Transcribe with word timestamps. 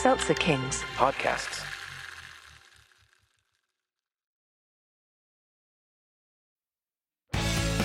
Seltzer 0.00 0.32
Kings. 0.32 0.82
podcasts. 0.96 1.62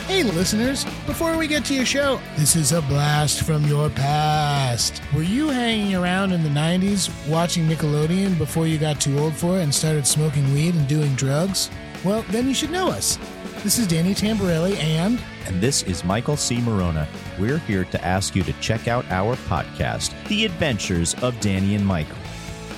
Hey, 0.07 0.23
listeners, 0.23 0.85
before 1.07 1.37
we 1.37 1.45
get 1.45 1.65
to 1.65 1.73
your 1.73 1.85
show, 1.85 2.21
this 2.37 2.55
is 2.55 2.71
a 2.71 2.81
blast 2.83 3.43
from 3.43 3.65
your 3.65 3.89
past. 3.89 5.01
Were 5.13 5.23
you 5.23 5.49
hanging 5.49 5.93
around 5.93 6.31
in 6.31 6.41
the 6.41 6.47
90s 6.47 7.09
watching 7.27 7.67
Nickelodeon 7.67 8.37
before 8.37 8.65
you 8.65 8.77
got 8.77 9.01
too 9.01 9.19
old 9.19 9.33
for 9.33 9.57
it 9.57 9.63
and 9.63 9.75
started 9.75 10.07
smoking 10.07 10.53
weed 10.53 10.73
and 10.73 10.87
doing 10.87 11.15
drugs? 11.15 11.69
Well, 12.03 12.23
then 12.29 12.47
you 12.47 12.53
should 12.53 12.71
know 12.71 12.89
us. 12.89 13.17
This 13.63 13.79
is 13.79 13.87
Danny 13.87 14.13
Tamberelli 14.13 14.77
and. 14.77 15.19
And 15.47 15.61
this 15.61 15.83
is 15.83 16.03
Michael 16.03 16.37
C. 16.37 16.57
Maronna. 16.57 17.07
We're 17.39 17.57
here 17.59 17.85
to 17.85 18.05
ask 18.05 18.35
you 18.35 18.43
to 18.43 18.53
check 18.53 18.87
out 18.87 19.05
our 19.09 19.35
podcast, 19.35 20.13
The 20.27 20.45
Adventures 20.45 21.15
of 21.23 21.39
Danny 21.39 21.75
and 21.75 21.85
Michael. 21.85 22.17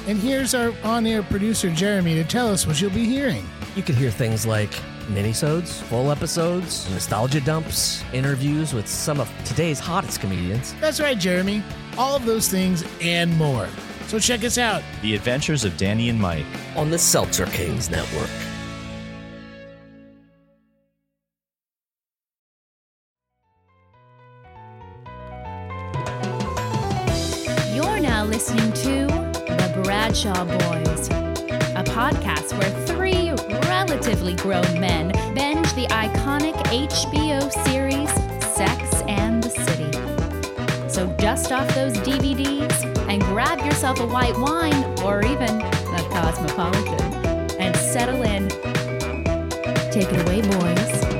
And 0.08 0.18
here's 0.18 0.54
our 0.54 0.74
on 0.84 1.06
air 1.06 1.24
producer, 1.24 1.70
Jeremy, 1.70 2.16
to 2.16 2.24
tell 2.24 2.48
us 2.50 2.66
what 2.66 2.80
you'll 2.80 2.92
be 2.92 3.06
hearing. 3.06 3.46
You 3.76 3.84
could 3.84 3.96
hear 3.96 4.12
things 4.12 4.46
like 4.46 4.72
minisodes, 5.08 5.82
full 5.84 6.10
episodes, 6.12 6.90
nostalgia 6.92 7.42
dumps, 7.42 8.04
interviews 8.14 8.74
with 8.74 8.88
some 8.88 9.20
of 9.20 9.30
today's 9.44 9.80
hottest 9.80 10.22
comedians. 10.22 10.74
That's 10.80 11.02
right, 11.02 11.18
Jeremy. 11.20 11.64
All 11.98 12.16
of 12.16 12.26
those 12.26 12.48
things 12.48 12.86
and 13.02 13.36
more. 13.38 13.68
So 14.08 14.20
check 14.20 14.46
us 14.46 14.58
out. 14.58 14.82
The 15.02 15.16
Adventures 15.16 15.66
of 15.66 15.76
Danny 15.76 16.08
and 16.08 16.20
Mike. 16.20 16.46
on 16.78 16.90
the 16.90 16.98
Seltzer 16.98 17.46
Kings 17.48 17.90
Network. 17.90 18.30
Bradshaw 30.24 30.46
Boys, 30.46 31.10
a 31.10 31.84
podcast 31.84 32.58
where 32.58 32.86
three 32.88 33.30
relatively 33.70 34.34
grown 34.34 34.80
men 34.80 35.10
binge 35.36 35.72
the 35.74 35.86
iconic 35.92 36.56
HBO 36.66 37.52
series 37.68 38.10
Sex 38.56 39.04
and 39.08 39.44
the 39.44 39.50
City. 39.52 40.90
So 40.90 41.06
dust 41.18 41.52
off 41.52 41.68
those 41.76 41.94
DVDs 41.98 42.84
and 43.08 43.22
grab 43.26 43.64
yourself 43.64 44.00
a 44.00 44.08
white 44.08 44.36
wine 44.40 44.84
or 45.04 45.24
even 45.24 45.62
a 45.62 46.10
cosmopolitan 46.10 47.62
and 47.62 47.76
settle 47.76 48.24
in. 48.24 48.50
Take 49.92 50.12
it 50.12 50.28
away, 50.28 50.42
boys. 50.42 51.18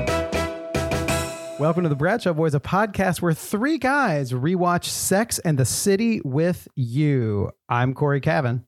Welcome 1.60 1.84
to 1.84 1.88
the 1.88 1.96
Bradshaw 1.96 2.32
Boys, 2.32 2.54
a 2.54 2.60
podcast 2.60 3.22
where 3.22 3.32
three 3.32 3.78
guys 3.78 4.32
rewatch 4.32 4.84
Sex 4.84 5.38
and 5.38 5.56
the 5.56 5.64
City 5.64 6.20
with 6.24 6.66
you. 6.74 7.50
I'm 7.68 7.94
Cory 7.94 8.20
Cavin, 8.20 8.62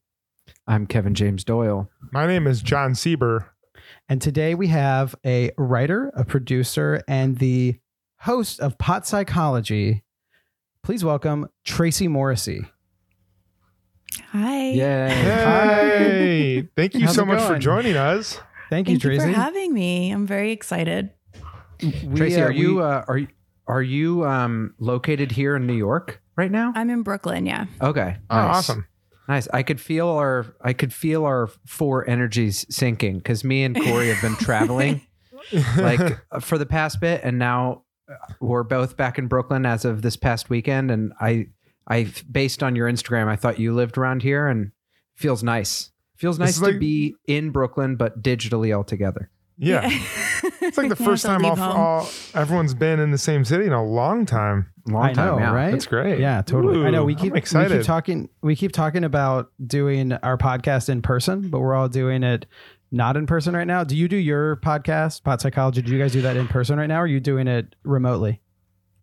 I'm 0.66 0.86
Kevin 0.86 1.14
James 1.14 1.44
Doyle. 1.44 1.90
My 2.12 2.26
name 2.26 2.46
is 2.46 2.62
Jon 2.62 2.92
Sieber. 2.92 3.46
and 4.08 4.20
today 4.22 4.54
we 4.54 4.68
have 4.68 5.14
a 5.24 5.50
writer, 5.58 6.10
a 6.14 6.24
producer, 6.24 7.02
and 7.08 7.38
the 7.38 7.76
host 8.20 8.60
of 8.60 8.78
Pot 8.78 9.06
Psychology. 9.06 10.04
Please 10.82 11.04
welcome 11.04 11.48
Tracie 11.64 12.08
Morrissey. 12.08 12.66
Hi. 14.32 14.70
Yay. 14.70 15.08
Hey, 15.08 16.68
thank 16.76 16.94
you 16.94 17.06
How's 17.06 17.14
so 17.14 17.22
it 17.22 17.26
much 17.26 17.42
for 17.46 17.58
joining 17.58 17.96
us. 17.96 18.38
Thank 18.70 18.88
you, 18.88 18.94
Thank 18.98 19.04
you, 19.04 19.10
Tracie. 19.18 19.32
for 19.32 19.38
having 19.40 19.74
me. 19.74 20.10
I'm 20.12 20.26
very 20.26 20.52
excited. 20.52 21.10
We, 21.82 22.16
Tracie, 22.18 22.40
uh, 22.40 22.44
are 22.46 22.52
you 22.52 22.76
we- 22.76 22.82
uh, 22.82 23.02
are 23.08 23.18
you 23.18 23.28
are 23.66 23.82
you 23.82 24.24
um 24.26 24.74
located 24.78 25.32
here 25.32 25.56
in 25.56 25.66
New 25.66 25.74
York 25.76 26.20
right 26.36 26.50
now? 26.50 26.72
I'm 26.74 26.90
in 26.90 27.02
Brooklyn. 27.02 27.46
Yeah. 27.46 27.66
Okay. 27.80 28.16
Oh, 28.30 28.36
nice. 28.36 28.56
awesome. 28.56 28.86
Nice. 29.30 29.46
I 29.52 29.62
could 29.62 29.80
feel 29.80 30.08
our 30.08 30.56
I 30.60 30.72
could 30.72 30.92
feel 30.92 31.24
our 31.24 31.46
four 31.64 32.08
energies 32.10 32.66
sinking 32.68 33.18
because 33.18 33.44
me 33.44 33.62
and 33.62 33.80
Cory 33.80 34.08
have 34.08 34.20
been 34.20 34.34
traveling 34.34 35.02
like 35.78 36.00
for 36.40 36.58
the 36.58 36.66
past 36.66 37.00
bit, 37.00 37.20
and 37.22 37.38
now 37.38 37.84
uh, 38.10 38.14
we're 38.40 38.64
both 38.64 38.96
back 38.96 39.18
in 39.18 39.28
Brooklyn 39.28 39.64
as 39.66 39.84
of 39.84 40.02
this 40.02 40.16
past 40.16 40.50
weekend. 40.50 40.90
And 40.90 41.12
I 41.20 41.46
I 41.86 42.12
based 42.28 42.64
on 42.64 42.74
your 42.74 42.90
Instagram, 42.90 43.28
I 43.28 43.36
thought 43.36 43.60
you 43.60 43.72
lived 43.72 43.96
around 43.96 44.24
here, 44.24 44.48
and 44.48 44.72
feels 45.14 45.44
nice. 45.44 45.92
Feels 46.16 46.40
nice 46.40 46.54
is 46.54 46.58
to 46.58 46.64
like- 46.64 46.80
be 46.80 47.14
in 47.28 47.50
Brooklyn, 47.50 47.94
but 47.94 48.20
digitally 48.22 48.76
all 48.76 48.82
together. 48.82 49.30
yeah. 49.56 49.88
It's 50.70 50.78
like 50.78 50.88
the 50.88 50.96
first 50.96 51.24
time 51.24 51.44
all, 51.44 51.60
all 51.60 52.08
everyone's 52.34 52.74
been 52.74 52.98
in 53.00 53.10
the 53.10 53.18
same 53.18 53.44
city 53.44 53.66
in 53.66 53.72
a 53.72 53.84
long 53.84 54.24
time. 54.26 54.70
Long 54.86 55.04
I 55.04 55.12
time, 55.12 55.26
know, 55.26 55.38
yeah. 55.38 55.52
right? 55.52 55.70
That's 55.70 55.86
great. 55.86 56.18
Yeah, 56.20 56.42
totally. 56.42 56.84
I 56.86 56.90
know. 56.90 57.02
Ooh, 57.02 57.06
We 57.06 57.12
I'm 57.14 57.18
keep 57.18 57.32
we 57.34 57.38
excited. 57.38 57.76
keep 57.78 57.86
talking. 57.86 58.28
We 58.42 58.56
keep 58.56 58.72
talking 58.72 59.04
about 59.04 59.52
doing 59.64 60.12
our 60.14 60.38
podcast 60.38 60.88
in 60.88 61.02
person, 61.02 61.48
but 61.50 61.60
we're 61.60 61.74
all 61.74 61.88
doing 61.88 62.22
it 62.22 62.46
not 62.90 63.16
in 63.16 63.26
person 63.26 63.54
right 63.54 63.66
now. 63.66 63.84
Do 63.84 63.96
you 63.96 64.08
do 64.08 64.16
your 64.16 64.56
podcast, 64.56 65.22
Pot 65.22 65.40
Psychology? 65.40 65.82
Do 65.82 65.92
you 65.92 65.98
guys 65.98 66.12
do 66.12 66.22
that 66.22 66.36
in 66.36 66.48
person 66.48 66.78
right 66.78 66.86
now, 66.88 66.98
or 67.00 67.04
are 67.04 67.06
you 67.06 67.20
doing 67.20 67.46
it 67.46 67.76
remotely? 67.84 68.40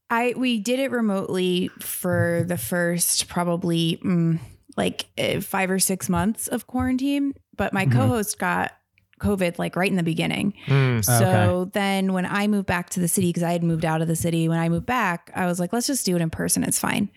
I 0.10 0.34
we 0.36 0.60
did 0.60 0.80
it 0.80 0.92
remotely 0.92 1.70
for 1.80 2.44
the 2.48 2.58
first 2.58 3.28
probably 3.28 4.00
mm, 4.04 4.40
like 4.76 5.06
uh, 5.18 5.42
five 5.42 5.70
or 5.70 5.80
six 5.80 6.10
months 6.10 6.48
of 6.48 6.66
quarantine, 6.68 7.34
but 7.56 7.72
my 7.74 7.86
Mhm. 7.86 7.92
co-host 7.94 8.40
got 8.40 8.72
COVID 9.20 9.58
like 9.58 9.76
right 9.76 9.90
in 9.90 9.98
the 9.98 10.04
beginning. 10.04 10.54
Mm. 10.68 11.04
So 11.04 11.70
then 11.74 12.14
when 12.14 12.26
I 12.26 12.48
moved 12.48 12.68
back 12.68 12.90
to 12.92 13.00
the 13.00 13.08
city, 13.08 13.30
because 13.30 13.44
I 13.44 13.52
had 13.52 13.64
moved 13.64 13.86
out 13.86 14.02
of 14.02 14.08
the 14.08 14.16
city, 14.16 14.48
when 14.48 14.60
I 14.60 14.70
moved 14.70 14.86
back, 14.86 15.32
I 15.36 15.46
was 15.46 15.60
like, 15.60 15.74
let's 15.74 15.88
just 15.88 16.06
do 16.06 16.16
it 16.16 16.22
in 16.22 16.30
person. 16.30 16.64
It's 16.64 16.80
fine. 16.80 17.10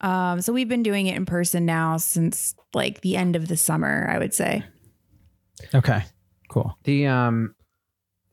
Um, 0.00 0.40
so 0.40 0.52
we've 0.52 0.68
been 0.68 0.82
doing 0.82 1.06
it 1.06 1.16
in 1.16 1.26
person 1.26 1.64
now 1.64 1.96
since 1.96 2.54
like 2.74 3.00
the 3.00 3.16
end 3.16 3.36
of 3.36 3.48
the 3.48 3.56
summer, 3.56 4.08
I 4.10 4.18
would 4.18 4.34
say. 4.34 4.64
Okay, 5.74 6.04
cool. 6.48 6.76
The 6.84 7.06
um, 7.06 7.54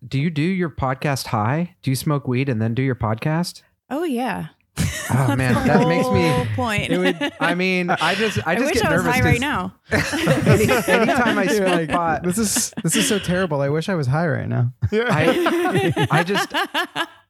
do 0.05 0.19
you 0.19 0.29
do 0.29 0.41
your 0.41 0.69
podcast 0.69 1.27
high? 1.27 1.75
Do 1.81 1.91
you 1.91 1.95
smoke 1.95 2.27
weed 2.27 2.49
and 2.49 2.61
then 2.61 2.73
do 2.73 2.81
your 2.81 2.95
podcast? 2.95 3.61
Oh 3.89 4.03
yeah. 4.03 4.47
Oh 4.77 5.35
man, 5.37 5.53
that 5.67 5.87
makes 5.87 6.09
me. 6.09 6.55
point. 6.55 6.89
It 6.91 6.97
would. 6.97 7.31
I 7.39 7.53
mean, 7.55 7.89
I 7.89 8.15
just, 8.15 8.39
I 8.47 8.51
I, 8.53 8.55
just 8.55 8.65
wish 8.73 8.81
get 8.81 8.85
I 8.91 8.95
was 8.95 9.03
nervous. 9.03 9.15
high 9.15 9.21
'cause 9.21 9.25
right 9.25 9.39
now. 9.39 9.73
Any, 9.91 10.63
anytime 11.11 11.37
I 11.37 11.43
You're 11.43 11.55
smoke 11.55 11.69
like, 11.75 11.91
pot, 11.91 12.23
this 12.23 12.37
is 12.37 12.73
this 12.81 12.95
is 12.95 13.07
so 13.07 13.19
terrible. 13.19 13.61
I 13.61 13.69
wish 13.69 13.89
I 13.89 13.95
was 13.95 14.07
high 14.07 14.27
right 14.27 14.47
now. 14.47 14.73
Yeah. 14.91 15.05
I, 15.09 16.07
I 16.09 16.23
just, 16.23 16.49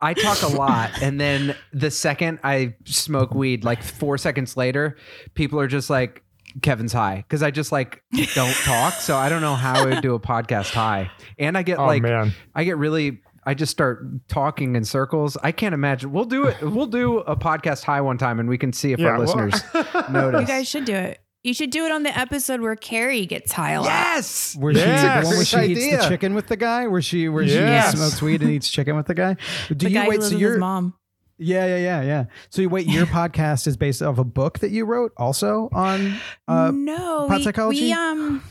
I 0.02 0.14
talk 0.14 0.42
a 0.44 0.48
lot, 0.48 0.92
and 1.02 1.20
then 1.20 1.56
the 1.74 1.92
second 1.92 2.40
I 2.44 2.76
smoke 2.86 3.34
weed, 3.34 3.64
like 3.66 3.84
four 3.84 4.18
seconds 4.18 4.56
later, 4.56 4.96
people 5.34 5.60
are 5.60 5.68
just 5.68 5.90
like, 5.90 6.24
"Kevin's 6.62 6.94
high," 6.94 7.18
because 7.28 7.44
I 7.44 7.52
just 7.52 7.72
like 7.74 8.04
don't 8.36 8.56
talk. 8.56 8.94
So 8.94 9.18
I 9.18 9.28
don't 9.28 9.42
know 9.42 9.56
how 9.56 9.82
I 9.82 9.86
would 9.86 10.02
do 10.02 10.14
a 10.16 10.20
podcast 10.20 10.72
high, 10.72 11.12
and 11.38 11.58
I 11.58 11.64
get 11.64 11.78
oh 11.80 11.86
like, 11.88 12.04
man. 12.04 12.34
I 12.56 12.64
get 12.64 12.78
really. 12.78 13.22
I 13.46 13.54
just 13.54 13.72
start 13.72 14.06
talking 14.28 14.76
in 14.76 14.84
circles. 14.86 15.38
I 15.44 15.52
can't 15.52 15.74
imagine. 15.74 16.12
We'll 16.12 16.26
do 16.26 16.46
it. 16.48 16.62
We'll 16.62 16.86
do 16.88 17.20
a 17.20 17.36
podcast 17.36 17.84
high 17.84 18.02
one 18.02 18.18
time, 18.18 18.40
and 18.40 18.48
we 18.50 18.58
can 18.58 18.72
see 18.74 18.92
if 18.94 19.00
Yeah, 19.00 19.08
our 19.10 19.20
well- 19.20 19.22
listeners 19.48 19.64
notice. 20.10 20.42
You 20.42 20.48
guys 20.48 20.68
should 20.68 20.86
do 20.86 20.96
it. 20.96 21.20
You 21.44 21.54
should 21.54 21.72
do 21.72 21.86
it 21.86 21.92
on 21.92 22.04
the 22.04 22.18
episode 22.18 22.62
where 22.62 22.74
Carrie 22.78 23.26
gets 23.26 23.52
high 23.52 23.74
yes. 23.84 24.56
Where 24.58 24.72
Yeah, 24.72 24.96
she, 24.96 25.02
the 25.02 25.08
one 25.08 25.24
where 25.26 25.36
great 25.36 25.48
she 25.78 25.86
eats 25.86 25.98
the 26.04 26.10
chicken 26.10 26.34
with 26.36 26.48
the 26.48 26.56
guy, 26.56 26.88
where 26.88 27.02
she 27.02 27.28
where 27.28 27.44
Yes. 27.44 27.92
she 27.92 27.98
smokes 27.98 28.22
weed 28.22 28.42
and 28.42 28.50
eats 28.50 28.70
chicken 28.70 28.96
with 28.96 29.08
the 29.08 29.14
guy. 29.14 29.36
Do 29.68 29.76
The 29.76 29.90
you 29.90 29.94
guy 29.94 30.08
wait? 30.08 30.24
So 30.24 30.38
your 30.38 30.58
mom. 30.58 30.94
yeah, 31.38 31.66
yeah, 31.66 31.76
yeah, 31.76 32.02
yeah. 32.02 32.26
So 32.50 32.62
you 32.62 32.70
wait. 32.70 32.88
Your 32.88 33.06
podcast 33.08 33.68
is 33.68 33.76
based 33.76 34.02
off 34.02 34.20
a 34.20 34.24
book 34.24 34.60
that 34.60 34.72
you 34.72 34.86
wrote, 34.86 35.12
also 35.18 35.68
on. 35.74 36.16
Uh, 36.48 36.72
no, 36.74 37.28
pot 37.28 37.40
we, 37.40 37.44
psychology? 37.44 37.82
we 37.82 37.92
um, 37.92 38.42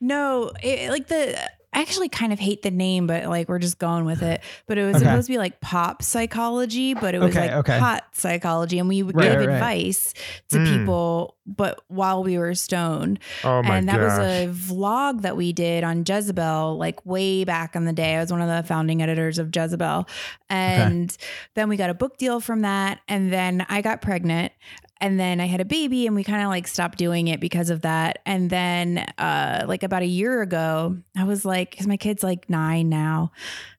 no, 0.00 0.52
it, 0.62 0.88
like 0.90 1.08
the. 1.08 1.38
I 1.76 1.82
actually 1.82 2.08
kind 2.08 2.32
of 2.32 2.38
hate 2.38 2.62
the 2.62 2.70
name, 2.70 3.06
but 3.06 3.26
like 3.26 3.48
we're 3.50 3.58
just 3.58 3.78
going 3.78 4.06
with 4.06 4.22
it. 4.22 4.40
But 4.66 4.78
it 4.78 4.84
was 4.86 4.96
Okay. 4.96 5.04
supposed 5.04 5.26
to 5.26 5.32
be 5.34 5.38
like 5.38 5.60
pop 5.60 6.02
psychology, 6.02 6.94
but 6.94 7.14
it 7.14 7.18
was 7.20 7.36
Okay, 7.36 7.48
like 7.48 7.56
okay. 7.58 7.78
pot 7.78 8.04
psychology, 8.12 8.78
and 8.78 8.88
we 8.88 9.02
would 9.02 9.14
Right, 9.14 9.30
give 9.32 9.40
right. 9.46 9.48
advice 9.50 10.14
to 10.48 10.56
Mm. 10.58 10.66
people, 10.78 11.36
but 11.46 11.80
while 11.88 12.24
we 12.24 12.38
were 12.38 12.54
stoned. 12.54 13.18
Oh 13.44 13.62
my 13.62 13.76
and 13.76 13.88
that 13.90 13.98
gosh. 14.00 14.18
was 14.18 14.26
a 14.26 14.48
vlog 14.74 15.20
that 15.22 15.36
we 15.36 15.52
did 15.52 15.84
on 15.84 16.02
Jezebel, 16.08 16.78
like 16.78 17.04
way 17.04 17.44
back 17.44 17.76
in 17.76 17.84
the 17.84 17.92
day. 17.92 18.16
I 18.16 18.20
was 18.20 18.32
one 18.32 18.40
of 18.40 18.48
the 18.48 18.66
founding 18.66 19.02
editors 19.02 19.38
of 19.38 19.54
Jezebel. 19.54 20.08
And 20.48 21.14
then 21.54 21.68
we 21.68 21.76
got 21.76 21.90
a 21.90 21.94
book 21.94 22.16
deal 22.16 22.40
from 22.40 22.62
that. 22.62 23.00
And 23.06 23.32
then 23.32 23.66
I 23.68 23.82
got 23.82 24.00
pregnant. 24.00 24.52
And 25.00 25.20
then 25.20 25.40
I 25.40 25.46
had 25.46 25.60
a 25.60 25.64
baby 25.64 26.06
and 26.06 26.16
we 26.16 26.24
kind 26.24 26.42
of 26.42 26.48
like 26.48 26.66
stopped 26.66 26.98
doing 26.98 27.28
it 27.28 27.40
because 27.40 27.70
of 27.70 27.82
that. 27.82 28.20
And 28.24 28.50
then 28.50 28.98
uh 29.18 29.64
like 29.66 29.82
about 29.82 30.02
a 30.02 30.06
year 30.06 30.42
ago, 30.42 30.96
I 31.16 31.24
was 31.24 31.44
like, 31.44 31.70
because 31.70 31.86
my 31.86 31.96
kid's 31.96 32.22
like 32.22 32.48
nine 32.48 32.88
now. 32.88 33.32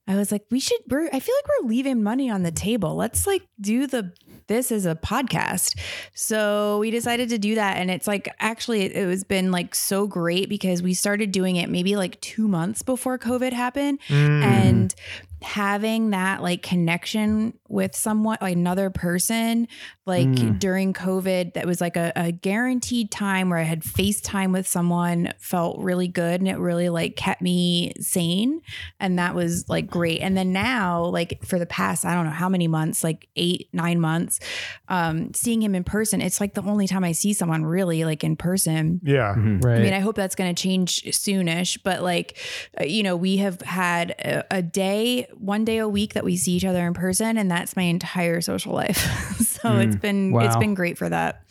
I 0.07 0.15
was 0.15 0.31
like, 0.31 0.45
we 0.49 0.59
should 0.59 0.79
we're 0.89 1.07
I 1.11 1.19
feel 1.19 1.35
like 1.35 1.47
we're 1.61 1.69
leaving 1.69 2.03
money 2.03 2.29
on 2.29 2.43
the 2.43 2.51
table. 2.51 2.95
Let's 2.95 3.27
like 3.27 3.43
do 3.59 3.87
the 3.87 4.13
this 4.47 4.71
as 4.71 4.85
a 4.85 4.95
podcast. 4.95 5.77
So 6.13 6.79
we 6.79 6.91
decided 6.91 7.29
to 7.29 7.37
do 7.37 7.55
that. 7.55 7.77
And 7.77 7.91
it's 7.91 8.07
like 8.07 8.29
actually 8.39 8.83
it, 8.83 8.93
it 8.93 9.05
was 9.05 9.23
been 9.23 9.51
like 9.51 9.75
so 9.75 10.07
great 10.07 10.49
because 10.49 10.81
we 10.81 10.93
started 10.93 11.31
doing 11.31 11.57
it 11.57 11.69
maybe 11.69 11.95
like 11.95 12.19
two 12.21 12.47
months 12.47 12.81
before 12.81 13.17
COVID 13.19 13.53
happened. 13.53 13.99
Mm. 14.07 14.43
And 14.43 14.95
having 15.41 16.09
that 16.11 16.41
like 16.41 16.63
connection 16.63 17.53
with 17.69 17.95
someone 17.95 18.37
like 18.41 18.53
another 18.55 18.89
person 18.89 19.67
like 20.05 20.25
Mm. 20.27 20.57
during 20.57 20.93
covid 20.93 21.53
that 21.53 21.65
was 21.67 21.79
like 21.81 21.95
a, 21.95 22.11
a 22.15 22.31
guaranteed 22.31 23.11
time 23.11 23.49
where 23.49 23.59
i 23.59 23.63
had 23.63 23.81
facetime 23.83 24.51
with 24.53 24.67
someone 24.67 25.33
felt 25.37 25.77
really 25.79 26.07
good 26.07 26.39
and 26.41 26.47
it 26.47 26.57
really 26.57 26.89
like 26.89 27.15
kept 27.15 27.41
me 27.41 27.93
sane 27.99 28.61
and 28.99 29.19
that 29.19 29.35
was 29.35 29.67
like 29.69 29.85
great 29.87 30.21
and 30.21 30.35
then 30.35 30.51
now 30.53 31.03
like 31.05 31.43
for 31.45 31.59
the 31.59 31.65
past 31.67 32.03
i 32.05 32.15
don't 32.15 32.25
know 32.25 32.31
how 32.31 32.49
many 32.49 32.67
months 32.67 33.03
like 33.03 33.27
eight 33.35 33.67
nine 33.73 33.99
months 33.99 34.39
um 34.87 35.33
seeing 35.33 35.61
him 35.61 35.75
in 35.75 35.83
person 35.83 36.21
it's 36.21 36.39
like 36.41 36.53
the 36.55 36.63
only 36.63 36.87
time 36.87 37.03
i 37.03 37.11
see 37.11 37.33
someone 37.33 37.63
really 37.65 38.05
like 38.05 38.23
in 38.23 38.35
person 38.35 38.99
Yeah. 39.03 39.35
Right. 39.37 39.77
I 39.77 39.81
mean, 39.81 39.93
I 39.93 39.99
hope 39.99 40.15
that's 40.15 40.35
going 40.35 40.53
to 40.53 40.61
change 40.61 41.03
soonish, 41.03 41.77
but 41.83 42.01
like, 42.01 42.37
uh, 42.79 42.85
you 42.85 43.03
know, 43.03 43.15
we 43.15 43.37
have 43.37 43.61
had 43.61 44.11
a, 44.19 44.43
a 44.51 44.61
day, 44.61 45.26
one 45.35 45.65
day 45.65 45.77
a 45.77 45.87
week 45.87 46.13
that 46.13 46.23
we 46.23 46.37
see 46.37 46.53
each 46.53 46.65
other 46.65 46.85
in 46.87 46.93
person, 46.93 47.37
and 47.37 47.49
that's 47.49 47.75
my 47.75 47.83
entire 47.83 48.41
social 48.41 48.73
life. 48.73 48.97
so 49.39 49.69
hmm. 49.71 49.79
it's 49.81 49.95
been 49.95 50.35
it's 50.35 50.55
Wow. 50.55 50.59
been 50.59 50.73
great 50.73 50.97
for 50.97 51.09
that. 51.09 51.43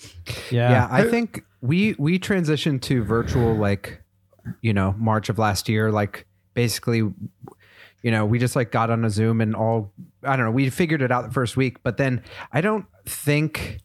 yeah. 0.50 0.70
Yeah, 0.70 0.88
I 0.90 1.04
think 1.08 1.44
we 1.60 1.94
we 1.98 2.18
transitioned 2.18 2.82
to 2.82 3.02
virtual 3.04 3.54
like 3.54 4.02
you 4.62 4.72
know 4.72 4.94
March 4.98 5.28
of 5.28 5.38
last 5.38 5.68
year. 5.68 5.90
Like 5.92 6.26
basically, 6.54 6.98
you 6.98 8.10
know, 8.10 8.24
we 8.24 8.38
just 8.38 8.56
like 8.56 8.70
got 8.70 8.90
on 8.90 9.04
a 9.04 9.10
Zoom 9.10 9.40
and 9.40 9.54
all. 9.54 9.92
I 10.22 10.36
don't 10.36 10.46
know. 10.46 10.52
We 10.52 10.68
figured 10.70 11.02
it 11.02 11.12
out 11.12 11.24
the 11.26 11.32
first 11.32 11.56
week, 11.56 11.82
but 11.82 11.96
then 11.96 12.22
I 12.52 12.60
don't 12.60 12.86
think 13.06 13.78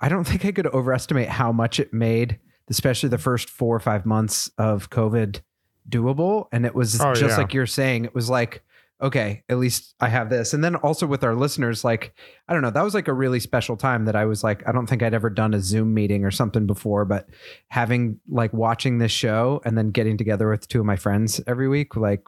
I 0.00 0.08
don't 0.08 0.24
think 0.24 0.44
I 0.44 0.52
could 0.52 0.66
overestimate 0.66 1.28
how 1.28 1.52
much 1.52 1.78
it 1.80 1.92
made, 1.92 2.38
especially 2.68 3.08
the 3.08 3.18
first 3.18 3.48
four 3.48 3.74
or 3.76 3.80
five 3.80 4.04
months 4.04 4.50
of 4.58 4.90
COVID 4.90 5.40
doable. 5.88 6.46
And 6.52 6.66
it 6.66 6.74
was 6.74 7.00
Oh, 7.00 7.14
just 7.14 7.30
yeah. 7.32 7.36
like 7.36 7.54
you're 7.54 7.66
saying, 7.66 8.04
it 8.04 8.14
was 8.14 8.28
like. 8.28 8.62
Okay, 9.02 9.42
at 9.50 9.58
least 9.58 9.94
I 10.00 10.08
have 10.08 10.30
this. 10.30 10.54
And 10.54 10.64
then 10.64 10.74
also 10.76 11.06
with 11.06 11.22
our 11.22 11.34
listeners, 11.34 11.84
like, 11.84 12.14
I 12.48 12.54
don't 12.54 12.62
know, 12.62 12.70
that 12.70 12.82
was 12.82 12.94
like 12.94 13.08
a 13.08 13.12
really 13.12 13.40
special 13.40 13.76
time 13.76 14.06
that 14.06 14.16
I 14.16 14.24
was 14.24 14.42
like, 14.42 14.66
I 14.66 14.72
don't 14.72 14.86
think 14.86 15.02
I'd 15.02 15.12
ever 15.12 15.28
done 15.28 15.52
a 15.52 15.60
Zoom 15.60 15.92
meeting 15.92 16.24
or 16.24 16.30
something 16.30 16.66
before, 16.66 17.04
but 17.04 17.28
having 17.68 18.20
like 18.26 18.54
watching 18.54 18.96
this 18.96 19.12
show 19.12 19.60
and 19.66 19.76
then 19.76 19.90
getting 19.90 20.16
together 20.16 20.48
with 20.48 20.66
two 20.66 20.80
of 20.80 20.86
my 20.86 20.96
friends 20.96 21.42
every 21.46 21.68
week, 21.68 21.94
like, 21.94 22.22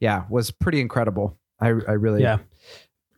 yeah, 0.00 0.24
was 0.28 0.50
pretty 0.50 0.80
incredible. 0.80 1.38
I, 1.60 1.68
I 1.68 1.92
really, 1.92 2.22
Yeah. 2.22 2.38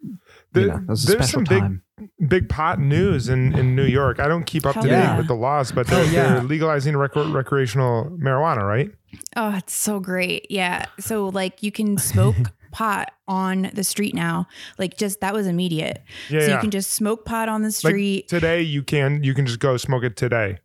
you 0.03 0.67
know, 0.67 0.75
it 0.77 0.88
was 0.88 1.05
a 1.05 1.12
there's 1.12 1.25
special 1.31 1.38
some 1.38 1.45
big 1.45 1.61
time. 1.61 1.83
big 2.29 2.49
pot 2.50 2.79
news 2.79 3.29
in, 3.31 3.59
in 3.59 3.75
New 3.75 3.87
York. 3.87 4.21
I 4.21 4.29
don't 4.29 4.45
keep 4.45 4.67
up 4.67 4.75
Hell 4.75 4.83
to 4.83 4.88
date 4.91 4.97
yeah. 4.97 5.17
with 5.17 5.29
the 5.29 5.35
laws, 5.35 5.73
but 5.73 5.91
oh, 5.91 5.95
they're, 5.97 6.12
yeah. 6.12 6.35
they're 6.35 6.43
legalizing 6.43 6.97
rec- 6.97 7.17
recreational 7.17 8.11
marijuana, 8.21 8.67
right? 8.69 8.91
Oh, 9.37 9.56
it's 9.56 9.75
so 9.75 9.99
great. 10.00 10.47
Yeah. 10.50 10.85
So 11.00 11.29
like 11.29 11.62
you 11.62 11.73
can 11.73 11.97
smoke 11.99 12.37
pot 12.73 13.13
on 13.29 13.71
the 13.75 13.85
street 13.85 14.15
now. 14.15 14.49
Like 14.79 14.97
just 14.97 15.21
that 15.21 15.33
was 15.35 15.47
immediate. 15.47 16.03
Yeah, 16.29 16.41
so 16.41 16.47
yeah. 16.47 16.55
you 16.55 16.61
can 16.61 16.71
just 16.71 16.91
smoke 16.93 17.25
pot 17.25 17.49
on 17.49 17.63
the 17.63 17.69
Like 17.69 17.75
street. 17.75 18.29
today, 18.29 18.63
you 18.63 18.83
can 18.83 19.23
you 19.23 19.35
can 19.35 19.47
just 19.47 19.61
go 19.61 19.77
smoke 19.77 20.03
it 20.03 20.17
today. 20.17 20.59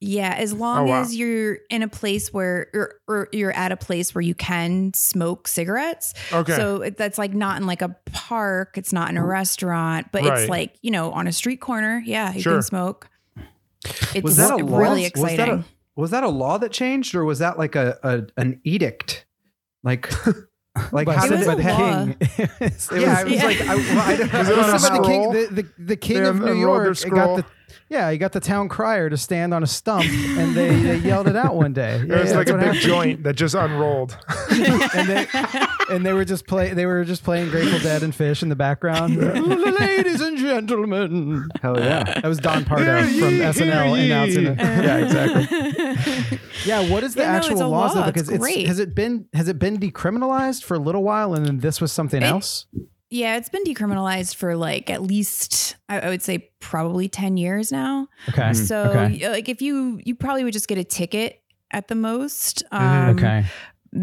Yeah, 0.00 0.34
as 0.36 0.52
oh, 0.52 0.56
long 0.56 0.78
Oh, 0.88 0.90
wow. 0.90 1.00
as 1.00 1.16
you're 1.16 1.58
in 1.70 1.82
a 1.82 1.88
place 1.88 2.30
where 2.32 2.66
or, 2.74 2.94
or 3.08 3.28
you're 3.32 3.52
at 3.56 3.72
a 3.72 3.76
place 3.76 4.14
where 4.14 4.20
you 4.22 4.34
can 4.34 4.92
smoke 4.94 5.48
cigarettes. 5.48 6.12
Okay. 6.30 6.54
So 6.56 6.90
that's 6.96 7.16
like 7.16 7.32
not 7.32 7.58
in 7.58 7.66
like 7.66 7.80
a 7.80 7.96
park, 8.12 8.76
it's 8.76 8.92
not 8.92 9.08
in 9.08 9.16
a 9.16 9.24
restaurant, 9.24 10.08
but 10.12 10.22
Right. 10.22 10.40
it's 10.40 10.50
like, 10.50 10.74
you 10.82 10.90
know, 10.90 11.10
on 11.12 11.26
a 11.26 11.32
street 11.32 11.60
corner. 11.62 12.02
Yeah, 12.04 12.34
you 12.34 12.42
Sure. 12.42 12.54
can 12.54 12.62
smoke. 12.62 13.08
It's 14.14 14.22
Was 14.22 14.36
that 14.36 14.50
a 14.52 14.56
law? 14.64 14.78
really 14.78 15.02
Was 15.02 15.08
exciting. 15.08 15.36
that 15.38 15.48
a, 15.48 15.64
was 15.96 16.10
that 16.10 16.24
a 16.24 16.28
law 16.28 16.58
that 16.58 16.72
changed 16.72 17.14
or 17.14 17.24
was 17.24 17.38
that 17.38 17.58
like 17.58 17.74
a, 17.74 17.98
a 18.02 18.24
an 18.40 18.60
edict? 18.64 19.24
Like, 19.82 20.10
like 20.92 21.06
By, 21.06 21.14
how 21.14 21.24
It 21.26 21.28
did 21.30 21.38
was 21.38 21.46
the 21.46 21.56
law. 21.56 22.04
king. 22.04 22.16
it 22.20 22.50
was, 22.60 22.88
Yeah, 22.92 23.16
I 23.18 23.24
was 23.24 23.32
Yeah. 23.32 23.44
like, 23.46 23.60
I, 23.60 23.74
well, 23.76 23.98
I 24.00 24.16
don't- 24.16 24.32
Was 24.38 24.48
it 24.48 24.58
on 24.58 24.70
a 24.70 24.78
the 25.02 25.08
king, 25.08 25.32
the, 25.32 25.62
the, 25.62 25.68
the 25.84 25.96
king 25.96 26.22
They 26.22 26.28
of 26.28 26.40
New 26.40 26.54
York 26.54 26.98
got 27.10 27.36
the 27.36 27.44
yeah, 27.88 28.10
he 28.10 28.18
got 28.18 28.32
the 28.32 28.40
town 28.40 28.68
crier 28.68 29.08
to 29.10 29.16
stand 29.16 29.52
on 29.54 29.62
a 29.62 29.66
stump, 29.66 30.04
and 30.10 30.54
they, 30.54 30.74
they 30.82 30.96
yelled 30.98 31.28
it 31.28 31.36
out 31.36 31.54
one 31.54 31.72
day. 31.72 31.96
It 32.04 32.08
was 32.10 32.30
yeah, 32.30 32.36
like 32.36 32.48
a 32.48 32.54
big 32.54 32.62
happened. 32.62 32.80
joint 32.82 33.22
that 33.24 33.34
just 33.34 33.54
unrolled. 33.54 34.16
and 34.50 35.08
they 35.08 35.26
and 35.90 36.04
they 36.06 36.12
were 36.12 36.24
just 36.24 36.46
play 36.46 36.72
they 36.72 36.86
were 36.86 37.04
just 37.04 37.22
playing 37.24 37.50
Grateful 37.50 37.78
Dead 37.80 38.02
and 38.02 38.12
Phish 38.12 38.42
in 38.42 38.48
the 38.48 38.56
background. 38.56 39.16
Ladies 39.80 40.20
and 40.20 40.38
gentlemen, 40.38 41.48
Hell 41.60 41.78
yeah. 41.78 42.04
that 42.04 42.24
was 42.24 42.38
Don 42.38 42.64
Pardo 42.64 42.84
Hear 42.84 43.20
from 43.20 43.34
ye, 43.34 43.40
SNL 43.40 43.96
hear 43.96 44.04
announcing 44.06 44.46
it. 44.46 44.58
Yeah, 44.58 44.96
exactly. 44.98 46.38
Yeah, 46.64 46.88
what 46.90 47.04
is 47.04 47.14
the 47.14 47.22
Yeah, 47.22 47.32
actual 47.32 47.62
a 47.62 47.66
laws 47.66 47.94
law. 47.94 48.00
though? 48.02 48.06
Because 48.06 48.22
It's 48.28 48.36
it's, 48.36 48.38
great. 48.38 48.66
has 48.66 48.78
it 48.78 48.94
been 48.94 49.26
has 49.34 49.48
it 49.48 49.58
been 49.58 49.78
decriminalized 49.78 50.62
for 50.64 50.74
a 50.74 50.78
little 50.78 51.02
while, 51.02 51.34
and 51.34 51.44
then 51.44 51.58
this 51.58 51.80
was 51.80 51.92
something 51.92 52.22
It- 52.22 52.26
else? 52.26 52.66
Yeah, 53.14 53.36
it's 53.36 53.48
been 53.48 53.64
decriminalized 53.64 54.34
for 54.34 54.56
like 54.56 54.90
at 54.90 55.02
least 55.02 55.76
I, 55.88 56.00
I 56.00 56.08
would 56.08 56.22
say 56.22 56.50
probably 56.60 57.08
10 57.08 57.36
years 57.36 57.70
now. 57.70 58.08
Okay, 58.28 58.52
So 58.54 58.82
okay, 58.90 59.28
like 59.30 59.48
if 59.48 59.62
you 59.62 60.00
you 60.04 60.14
probably 60.14 60.42
would 60.44 60.52
just 60.52 60.68
get 60.68 60.78
a 60.78 60.84
ticket 60.84 61.40
at 61.70 61.88
the 61.88 61.94
most. 61.94 62.62
Um, 62.72 62.80
Mhm. 62.82 63.14
okay. 63.14 63.44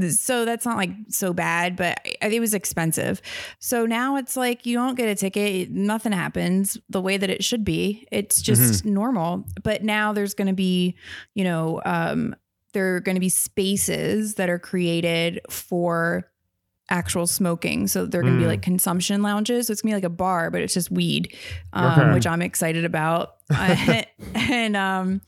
so 0.10 0.46
that's 0.46 0.66
not 0.66 0.78
like 0.78 0.92
so 1.10 1.34
bad 1.34 1.75
but 1.75 2.00
it 2.22 2.40
was 2.40 2.54
expensive 2.54 3.22
so 3.60 3.86
now 3.86 4.16
it's 4.16 4.38
like 4.38 4.66
you 4.66 4.74
don't 4.78 4.96
get 4.96 5.10
a 5.10 5.16
ticket 5.16 5.69
nothing 5.69 6.13
happens 6.13 6.78
the 6.90 7.02
way 7.02 7.18
that 7.18 7.30
it 7.30 7.44
should 7.44 7.66
be 7.66 8.08
it's 8.10 8.42
just 8.42 8.86
normal 8.86 9.46
but 9.63 9.84
now 9.84 10.13
there's 10.13 10.34
going 10.34 10.48
to 10.48 10.54
be 10.54 10.96
you 11.36 11.44
know 11.44 11.81
um 11.84 12.34
there 12.72 12.96
are 12.96 13.02
going 13.02 13.16
to 13.18 13.19
be 13.19 13.28
spaces 13.28 14.36
that 14.36 14.50
are 14.50 14.60
created 14.60 15.42
for 15.50 16.31
actual 16.91 17.25
smoking 17.25 17.88
so 17.88 18.05
they're 18.05 18.21
going 18.21 18.33
to 18.33 18.39
be 18.39 18.45
Mm. 18.45 18.49
like 18.49 18.61
consumption 18.61 19.21
lounges 19.23 19.67
so 19.67 19.71
it's 19.71 19.81
going 19.81 19.91
to 19.91 19.95
be 19.95 20.01
like 20.03 20.11
a 20.11 20.15
bar 20.15 20.51
but 20.51 20.61
it's 20.61 20.73
just 20.73 20.91
weed 20.91 21.35
um, 21.73 21.99
Okay. 21.99 22.13
which 22.13 22.27
i'm 22.27 22.41
excited 22.41 22.83
about 22.85 23.35
and 24.35 24.75
um 24.77 25.21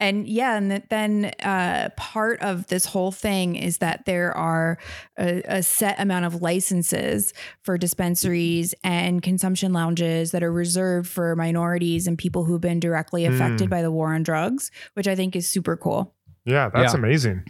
and 0.00 0.26
yeah 0.28 0.56
and 0.56 0.82
then 0.90 1.32
uh 1.42 1.88
part 1.96 2.40
of 2.40 2.66
this 2.68 2.84
whole 2.84 3.10
thing 3.12 3.56
is 3.56 3.78
that 3.78 4.04
there 4.06 4.32
are 4.36 4.78
a, 5.18 5.42
a 5.58 5.62
set 5.62 5.98
amount 6.00 6.24
of 6.24 6.40
licenses 6.40 7.32
for 7.62 7.76
dispensaries 7.78 8.74
and 8.84 9.22
consumption 9.22 9.72
lounges 9.72 10.30
that 10.30 10.42
are 10.42 10.52
reserved 10.52 11.08
for 11.08 11.34
minorities 11.36 12.06
and 12.06 12.16
people 12.18 12.44
who've 12.44 12.60
been 12.60 12.80
directly 12.80 13.24
affected 13.24 13.66
Mm. 13.68 13.70
by 13.70 13.82
the 13.82 13.90
war 13.90 14.14
on 14.14 14.22
drugs 14.22 14.70
which 14.94 15.08
i 15.08 15.14
think 15.16 15.34
is 15.36 15.48
super 15.48 15.76
cool 15.76 16.14
Yeah, 16.44 16.70
that's 16.74 16.92
Yeah. 16.94 16.98
amazing. 16.98 17.44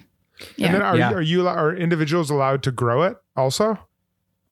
Yeah 0.56 0.66
And 0.66 0.74
then 0.76 0.82
are, 0.82 0.96
Yeah. 0.96 1.10
you, 1.10 1.16
are 1.16 1.22
you 1.22 1.48
are 1.48 1.74
individuals 1.76 2.30
allowed 2.30 2.62
to 2.64 2.70
grow 2.72 3.02
it 3.02 3.16
also? 3.36 3.78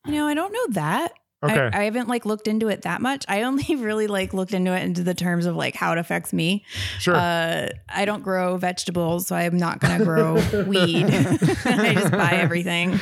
you 0.06 0.12
know 0.12 0.26
i 0.26 0.34
don't 0.34 0.52
know 0.52 0.66
that 0.70 1.12
Okay. 1.42 1.70
I, 1.72 1.80
I 1.80 1.84
haven't 1.84 2.06
like 2.06 2.26
looked 2.26 2.46
into 2.46 2.68
it 2.68 2.82
that 2.82 3.00
much. 3.00 3.24
I 3.26 3.44
only 3.44 3.74
really 3.76 4.06
like 4.08 4.34
looked 4.34 4.52
into 4.52 4.74
it 4.76 4.82
into 4.82 5.02
the 5.02 5.14
terms 5.14 5.46
of 5.46 5.56
like 5.56 5.74
how 5.74 5.90
it 5.92 5.96
affects 5.96 6.34
me. 6.34 6.66
sure. 6.98 7.14
Uh, 7.16 7.68
I 7.88 8.04
don't 8.04 8.22
grow 8.22 8.58
vegetables, 8.58 9.26
so 9.26 9.34
I'm 9.34 9.56
not 9.56 9.80
gonna 9.80 10.04
grow 10.04 10.34
weed. 10.66 11.06
I 11.08 11.94
just 11.94 12.12
buy 12.12 12.32
everything. 12.32 13.00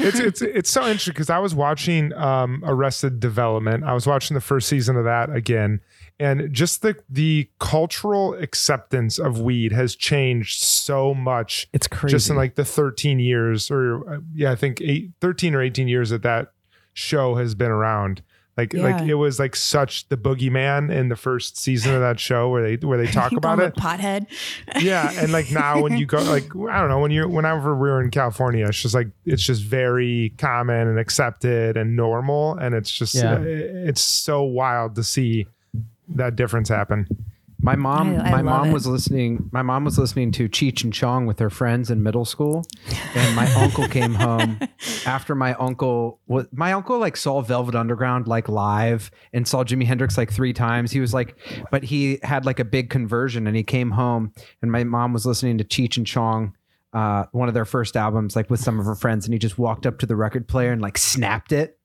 it's 0.00 0.18
it's 0.18 0.42
it's 0.42 0.70
so 0.70 0.82
interesting 0.82 1.12
because 1.12 1.30
I 1.30 1.38
was 1.38 1.54
watching 1.54 2.12
um, 2.14 2.62
Arrested 2.66 3.20
Development. 3.20 3.84
I 3.84 3.92
was 3.94 4.04
watching 4.06 4.34
the 4.34 4.40
first 4.40 4.68
season 4.68 4.96
of 4.96 5.04
that 5.04 5.30
again, 5.30 5.80
and 6.20 6.52
just 6.52 6.82
the 6.82 6.94
the 7.08 7.48
cultural 7.58 8.34
acceptance 8.34 9.18
of 9.18 9.40
weed 9.40 9.72
has 9.72 9.96
changed 9.96 10.60
so 10.62 11.14
much 11.14 11.66
It's 11.72 11.88
crazy. 11.88 12.12
just 12.14 12.30
in 12.30 12.36
like 12.36 12.54
the 12.54 12.64
13 12.64 13.18
years 13.18 13.70
or 13.70 14.08
uh, 14.14 14.18
yeah, 14.34 14.52
I 14.52 14.56
think 14.56 14.80
eight, 14.80 15.10
13 15.20 15.54
or 15.54 15.62
18 15.62 15.88
years 15.88 16.10
that 16.10 16.22
that 16.22 16.52
show 16.92 17.34
has 17.36 17.54
been 17.54 17.70
around. 17.70 18.22
Like 18.56 18.74
like 18.74 19.02
it 19.08 19.14
was 19.14 19.38
like 19.38 19.56
such 19.56 20.08
the 20.08 20.18
boogeyman 20.18 20.92
in 20.92 21.08
the 21.08 21.16
first 21.16 21.56
season 21.56 21.94
of 21.94 22.00
that 22.02 22.20
show 22.20 22.50
where 22.50 22.62
they 22.76 22.86
where 22.86 22.98
they 22.98 23.06
talk 23.10 23.32
You 23.32 23.38
about 23.38 23.56
call 23.58 23.66
it. 23.66 23.74
him 23.78 23.78
a 23.78 23.80
pothead. 23.80 24.82
yeah 24.82 25.10
and 25.16 25.32
like 25.32 25.50
now 25.50 25.80
when 25.80 25.96
you 25.96 26.04
go 26.04 26.18
like 26.24 26.44
i 26.68 26.78
don't 26.78 26.90
know 26.90 26.98
when 26.98 27.10
you're 27.10 27.28
whenever 27.28 27.74
we 27.74 27.88
were 27.88 28.02
in 28.02 28.10
california 28.10 28.66
it's 28.66 28.82
just 28.82 28.94
like 28.94 29.08
it's 29.24 29.42
just 29.42 29.62
very 29.62 30.34
common 30.36 30.88
and 30.88 30.98
accepted 30.98 31.78
and 31.78 31.96
normal 31.96 32.54
and 32.56 32.74
it's 32.74 32.90
just 32.90 33.14
Yeah. 33.14 33.36
uh, 33.36 33.42
it's 33.42 34.02
so 34.02 34.42
wild 34.42 34.94
to 34.96 35.04
see 35.04 35.46
that 36.16 36.36
difference 36.36 36.68
happen 36.68 37.06
My 37.62 37.76
mom, 37.76 38.16
I- 38.16 38.20
I 38.20 38.30
my 38.30 38.36
love 38.36 38.44
mom 38.44 38.68
it. 38.70 38.72
was 38.72 38.86
listening. 38.86 39.50
My 39.52 39.60
mom 39.60 39.84
was 39.84 39.98
listening 39.98 40.32
to 40.32 40.48
Cheech 40.48 40.82
and 40.82 40.92
Chong 40.94 41.26
with 41.26 41.38
her 41.40 41.50
friends 41.50 41.90
in 41.90 42.02
middle 42.02 42.24
school, 42.24 42.64
and 43.14 43.36
my 43.36 43.46
uncle 43.64 43.86
came 43.86 44.14
home 44.14 44.58
after 45.04 45.34
my 45.34 45.52
uncle. 45.54 46.20
Was, 46.26 46.46
my 46.52 46.72
uncle 46.72 46.98
like 46.98 47.18
saw 47.18 47.42
Velvet 47.42 47.74
Underground 47.74 48.26
like 48.26 48.48
live 48.48 49.10
and 49.34 49.46
saw 49.46 49.62
Jimi 49.62 49.84
Hendrix 49.84 50.16
like 50.16 50.32
three 50.32 50.54
times. 50.54 50.90
He 50.90 51.00
was 51.00 51.12
like, 51.12 51.36
but 51.70 51.82
he 51.84 52.18
had 52.22 52.46
like 52.46 52.60
a 52.60 52.64
big 52.64 52.88
conversion, 52.88 53.46
and 53.46 53.54
he 53.54 53.62
came 53.62 53.90
home, 53.90 54.32
and 54.62 54.72
my 54.72 54.82
mom 54.84 55.12
was 55.12 55.26
listening 55.26 55.58
to 55.58 55.64
Cheech 55.64 55.98
and 55.98 56.06
Chong. 56.06 56.54
Uh, 56.94 57.26
one 57.32 57.46
of 57.48 57.52
their 57.54 57.66
first 57.66 57.94
albums, 57.94 58.34
like 58.34 58.48
with 58.48 58.60
some 58.60 58.80
of 58.80 58.86
her 58.86 58.94
friends, 58.96 59.26
and 59.26 59.34
he 59.34 59.38
just 59.38 59.58
walked 59.58 59.84
up 59.86 59.98
to 59.98 60.06
the 60.06 60.16
record 60.16 60.48
player 60.48 60.72
and 60.72 60.80
like 60.80 60.96
snapped 60.96 61.52
it, 61.52 61.78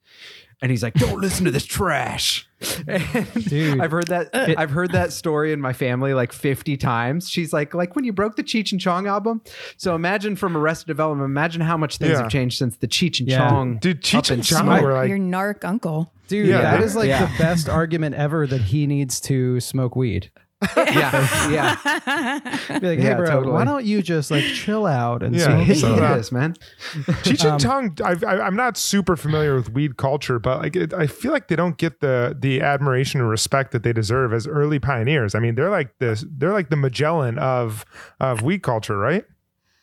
and 0.62 0.72
he's 0.72 0.82
like, 0.84 0.94
"Don't 0.94 1.20
listen 1.20 1.44
to 1.44 1.51
this 1.51 1.65
trash." 1.65 2.48
And 2.88 3.46
Dude. 3.46 3.80
I've 3.82 3.92
heard 3.92 4.08
that 4.08 4.30
I've 4.58 4.72
heard 4.72 4.92
that 4.94 5.12
story 5.14 5.52
in 5.54 5.60
my 5.62 5.74
family 5.74 6.14
like 6.14 6.32
50 6.34 6.78
times. 6.78 7.30
She's 7.30 7.52
like, 7.54 7.74
like 7.74 7.96
when 7.96 8.06
you 8.06 8.14
broke 8.14 8.36
the 8.36 8.44
Cheech 8.44 8.72
and 8.72 8.82
Chong 8.82 9.08
album. 9.08 9.42
So 9.78 9.96
imagine 9.96 10.36
from 10.36 10.56
Arrested 10.58 10.88
Development, 10.88 11.26
imagine 11.26 11.62
how 11.62 11.78
much 11.78 11.98
things 11.98 12.12
Yeah. 12.12 12.22
have 12.24 12.30
changed 12.32 12.58
since 12.58 12.78
the 12.78 12.88
Cheech 12.88 13.20
and 13.20 13.30
Yeah. 13.30 13.50
Chong. 13.50 13.78
Dude, 13.78 13.98
up 13.98 14.04
Cheech 14.04 14.32
and 14.32 14.44
Chong 14.44 14.64
smoke. 14.66 14.82
were 14.82 14.94
like, 14.94 15.10
Your 15.10 15.18
narc 15.20 15.64
uncle. 15.66 16.12
Dude, 16.28 16.48
Yeah, 16.48 16.62
that 16.62 16.80
they- 16.80 16.86
is 16.86 16.96
like 16.96 17.08
yeah. 17.08 17.26
the 17.26 17.38
best 17.38 17.70
argument 17.70 18.16
ever 18.16 18.48
that 18.48 18.62
he 18.62 18.88
needs 18.88 19.20
to 19.22 19.60
smoke 19.60 19.96
weed. 19.96 20.32
Yeah, 20.78 21.50
yeah. 21.52 22.40
Be 22.80 22.88
like, 22.88 23.00
hey, 23.00 23.04
Yeah, 23.10 23.16
bro, 23.16 23.26
totally. 23.26 23.52
why 23.54 23.66
don't 23.66 23.86
you 23.86 24.02
just 24.02 24.32
like 24.32 24.44
chill 24.44 24.86
out 24.86 25.22
and 25.24 25.36
Yeah. 25.36 25.64
smoke 25.66 25.78
So 25.78 25.94
me 25.94 26.00
that- 26.00 26.18
this, 26.18 26.32
man. 26.32 26.54
Cheech 27.24 27.44
and 27.44 27.52
Um, 27.54 27.60
Chong, 27.60 27.98
I've, 28.04 28.24
I, 28.24 28.48
am 28.48 28.56
not 28.56 28.78
super 28.78 29.16
familiar 29.16 29.56
with 29.56 29.72
weed 29.74 29.98
culture, 29.98 30.40
but 30.40 30.60
like 30.62 30.76
it, 30.76 30.94
I 30.94 31.08
feel 31.08 31.32
like 31.32 31.48
they 31.50 31.56
don't 31.56 31.78
get 31.78 32.00
the 32.00 32.36
the 32.40 32.62
admiration 32.62 33.20
and 33.20 33.30
respect 33.30 33.72
that 33.74 33.84
they 33.84 33.94
deserve 33.94 34.34
as 34.34 34.48
early 34.48 34.80
pioneers. 34.80 35.36
I 35.36 35.40
mean, 35.40 35.56
they're 35.56 35.70
like 35.70 35.98
this, 36.00 36.26
they're 36.38 36.54
like 36.54 36.70
the 36.70 36.78
Magellan 36.78 37.38
of 37.38 37.86
of 38.20 38.42
weed 38.42 38.64
culture, 38.64 38.98
right? 38.98 39.26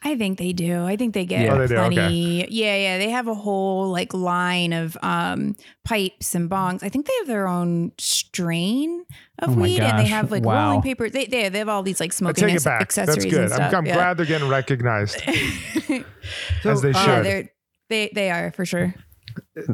I 0.04 0.16
think 0.16 0.38
they 0.38 0.52
do. 0.52 0.84
I 0.84 0.96
think 0.96 1.14
they 1.14 1.24
get 1.24 1.44
Yeah. 1.44 1.52
Oh, 1.54 1.58
they 1.58 1.68
do? 1.68 1.74
plenty. 1.76 2.46
Yeah, 2.50 2.74
yeah. 2.76 2.98
They 2.98 3.10
have 3.10 3.28
a 3.28 3.34
whole 3.34 3.88
like 3.90 4.12
line 4.12 4.72
of 4.72 4.96
um 5.02 5.54
pipes 5.84 6.34
and 6.34 6.50
bongs. 6.50 6.82
I 6.82 6.88
think 6.88 7.06
they 7.06 7.12
have 7.18 7.28
their 7.28 7.46
own 7.46 7.92
strain 7.98 9.04
of 9.38 9.50
Oh 9.50 9.54
my 9.54 9.62
weed, 9.62 9.80
and 9.80 9.98
they 9.98 10.06
have 10.06 10.30
like 10.32 10.42
Wow. 10.44 10.66
rolling 10.70 10.82
paper. 10.82 11.08
They 11.08 11.26
they, 11.26 11.48
they 11.48 11.58
have 11.58 11.68
all 11.68 11.82
these 11.84 12.00
like 12.00 12.12
smoking 12.12 12.48
take 12.48 12.56
it 12.56 12.64
back. 12.64 12.80
accessories 12.82 13.24
That's 13.24 13.30
good. 13.32 13.40
and 13.44 13.52
stuff. 13.52 13.68
I'm, 13.72 13.78
I'm 13.78 13.86
yeah. 13.86 13.94
glad 13.94 14.16
they're 14.16 14.26
getting 14.26 14.48
recognized 14.48 15.20
So, 16.62 16.70
as 16.70 16.82
they 16.82 16.90
uh, 16.90 17.04
should. 17.04 17.24
they're 17.24 17.48
they 17.88 18.10
they 18.14 18.30
are 18.30 18.50
for 18.52 18.64
sure. 18.66 18.94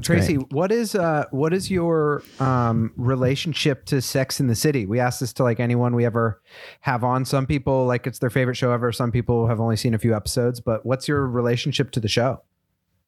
Tracie, 0.03 0.35
what 0.37 0.71
is 0.73 0.95
uh 0.95 1.25
what 1.31 1.53
is 1.53 1.71
your 1.71 2.23
um 2.41 2.93
relationship 2.97 3.85
to 3.87 4.01
Sex 4.03 4.41
in 4.41 4.47
the 4.47 4.55
City? 4.55 4.87
We 4.87 5.01
ask 5.01 5.21
this 5.21 5.33
to 5.35 5.43
like 5.43 5.61
anyone 5.61 5.95
we 5.95 6.05
ever 6.05 6.41
have 6.81 7.05
on. 7.05 7.25
Some 7.25 7.47
people 7.47 7.87
like 7.87 8.07
it's 8.07 8.19
their 8.19 8.31
favorite 8.31 8.57
show 8.57 8.73
ever. 8.73 8.93
Some 8.93 9.11
people 9.13 9.47
have 9.49 9.61
only 9.61 9.77
seen 9.77 9.95
a 9.95 9.99
few 9.99 10.15
episodes, 10.15 10.61
but 10.61 10.85
what's 10.85 11.09
your 11.09 11.27
relationship 11.27 11.91
to 11.93 12.01
the 12.01 12.09
show? 12.09 12.43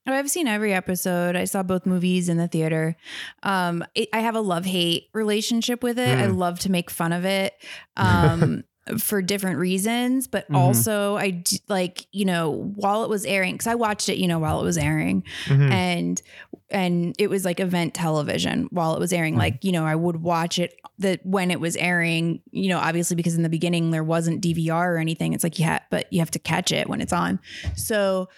Oh, 0.07 0.15
I've 0.15 0.31
seen 0.31 0.49
every 0.49 0.73
episode. 0.73 1.37
I 1.37 1.45
saw 1.45 1.63
both 1.63 1.85
movies 1.85 2.31
in 2.31 2.39
the 2.39 2.49
theater. 2.49 2.97
Um, 3.43 3.85
it, 3.95 4.09
I 4.15 4.21
have 4.21 4.35
a 4.35 4.41
love 4.41 4.65
hate 4.65 5.09
relationship 5.13 5.83
with 5.83 5.99
it. 5.99 6.19
I 6.19 6.27
Mm. 6.29 6.39
love 6.39 6.59
to 6.61 6.71
make 6.71 6.89
fun 6.91 7.13
of 7.13 7.27
it. 7.27 7.53
Um, 7.99 8.65
for 8.99 9.23
different 9.23 9.59
reasons, 9.59 10.27
but 10.27 10.49
Mhm. 10.49 10.57
also 10.57 11.17
I 11.17 11.31
d- 11.31 11.61
like, 11.69 12.07
you 12.13 12.25
know, 12.25 12.73
while 12.77 13.05
it 13.05 13.11
was 13.11 13.25
airing, 13.25 13.57
cause 13.59 13.67
I 13.67 13.75
watched 13.75 14.09
it, 14.09 14.19
you 14.19 14.27
know, 14.29 14.39
while 14.39 14.61
it 14.61 14.65
was 14.65 14.79
airing 14.79 15.23
Mhm. 15.47 15.71
and, 15.71 16.23
and 16.71 17.15
it 17.19 17.29
was 17.29 17.45
like 17.45 17.61
event 17.61 17.95
television 17.95 18.69
while 18.71 18.95
it 18.95 19.01
was 19.01 19.13
airing. 19.13 19.37
Like, 19.37 19.65
you 19.65 19.73
know, 19.73 19.85
I 19.85 19.95
would 19.97 20.23
watch 20.23 20.59
it 20.59 20.75
that 20.99 21.21
when 21.25 21.51
it 21.51 21.61
was 21.61 21.77
airing, 21.77 22.41
you 22.51 22.69
know, 22.69 22.79
obviously 22.79 23.17
because 23.17 23.35
in 23.35 23.43
the 23.43 23.49
beginning 23.49 23.91
there 23.91 24.05
wasn't 24.05 24.41
DVR 24.43 24.95
or 24.95 24.99
anything. 24.99 25.33
It's 25.33 25.43
like, 25.45 25.59
you 25.59 25.65
have, 25.65 25.83
but 25.91 26.13
you 26.13 26.21
have 26.21 26.31
to 26.33 26.39
catch 26.39 26.71
it 26.73 26.89
when 26.89 27.01
it's 27.01 27.13
on. 27.13 27.41
So, 27.77 28.29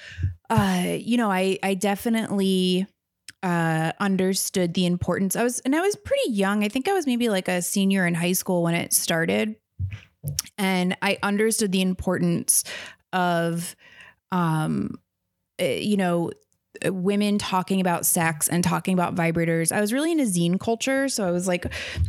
uh, 0.51 0.97
you 0.99 1.17
know, 1.17 1.31
I, 1.31 1.59
I 1.63 1.75
definitely, 1.75 2.87
uh, 3.43 3.91
understood 3.99 4.73
the 4.75 4.87
importance. 4.87 5.35
I 5.35 5.43
was, 5.43 5.59
and 5.61 5.75
I 5.75 5.81
was 5.81 5.97
pretty 5.97 6.31
young. 6.31 6.63
I 6.63 6.69
think 6.69 6.89
I 6.89 6.93
was 6.93 7.07
maybe 7.07 7.29
like 7.29 7.49
a 7.49 7.61
senior 7.61 8.07
in 8.07 8.15
high 8.15 8.33
school 8.35 8.63
when 8.63 8.75
it 8.75 8.93
started. 8.93 9.57
And 10.59 10.97
I 11.03 11.19
understood 11.23 11.73
the 11.73 11.83
importance 11.83 12.65
of, 13.13 13.75
um, 14.31 14.95
uh, 15.61 15.65
you 15.65 15.97
know, 15.97 16.31
women 16.87 17.39
talking 17.39 17.81
about 17.81 18.05
sex 18.05 18.49
and 18.49 18.65
talking 18.65 18.95
about 18.95 19.15
vibrators. 19.15 19.71
I 19.71 19.81
was 19.81 19.93
really 19.93 20.11
into 20.11 20.25
zine 20.25 20.59
culture. 20.59 21.09
So 21.09 21.29
I 21.29 21.31
was 21.31 21.47
like 21.47 21.67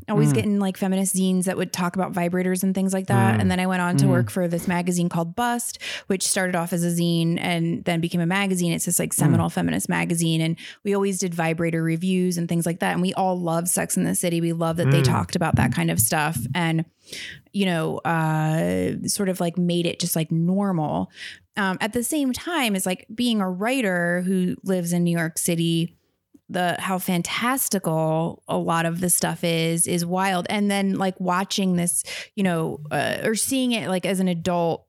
always 0.10 0.32
Mm. 0.32 0.36
getting 0.36 0.60
like 0.60 0.78
feminist 0.78 1.16
zines 1.16 1.44
that 1.44 1.58
would 1.58 1.72
talk 1.72 1.96
about 1.96 2.14
vibrators 2.14 2.64
and 2.64 2.74
things 2.74 2.92
like 2.94 3.06
that. 3.08 3.36
Mm. 3.38 3.42
And 3.42 3.52
then 3.52 3.60
I 3.60 3.68
went 3.68 3.82
on 3.82 3.98
to 3.98 4.06
Mm. 4.06 4.10
work 4.10 4.30
for 4.32 4.48
this 4.48 4.68
magazine 4.68 5.10
called 5.10 5.36
Bust, 5.36 5.78
which 6.08 6.26
started 6.28 6.56
off 6.56 6.74
as 6.74 6.84
a 6.84 6.88
zine 6.90 7.38
and 7.40 7.84
then 7.84 8.00
became 8.00 8.22
a 8.22 8.26
magazine. 8.26 8.72
It's 8.72 8.86
this 8.86 8.98
like 9.00 9.14
seminal 9.14 9.50
feminist 9.50 9.90
magazine. 9.90 10.42
And 10.42 10.56
we 10.84 10.96
always 10.96 11.20
did 11.20 11.36
vibrator 11.36 11.84
reviews 11.84 12.38
and 12.38 12.50
things 12.50 12.66
like 12.66 12.80
that. 12.80 12.94
And 12.94 13.02
we 13.02 13.14
all 13.14 13.40
love 13.40 13.68
Sex 13.68 13.96
in 13.96 14.06
the 14.06 14.16
City. 14.16 14.42
We 14.42 14.54
love 14.54 14.78
that 14.78 14.90
they 14.90 15.02
Mm. 15.02 15.06
talked 15.06 15.36
about 15.36 15.58
that 15.58 15.74
kind 15.74 15.92
of 15.92 16.00
stuff. 16.00 16.40
And 16.56 16.86
you 17.52 17.66
know, 17.66 17.98
uh, 18.00 19.08
sort 19.08 19.30
of 19.30 19.40
like 19.40 19.58
made 19.58 19.86
it 19.86 20.00
just 20.00 20.16
like 20.16 20.32
normal. 20.32 21.12
Um, 21.56 21.78
at 21.82 21.94
the 21.94 22.04
same 22.04 22.34
time, 22.34 22.76
as 22.76 22.86
like 22.86 23.06
being 23.14 23.40
a 23.40 23.50
writer 23.50 24.22
who 24.22 24.56
lives 24.64 24.92
in 24.92 25.04
New 25.04 25.16
York 25.16 25.38
City, 25.38 25.98
the 26.50 26.76
how 26.80 27.00
fantastical 27.00 28.44
a 28.48 28.58
lot 28.58 28.86
of 28.86 29.00
the 29.00 29.10
stuff 29.10 29.44
is 29.44 29.88
is 29.88 30.06
wild. 30.06 30.46
And 30.50 30.70
then 30.70 30.96
like 30.98 31.20
watching 31.20 31.76
this, 31.76 32.04
you 32.36 32.44
know, 32.44 32.80
uh, 32.92 33.20
or 33.24 33.36
seeing 33.36 33.72
it 33.72 33.88
like 33.88 34.06
as 34.06 34.20
an 34.20 34.28
adult 34.28 34.86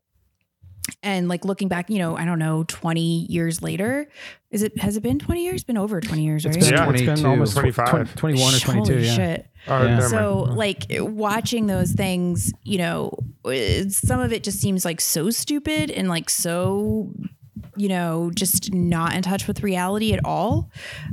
and 1.03 1.29
like 1.29 1.45
looking 1.45 1.69
back, 1.69 1.91
you 1.91 1.99
know, 1.99 2.17
I 2.17 2.25
don't 2.25 2.39
know, 2.39 2.65
20 2.65 3.27
years 3.27 3.63
later. 3.63 4.09
Is 4.51 4.63
it 4.63 4.79
has 4.79 4.97
it 4.97 5.03
been 5.03 5.19
20 5.19 5.43
years? 5.45 5.55
It's 5.57 5.65
been 5.65 5.77
over 5.79 6.01
20 6.01 6.25
years, 6.25 6.45
right? 6.45 6.55
It's 6.57 6.67
been, 6.69 6.75
Yeah. 6.79 6.91
it's 6.91 7.03
been 7.03 7.27
almost 7.27 7.55
25. 7.55 7.89
20 7.91 8.13
21 8.15 8.55
or 8.55 8.59
22. 8.59 8.93
Holy 8.93 9.07
yeah. 9.07 9.15
shit. 9.15 9.47
Oh, 9.67 9.83
Yeah. 9.85 10.01
So, 10.09 10.39
like 10.55 10.85
watching 10.91 11.67
those 11.67 11.93
things, 11.93 12.53
you 12.63 12.79
know, 12.79 13.19
some 13.89 14.21
of 14.21 14.33
it 14.33 14.45
just 14.45 14.61
seems 14.61 14.85
like 14.85 15.01
so 15.01 15.31
stupid 15.31 15.91
and 15.91 16.09
like 16.09 16.31
so, 16.31 17.11
you 17.77 17.89
know, 17.89 18.31
just 18.35 18.73
not 18.73 19.15
in 19.17 19.23
touch 19.23 19.49
with 19.49 19.63
reality 19.65 20.13
at 20.13 20.21
all. 20.25 20.71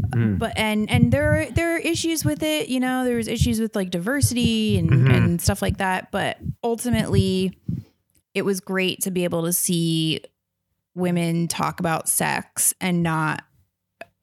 Mm. 0.10 0.38
But 0.38 0.54
and 0.58 0.88
and 0.92 1.12
there 1.12 1.34
are 1.42 1.46
there 1.50 1.76
are 1.76 1.80
issues 1.80 2.24
with 2.24 2.44
it. 2.44 2.70
You 2.70 2.80
know, 2.80 3.06
there's 3.06 3.28
issues 3.28 3.60
with 3.60 3.76
like 3.76 3.90
diversity 3.90 4.78
and 4.78 4.90
Mhm. 4.92 5.16
and 5.16 5.42
stuff 5.42 5.62
like 5.64 5.78
that. 5.78 6.12
But 6.12 6.38
ultimately, 6.64 7.58
it 8.34 8.44
was 8.44 8.60
great 8.60 9.02
to 9.02 9.12
be 9.12 9.24
able 9.24 9.44
to 9.44 9.54
see 9.54 10.22
women 10.96 11.48
talk 11.48 11.80
about 11.80 12.10
sex 12.10 12.74
and 12.82 13.04
not 13.04 13.44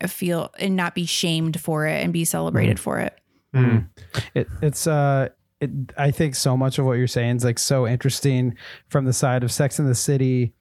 feel 0.07 0.53
and 0.59 0.77
not 0.77 0.95
be 0.95 1.07
shamed 1.07 1.61
for 1.61 1.87
it 1.87 2.03
and 2.03 2.12
be 2.12 2.25
celebrated 2.25 2.79
for 2.79 3.00
it. 3.00 3.19
Mm. 3.55 3.88
It, 4.35 4.49
it's 4.62 4.87
uh 4.87 5.29
it, 5.61 5.71
I 5.97 6.11
think 6.11 6.37
so 6.37 6.57
much 6.57 6.79
of 6.79 6.87
what 6.87 6.95
you're 6.95 7.07
saying 7.07 7.37
is 7.37 7.45
like 7.45 7.59
so 7.59 7.87
interesting 7.87 8.57
from 8.88 9.07
the 9.07 9.12
side 9.12 9.43
of 9.43 9.50
Sex 9.50 9.79
in 9.79 9.87
the 9.87 9.95
City. 9.95 10.55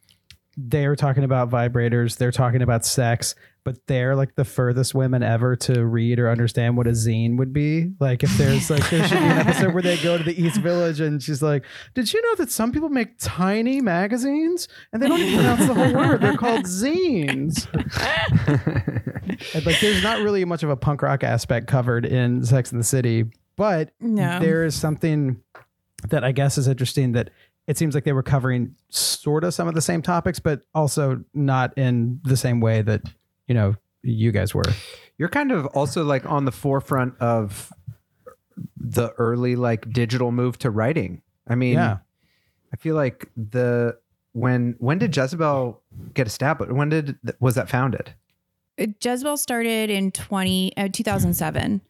They're 0.60 0.96
talking 0.96 1.24
about 1.24 1.50
vibrators, 1.52 2.18
they're 2.18 2.32
talking 2.32 2.64
about 2.64 2.84
sex, 2.84 3.36
but 3.64 3.78
they're 3.86 4.16
like 4.16 4.34
the 4.36 4.44
furthest 4.46 4.96
women 4.96 5.22
ever 5.22 5.56
to 5.58 5.86
read 5.86 6.18
or 6.18 6.32
understand 6.32 6.78
what 6.78 6.88
a 6.88 6.92
zine 6.92 7.38
would 7.38 7.54
be. 7.54 7.92
Like 8.00 8.24
if 8.24 8.36
there's 8.38 8.70
like 8.72 8.90
there 8.90 9.08
should 9.08 9.20
be 9.20 9.24
an 9.26 9.38
episode 9.48 9.74
where 9.76 9.84
they 9.84 9.98
go 9.98 10.18
to 10.18 10.24
the 10.24 10.34
East 10.42 10.60
Village 10.62 11.00
and 11.00 11.22
she's 11.22 11.44
like, 11.44 11.64
"Did 11.94 12.12
you 12.12 12.22
know 12.24 12.36
that 12.36 12.50
some 12.50 12.72
people 12.72 12.90
make 12.90 13.20
tiny 13.20 13.82
magazines 13.82 14.68
and 14.92 15.02
they 15.02 15.08
don't 15.08 15.20
even 15.20 15.36
pronounce 15.36 15.68
the 15.68 15.74
whole 15.76 15.94
word? 15.94 16.22
They're 16.22 16.38
called 16.38 16.64
zines." 16.66 17.68
And, 19.54 19.66
like 19.66 19.80
there's 19.80 20.02
not 20.02 20.22
really 20.22 20.44
much 20.46 20.64
of 20.64 20.70
a 20.70 20.76
punk 20.76 21.02
rock 21.02 21.24
aspect 21.24 21.68
covered 21.68 22.06
in 22.06 22.44
Sex 22.44 22.72
in 22.72 22.78
the 22.78 22.84
City, 22.84 23.26
but 23.56 23.92
No. 24.00 24.40
there 24.40 24.64
is 24.66 24.74
something 24.76 25.42
that 26.10 26.24
I 26.24 26.32
guess 26.32 26.58
is 26.58 26.68
interesting 26.68 27.12
that 27.14 27.30
it 27.68 27.78
seems 27.78 27.94
like 27.94 28.04
they 28.06 28.14
were 28.14 28.24
covering 28.24 28.76
sort 28.90 29.44
of 29.44 29.54
some 29.54 29.68
of 29.68 29.74
the 29.76 29.82
same 29.82 30.02
topics, 30.02 30.40
but 30.40 30.62
also 30.74 31.24
not 31.34 31.78
in 31.78 32.20
the 32.24 32.38
same 32.38 32.60
way 32.62 32.82
that 32.82 33.02
you 33.48 33.54
know 33.54 33.76
you 34.04 34.32
guys 34.32 34.56
were. 34.56 34.64
You're 35.18 35.30
kind 35.30 35.52
of 35.52 35.66
also 35.68 36.04
like 36.04 36.26
on 36.26 36.46
the 36.46 36.52
forefront 36.52 37.16
of 37.20 37.72
the 38.78 39.10
early 39.18 39.56
like 39.56 39.90
digital 39.92 40.32
move 40.32 40.58
to 40.60 40.70
writing. 40.70 41.22
I 41.48 41.56
mean, 41.56 41.74
Yeah. 41.74 41.98
I 42.74 42.76
feel 42.78 42.96
like 42.96 43.30
the 43.36 43.98
when 44.34 44.76
when 44.80 44.98
did 45.00 45.16
Jezebel 45.16 45.82
get 46.14 46.28
established? 46.28 46.72
When 46.72 46.90
did 46.90 47.18
was 47.40 47.56
that 47.56 47.70
founded? 47.70 48.14
Jezebel 48.78 49.38
started 49.38 49.90
in 49.90 50.12
20, 50.12 50.78
uh, 50.78 50.90
2007. 50.92 51.82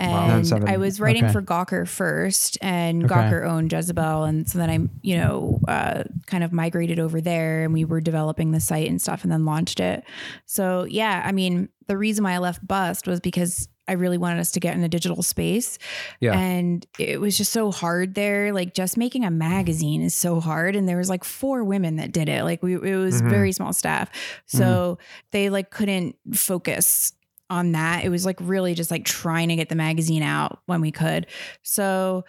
Wow. 0.00 0.06
And 0.36 0.44
2007. 0.44 0.68
I 0.68 0.76
was 0.76 1.00
writing 1.00 1.24
Okay. 1.24 1.32
for 1.32 1.42
Gawker 1.42 1.86
first, 1.88 2.58
and 2.60 3.04
Okay. 3.04 3.14
Gawker 3.14 3.48
owned 3.48 3.72
Jezebel. 3.72 4.24
And 4.24 4.48
so 4.48 4.58
then 4.58 4.70
I, 4.70 4.78
you 5.02 5.16
know, 5.16 5.60
uh, 5.68 6.04
kind 6.26 6.44
of 6.44 6.52
migrated 6.52 6.98
over 6.98 7.20
there 7.20 7.64
and 7.64 7.72
we 7.72 7.84
were 7.84 8.00
developing 8.00 8.50
the 8.52 8.60
site 8.60 8.88
and 8.88 9.00
stuff 9.00 9.22
and 9.22 9.32
then 9.32 9.44
launched 9.44 9.80
it. 9.80 10.04
So, 10.44 10.84
yeah, 10.84 11.22
I 11.24 11.32
mean, 11.32 11.68
the 11.86 11.96
reason 11.96 12.24
why 12.24 12.32
I 12.32 12.38
left 12.38 12.66
Bust 12.66 13.06
was 13.06 13.20
because 13.20 13.68
I 13.88 13.92
really 13.92 14.18
wanted 14.18 14.40
us 14.40 14.50
to 14.50 14.58
get 14.60 14.74
in 14.74 14.82
a 14.82 14.88
digital 14.88 15.22
space. 15.22 15.78
Yeah. 16.18 16.36
And 16.36 16.84
it 16.98 17.20
was 17.20 17.36
just 17.38 17.52
so 17.52 17.70
hard 17.70 18.16
there. 18.16 18.52
Like, 18.52 18.74
just 18.74 18.96
making 18.96 19.24
a 19.24 19.30
magazine 19.30 20.02
is 20.02 20.12
so 20.12 20.40
hard. 20.40 20.74
And 20.74 20.88
there 20.88 20.96
was 20.96 21.08
like 21.08 21.22
four 21.22 21.62
women 21.62 21.94
that 21.96 22.10
did 22.10 22.28
it. 22.28 22.42
Like, 22.42 22.64
we, 22.64 22.74
it 22.74 22.96
was 22.96 23.22
Mhm. 23.22 23.30
very 23.30 23.52
small 23.52 23.72
staff. 23.72 24.10
So 24.46 24.98
they 25.30 25.50
like 25.50 25.70
couldn't 25.70 26.16
focus 26.34 27.12
on 27.50 27.72
that. 27.72 28.04
It 28.04 28.08
was 28.08 28.24
like 28.26 28.36
really 28.40 28.74
just 28.74 28.90
like 28.90 29.04
trying 29.04 29.48
to 29.48 29.56
get 29.56 29.68
the 29.68 29.74
magazine 29.76 30.22
out 30.22 30.60
when 30.66 30.80
we 30.80 30.90
could. 30.92 31.26
So, 31.62 32.24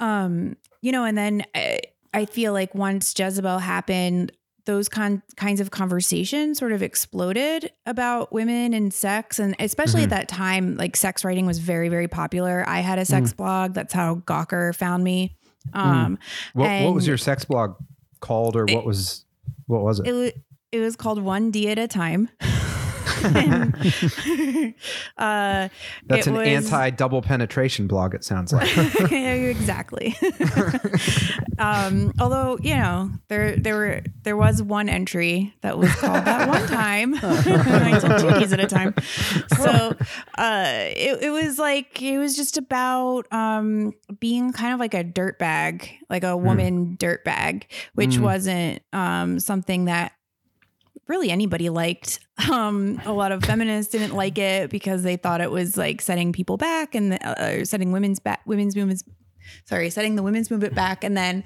um, 0.00 0.56
you 0.80 0.92
know, 0.92 1.04
and 1.04 1.16
then 1.18 1.44
I, 1.54 1.80
I 2.14 2.24
feel 2.24 2.52
like 2.52 2.74
once 2.74 3.14
Jezebel 3.18 3.58
happened, 3.58 4.32
those 4.64 4.88
con- 4.88 5.22
kinds 5.36 5.60
of 5.60 5.70
conversations 5.70 6.58
sort 6.58 6.72
of 6.72 6.82
exploded 6.82 7.72
about 7.86 8.32
women 8.32 8.74
and 8.74 8.92
sex 8.92 9.38
and 9.38 9.56
especially 9.58 10.02
Mm-hmm. 10.02 10.12
at 10.12 10.16
that 10.20 10.28
time 10.28 10.76
like 10.76 10.94
sex 10.94 11.24
writing 11.24 11.46
was 11.46 11.58
very 11.58 11.88
very 11.88 12.06
popular 12.06 12.64
i 12.68 12.80
had 12.80 12.98
a 12.98 13.02
Mm. 13.02 13.06
sex 13.06 13.32
blog 13.32 13.72
that's 13.72 13.94
how 13.94 14.16
gawker 14.26 14.74
found 14.74 15.02
me 15.02 15.34
um 15.72 16.18
What, 16.52 16.82
what 16.84 16.94
was 16.94 17.06
your 17.06 17.16
sex 17.16 17.46
blog 17.46 17.76
called, 18.20 18.56
or 18.56 18.66
what 18.66 18.84
was 18.84 19.24
what 19.68 19.82
was 19.82 20.00
it? 20.00 20.06
it, 20.06 20.36
it 20.70 20.80
was 20.80 20.96
called 20.96 21.22
one 21.22 21.50
d 21.50 21.70
at 21.70 21.78
a 21.78 21.88
time 21.88 22.28
And, 23.24 23.74
uh 25.18 25.68
That's 26.06 26.26
an 26.26 26.34
was- 26.34 26.46
anti 26.48 26.90
double 26.90 27.22
penetration 27.22 27.86
blog. 27.86 28.14
It 28.14 28.24
sounds 28.24 28.52
like. 28.52 28.68
Exactly. 29.12 30.16
um, 31.58 32.12
although 32.20 32.58
you 32.62 32.74
know 32.76 33.10
there 33.28 33.56
there 33.56 33.76
were 33.76 34.02
there 34.22 34.36
was 34.36 34.62
one 34.62 34.88
entry 34.88 35.54
that 35.62 35.78
was 35.78 35.90
called 35.94 36.24
that 36.24 36.48
one 36.48 36.66
time. 36.68 37.14
I 37.22 37.98
took 38.00 38.20
two 38.20 38.38
keys 38.38 38.52
at 38.52 38.60
a 38.60 38.66
time. 38.66 38.94
So 39.56 39.94
uh, 40.36 40.64
it 40.96 41.22
it 41.22 41.30
was 41.30 41.58
like 41.58 42.00
it 42.02 42.18
was 42.18 42.36
just 42.36 42.56
about 42.58 43.30
um, 43.32 43.92
being 44.20 44.52
kind 44.52 44.72
of 44.74 44.80
like 44.80 44.94
a 44.94 45.04
dirt 45.04 45.38
bag, 45.38 45.90
like 46.10 46.24
a 46.24 46.36
woman 46.36 46.96
dirt 46.98 47.24
bag, 47.24 47.66
which 47.94 48.08
Mm. 48.18 48.20
wasn't 48.20 48.82
um, 48.92 49.38
something 49.38 49.84
that 49.86 50.12
really 51.08 51.30
anybody 51.30 51.68
liked. 51.70 52.20
Um, 52.50 53.00
a 53.04 53.12
lot 53.12 53.32
of 53.32 53.42
feminists 53.42 53.90
didn't 53.90 54.14
like 54.14 54.38
it 54.38 54.70
because 54.70 55.02
they 55.02 55.16
thought 55.16 55.40
it 55.40 55.50
was 55.50 55.76
like 55.76 56.00
setting 56.00 56.32
people 56.32 56.56
back 56.56 56.94
and 56.94 57.14
uh, 57.14 57.64
setting 57.64 57.90
women's 57.92 58.20
back, 58.20 58.42
women's 58.46 58.76
movements. 58.76 59.02
Sorry, 59.64 59.88
setting 59.88 60.14
the 60.14 60.22
women's 60.22 60.50
movement 60.50 60.74
back, 60.74 61.02
and 61.04 61.16
then 61.16 61.42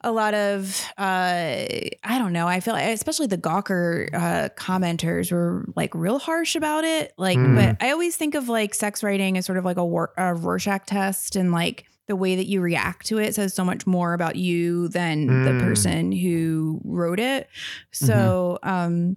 a 0.00 0.10
lot 0.10 0.32
of 0.32 0.82
uh, 0.96 1.02
I 1.02 2.18
don't 2.18 2.32
know. 2.32 2.48
I 2.48 2.60
feel 2.60 2.72
like, 2.72 2.88
especially 2.94 3.26
the 3.26 3.36
Gawker 3.36 4.08
uh, 4.14 4.48
commenters 4.56 5.30
were 5.30 5.66
like 5.76 5.94
real 5.94 6.18
harsh 6.18 6.56
about 6.56 6.84
it. 6.84 7.12
Like, 7.18 7.36
Mm. 7.38 7.54
but 7.56 7.84
I 7.84 7.90
always 7.92 8.16
think 8.16 8.34
of 8.34 8.48
like 8.48 8.72
sex 8.72 9.02
writing 9.02 9.36
as 9.36 9.44
sort 9.44 9.58
of 9.58 9.64
like 9.66 9.76
a, 9.76 9.84
Wor- 9.84 10.14
a 10.16 10.34
Rorschach 10.34 10.86
test, 10.86 11.36
and 11.36 11.52
like 11.52 11.84
the 12.08 12.16
way 12.16 12.34
that 12.36 12.46
you 12.46 12.60
react 12.60 13.06
to 13.06 13.18
it 13.18 13.34
says 13.34 13.54
so 13.54 13.64
much 13.64 13.86
more 13.86 14.14
about 14.14 14.34
you 14.36 14.88
than 14.88 15.26
the 15.44 15.50
Mm. 15.52 15.60
person 15.60 16.10
who 16.12 16.80
wrote 16.84 17.20
it. 17.20 17.48
So, 17.92 18.58
um, 18.62 19.16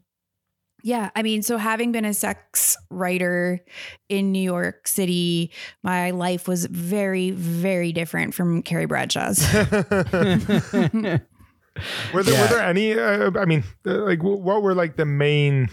yeah, 0.84 1.10
I 1.16 1.22
mean, 1.24 1.42
so 1.44 1.58
having 1.58 1.92
been 1.92 2.06
a 2.06 2.14
sex 2.14 2.76
writer 2.90 3.60
in 4.10 4.32
New 4.32 4.42
York 4.42 4.88
City, 4.88 5.52
my 5.84 6.12
life 6.12 6.48
was 6.48 6.66
very, 6.66 7.32
very 7.32 7.92
different 7.94 8.34
from 8.34 8.62
Carrie 8.64 8.88
Bradshaw's. 8.88 9.40
Were 12.14 12.24
there, 12.24 12.34
Yeah. 12.34 12.42
were 12.42 12.48
there 12.48 12.62
any? 12.64 12.94
Uh, 12.94 13.32
I 13.40 13.46
mean, 13.46 13.64
uh, 13.88 14.00
like, 14.04 14.22
what 14.22 14.62
were 14.62 14.74
like 14.76 14.98
the 14.98 15.06
main 15.06 15.70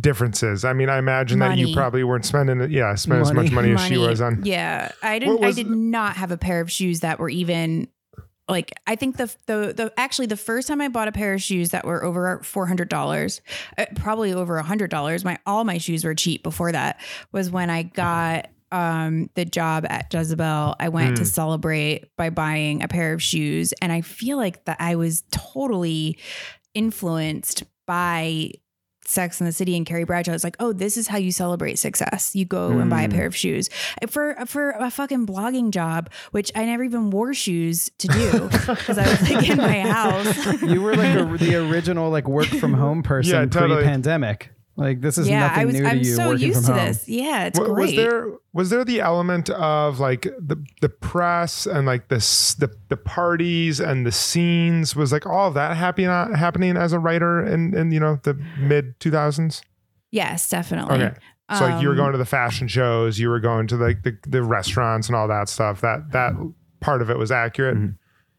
differences? 0.00 0.64
I 0.64 0.72
mean, 0.72 0.88
I 0.88 0.98
imagine 0.98 1.38
that 1.40 1.56
you 1.58 1.74
probably 1.74 2.04
weren't 2.04 2.24
spending, 2.24 2.70
yeah, 2.70 2.94
spend 2.94 3.20
as 3.22 3.32
much 3.32 3.50
Money. 3.50 3.70
money 3.70 3.74
as 3.74 3.86
she 3.86 3.98
was 3.98 4.20
on. 4.20 4.44
Yeah, 4.44 4.90
I 5.02 5.18
didn't. 5.18 5.42
I 5.44 5.52
did 5.52 5.68
not 5.70 6.16
have 6.16 6.30
a 6.30 6.36
pair 6.38 6.60
of 6.60 6.70
shoes 6.70 7.00
that 7.00 7.18
were 7.18 7.28
even 7.28 7.88
like. 8.48 8.72
I 8.86 8.96
think 8.96 9.16
the 9.16 9.34
the 9.46 9.72
the 9.76 9.92
actually 9.96 10.26
the 10.26 10.36
first 10.36 10.68
time 10.68 10.80
I 10.80 10.88
bought 10.88 11.08
a 11.08 11.12
pair 11.12 11.34
of 11.34 11.42
shoes 11.42 11.70
that 11.70 11.84
were 11.86 12.04
over 12.04 12.40
four 12.42 12.66
hundred 12.66 12.88
dollars, 12.88 13.40
uh, 13.78 13.86
probably 13.94 14.32
over 14.32 14.56
a 14.56 14.62
hundred 14.62 14.90
dollars. 14.90 15.24
My 15.24 15.38
all 15.46 15.64
my 15.64 15.78
shoes 15.78 16.04
were 16.04 16.14
cheap 16.14 16.42
before 16.42 16.72
that. 16.72 17.00
Was 17.32 17.50
when 17.50 17.70
I 17.70 17.84
got 17.84 18.48
um 18.72 19.30
the 19.34 19.44
job 19.44 19.86
at 19.88 20.12
Jezebel. 20.12 20.74
I 20.80 20.88
went 20.88 21.16
to 21.18 21.22
Mm. 21.22 21.26
celebrate 21.26 22.08
by 22.16 22.30
buying 22.30 22.82
a 22.82 22.88
pair 22.88 23.12
of 23.12 23.22
shoes, 23.22 23.72
and 23.80 23.92
I 23.92 24.00
feel 24.00 24.36
like 24.36 24.64
that 24.64 24.78
I 24.80 24.96
was 24.96 25.22
totally 25.30 26.18
influenced 26.74 27.62
by 27.86 28.50
Sex 29.06 29.40
in 29.40 29.46
the 29.46 29.52
City 29.52 29.76
and 29.76 29.84
Carrie 29.84 30.04
Bradshaw. 30.04 30.32
It's 30.32 30.44
like, 30.44 30.56
oh, 30.60 30.72
this 30.72 30.96
is 30.96 31.08
how 31.08 31.18
you 31.18 31.30
celebrate 31.32 31.78
success. 31.78 32.34
You 32.34 32.44
go 32.44 32.70
and 32.78 32.88
buy 32.88 33.02
a 33.02 33.08
Mm. 33.08 33.12
pair 33.12 33.26
of 33.26 33.36
shoes 33.36 33.68
for 34.08 34.34
for 34.46 34.70
a 34.70 34.90
fucking 34.90 35.26
blogging 35.26 35.70
job, 35.70 36.10
which 36.30 36.50
I 36.54 36.64
never 36.64 36.84
even 36.84 37.10
wore 37.10 37.34
shoes 37.34 37.90
to 37.98 38.08
do 38.08 38.48
because 38.66 38.96
I 38.98 39.06
was 39.08 39.30
like 39.30 39.48
in 39.48 39.58
my 39.58 39.80
house. 39.90 40.62
you 40.62 40.80
were 40.80 40.96
like 40.96 41.18
a, 41.18 41.24
the 41.38 41.56
original 41.56 42.10
like 42.10 42.26
work 42.28 42.46
from 42.46 42.72
home 42.74 43.02
person 43.12 43.34
Yeah, 43.34 43.46
totally. 43.46 43.82
pre-pandemic. 43.82 44.50
Like 44.76 45.00
this 45.00 45.18
is 45.18 45.28
yeah, 45.28 45.40
nothing 45.46 45.60
I 45.62 45.64
was. 45.66 45.74
new 45.74 45.82
to 45.82 45.88
I'm 45.88 45.98
you 45.98 46.04
so 46.04 46.28
working 46.30 46.48
used 46.48 46.64
from 46.66 46.74
to 46.74 46.80
home. 46.80 46.88
this. 46.88 47.08
Yeah, 47.08 47.44
it's 47.46 47.58
Wa- 47.60 47.66
great. 47.66 47.82
Was 47.86 47.94
there 47.94 48.28
was 48.52 48.70
there 48.70 48.84
the 48.84 49.00
element 49.00 49.48
of 49.50 50.00
like 50.00 50.22
the 50.22 50.56
the 50.80 50.88
press 50.88 51.64
and 51.66 51.86
like 51.86 52.08
this 52.08 52.54
the 52.54 52.70
the 52.88 52.96
parties 52.96 53.78
and 53.78 54.04
the 54.04 54.10
scenes 54.12 54.96
was 54.96 55.12
like 55.12 55.26
all 55.26 55.46
of 55.48 55.54
that 55.54 55.76
happening 55.76 56.08
happening 56.34 56.76
as 56.76 56.92
a 56.92 56.98
writer 56.98 57.44
in 57.44 57.72
in 57.76 57.92
you 57.92 58.00
know 58.00 58.18
the 58.24 58.34
mid 58.58 58.98
two 58.98 59.10
thousands? 59.12 59.62
yes, 60.10 60.48
definitely. 60.50 60.94
Okay, 61.04 61.14
so 61.56 61.66
like 61.66 61.80
you 61.82 61.86
were 61.88 61.94
Um, 61.94 61.98
going 61.98 62.12
to 62.12 62.18
the 62.18 62.24
fashion 62.24 62.66
shows, 62.66 63.18
you 63.18 63.28
were 63.28 63.40
going 63.40 63.68
to 63.68 63.76
like 63.76 64.02
the, 64.02 64.16
the 64.26 64.42
restaurants 64.42 65.06
and 65.08 65.14
all 65.14 65.28
that 65.28 65.48
stuff. 65.48 65.82
That 65.82 66.10
that 66.10 66.32
part 66.80 67.00
of 67.00 67.10
it 67.10 67.16
was 67.18 67.30
accurate. 67.30 67.76
Mhm. 67.76 67.96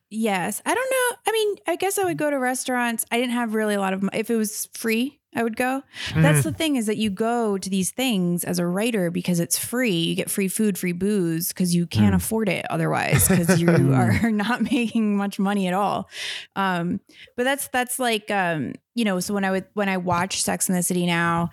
Yes. 0.10 0.62
I 0.65 0.74
don't 0.76 0.89
know. 0.91 1.17
I 1.28 1.32
mean, 1.32 1.56
I 1.67 1.76
guess 1.78 1.98
I 1.98 2.04
would 2.04 2.17
go 2.17 2.30
to 2.30 2.38
restaurants. 2.38 3.06
I 3.12 3.17
didn't 3.19 3.34
have 3.34 3.54
really 3.56 3.74
a 3.74 3.80
lot 3.80 3.93
of 3.93 4.04
mo- 4.04 4.10
if 4.13 4.30
it 4.30 4.36
was 4.36 4.69
free, 4.74 5.19
I 5.36 5.43
would 5.43 5.56
go. 5.58 5.84
That's 6.15 6.43
the 6.43 6.52
thing 6.54 6.78
is 6.78 6.86
that 6.86 6.98
you 6.98 7.10
go 7.10 7.58
to 7.58 7.69
these 7.69 7.91
things 7.91 8.43
as 8.43 8.58
a 8.58 8.65
writer 8.65 9.12
because 9.12 9.39
it's 9.39 9.60
free. 9.60 9.91
You 9.91 10.15
get 10.15 10.32
free 10.32 10.48
food, 10.48 10.78
free 10.78 10.93
booze 10.93 11.50
because 11.50 11.76
you 11.76 11.86
can't 11.88 12.13
Mm. 12.13 12.17
afford 12.17 12.50
it 12.50 12.65
otherwise 12.69 13.28
because 13.28 13.60
you 13.62 13.69
are 13.93 14.32
not 14.32 14.62
making 14.71 15.17
much 15.17 15.38
money 15.39 15.67
at 15.67 15.74
all. 15.74 16.10
Um, 16.56 17.00
but 17.36 17.43
that's 17.43 17.67
that's 17.69 18.00
like 18.00 18.32
um, 18.32 18.74
you 18.93 19.04
know, 19.04 19.19
so 19.19 19.34
when 19.34 19.43
I 19.43 19.52
would 19.52 19.65
when 19.74 19.89
I 19.89 19.98
watch 19.98 20.41
Sex 20.41 20.69
in 20.69 20.76
the 20.76 20.82
City 20.84 21.06
now 21.06 21.50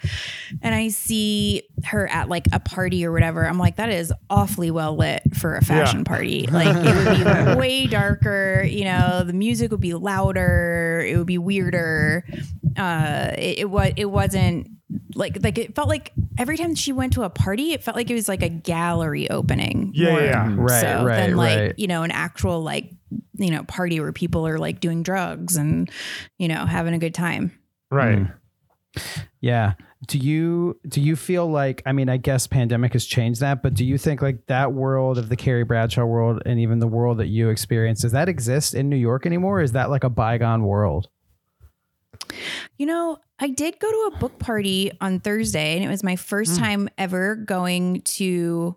and 0.63 0.75
I 0.75 0.89
see 0.89 1.65
her 1.85 2.07
at 2.09 2.29
like 2.29 2.47
a 2.53 2.61
party 2.61 3.05
or 3.05 3.11
whatever, 3.11 3.45
I'm 3.45 3.59
like, 3.59 3.77
that 3.77 3.89
is 3.91 4.13
awfully 4.31 4.71
well 4.71 4.97
lit 4.97 5.23
for 5.35 5.57
a 5.57 5.63
fashion 5.65 6.05
party. 6.05 6.47
Like 6.53 6.69
it 6.77 6.95
would 6.95 7.53
be 7.55 7.59
way 7.59 7.87
darker, 7.87 8.63
you 8.63 8.85
know, 8.85 9.25
the 9.25 9.33
music 9.33 9.71
would 9.73 9.81
be 9.81 9.95
louder, 9.95 11.03
it 11.07 11.17
would 11.17 11.27
be 11.27 11.39
weirder. 11.39 12.25
Uh 12.77 13.33
it, 13.37 13.59
it 13.61 13.71
was 13.73 13.93
it 13.97 14.05
wasn't 14.07 14.69
like 15.15 15.39
like 15.43 15.59
it 15.59 15.75
felt 15.75 15.89
like 15.89 16.13
every 16.39 16.57
time 16.57 16.75
she 16.75 16.93
went 16.93 17.15
to 17.15 17.23
a 17.23 17.31
party, 17.31 17.73
it 17.73 17.83
felt 17.83 17.97
like 17.97 18.11
it 18.11 18.15
was 18.15 18.29
like 18.29 18.43
a 18.43 18.49
gallery 18.49 19.29
opening. 19.31 19.93
Yeah, 19.95 20.11
more 20.11 20.21
yeah, 20.21 20.27
yeah. 20.27 20.55
Right, 20.57 20.81
so 20.81 21.05
right, 21.05 21.17
than 21.17 21.37
like, 21.37 21.59
right. 21.59 21.79
you 21.79 21.87
know, 21.87 22.03
an 22.03 22.11
actual 22.11 22.63
like, 22.63 22.93
you 23.35 23.51
know, 23.51 23.63
party 23.65 24.01
where 24.01 24.13
people 24.13 24.47
are 24.47 24.59
like 24.59 24.81
doing 24.81 25.03
drugs 25.03 25.57
and, 25.57 25.91
you 26.39 26.49
know, 26.49 26.67
having 26.67 26.95
a 26.95 26.99
good 26.99 27.15
time. 27.15 27.59
Right. 27.91 28.19
Mm. 28.19 28.35
Yeah. 29.41 29.75
Do 30.09 30.19
you 30.19 30.81
do 30.89 31.01
you 31.01 31.15
feel 31.15 31.47
like 31.47 31.83
I 31.87 31.93
mean 31.93 32.09
I 32.09 32.17
guess 32.17 32.47
pandemic 32.47 32.93
has 32.95 33.07
changed 33.07 33.41
that, 33.41 33.63
but 33.63 33.75
do 33.75 33.85
you 33.85 33.97
think 33.97 34.21
like 34.21 34.47
that 34.47 34.73
world 34.73 35.17
of 35.17 35.29
the 35.29 35.37
Carrie 35.37 35.65
Bradshaw 35.65 36.05
world 36.05 36.43
and 36.45 36.59
even 36.59 36.81
the 36.81 36.89
world 36.89 37.19
that 37.19 37.29
you 37.29 37.49
experience 37.49 38.03
does 38.03 38.13
that 38.13 38.29
exist 38.29 38.75
in 38.75 38.89
New 38.89 38.97
York 38.97 39.27
anymore? 39.27 39.61
Is 39.63 39.73
that 39.73 39.91
like 39.91 40.05
a 40.05 40.11
bygone 40.11 40.65
world? 40.65 41.09
You 42.79 42.87
know, 42.87 43.19
I 43.39 43.49
did 43.49 43.79
go 43.79 43.91
to 43.91 44.15
a 44.15 44.19
book 44.19 44.39
party 44.39 44.91
on 45.01 45.21
Thursday, 45.21 45.77
and 45.77 45.85
it 45.85 45.89
was 45.89 46.03
my 46.03 46.17
first 46.17 46.57
time 46.59 46.89
ever 46.99 47.37
going 47.37 48.01
to 48.03 48.77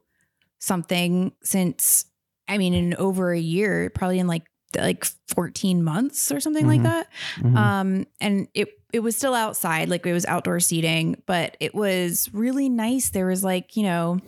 something 0.59 1.31
since, 1.43 2.05
I 2.47 2.57
mean, 2.57 2.73
in 2.73 2.93
over 2.95 3.31
a 3.31 3.39
year, 3.39 3.89
probably 3.89 4.19
in 4.19 4.27
like 4.27 4.43
like 4.77 5.05
14 5.33 5.83
months 5.83 6.33
or 6.33 6.41
something 6.41 6.67
like 6.67 6.81
Mhm. 6.81 6.83
that. 6.83 7.07
Mhm. 7.37 7.55
Um, 7.57 8.07
and 8.19 8.47
it 8.53 8.67
it 8.91 8.99
was 8.99 9.15
still 9.15 9.33
outside, 9.33 9.89
like 9.89 10.05
it 10.05 10.13
was 10.13 10.25
outdoor 10.25 10.59
seating, 10.59 11.21
but 11.25 11.55
it 11.59 11.73
was 11.73 12.29
really 12.33 12.67
nice. 12.69 13.09
There 13.09 13.27
was 13.27 13.43
like, 13.43 13.75
you 13.77 13.83
know, 13.83 14.19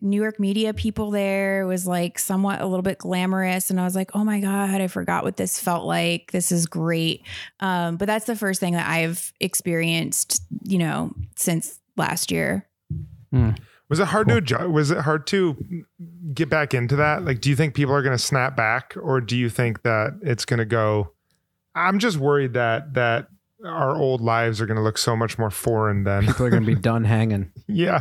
New 0.00 0.20
York 0.20 0.38
media 0.38 0.74
people 0.74 1.10
there. 1.10 1.62
It 1.62 1.66
was 1.66 1.86
like 1.86 2.18
somewhat 2.18 2.60
a 2.60 2.66
little 2.66 2.82
bit 2.82 2.98
glamorous. 2.98 3.70
And 3.70 3.80
I 3.80 3.84
was 3.84 3.94
like, 3.94 4.10
oh 4.14 4.24
my 4.24 4.40
God, 4.40 4.80
I 4.80 4.86
forgot 4.86 5.24
what 5.24 5.36
this 5.36 5.60
felt 5.60 5.84
like. 5.84 6.30
This 6.32 6.52
is 6.52 6.66
great. 6.66 7.24
Um, 7.60 7.96
but 7.96 8.06
that's 8.06 8.26
the 8.26 8.36
first 8.36 8.60
thing 8.60 8.74
that 8.74 8.88
I've 8.88 9.32
experienced, 9.40 10.42
you 10.62 10.78
know, 10.78 11.12
since 11.36 11.78
last 11.96 12.30
year. 12.30 12.66
Was 13.88 14.00
it 14.00 14.08
hard 14.08 14.28
to 14.28 14.36
adjust? 14.36 14.68
Was 14.68 14.90
it 14.90 14.98
hard 14.98 15.26
to 15.28 15.84
get 16.34 16.50
back 16.50 16.74
into 16.74 16.96
that? 16.96 17.24
Like, 17.24 17.40
do 17.40 17.48
you 17.48 17.56
think 17.56 17.74
people 17.74 17.94
are 17.94 18.02
going 18.02 18.16
to 18.16 18.22
snap 18.22 18.54
back, 18.54 18.94
or 19.00 19.20
do 19.20 19.36
you 19.36 19.48
think 19.48 19.82
that 19.82 20.18
it's 20.22 20.44
going 20.44 20.58
to 20.58 20.66
go? 20.66 21.12
I'm 21.74 21.98
just 21.98 22.18
worried 22.18 22.52
that 22.52 22.94
that 22.94 23.28
our 23.64 23.96
old 23.96 24.20
lives 24.20 24.60
are 24.60 24.66
going 24.66 24.76
to 24.76 24.82
look 24.82 24.98
so 24.98 25.16
much 25.16 25.38
more 25.38 25.50
foreign 25.50 26.04
then. 26.04 26.26
People 26.26 26.46
are 26.46 26.50
going 26.50 26.62
to 26.62 26.66
be 26.66 26.74
done 26.80 27.04
hanging. 27.04 27.50
yeah. 27.66 28.00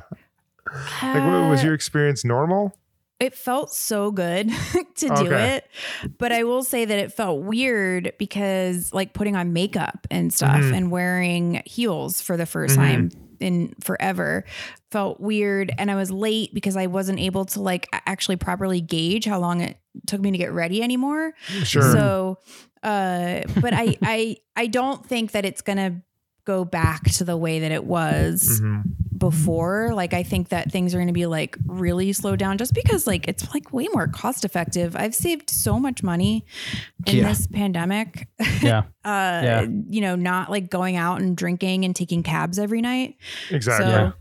Like, 1.01 1.23
wa- 1.23 1.49
was 1.49 1.63
your 1.63 1.73
experience 1.73 2.23
normal? 2.25 2.75
it 3.19 3.34
felt 3.34 3.71
so 3.73 4.12
good 4.12 4.47
to 4.95 5.08
do 5.08 5.13
Okay. 5.25 5.56
it 5.56 5.67
but 6.19 6.32
i 6.32 6.43
will 6.43 6.63
say 6.63 6.86
that 6.86 6.99
it 6.99 7.12
felt 7.12 7.41
weird 7.41 8.13
because 8.19 8.93
like 8.93 9.13
putting 9.13 9.36
on 9.36 9.53
makeup 9.53 10.06
and 10.12 10.32
stuff 10.32 10.62
Mhm. 10.62 10.75
and 10.77 10.91
wearing 10.91 11.63
heels 11.65 12.21
for 12.21 12.38
the 12.38 12.43
1st 12.45 12.73
Mhm. 12.73 12.75
time 12.75 13.10
in 13.39 13.73
forever 13.82 14.43
felt 14.91 15.19
weird 15.19 15.73
and 15.80 15.89
i 15.89 15.95
was 15.95 16.12
late 16.12 16.53
because 16.53 16.77
i 16.77 16.86
wasn't 16.86 17.17
able 17.19 17.45
to 17.45 17.60
like 17.60 17.88
actually 18.06 18.36
properly 18.36 18.82
gauge 18.82 19.25
how 19.25 19.39
long 19.39 19.62
it 19.62 19.77
took 20.06 20.21
me 20.21 20.30
to 20.30 20.38
get 20.38 20.51
ready 20.51 20.84
anymore 20.84 21.34
Sure. 21.63 21.91
so 21.91 22.38
uh 22.84 23.41
but 23.62 23.73
i 23.73 23.97
i 24.03 24.38
i 24.56 24.67
don't 24.67 25.03
think 25.03 25.32
that 25.32 25.43
it's 25.43 25.63
gonna 25.63 26.03
go 26.45 26.63
back 26.65 27.03
to 27.13 27.23
the 27.23 27.36
way 27.36 27.62
that 27.62 27.71
it 27.71 27.84
was 27.84 28.62
Mhm. 28.62 28.84
Before. 29.17 29.91
Like 29.93 30.13
I 30.13 30.23
think 30.23 30.49
that 30.49 30.71
things 30.71 30.93
are 30.93 30.97
going 30.97 31.08
to 31.08 31.13
be 31.13 31.25
like 31.25 31.58
really 31.65 32.13
slowed 32.13 32.39
down 32.39 32.58
just 32.58 32.73
because 32.73 33.08
like 33.08 33.27
it's 33.27 33.53
like 33.53 33.73
way 33.73 33.88
more 33.93 34.08
cost 34.08 34.45
effective. 34.45 34.95
I've 34.95 35.15
saved 35.15 35.49
so 35.49 35.80
much 35.80 36.03
money 36.03 36.45
in 37.06 37.17
Yeah. 37.17 37.27
this 37.30 37.47
pandemic. 37.47 38.27
Yeah. 38.62 38.80
uh 39.06 39.41
Yeah. 39.43 39.67
you 39.89 40.01
know, 40.01 40.15
not 40.15 40.49
like 40.49 40.69
going 40.69 40.95
out 40.95 41.21
and 41.21 41.36
drinking 41.36 41.86
and 41.86 41.95
taking 41.95 42.23
cabs 42.23 42.60
every 42.60 42.82
night. 42.82 43.15
Exactly. 43.49 43.88
So, 43.91 44.13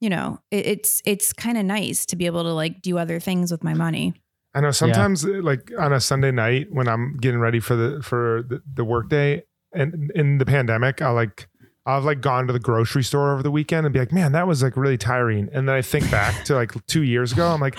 you 0.00 0.10
know, 0.10 0.38
it, 0.50 0.66
it's 0.66 1.02
it's 1.04 1.32
kind 1.32 1.58
of 1.58 1.64
nice 1.64 2.06
to 2.06 2.16
be 2.16 2.26
able 2.26 2.44
to 2.44 2.52
like 2.52 2.82
do 2.82 2.98
other 2.98 3.18
things 3.20 3.50
with 3.50 3.64
my 3.64 3.74
money. 3.74 4.14
I 4.54 4.60
know 4.60 4.70
sometimes 4.70 5.24
uh, 5.24 5.40
like 5.42 5.70
on 5.78 5.92
a 5.92 6.00
Sunday 6.00 6.30
night 6.30 6.68
when 6.70 6.88
I'm 6.88 7.16
getting 7.20 7.40
ready 7.40 7.60
for 7.60 7.76
the 7.76 8.02
for 8.02 8.44
the, 8.48 8.62
the 8.74 8.84
work 8.84 9.08
day 9.08 9.42
and 9.74 10.10
in 10.14 10.38
the 10.38 10.46
pandemic, 10.46 11.02
I'll 11.02 11.14
like 11.14 11.47
I've 11.88 12.04
like 12.04 12.20
gone 12.20 12.46
to 12.46 12.52
the 12.52 12.58
grocery 12.60 13.02
store 13.02 13.32
over 13.32 13.42
the 13.42 13.50
weekend 13.50 13.86
and 13.86 13.92
be 13.92 13.98
like, 13.98 14.12
man, 14.12 14.32
that 14.32 14.46
was 14.46 14.62
like 14.62 14.76
really 14.76 14.98
tiring. 14.98 15.48
And 15.52 15.68
then 15.68 15.74
I 15.74 15.82
think 15.82 16.10
back 16.10 16.44
to 16.44 16.54
like 16.54 16.72
two 16.86 17.02
years 17.02 17.32
ago, 17.32 17.48
I'm 17.48 17.60
like, 17.60 17.76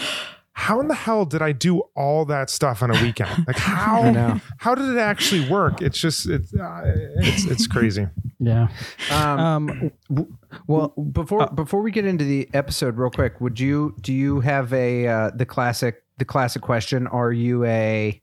how 0.54 0.82
in 0.82 0.90
the 0.90 0.96
hell 0.96 1.24
did 1.26 1.42
I 1.42 1.54
do 1.54 1.80
all 1.96 2.26
that 2.26 2.50
stuff 2.50 2.84
on 2.84 2.90
a 2.94 3.02
weekend? 3.02 3.30
Like 3.48 3.58
how 3.58 4.42
how 4.58 4.76
did 4.76 4.90
it 4.90 4.98
actually 4.98 5.48
work? 5.50 5.82
It's 5.82 5.98
just 5.98 6.28
it's 6.28 6.54
uh, 6.54 6.82
it's 7.18 7.46
it's 7.46 7.68
crazy. 7.68 8.08
Yeah. 8.40 8.68
Um, 9.12 9.40
Um. 9.40 9.92
w- 10.10 10.36
Well, 10.68 10.90
before 10.90 11.48
before 11.48 11.82
we 11.82 11.92
get 11.92 12.06
into 12.06 12.26
the 12.26 12.50
episode, 12.54 12.98
real 12.98 13.10
quick, 13.12 13.40
would 13.40 13.60
you 13.60 13.96
do 14.02 14.12
you 14.12 14.42
have 14.42 14.74
a 14.74 15.08
uh, 15.08 15.32
the 15.34 15.46
classic 15.46 16.04
the 16.18 16.26
classic 16.26 16.62
question? 16.62 17.08
Are 17.08 17.32
you 17.32 17.64
a 17.64 18.22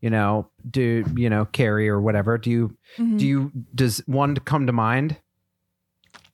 you 0.00 0.10
know 0.10 0.48
do 0.70 1.04
you 1.16 1.28
know 1.30 1.44
Carrie 1.46 1.88
or 1.88 2.00
whatever? 2.00 2.38
Do 2.38 2.50
you 2.50 2.76
Mhm. 2.98 3.18
do 3.18 3.26
you 3.26 3.52
does 3.74 3.98
one 4.06 4.36
come 4.36 4.66
to 4.66 4.72
mind? 4.72 5.16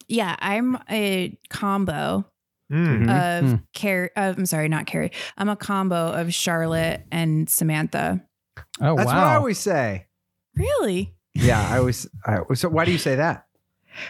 yeah, 0.08 0.36
I'm 0.40 0.78
a 0.90 1.36
combo 1.48 2.26
Mm. 2.72 3.02
of 3.04 3.44
Mm. 3.44 3.62
Carrie. 3.74 4.10
Uh, 4.16 4.34
I'm 4.36 4.46
sorry, 4.46 4.68
not 4.68 4.86
Carrie. 4.86 5.12
I'm 5.36 5.48
a 5.48 5.56
combo 5.56 6.12
of 6.12 6.32
Charlotte 6.32 7.06
and 7.12 7.48
Samantha. 7.48 8.22
oh 8.80 8.96
That's 8.96 9.06
wow. 9.06 9.16
what 9.18 9.26
I 9.26 9.34
always 9.36 9.58
say. 9.58 10.06
Really? 10.56 11.14
Yeah, 11.34 11.60
I 11.70 11.78
always. 11.78 12.06
I, 12.24 12.38
so 12.54 12.68
why 12.68 12.84
do 12.84 12.92
you 12.92 12.98
say 12.98 13.16
that? 13.16 13.46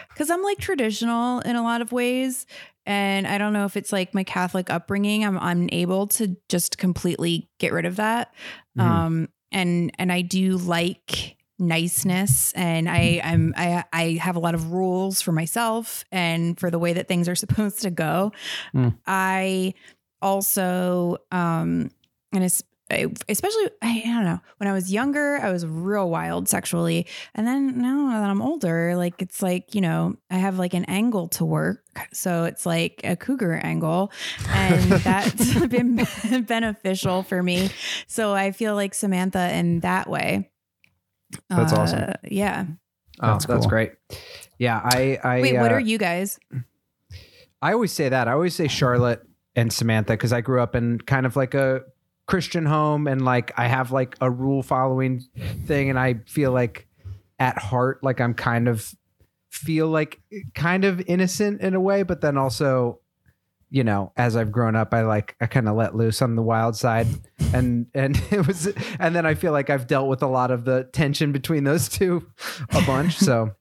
because 0.09 0.31
I'm 0.31 0.41
like 0.41 0.57
traditional 0.57 1.41
in 1.41 1.55
a 1.55 1.61
lot 1.61 1.79
of 1.81 1.91
ways. 1.91 2.47
And 2.87 3.27
I 3.27 3.37
don't 3.37 3.53
know 3.53 3.65
if 3.65 3.77
it's 3.77 3.91
like 3.91 4.13
my 4.15 4.23
Catholic 4.23 4.69
upbringing. 4.71 5.23
I'm 5.23 5.37
unable 5.39 6.07
to 6.07 6.35
just 6.49 6.77
completely 6.79 7.49
get 7.59 7.71
rid 7.71 7.85
of 7.85 7.95
that. 7.97 8.33
Mhm. 8.79 8.81
Um, 8.83 9.29
and 9.55 9.91
and 9.97 10.11
I 10.11 10.21
do 10.21 10.57
like 10.57 11.37
niceness, 11.57 12.51
and 12.53 12.87
I 12.89 13.21
I'm 13.23 13.53
I 13.57 13.85
I 13.91 14.03
have 14.21 14.35
a 14.35 14.39
lot 14.39 14.53
of 14.53 14.71
rules 14.71 15.21
for 15.21 15.31
myself 15.31 16.03
and 16.11 16.59
for 16.59 16.69
the 16.69 16.77
way 16.77 16.93
that 16.93 17.07
things 17.07 17.27
are 17.27 17.35
supposed 17.43 17.81
to 17.81 17.89
go. 17.89 18.33
Mm. 18.75 18.95
I 19.07 19.73
also 20.21 21.17
um 21.31 21.89
and 22.33 22.43
it's 22.43 22.61
I- 22.91 23.07
especially 23.29 23.65
I, 23.81 24.03
I 24.05 24.07
don't 24.13 24.25
know 24.25 24.39
when 24.57 24.67
I 24.69 24.73
was 24.73 24.91
younger 24.91 25.37
I 25.41 25.51
was 25.51 25.65
real 25.65 26.09
wild 26.09 26.47
sexually 26.47 27.07
and 27.33 27.47
then 27.47 27.81
now 27.81 28.09
that 28.19 28.29
I'm 28.29 28.41
older 28.43 28.95
like 28.95 29.21
it's 29.21 29.41
like 29.41 29.73
you 29.73 29.81
know 29.81 30.15
I 30.29 30.37
have 30.37 30.59
like 30.59 30.73
an 30.75 30.85
angle 30.85 31.27
to 31.29 31.45
work 31.45 31.83
so 32.13 32.43
it's 32.43 32.65
like 32.65 33.01
a 33.03 33.15
cougar 33.15 33.53
angle 33.55 34.11
and 34.49 34.83
that's 34.91 35.65
been 35.67 36.05
beneficial 36.47 37.23
for 37.23 37.41
me 37.41 37.69
so 38.07 38.33
I 38.33 38.51
feel 38.51 38.75
like 38.75 38.93
Samantha 38.93 39.51
in 39.55 39.79
that 39.79 40.07
way 40.09 40.51
That's 41.49 41.73
Uh, 41.73 41.77
awesome. 41.77 42.13
yeah 42.23 42.65
Oh, 43.21 43.27
That's 43.31 43.45
that's, 43.45 43.65
great. 43.65 43.93
Yeah, 44.59 44.77
I. 44.83 45.17
I 45.23 45.41
wait 45.41 45.57
what 45.57 45.71
uh, 45.71 45.75
are 45.75 45.79
you 45.79 45.97
guys 45.97 46.37
I 47.61 47.71
always 47.71 47.93
say 47.93 48.09
that. 48.09 48.27
I 48.27 48.33
always 48.33 48.53
say 48.53 48.67
Charlotte 48.67 49.21
and 49.55 49.71
Samantha 49.71 50.13
because 50.13 50.33
I 50.33 50.41
grew 50.41 50.61
up 50.61 50.75
in 50.75 50.99
kind 50.99 51.25
of 51.25 51.35
like 51.37 51.53
a 51.53 51.81
Christian 52.27 52.65
home 52.65 53.07
and 53.07 53.23
like 53.23 53.53
I 53.57 53.67
have 53.67 53.91
like 53.91 54.15
a 54.19 54.29
rule 54.29 54.63
following 54.63 55.23
thing 55.65 55.89
and 55.89 55.99
I 55.99 56.15
feel 56.25 56.51
like 56.51 56.87
at 57.39 57.57
heart 57.57 58.03
like 58.03 58.19
I'm 58.19 58.33
kind 58.33 58.67
of 58.67 58.93
feel 59.49 59.87
like 59.87 60.19
kind 60.53 60.85
of 60.85 61.01
innocent 61.07 61.61
in 61.61 61.75
a 61.75 61.79
way 61.79 62.03
but 62.03 62.21
then 62.21 62.37
also 62.37 62.99
you 63.69 63.83
know 63.83 64.11
as 64.17 64.35
I've 64.35 64.51
grown 64.51 64.75
up 64.75 64.93
I 64.93 65.01
like 65.01 65.35
I 65.39 65.45
kind 65.45 65.69
of 65.69 65.75
let 65.75 65.95
loose 65.95 66.21
on 66.21 66.35
the 66.35 66.41
wild 66.41 66.75
side 66.75 67.07
and 67.53 67.85
and 67.93 68.19
it 68.31 68.47
was 68.47 68.73
and 68.99 69.15
then 69.15 69.27
I 69.27 69.35
feel 69.35 69.51
like 69.51 69.69
I've 69.69 69.85
dealt 69.85 70.09
with 70.09 70.23
a 70.23 70.27
lot 70.27 70.49
of 70.49 70.65
the 70.65 70.89
tension 70.93 71.31
between 71.31 71.63
those 71.63 71.87
two 71.87 72.27
a 72.71 72.81
bunch 72.81 73.17
so 73.17 73.51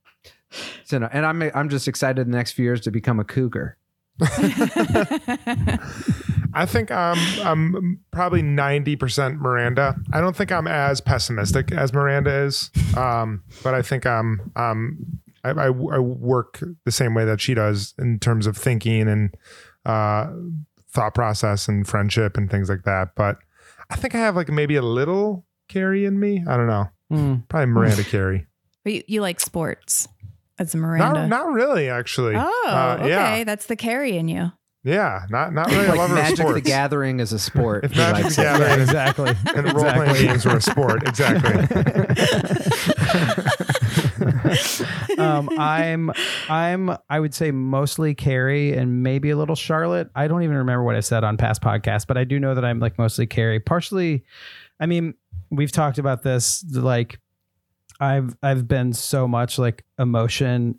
so 0.85 0.98
no, 0.98 1.09
and 1.12 1.27
I'm 1.27 1.42
I'm 1.55 1.68
just 1.68 1.87
excited 1.87 2.27
the 2.27 2.31
next 2.31 2.53
few 2.53 2.64
years 2.64 2.81
to 2.83 2.90
become 2.90 3.20
a 3.20 3.24
cougar 3.24 3.77
I 6.54 6.66
think 6.66 6.90
I'm 6.90 7.18
I'm 7.42 8.00
probably 8.10 8.42
ninety 8.42 8.96
percent 8.96 9.40
Miranda. 9.40 9.96
I 10.12 10.20
don't 10.20 10.36
think 10.36 10.52
I'm 10.52 10.66
as 10.66 11.00
pessimistic 11.00 11.72
as 11.72 11.92
Miranda 11.92 12.32
is, 12.44 12.70
um, 12.96 13.42
but 13.62 13.74
I 13.74 13.82
think 13.82 14.06
I'm 14.06 14.52
um 14.56 15.20
I, 15.44 15.50
I, 15.50 15.66
I 15.66 15.98
work 15.98 16.62
the 16.84 16.92
same 16.92 17.14
way 17.14 17.24
that 17.24 17.40
she 17.40 17.54
does 17.54 17.94
in 17.98 18.18
terms 18.18 18.46
of 18.46 18.56
thinking 18.56 19.08
and 19.08 19.36
uh, 19.84 20.30
thought 20.90 21.14
process 21.14 21.68
and 21.68 21.86
friendship 21.86 22.36
and 22.36 22.50
things 22.50 22.68
like 22.70 22.84
that. 22.84 23.10
But 23.14 23.36
I 23.90 23.96
think 23.96 24.14
I 24.14 24.18
have 24.18 24.36
like 24.36 24.48
maybe 24.48 24.76
a 24.76 24.82
little 24.82 25.44
Carrie 25.68 26.06
in 26.06 26.18
me. 26.18 26.42
I 26.48 26.56
don't 26.56 26.66
know. 26.66 26.88
Mm. 27.12 27.48
Probably 27.48 27.66
Miranda 27.66 28.04
Carrie. 28.04 28.46
But 28.82 28.92
you, 28.94 29.02
you 29.06 29.20
like 29.20 29.40
sports 29.40 30.08
as 30.58 30.74
a 30.74 30.78
Miranda 30.78 31.26
Not 31.26 31.28
not 31.28 31.52
really 31.52 31.88
actually. 31.88 32.34
oh 32.36 32.64
Uh, 32.66 32.96
okay 33.00 33.08
Yeah, 33.08 33.44
that's 33.44 33.66
the 33.66 33.76
carry 33.76 34.16
in 34.16 34.28
you 34.28 34.52
yeah. 34.84 35.26
Not 35.30 35.52
not 35.52 35.68
really 35.70 35.86
a 35.86 35.88
like 35.88 35.98
lover 35.98 36.12
of 36.14 36.18
Magic 36.20 36.36
sports. 36.36 36.54
the 36.54 36.60
Gathering 36.60 37.18
is 37.20 37.32
a 37.32 37.38
sport. 37.38 37.84
If 37.84 37.96
Magic 37.96 38.26
the. 38.28 38.42
Gathering 38.42 38.70
Yeah, 38.70 38.82
exactly. 38.82 39.32
and 39.56 39.72
role 39.74 39.84
playing 39.84 40.10
Exactly. 40.10 40.26
games 40.26 40.44
were 40.44 40.56
a 40.56 40.60
sport. 40.60 41.08
Exactly. 41.08 42.54
um, 45.18 45.48
I'm 45.58 46.10
I'm 46.48 46.96
I 47.08 47.20
would 47.20 47.34
say 47.34 47.50
mostly 47.50 48.14
Carrie 48.14 48.72
and 48.76 49.02
maybe 49.02 49.30
a 49.30 49.36
little 49.36 49.56
Charlotte. 49.56 50.10
I 50.14 50.28
don't 50.28 50.42
even 50.42 50.56
remember 50.56 50.82
what 50.84 50.96
I 50.96 51.00
said 51.00 51.24
on 51.24 51.36
past 51.36 51.62
podcasts, 51.62 52.06
but 52.06 52.16
I 52.16 52.24
do 52.24 52.38
know 52.38 52.54
that 52.54 52.64
I'm 52.64 52.78
like 52.80 52.98
mostly 52.98 53.26
Carrie. 53.26 53.60
Partially, 53.60 54.24
I 54.80 54.86
mean, 54.86 55.14
we've 55.50 55.72
talked 55.72 55.98
about 55.98 56.22
this. 56.22 56.64
Like, 56.72 57.18
I've 58.00 58.36
I've 58.42 58.66
been 58.68 58.92
so 58.92 59.26
much 59.28 59.58
like 59.58 59.84
emotion 59.98 60.78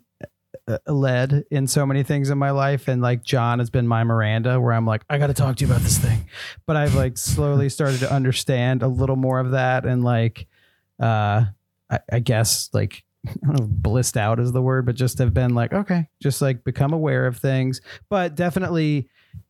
led 0.86 1.44
in 1.50 1.66
so 1.66 1.86
many 1.86 2.02
things 2.02 2.30
in 2.30 2.38
my 2.38 2.50
life, 2.50 2.88
and 2.88 3.02
like 3.02 3.22
Jon 3.22 3.58
has 3.58 3.70
been 3.70 3.86
my 3.86 4.04
Miranda, 4.04 4.60
where 4.60 4.72
I'm 4.72 4.86
like, 4.86 5.02
I 5.08 5.18
got 5.18 5.28
to 5.28 5.34
talk 5.34 5.56
to 5.56 5.64
you 5.64 5.70
about 5.70 5.82
this 5.82 5.98
thing, 5.98 6.26
but 6.66 6.76
I've 6.76 6.94
like 6.94 7.18
slowly 7.18 7.68
started 7.70 8.00
to 8.00 8.12
understand 8.12 8.82
a 8.82 8.88
little 8.88 9.16
more 9.16 9.40
of 9.40 9.52
that, 9.52 9.84
and 9.84 10.04
like, 10.04 10.46
uh, 11.00 11.44
I, 11.90 11.98
I 12.12 12.18
guess 12.20 12.70
like 12.72 13.04
I 13.28 13.46
don't 13.46 13.60
know 13.60 13.66
blissed 13.68 14.16
out 14.16 14.40
is 14.40 14.52
the 14.52 14.62
word, 14.62 14.86
but 14.86 14.94
just 14.94 15.18
have 15.18 15.34
been 15.34 15.54
like, 15.54 15.72
okay, 15.72 16.08
just 16.22 16.42
like 16.42 16.64
become 16.64 16.92
aware 16.92 17.26
of 17.26 17.38
things. 17.38 17.80
But 18.08 18.34
definitely 18.34 19.08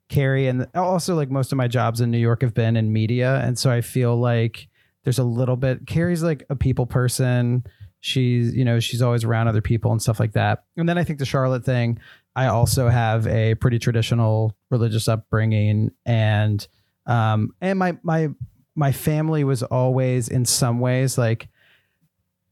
Carrie 0.08 0.46
and 0.46 0.66
also 0.74 1.14
like 1.14 1.30
most 1.30 1.52
of 1.52 1.58
my 1.58 1.68
jobs 1.68 2.00
in 2.00 2.10
New 2.10 2.18
York 2.18 2.42
have 2.42 2.54
been 2.54 2.76
in 2.76 2.92
media. 2.92 3.40
And 3.42 3.58
so 3.58 3.70
I 3.70 3.80
feel 3.80 4.16
like 4.16 4.68
there's 5.04 5.18
a 5.18 5.24
little 5.24 5.56
bit 5.56 5.86
Carrie's 5.86 6.22
like 6.22 6.44
a 6.50 6.56
people 6.56 6.86
person. 6.86 7.64
She's, 8.00 8.54
you 8.54 8.64
know, 8.64 8.78
she's 8.78 9.02
always 9.02 9.24
around 9.24 9.48
other 9.48 9.60
people 9.60 9.90
and 9.90 10.00
stuff 10.00 10.20
like 10.20 10.32
that. 10.32 10.64
And 10.76 10.88
then 10.88 10.98
I 10.98 11.04
think 11.04 11.18
the 11.18 11.26
Charlotte 11.26 11.64
thing, 11.64 11.98
I 12.34 12.46
also 12.46 12.88
have 12.88 13.26
a 13.26 13.54
pretty 13.56 13.78
traditional 13.78 14.54
religious 14.70 15.08
upbringing 15.08 15.92
and 16.04 16.66
um 17.06 17.50
and 17.60 17.78
my 17.78 17.96
my 18.02 18.28
my 18.74 18.92
family 18.92 19.44
was 19.44 19.62
always 19.62 20.28
in 20.28 20.44
some 20.44 20.80
ways 20.80 21.16
like 21.16 21.48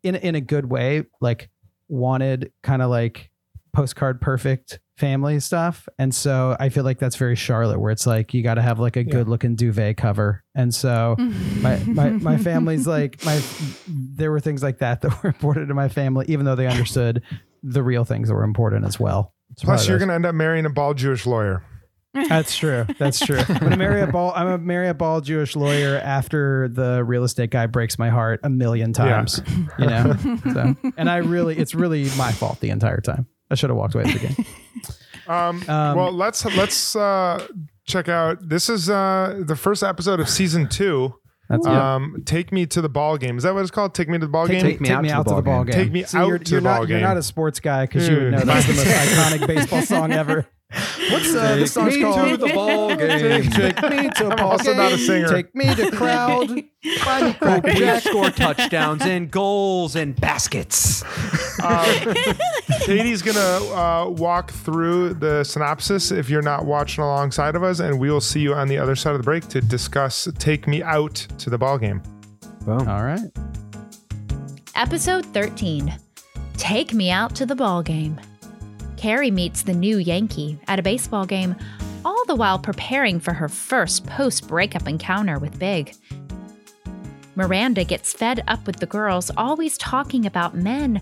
in 0.03 0.15
in 0.17 0.35
a 0.35 0.41
good 0.41 0.71
way, 0.71 1.05
like 1.21 1.51
wanted 1.89 2.53
kind 2.63 2.83
of 2.83 2.91
like 2.91 3.31
postcard 3.73 4.21
perfect 4.21 4.79
family 4.97 5.41
stuff. 5.41 5.89
And 5.99 6.15
so 6.15 6.57
I 6.61 6.69
feel 6.69 6.85
like 6.85 6.99
that's 6.99 7.17
very 7.17 7.35
Charlotte, 7.37 7.81
where 7.81 7.91
it's 7.91 8.07
like 8.07 8.33
you 8.33 8.43
got 8.43 8.55
to 8.55 8.63
have 8.63 8.79
like 8.79 8.97
a 8.97 9.05
good 9.05 9.29
looking 9.29 9.57
duvet 9.57 9.97
cover. 9.97 10.45
And 10.55 10.75
so 10.75 11.17
my, 11.19 11.77
my 11.87 12.11
my 12.11 12.37
family's 12.39 12.87
like 12.87 13.25
my 13.25 13.41
there 13.89 14.31
were 14.31 14.41
things 14.41 14.63
like 14.63 14.79
that 14.79 15.01
that 15.03 15.23
were 15.23 15.29
important 15.29 15.69
to 15.69 15.75
my 15.75 15.89
family, 15.89 16.27
even 16.29 16.45
though 16.47 16.55
they 16.55 16.67
understood 16.67 17.23
the 17.63 17.83
real 17.83 18.05
things 18.05 18.29
that 18.29 18.35
were 18.35 18.45
important 18.45 18.85
as 18.85 19.01
well. 19.01 19.35
So 19.57 19.65
Plus, 19.67 19.87
you're 19.89 19.99
those- 19.99 20.09
to 20.09 20.15
end 20.15 20.27
up 20.27 20.35
marrying 20.35 20.67
a 20.67 20.71
bald 20.71 20.97
Jewish 20.99 21.27
lawyer. 21.27 21.65
That's 22.29 22.57
true. 22.57 22.87
That's 22.97 23.19
true. 23.19 23.41
I'm 23.49 23.59
gonna 23.59 23.77
marry 23.77 24.01
a 24.01 24.07
ball. 24.07 24.33
I'm 24.37 24.47
gonna 24.47 24.59
marry 24.59 24.89
a 24.89 24.95
bald 24.95 25.25
Jewish 25.25 25.57
lawyer 25.57 25.97
after 25.99 26.69
the 26.69 27.03
real 27.03 27.25
estate 27.25 27.51
guy 27.51 27.67
breaks 27.67 27.99
my 27.99 28.09
heart 28.09 28.39
a 28.45 28.49
million 28.49 28.93
times. 28.93 29.43
You 29.81 29.87
know. 29.87 30.15
So, 30.53 30.77
and 30.97 31.11
I 31.11 31.17
really, 31.17 31.59
it's 31.59 31.75
really 31.75 32.05
my 32.17 32.31
fault 32.31 32.61
the 32.61 32.71
entire 32.71 33.01
time. 33.01 33.27
I 33.51 33.55
should 33.55 33.71
have 33.71 33.77
walked 33.77 33.95
away 33.95 34.05
at 34.05 34.09
the 34.13 34.15
beginning. 34.21 34.47
Um, 35.27 35.63
Um, 35.69 35.97
well, 35.97 36.13
let's 36.13 36.45
let's 36.45 36.95
uh, 36.95 37.47
check 37.87 38.11
out. 38.11 38.47
This 38.47 38.69
is 38.69 38.91
uh, 38.91 39.41
the 39.47 39.57
first 39.57 39.83
episode 39.83 40.21
of 40.21 40.29
season 40.29 40.69
two. 40.69 41.15
That's 41.49 41.67
Um, 41.67 42.23
take 42.27 42.53
me 42.53 42.67
to 42.67 42.83
the 42.83 42.91
ball 42.91 43.17
game. 43.17 43.39
Is 43.39 43.45
that 43.45 43.55
what 43.55 43.63
it's 43.63 43.71
called? 43.71 43.95
Take 43.95 44.09
me 44.11 44.19
to 44.19 44.27
the 44.27 44.31
ball 44.31 44.47
Take, 44.47 44.61
game. 44.61 44.71
Take 44.73 44.81
me 44.83 44.89
take 44.89 44.97
out 44.99 45.03
me 45.03 45.09
to 45.09 45.13
the 45.15 45.19
out 45.21 45.23
to 45.29 45.35
the 45.37 45.43
ball 45.43 45.43
ball 45.43 45.65
game. 45.65 45.73
game. 45.75 45.85
Take 45.85 45.93
me 45.93 46.03
So 46.05 46.19
out 46.19 46.29
you're, 46.29 46.39
to 46.41 46.51
you're 46.51 46.61
the 46.61 46.65
not, 46.65 46.77
ball 46.77 46.87
game. 46.87 46.99
You're 46.99 47.09
not 47.09 47.17
a 47.17 47.23
sports 47.23 47.59
guy 47.61 47.87
because 47.87 48.07
you 48.07 48.17
would 48.17 48.33
know 48.33 48.39
Dude. 48.41 48.49
that's 48.49 48.67
the 48.67 48.75
most 48.75 48.87
iconic 48.87 49.47
baseball 49.47 49.81
song 49.83 50.13
ever. 50.13 50.47
What's 51.11 51.35
uh, 51.35 51.57
this 51.57 51.73
song's 51.73 51.95
me 51.97 52.03
called? 52.03 52.29
to 52.31 52.37
the 52.37 52.53
ball 52.53 52.95
game. 52.97 53.51
Take 53.51 53.83
me 53.83 54.11
to 54.11 54.27
a 54.27 54.31
I'm 54.31 54.37
ball 54.37 54.53
also 54.53 54.65
game. 54.73 54.77
not 54.77 54.93
a 54.93 54.99
singer. 54.99 55.29
Take 55.29 55.55
me 55.55 55.75
to 55.75 55.91
crowd. 55.91 56.49
Find 56.99 57.65
me 57.65 57.81
We 57.81 58.01
score 58.01 58.31
touchdowns 58.31 59.03
and 59.03 59.31
goals 59.31 59.97
and 59.97 60.15
baskets. 60.21 61.03
Um, 61.63 62.15
Katie's 62.83 63.23
gonna 63.23 63.41
uh, 63.41 64.09
walk 64.11 64.51
through 64.51 65.15
the 65.15 65.45
synopsis 65.45 66.11
if 66.11 66.29
you're 66.29 66.43
not 66.43 66.65
watching 66.67 67.03
alongside 67.05 67.55
of 67.57 67.63
us, 67.63 67.81
and 67.81 67.99
we 67.99 68.11
will 68.11 68.21
see 68.21 68.41
you 68.41 68.55
on 68.55 68.69
the 68.69 68.77
other 68.79 68.95
side 68.97 69.13
of 69.13 69.19
the 69.19 69.25
break 69.25 69.49
to 69.49 69.61
discuss 69.61 70.29
"Take 70.39 70.67
Me 70.67 70.83
Out 70.83 71.15
to 71.39 71.49
the 71.51 71.59
Ball 71.59 71.79
Game." 71.79 72.03
Boom. 72.67 72.89
All 72.89 73.05
right. 73.05 73.21
Episode 74.77 75.25
13 75.27 75.97
Take 76.57 76.93
Me 76.93 77.11
Out 77.11 77.35
to 77.37 77.47
the 77.47 77.55
Ball 77.55 77.83
Game. 77.83 78.21
Carrie 78.97 79.31
meets 79.31 79.63
the 79.63 79.75
new 79.75 79.99
Yankee 79.99 80.59
at 80.69 80.79
a 80.79 80.83
baseball 80.83 81.27
game, 81.27 81.57
all 82.05 82.25
the 82.27 82.35
while 82.35 82.59
preparing 82.59 83.21
for 83.21 83.33
her 83.33 83.49
first 83.49 84.07
post 84.07 84.47
breakup 84.47 84.89
encounter 84.89 85.39
with 85.39 85.59
Big. 85.59 85.95
Miranda 87.37 87.85
gets 87.85 88.13
fed 88.13 88.45
up 88.47 88.67
with 88.67 88.77
the 88.77 88.87
girls 88.87 89.31
always 89.37 89.77
talking 89.79 90.25
about 90.25 90.55
men, 90.55 91.01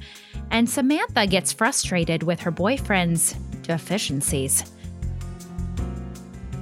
and 0.51 0.69
Samantha 0.69 1.27
gets 1.27 1.53
frustrated 1.53 2.23
with 2.23 2.41
her 2.41 2.51
boyfriend's 2.51 3.35
deficiencies. 3.63 4.73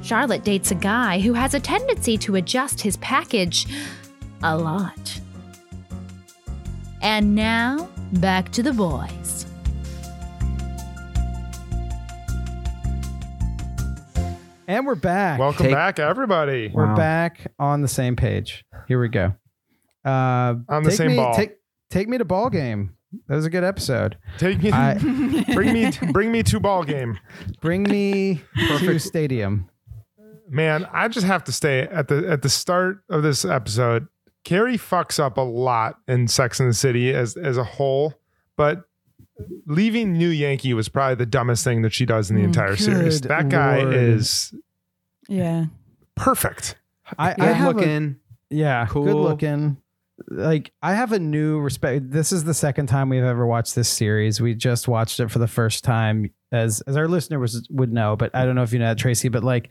Charlotte 0.03 0.45
dates 0.45 0.71
a 0.71 0.75
guy 0.75 1.21
who 1.21 1.35
has 1.35 1.55
a 1.55 1.61
tendency 1.61 2.16
to 2.19 2.37
adjust 2.37 2.81
his 2.81 2.97
package 2.97 3.66
a 4.43 4.57
lot. 4.57 5.21
And 7.03 7.35
now, 7.35 7.88
back 8.14 8.51
to 8.53 8.62
the 8.62 8.73
boys. 8.73 9.47
And 14.71 14.87
we're 14.87 14.95
back. 14.95 15.41
Welcome 15.41 15.67
Take- 15.67 15.75
back, 15.75 15.99
everybody. 15.99 16.71
We're 16.73 16.87
Wow. 16.87 16.95
back 16.95 17.51
on 17.59 17.81
the 17.83 17.89
same 17.89 18.15
page. 18.15 18.65
Here 18.87 19.01
we 19.01 19.09
go. 19.09 19.35
Uh, 20.05 20.55
On 20.69 20.85
the 20.85 20.91
take 20.91 20.97
same 20.97 21.09
me, 21.11 21.17
ball. 21.17 21.35
Take, 21.35 21.57
take 21.91 22.09
me 22.09 22.19
to 22.19 22.25
ball 22.25 22.51
game. 22.51 22.95
That 23.27 23.35
was 23.35 23.45
a 23.47 23.51
good 23.51 23.65
episode. 23.65 24.17
Take 24.39 24.63
me, 24.63 24.71
I- 24.71 24.95
bring 25.55 25.73
me, 25.73 25.91
bring 26.13 26.31
me 26.31 26.45
to 26.45 26.61
ball 26.61 26.85
game. 26.85 27.19
Bring 27.61 27.83
me 27.83 28.45
to 28.79 29.01
stadium. 29.01 29.69
Man, 30.49 30.87
I 30.93 31.09
just 31.09 31.27
have 31.27 31.43
to 31.45 31.53
stay 31.53 31.81
at 31.81 32.07
the 32.07 32.25
at 32.29 32.43
the 32.43 32.49
start 32.49 33.03
of 33.11 33.25
this 33.25 33.45
episode. 33.45 34.07
Carrie 34.45 34.79
fucks 34.79 35.19
up 35.19 35.37
a 35.37 35.41
lot 35.41 35.97
in 36.07 36.29
Sex 36.29 36.61
and 36.61 36.69
the 36.71 36.75
City 36.75 37.13
as 37.13 37.37
as 37.37 37.57
a 37.57 37.65
whole, 37.65 38.15
but 38.57 38.85
leaving 39.66 40.12
New 40.14 40.29
Yankee 40.29 40.74
was 40.74 40.88
probably 40.88 41.14
the 41.16 41.26
dumbest 41.26 41.64
thing 41.64 41.83
that 41.83 41.92
she 41.92 42.07
does 42.07 42.31
in 42.31 42.37
the 42.37 42.42
Mm, 42.42 42.46
entire 42.46 42.76
series. 42.76 43.20
That 43.22 43.48
guy 43.48 43.83
Lord. 43.83 43.94
is 43.94 44.55
Yeah. 45.29 45.66
perfect. 46.16 46.76
I, 47.18 47.33
I 47.33 47.35
Good 47.35 47.44
have 47.57 47.66
a- 47.66 47.79
looking. 47.79 48.16
Yeah, 48.50 48.87
good 48.92 49.14
looking. 49.14 49.76
Like 50.29 50.72
I 50.83 50.94
have 50.94 51.12
a 51.12 51.18
new 51.18 51.61
respect. 51.61 52.11
This 52.11 52.31
is 52.33 52.44
the 52.44 52.53
second 52.55 52.88
time 52.88 53.09
we've 53.09 53.24
ever 53.24 53.46
watched 53.46 53.74
this 53.74 53.88
series. 53.88 54.40
We 54.40 54.55
just 54.55 54.87
watched 54.87 55.18
it 55.20 55.31
for 55.31 55.38
the 55.38 55.46
first 55.48 55.83
time, 55.83 56.31
as 56.53 56.83
as 56.83 56.96
our 56.96 57.09
listener 57.09 57.38
was 57.38 57.66
would 57.70 57.92
know. 57.92 58.16
But 58.16 58.35
I 58.35 58.44
don't 58.44 58.55
know 58.55 58.62
if 58.62 58.72
you 58.72 58.79
know 58.81 58.87
that 58.87 58.98
Tracie. 58.98 59.29
But 59.31 59.44
like 59.44 59.70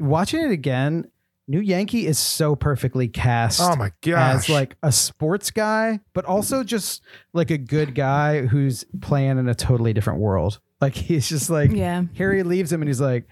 watching 0.00 0.40
it 0.40 0.50
again, 0.52 1.04
New 1.46 1.60
Yankee 1.60 2.06
is 2.06 2.18
so 2.18 2.56
perfectly 2.56 3.06
cast. 3.06 3.60
Oh 3.60 3.76
my 3.76 3.92
gosh. 4.00 4.34
As 4.44 4.48
like 4.48 4.76
a 4.82 4.90
sports 4.90 5.50
guy, 5.50 6.00
but 6.14 6.24
also 6.24 6.64
just 6.64 7.02
like 7.34 7.50
a 7.50 7.58
good 7.58 7.94
guy 7.94 8.46
who's 8.46 8.84
playing 9.02 9.38
in 9.38 9.48
a 9.48 9.54
totally 9.54 9.92
different 9.92 10.20
world. 10.20 10.58
Like 10.80 10.94
he's 10.94 11.28
just 11.28 11.50
like 11.50 11.70
Yeah. 11.70 12.04
Carrie 12.16 12.42
leaves 12.44 12.72
him 12.72 12.80
and 12.80 12.88
he's 12.88 13.00
like, 13.00 13.26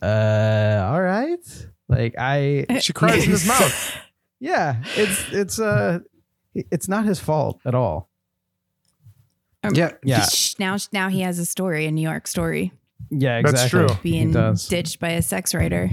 uh, 0.00 0.88
all 0.90 1.00
right. 1.02 1.38
Like 1.88 2.14
I 2.18 2.64
she 2.80 2.92
cries 2.94 3.24
in 3.24 3.30
his 3.30 3.46
mouth. 3.48 3.96
yeah, 4.40 4.82
it's 4.96 5.32
it's 5.32 5.58
uh 5.60 5.98
it's 6.54 6.88
not 6.88 7.04
his 7.04 7.20
fault 7.20 7.60
at 7.66 7.74
all. 7.74 8.08
Yeah. 9.72 9.92
Yeah. 10.02 10.24
Now, 10.58 10.76
now 10.92 11.08
he 11.08 11.20
has 11.20 11.38
a 11.38 11.44
story, 11.44 11.84
a 11.86 11.90
New 11.90 12.00
York 12.02 12.26
story, 12.26 12.72
Yeah, 13.10 13.42
That's 13.42 13.68
true. 13.68 13.88
being 14.02 14.28
He 14.28 14.32
does. 14.34 14.66
ditched 14.68 15.00
by 15.00 15.10
a 15.10 15.22
sex 15.22 15.54
writer. 15.54 15.90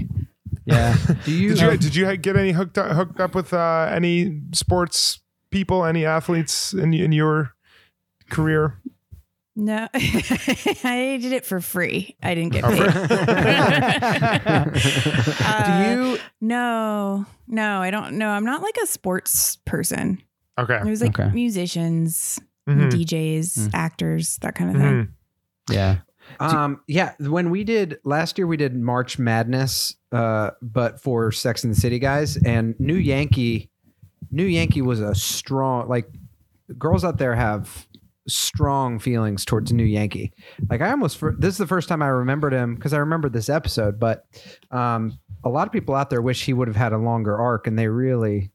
Yeah. 0.66 0.96
Do 1.24 1.32
you? 1.32 1.54
Did 1.54 1.60
you 1.60 1.76
did 1.78 1.96
you 1.96 2.16
get 2.18 2.36
any 2.36 2.52
hooked 2.52 2.76
up 2.76 2.90
hooked 2.92 3.20
up 3.20 3.34
with 3.34 3.52
uh, 3.54 3.88
any 3.90 4.40
sports 4.52 5.20
people, 5.50 5.84
any 5.84 6.04
athletes 6.04 6.72
in 6.74 6.92
in 6.92 7.12
your 7.12 7.54
career? 8.30 8.80
No, 9.58 9.88
I 9.94 11.18
did 11.22 11.32
it 11.32 11.46
for 11.46 11.60
free. 11.62 12.14
I 12.22 12.34
didn't 12.34 12.52
get 12.52 12.62
Oh, 12.64 12.68
paid. 12.68 12.92
Do 14.74 14.80
Uh, 15.44 15.94
you 15.96 16.18
No, 16.40 17.24
no, 17.48 17.80
I 17.80 17.90
don't 17.90 18.18
know. 18.18 18.28
I'm 18.28 18.44
not 18.44 18.60
like 18.62 18.76
a 18.82 18.86
sports 18.86 19.56
person. 19.64 20.20
Okay. 20.58 20.76
It 20.78 20.84
was 20.84 21.00
like 21.00 21.18
Okay. 21.18 21.30
musicians, 21.32 22.38
Mhm. 22.68 22.90
DJs, 22.90 23.58
Mm. 23.58 23.70
actors, 23.74 24.36
that 24.42 24.54
kind 24.56 24.70
of 24.70 24.76
thing. 24.76 24.92
Mhm. 24.92 25.08
Yeah. 25.70 25.96
Um, 26.40 26.80
yeah, 26.86 27.14
when 27.20 27.50
we 27.50 27.64
did 27.64 27.98
last 28.04 28.38
year, 28.38 28.46
we 28.46 28.56
did 28.56 28.74
March 28.74 29.18
Madness, 29.18 29.94
uh, 30.12 30.50
but 30.62 31.00
for 31.00 31.32
Sex 31.32 31.64
and 31.64 31.74
the 31.74 31.80
City 31.80 31.98
guys 31.98 32.36
and 32.36 32.78
New 32.78 32.96
Yankee. 32.96 33.70
New 34.30 34.44
Yankee 34.44 34.82
was 34.82 35.00
a 35.00 35.14
strong 35.14 35.88
like 35.88 36.08
girls 36.78 37.04
out 37.04 37.18
there 37.18 37.34
have 37.34 37.86
strong 38.28 38.98
feelings 38.98 39.44
towards 39.44 39.72
New 39.72 39.84
Yankee. 39.84 40.32
Like 40.68 40.80
I 40.80 40.90
almost 40.90 41.20
this 41.38 41.54
is 41.54 41.58
the 41.58 41.66
first 41.66 41.88
time 41.88 42.02
I 42.02 42.08
remembered 42.08 42.52
him 42.52 42.74
because 42.74 42.92
I 42.92 42.98
remembered 42.98 43.32
this 43.32 43.48
episode, 43.48 44.00
but 44.00 44.26
um, 44.70 45.18
a 45.44 45.48
lot 45.48 45.66
of 45.66 45.72
people 45.72 45.94
out 45.94 46.10
there 46.10 46.22
wish 46.22 46.44
he 46.44 46.52
would 46.52 46.68
have 46.68 46.76
had 46.76 46.92
a 46.92 46.98
longer 46.98 47.38
arc, 47.38 47.66
and 47.66 47.78
they 47.78 47.88
really. 47.88 48.50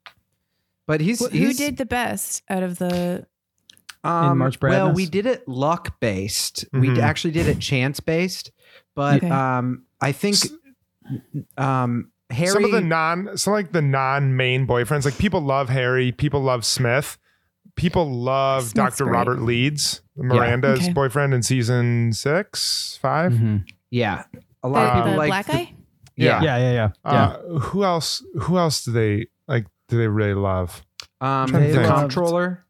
But 0.88 1.00
he's, 1.00 1.20
Wh- 1.26 1.32
Who 1.32 1.38
he's 1.38 1.58
did 1.58 1.78
the 1.78 1.86
best 1.86 2.44
out 2.50 2.64
of 2.64 2.78
the? 2.80 3.26
Um, 4.04 4.38
March 4.40 4.60
well, 4.62 4.92
we 4.94 5.06
did 5.06 5.26
it 5.26 5.48
luck 5.48 6.00
based. 6.00 6.66
We 6.74 6.88
Mhm. 6.90 6.96
d- 6.96 7.02
actually 7.02 7.32
did 7.32 7.48
it 7.48 7.60
chance 7.60 8.00
based, 8.00 8.52
but 8.96 9.18
Okay. 9.18 9.30
um, 9.30 9.84
I 10.02 10.12
think 10.12 10.38
um, 11.58 12.12
Harry. 12.30 12.48
Some 12.52 12.66
of 12.66 12.72
the 12.72 12.82
non, 12.82 13.38
some 13.38 13.54
like 13.54 13.72
the 13.72 13.82
non-main 13.82 14.66
boyfriends, 14.68 15.06
like 15.06 15.18
people 15.18 15.42
love 15.42 15.70
Harry, 15.70 16.12
people 16.12 16.42
love 16.42 16.66
Smith, 16.66 17.18
people 17.76 18.10
love 18.12 18.64
Smith's 18.64 18.98
Dr. 18.98 19.04
great. 19.06 19.14
Robert 19.18 19.42
Leeds, 19.42 20.02
Miranda's 20.16 20.80
Okay. 20.80 20.94
boyfriend 20.94 21.34
in 21.34 21.44
season 21.44 22.14
six, 22.14 22.98
5 23.02 23.34
Mhm. 23.34 23.64
yeah, 23.90 24.24
a 24.34 24.38
The, 24.64 24.68
lot 24.70 24.86
of 24.88 24.94
people 24.96 25.12
the 25.12 25.18
like 25.18 25.30
black 25.30 25.46
the- 25.48 25.52
guy? 25.54 25.74
Yeah, 26.16 26.42
Yeah, 26.44 26.58
yeah, 26.58 26.72
yeah. 26.72 26.90
yeah. 27.06 27.12
Uh, 27.12 27.60
who 27.60 27.84
else? 27.84 28.24
Who 28.42 28.58
else 28.58 28.84
do 28.84 28.92
they 28.92 29.28
like? 29.48 29.66
Do 29.88 29.98
they 29.98 30.08
really 30.08 30.34
love? 30.36 30.84
Um, 31.20 31.48
the 31.52 31.60
think. 31.60 31.86
comptroller, 31.88 32.66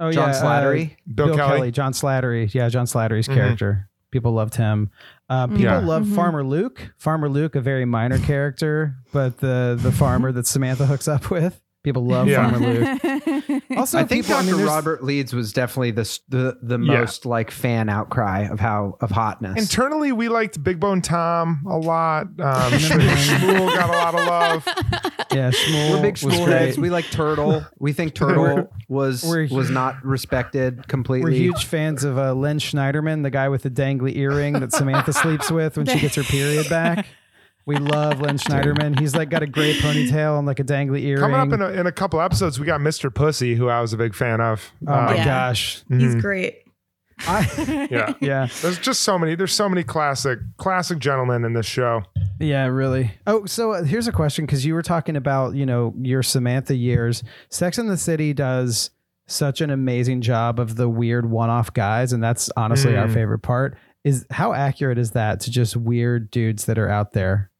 oh 0.00 0.10
John 0.12 0.30
yeah, 0.30 0.36
uh, 0.36 0.42
Slattery. 0.42 0.96
Bill, 1.12 1.34
Kelley. 1.36 1.70
John 1.70 1.92
Slattery. 1.92 2.52
Yeah, 2.52 2.68
John 2.68 2.86
Slattery's 2.86 3.28
Mhm. 3.28 3.34
character. 3.34 3.88
People 4.10 4.32
loved 4.32 4.54
him. 4.54 4.90
Uh, 5.28 5.46
people 5.48 5.62
Yeah. 5.62 5.78
love 5.78 6.04
Mhm. 6.04 6.14
Farmer 6.14 6.44
Luke. 6.44 6.92
Farmer 6.98 7.28
Luke, 7.28 7.54
a 7.56 7.60
very 7.60 7.84
minor 7.84 8.18
character, 8.18 8.96
but 9.12 9.38
the 9.38 9.78
the 9.80 9.92
farmer 9.92 10.32
that 10.32 10.46
Samantha 10.54 10.86
hooks 10.86 11.08
up 11.08 11.30
with. 11.30 11.60
People 11.82 12.04
love 12.06 12.26
Yeah. 12.28 12.50
Farmer 12.50 12.66
Luke. 12.66 13.44
Also, 13.76 13.98
I 13.98 14.04
think 14.04 14.24
people, 14.26 14.38
I 14.38 14.42
mean, 14.42 14.54
Dr. 14.56 14.66
Robert 14.66 15.04
Leeds 15.04 15.32
was 15.34 15.52
definitely 15.52 15.90
the 15.92 16.00
s- 16.02 16.20
the 16.28 16.56
the 16.62 16.78
Yeah. 16.78 16.98
most 17.00 17.26
like 17.26 17.50
fan 17.50 17.88
outcry 17.88 18.42
of 18.48 18.58
how 18.60 18.96
of 19.00 19.10
hotness. 19.10 19.58
Internally, 19.58 20.12
we 20.12 20.28
liked 20.28 20.62
Big 20.62 20.80
Bone 20.80 21.00
Tom 21.02 21.64
a 21.68 21.76
lot. 21.76 22.26
Um, 22.26 22.32
Shmuel 22.72 23.74
got 23.74 23.88
a 23.88 23.92
lot 23.92 24.14
of 24.14 24.26
love. 24.26 24.68
Yeah, 25.32 25.50
Shmuel 25.50 25.90
We're 25.96 26.02
big 26.02 26.18
was 26.22 26.34
Shmuel 26.34 26.46
heads. 26.46 26.78
We 26.78 26.90
like 26.90 27.04
Turtle. 27.10 27.64
We 27.78 27.92
think 27.92 28.14
Turtle 28.14 28.68
was 28.88 29.24
we're- 29.24 29.48
was 29.48 29.70
not 29.70 30.02
respected 30.04 30.86
completely. 30.88 31.30
We're 31.32 31.36
huge 31.36 31.64
fans 31.66 32.04
of 32.04 32.16
uh, 32.18 32.32
Len 32.34 32.58
Schneiderman, 32.58 33.22
the 33.22 33.30
guy 33.30 33.48
with 33.48 33.62
the 33.62 33.70
dangly 33.70 34.16
earring 34.16 34.54
that 34.54 34.72
Samantha 34.72 35.12
sleeps 35.12 35.50
with 35.50 35.76
when 35.76 35.86
she 35.86 35.98
gets 36.00 36.14
her 36.16 36.22
period 36.22 36.68
back. 36.68 37.06
We 37.66 37.76
love 37.76 38.20
Len 38.20 38.38
Schneiderman. 38.38 38.98
He's 38.98 39.14
like 39.14 39.28
got 39.28 39.42
a 39.42 39.46
gray 39.46 39.74
ponytail 39.74 40.38
and 40.38 40.46
like 40.46 40.60
a 40.60 40.64
dangly 40.64 41.02
earring. 41.02 41.20
Coming 41.20 41.40
up 41.40 41.52
in 41.52 41.60
a, 41.60 41.80
in 41.80 41.86
a 41.86 41.92
couple 41.92 42.20
episodes, 42.20 42.60
we 42.60 42.66
got 42.66 42.80
Mr. 42.80 43.12
Pussy, 43.12 43.54
who 43.56 43.68
I 43.68 43.80
was 43.80 43.92
a 43.92 43.96
big 43.96 44.14
fan 44.14 44.40
of. 44.40 44.72
oh 44.86 44.92
my 44.92 45.14
Yeah. 45.16 45.24
gosh. 45.24 45.82
He's 45.88 46.14
mhm. 46.14 46.20
great. 46.20 46.62
I, 47.26 47.88
yeah. 47.90 48.12
yeah. 48.20 48.48
There's 48.62 48.78
just 48.78 49.00
so 49.02 49.18
many. 49.18 49.34
There's 49.34 49.52
so 49.54 49.68
many 49.68 49.82
classic 49.82 50.38
classic 50.58 50.98
gentlemen 50.98 51.44
in 51.44 51.54
this 51.54 51.66
show. 51.66 52.02
Yeah, 52.38 52.66
really. 52.66 53.12
Oh, 53.26 53.46
so 53.46 53.72
uh, 53.72 53.82
here's 53.84 54.06
a 54.06 54.12
question 54.12 54.44
because 54.46 54.64
you 54.66 54.74
were 54.74 54.82
talking 54.82 55.16
about, 55.16 55.54
you 55.54 55.64
know, 55.66 55.94
your 56.00 56.22
Samantha 56.22 56.74
years. 56.74 57.24
Sex 57.50 57.78
in 57.78 57.86
the 57.88 57.96
City 57.96 58.32
does 58.34 58.90
such 59.26 59.60
an 59.60 59.70
amazing 59.70 60.20
job 60.20 60.60
of 60.60 60.76
the 60.76 60.88
weird 60.88 61.28
one 61.30 61.48
off 61.50 61.72
guys. 61.72 62.12
And 62.12 62.22
that's 62.22 62.48
honestly 62.56 62.96
our 62.96 63.06
Mm. 63.08 63.14
favorite 63.14 63.38
part. 63.40 63.76
Is 64.04 64.24
how 64.30 64.52
accurate 64.52 64.98
is 64.98 65.12
that 65.12 65.40
to 65.40 65.50
just 65.50 65.76
weird 65.76 66.30
dudes 66.30 66.66
that 66.66 66.78
are 66.78 66.88
out 66.88 67.12
there? 67.12 67.50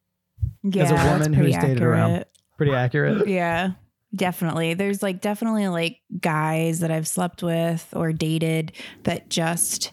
Yeah, 0.62 0.82
As 0.84 0.90
a 0.90 0.94
woman 1.12 1.34
pretty 1.34 1.52
who's 1.52 1.62
dated 1.62 1.82
around. 1.82 2.10
accurate. 2.12 2.28
Pretty 2.56 2.72
accurate. 2.74 3.28
Yeah, 3.28 3.70
definitely. 4.14 4.74
There's 4.74 5.02
like 5.02 5.20
definitely 5.20 5.68
like 5.68 5.98
guys 6.20 6.80
that 6.80 6.90
I've 6.90 7.06
slept 7.08 7.42
with 7.42 7.86
or 7.94 8.12
dated 8.12 8.72
that 9.04 9.28
just 9.30 9.92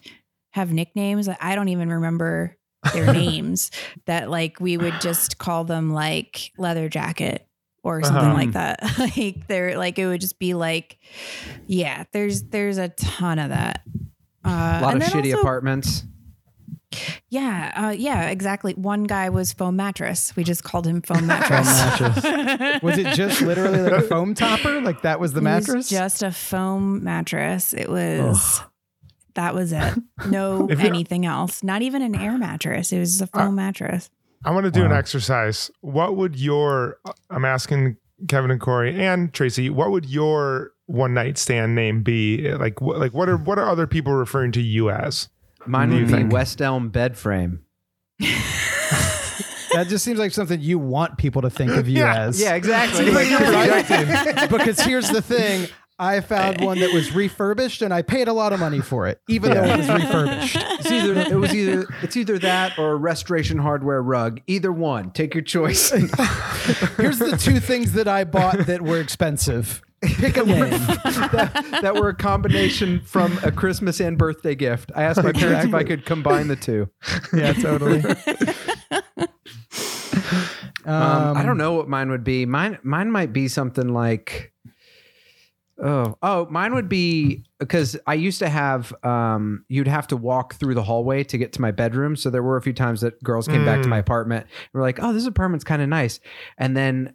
have 0.52 0.72
nicknames 0.72 1.26
that 1.26 1.38
I 1.40 1.54
don't 1.56 1.68
even 1.68 1.90
remember 1.90 2.56
their 2.92 3.12
names 3.12 3.70
that 4.06 4.30
like 4.30 4.60
we 4.60 4.76
would 4.76 5.00
just 5.00 5.38
call 5.38 5.64
them 5.64 5.90
like 5.92 6.52
leather 6.58 6.88
jacket 6.88 7.46
or 7.82 8.02
something 8.02 8.24
Uh-huh. 8.24 8.34
like 8.34 8.52
that. 8.52 8.80
like 8.98 9.46
they're 9.46 9.76
like 9.76 9.98
it 9.98 10.06
would 10.06 10.20
just 10.20 10.38
be 10.38 10.54
like 10.54 10.98
yeah, 11.66 12.04
there's 12.12 12.44
there's 12.44 12.78
a 12.78 12.88
ton 12.88 13.38
of 13.38 13.50
that. 13.50 13.82
Uh, 14.44 14.78
A 14.80 14.82
lot 14.82 14.96
of 14.96 15.02
shitty 15.02 15.30
also- 15.32 15.40
apartments. 15.40 16.04
Yeah, 17.30 17.72
uh, 17.76 17.90
yeah, 17.90 18.28
exactly. 18.28 18.74
One 18.74 19.04
guy 19.04 19.28
was 19.30 19.52
foam 19.52 19.76
mattress. 19.76 20.34
We 20.36 20.44
just 20.44 20.64
called 20.64 20.86
him 20.86 21.02
foam 21.02 21.26
mattress. 21.28 21.66
mattress. 22.00 22.82
Was 22.82 22.98
it 22.98 23.14
just 23.14 23.40
literally 23.42 23.80
like 23.80 23.92
a 23.92 24.02
foam 24.08 24.34
topper? 24.34 24.80
Like 24.80 25.02
that 25.02 25.20
was 25.20 25.32
the 25.32 25.40
It 25.40 25.44
was 25.44 25.66
mattress? 25.68 25.88
just 25.88 26.22
a 26.22 26.30
foam 26.32 27.02
mattress. 27.04 27.72
It 27.74 27.88
was 27.90 28.60
that 29.34 29.54
was 29.54 29.72
it. 29.72 29.94
No 30.28 30.66
anything 30.68 31.26
else. 31.26 31.62
Not 31.62 31.82
even 31.82 32.02
an 32.02 32.14
air 32.14 32.38
mattress. 32.38 32.92
It 32.92 32.98
was 33.00 33.18
just 33.18 33.22
a 33.22 33.26
foam 33.38 33.56
mattress. 33.56 34.08
I 34.44 34.50
want 34.52 34.64
to 34.64 34.70
do 34.70 34.84
an 34.84 34.92
exercise. 34.92 35.70
What 35.80 36.16
would 36.16 36.36
your, 36.36 36.98
I'm 37.30 37.44
asking 37.46 37.96
Kevin 38.28 38.50
and 38.50 38.60
Cory 38.60 38.94
and 39.02 39.32
Tracie, 39.32 39.70
what 39.70 39.90
would 39.90 40.04
your 40.06 40.72
one 40.86 41.14
night 41.14 41.38
stand 41.38 41.74
name 41.74 42.02
be? 42.02 42.52
Like, 42.52 42.80
what, 42.82 42.98
like 42.98 43.14
what 43.14 43.28
are 43.30 43.38
what 43.38 43.58
are 43.58 43.68
other 43.68 43.86
people 43.86 44.12
referring 44.12 44.52
to 44.52 44.60
you 44.62 44.90
as? 44.90 45.28
Mine 45.66 45.90
Do 45.90 45.96
you 45.96 46.06
would 46.06 46.16
be? 46.16 46.24
West 46.24 46.60
Elm 46.60 46.90
bed 46.90 47.16
frame. 47.16 47.64
that 48.18 49.86
just 49.88 50.04
seems 50.04 50.18
like 50.18 50.32
something 50.32 50.60
you 50.60 50.78
want 50.78 51.18
people 51.18 51.42
to 51.42 51.50
think 51.50 51.72
of 51.72 51.88
you 51.88 52.04
as. 52.04 52.40
Yeah. 52.40 52.54
exactly. 52.54 53.10
Like 53.10 53.28
because 54.50 54.80
here's 54.80 55.08
the 55.08 55.22
thing. 55.22 55.68
I 55.96 56.20
found 56.20 56.60
one 56.60 56.80
that 56.80 56.92
was 56.92 57.14
refurbished 57.14 57.80
and 57.80 57.94
I 57.94 58.02
paid 58.02 58.26
a 58.26 58.32
lot 58.32 58.52
of 58.52 58.58
money 58.58 58.80
for 58.80 59.06
it, 59.06 59.20
even 59.28 59.54
though 59.54 59.62
it 59.62 59.78
was 59.78 59.88
refurbished. 59.88 60.56
It's 60.56 60.90
either 60.90 61.14
it 61.20 61.38
was 61.38 61.54
either 61.54 61.86
it's 62.02 62.16
either 62.16 62.36
that 62.40 62.78
or 62.80 62.92
a 62.92 62.96
restoration 62.96 63.58
hardware 63.58 64.02
rug. 64.02 64.40
Either 64.48 64.72
one. 64.72 65.12
Take 65.12 65.34
your 65.34 65.44
choice. 65.44 65.90
Here's 66.96 67.20
the 67.20 67.38
two 67.40 67.60
things 67.60 67.92
that 67.92 68.08
I 68.08 68.24
bought 68.24 68.66
that 68.66 68.82
were 68.82 68.98
expensive. 69.00 69.82
Pick 70.06 70.36
a 70.36 70.44
name. 70.44 70.70
that, 70.70 71.78
that 71.82 71.94
were 71.94 72.08
a 72.10 72.14
combination 72.14 73.00
from 73.00 73.38
a 73.42 73.50
Christmas 73.52 74.00
and 74.00 74.16
birthday 74.18 74.54
gift. 74.54 74.90
I 74.94 75.02
asked 75.04 75.22
my 75.22 75.32
parents 75.34 75.66
if 75.66 75.74
I 75.74 75.84
could 75.84 76.04
combine 76.04 76.48
the 76.48 76.56
two. 76.56 76.88
Yeah, 77.32 77.52
totally. 77.52 78.02
Um, 80.86 81.36
I 81.36 81.42
don't 81.44 81.56
know 81.56 81.72
what 81.72 81.88
mine 81.88 82.10
would 82.10 82.24
be. 82.24 82.44
Mine 82.44 82.78
mine 82.82 83.10
might 83.10 83.32
be 83.32 83.48
something 83.48 83.88
like 83.88 84.52
oh 85.82 86.16
oh 86.22 86.46
mine 86.50 86.74
would 86.74 86.88
be 86.88 87.44
because 87.58 87.96
I 88.06 88.14
used 88.14 88.38
to 88.40 88.48
have 88.48 88.92
um 89.02 89.64
you'd 89.68 89.88
have 89.88 90.06
to 90.08 90.16
walk 90.16 90.54
through 90.56 90.74
the 90.74 90.82
hallway 90.82 91.24
to 91.24 91.38
get 91.38 91.54
to 91.54 91.60
my 91.62 91.70
bedroom. 91.70 92.16
So 92.16 92.28
there 92.30 92.42
were 92.42 92.56
a 92.58 92.62
few 92.62 92.74
times 92.74 93.00
that 93.00 93.22
girls 93.24 93.48
came 93.48 93.64
back 93.64 93.80
to 93.82 93.86
Mm. 93.86 93.90
my 93.90 93.98
apartment 93.98 94.44
and 94.44 94.74
were 94.74 94.82
like, 94.82 94.98
oh 95.02 95.12
this 95.14 95.26
apartment's 95.26 95.64
kind 95.64 95.80
of 95.80 95.88
nice, 95.88 96.20
and 96.58 96.76
then 96.76 97.14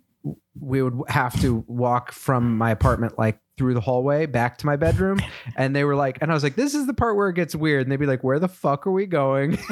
we 0.59 0.81
would 0.81 0.99
have 1.07 1.39
to 1.41 1.63
walk 1.67 2.11
from 2.11 2.57
my 2.57 2.71
apartment 2.71 3.17
like 3.17 3.39
through 3.57 3.73
the 3.73 3.81
hallway 3.81 4.25
back 4.25 4.57
to 4.57 4.65
my 4.65 4.75
bedroom 4.77 5.19
and 5.57 5.75
they 5.75 5.83
were 5.83 5.95
like 5.95 6.17
and 6.21 6.31
I 6.31 6.33
was 6.33 6.43
like 6.43 6.55
this 6.55 6.73
is 6.73 6.87
the 6.87 6.93
part 6.93 7.15
where 7.17 7.29
it 7.29 7.35
gets 7.35 7.55
weird 7.55 7.83
and 7.83 7.91
they'd 7.91 7.97
be 7.97 8.05
like 8.05 8.23
where 8.23 8.39
the 8.39 8.47
fuck 8.47 8.87
are 8.87 8.91
we 8.91 9.05
going 9.05 9.57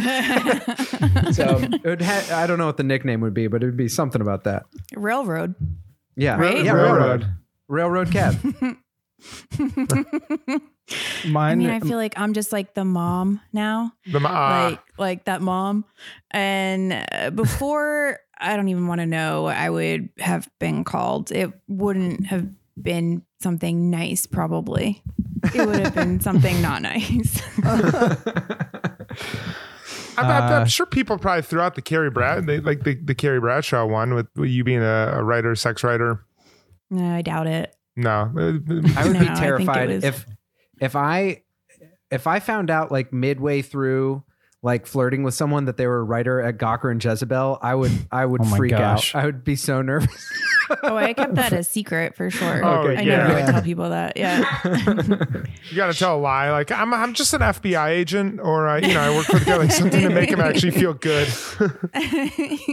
so 1.32 1.58
it 1.62 1.84
would 1.86 2.02
ha- 2.02 2.28
I 2.32 2.48
don't 2.48 2.58
know 2.58 2.66
what 2.66 2.78
the 2.78 2.84
nickname 2.84 3.22
would 3.22 3.34
be 3.34 3.48
but 3.48 3.64
it 3.64 3.66
would 3.66 3.78
be 3.78 3.88
something 3.90 4.22
about 4.22 4.44
that 4.46 4.66
Railroad. 4.96 5.56
yeah 6.16 6.38
Right? 6.38 6.64
yeah 6.66 6.72
Railroad. 6.74 7.24
railroad 7.68 8.10
railroad 8.10 8.12
cab 8.12 8.36
I 9.50 11.28
Mine. 11.28 11.58
mean, 11.58 11.70
I 11.70 11.80
feel 11.82 11.98
like 11.98 12.14
I'm 12.18 12.34
just 12.34 12.54
like 12.54 12.74
the 12.74 12.86
mom 12.86 13.42
now. 13.52 13.92
The 14.12 14.20
ma- 14.22 14.30
ah, 14.32 14.68
like 14.70 14.80
like 14.98 15.26
that 15.26 15.42
mom 15.42 15.84
and 16.32 17.06
uh, 17.12 17.32
before 17.32 18.20
i 18.39 18.56
don't 18.56 18.67
even 18.69 18.88
want 18.88 19.02
to 19.02 19.06
know. 19.06 19.43
What 19.43 19.58
i 19.58 19.69
would 19.69 20.10
have 20.19 20.47
been 20.60 20.84
called. 20.84 21.32
It 21.32 21.52
wouldn't 21.67 22.26
have 22.28 22.47
been 22.82 23.23
something 23.41 23.89
nice 23.89 24.26
probably. 24.26 25.02
It 25.54 25.65
would 25.67 25.80
have 25.80 25.95
been 25.95 26.19
something 26.19 26.62
not 26.62 26.82
nice. 26.82 27.41
I'm, 30.19 30.26
I'm- 30.26 30.54
I'm 30.54 30.62
uh, 30.63 30.65
sure 30.65 30.86
people 30.86 31.17
probably 31.17 31.43
threw 31.43 31.62
out 31.62 31.76
the 31.76 31.82
Carrie 31.82 32.10
Brad, 32.10 32.47
they, 32.47 32.60
like 32.60 32.84
the, 32.84 32.95
the 32.95 33.13
Carrie 33.15 33.39
Bradshaw 33.39 33.86
one 33.86 34.13
with, 34.15 34.28
with 34.36 34.50
you 34.50 34.63
being 34.63 34.82
a, 34.82 35.12
a 35.15 35.23
writer, 35.23 35.54
sex 35.56 35.84
writer. 35.84 36.26
no 36.89 37.06
i 37.13 37.21
doubt 37.21 37.47
it. 37.47 37.76
No, 37.95 38.32
I 38.36 39.06
would 39.06 39.13
No, 39.13 39.19
be 39.19 39.30
I 39.30 39.36
terrified 39.39 39.89
was- 39.89 40.04
if 40.04 40.26
if 40.80 40.95
I 40.95 41.43
if 42.12 42.28
I 42.28 42.39
found 42.39 42.69
out 42.69 42.91
like 42.91 43.12
midway 43.13 43.62
through 43.62 44.23
like 44.63 44.88
flirting 44.88 45.24
with 45.24 45.34
someone 45.36 45.65
that 45.65 45.78
they 45.78 45.86
were 45.88 46.00
a 46.00 46.04
writer 46.04 46.41
at 46.41 46.58
Gawker 46.58 46.91
and 46.91 47.04
Jezebel, 47.04 47.60
I 47.62 47.76
would 47.76 47.91
I 48.12 48.26
would 48.26 48.41
Oh 48.41 48.56
freak 48.56 48.72
gosh. 48.72 49.13
out. 49.15 49.22
I 49.22 49.26
would 49.26 49.43
be 49.43 49.56
so 49.56 49.82
nervous. 49.82 50.32
oh 50.84 50.98
i 50.98 51.13
kept 51.13 51.36
that 51.36 51.54
a 51.62 51.63
secret 51.63 52.13
for 52.13 52.30
sure 52.30 52.62
Oh, 52.65 52.89
i 52.89 53.00
yeah. 53.00 53.20
never 53.28 53.36
would 53.36 53.46
tell 53.46 53.62
people 53.62 53.89
that 53.91 54.17
yeah 54.17 54.43
you 55.70 55.78
got 55.78 55.93
to 55.93 55.98
tell 55.98 56.17
a 56.17 56.20
lie. 56.20 56.52
Like 56.52 56.72
I'm, 56.74 56.93
I'm 56.93 57.13
just 57.13 57.34
an 57.34 57.39
FBI 57.41 57.88
agent, 57.89 58.41
or 58.41 58.67
uh, 58.67 58.78
you 58.82 58.93
know, 58.93 59.00
I 59.00 59.15
work 59.15 59.26
for 59.28 59.39
the 59.39 59.46
guy. 59.46 59.56
Like 59.58 59.72
something 59.72 60.02
to 60.02 60.10
make 60.10 60.30
him 60.30 60.41
actually 60.41 60.72
feel 60.72 60.93
good. 60.93 61.28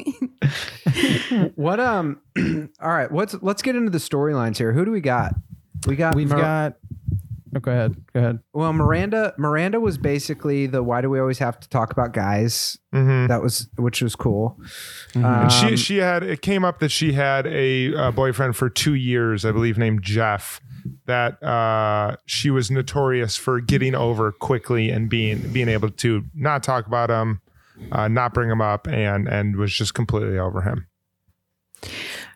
what 1.55 1.81
um 1.81 2.21
all 2.81 2.89
right, 2.89 3.13
let's 3.13 3.35
let's 3.43 3.63
get 3.63 3.77
into 3.77 3.91
the 3.91 3.99
storylines 3.99 4.59
here. 4.59 4.73
Who 4.73 4.85
do 4.85 4.91
we 4.91 5.01
got? 5.01 5.35
We 5.87 5.97
got 5.97 6.15
We've 6.15 6.29
Mir- 6.29 6.39
got. 6.39 6.77
Oh, 7.57 7.61
go 7.61 7.71
ahead. 7.71 7.97
Go 8.13 8.21
ahead. 8.21 8.39
well 8.53 8.73
Miranda 8.73 9.33
Miranda 9.39 9.79
was 9.79 9.97
basically 9.99 10.67
the 10.67 10.83
why 10.83 11.01
do 11.01 11.09
we 11.09 11.21
always 11.21 11.39
have 11.39 11.61
to 11.61 11.69
talk 11.69 11.93
about 11.93 12.13
guys? 12.13 12.79
Mhm. 12.93 13.29
That 13.29 13.43
was 13.43 13.69
which 13.77 14.03
was 14.03 14.17
cool. 14.17 14.59
And 15.15 15.25
Um, 15.25 15.49
she 15.51 15.77
she 15.77 15.97
had 15.99 16.23
it 16.23 16.43
came 16.43 16.65
up 16.65 16.81
that 16.81 16.91
she 16.91 17.13
had 17.13 17.47
a, 17.47 17.95
uh 17.95 18.11
boyfriend 18.11 18.57
for 18.57 18.69
two 18.69 18.95
years, 18.95 19.45
I 19.45 19.53
believe, 19.53 19.79
named 19.79 20.03
Jeff. 20.03 20.61
That 21.07 21.43
uh, 21.43 22.17
she 22.27 22.51
was 22.51 22.71
notorious 22.71 23.37
for 23.37 23.59
getting 23.61 23.95
over 23.95 24.33
quickly 24.33 24.91
and 24.91 25.09
being 25.09 25.39
being 25.53 25.69
able 25.69 25.91
to 25.91 26.25
not 26.35 26.63
talk 26.63 26.87
about 26.87 27.09
him, 27.09 27.41
uh, 27.91 28.09
not 28.09 28.35
bring 28.35 28.51
him 28.51 28.61
up, 28.61 28.87
and 28.89 29.27
and 29.29 29.57
was 29.57 29.73
just 29.73 29.95
completely 29.95 30.39
over 30.39 30.61
him. 30.61 30.87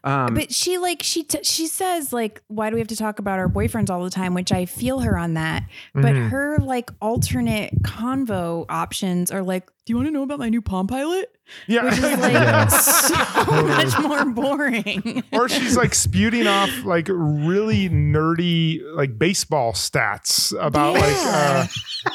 Um, 0.05 0.35
but 0.35 0.53
she 0.53 0.79
like 0.79 1.03
she 1.03 1.23
t- 1.25 1.43
she 1.43 1.67
says 1.67 2.13
like 2.13 2.43
why 2.49 2.71
do 2.71 2.75
we 2.75 2.81
have 2.81 2.89
to 2.89 2.97
talk 2.97 3.19
about 3.19 3.39
our 3.39 3.49
boyfriends 3.49 3.91
all 3.91 4.03
the 4.05 4.11
time 4.11 4.35
which 4.35 4.53
i 4.53 4.65
feel 4.65 5.01
her 5.01 5.17
on 5.19 5.35
that 5.35 5.65
but 5.95 6.15
Mhm. 6.15 6.31
her 6.31 6.59
like 6.59 6.91
alternate 7.01 7.73
convo 7.83 8.65
options 8.69 9.31
are 9.31 9.43
like 9.43 9.67
do 9.87 9.93
you 9.93 9.97
want 9.97 10.07
to 10.07 10.13
know 10.13 10.23
about 10.23 10.39
my 10.39 10.49
new 10.51 10.61
palm 10.61 10.87
pilot 10.87 11.35
Yeah, 11.67 11.85
which 11.85 11.95
is 11.95 12.03
like 12.03 12.33
Yeah. 12.35 12.67
so 12.67 13.15
much 13.67 13.99
more 14.01 14.25
boring 14.27 15.23
or 15.33 15.49
she's 15.49 15.77
like 15.79 15.95
spewing 15.95 16.47
off 16.47 16.71
like 16.85 17.09
really 17.11 17.89
nerdy 17.89 18.81
like 18.95 19.19
baseball 19.19 19.73
stats 19.73 20.53
about 20.61 20.95
like 20.95 21.15
uh, 21.17 21.67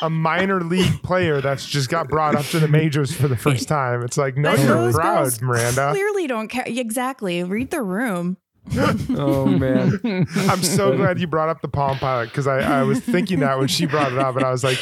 a 0.03 0.09
minor 0.09 0.61
league 0.61 1.01
player 1.03 1.41
that's 1.41 1.65
just 1.67 1.89
got 1.89 2.09
brought 2.09 2.35
up 2.35 2.45
to 2.47 2.59
the 2.59 2.67
majors 2.67 3.11
for 3.13 3.27
the 3.27 3.35
first 3.37 3.67
time. 3.67 4.01
It's 4.03 4.17
like 4.17 4.37
no, 4.37 4.51
But 4.51 4.59
you're 4.59 4.91
proud, 4.93 5.41
Miranda. 5.41 5.91
clearly 5.91 6.27
don't 6.27 6.47
care 6.47 6.63
exactly 6.67 7.43
read 7.43 7.71
the 7.73 7.81
room 7.81 8.37
oh 8.75 9.45
man. 9.45 9.99
I'm 10.35 10.63
so 10.63 10.95
glad 10.95 11.19
you 11.19 11.27
brought 11.27 11.49
up 11.49 11.61
the 11.61 11.67
Palm 11.67 11.97
Pilot 11.97 12.27
because 12.29 12.47
I, 12.47 12.59
I 12.59 12.83
was 12.83 12.99
thinking 12.99 13.39
that 13.39 13.59
when 13.59 13.67
she 13.67 13.85
brought 13.85 14.11
it 14.11 14.17
up, 14.17 14.35
and 14.35 14.45
I 14.45 14.51
was 14.51 14.63
like, 14.63 14.79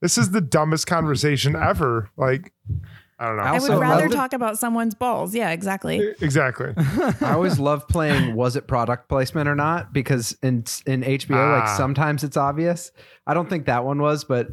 this 0.00 0.18
is 0.18 0.30
the 0.30 0.40
dumbest 0.40 0.86
conversation 0.86 1.54
ever. 1.56 2.10
Like, 2.16 2.52
I 3.18 3.26
don't 3.26 3.36
know. 3.36 3.42
I 3.42 3.56
i 3.56 3.58
would 3.58 3.78
rather 3.78 4.08
love 4.08 4.12
talk 4.12 4.32
about 4.32 4.58
someone's 4.58 4.94
balls 4.94 5.34
yeah 5.34 5.50
exactly 5.50 6.14
exactly. 6.22 6.72
I 7.20 7.32
always 7.34 7.58
love 7.58 7.86
playing 7.86 8.34
was 8.34 8.56
it 8.56 8.66
product 8.66 9.10
placement 9.10 9.46
or 9.46 9.54
not 9.54 9.92
because 9.92 10.36
in 10.42 10.64
in 10.86 11.02
HBO 11.02 11.36
Ah. 11.36 11.58
like 11.60 11.76
sometimes 11.76 12.24
it's 12.24 12.38
obvious. 12.38 12.92
I 13.26 13.34
don't 13.34 13.48
think 13.50 13.66
that 13.66 13.84
one 13.84 14.00
was, 14.00 14.24
but 14.24 14.48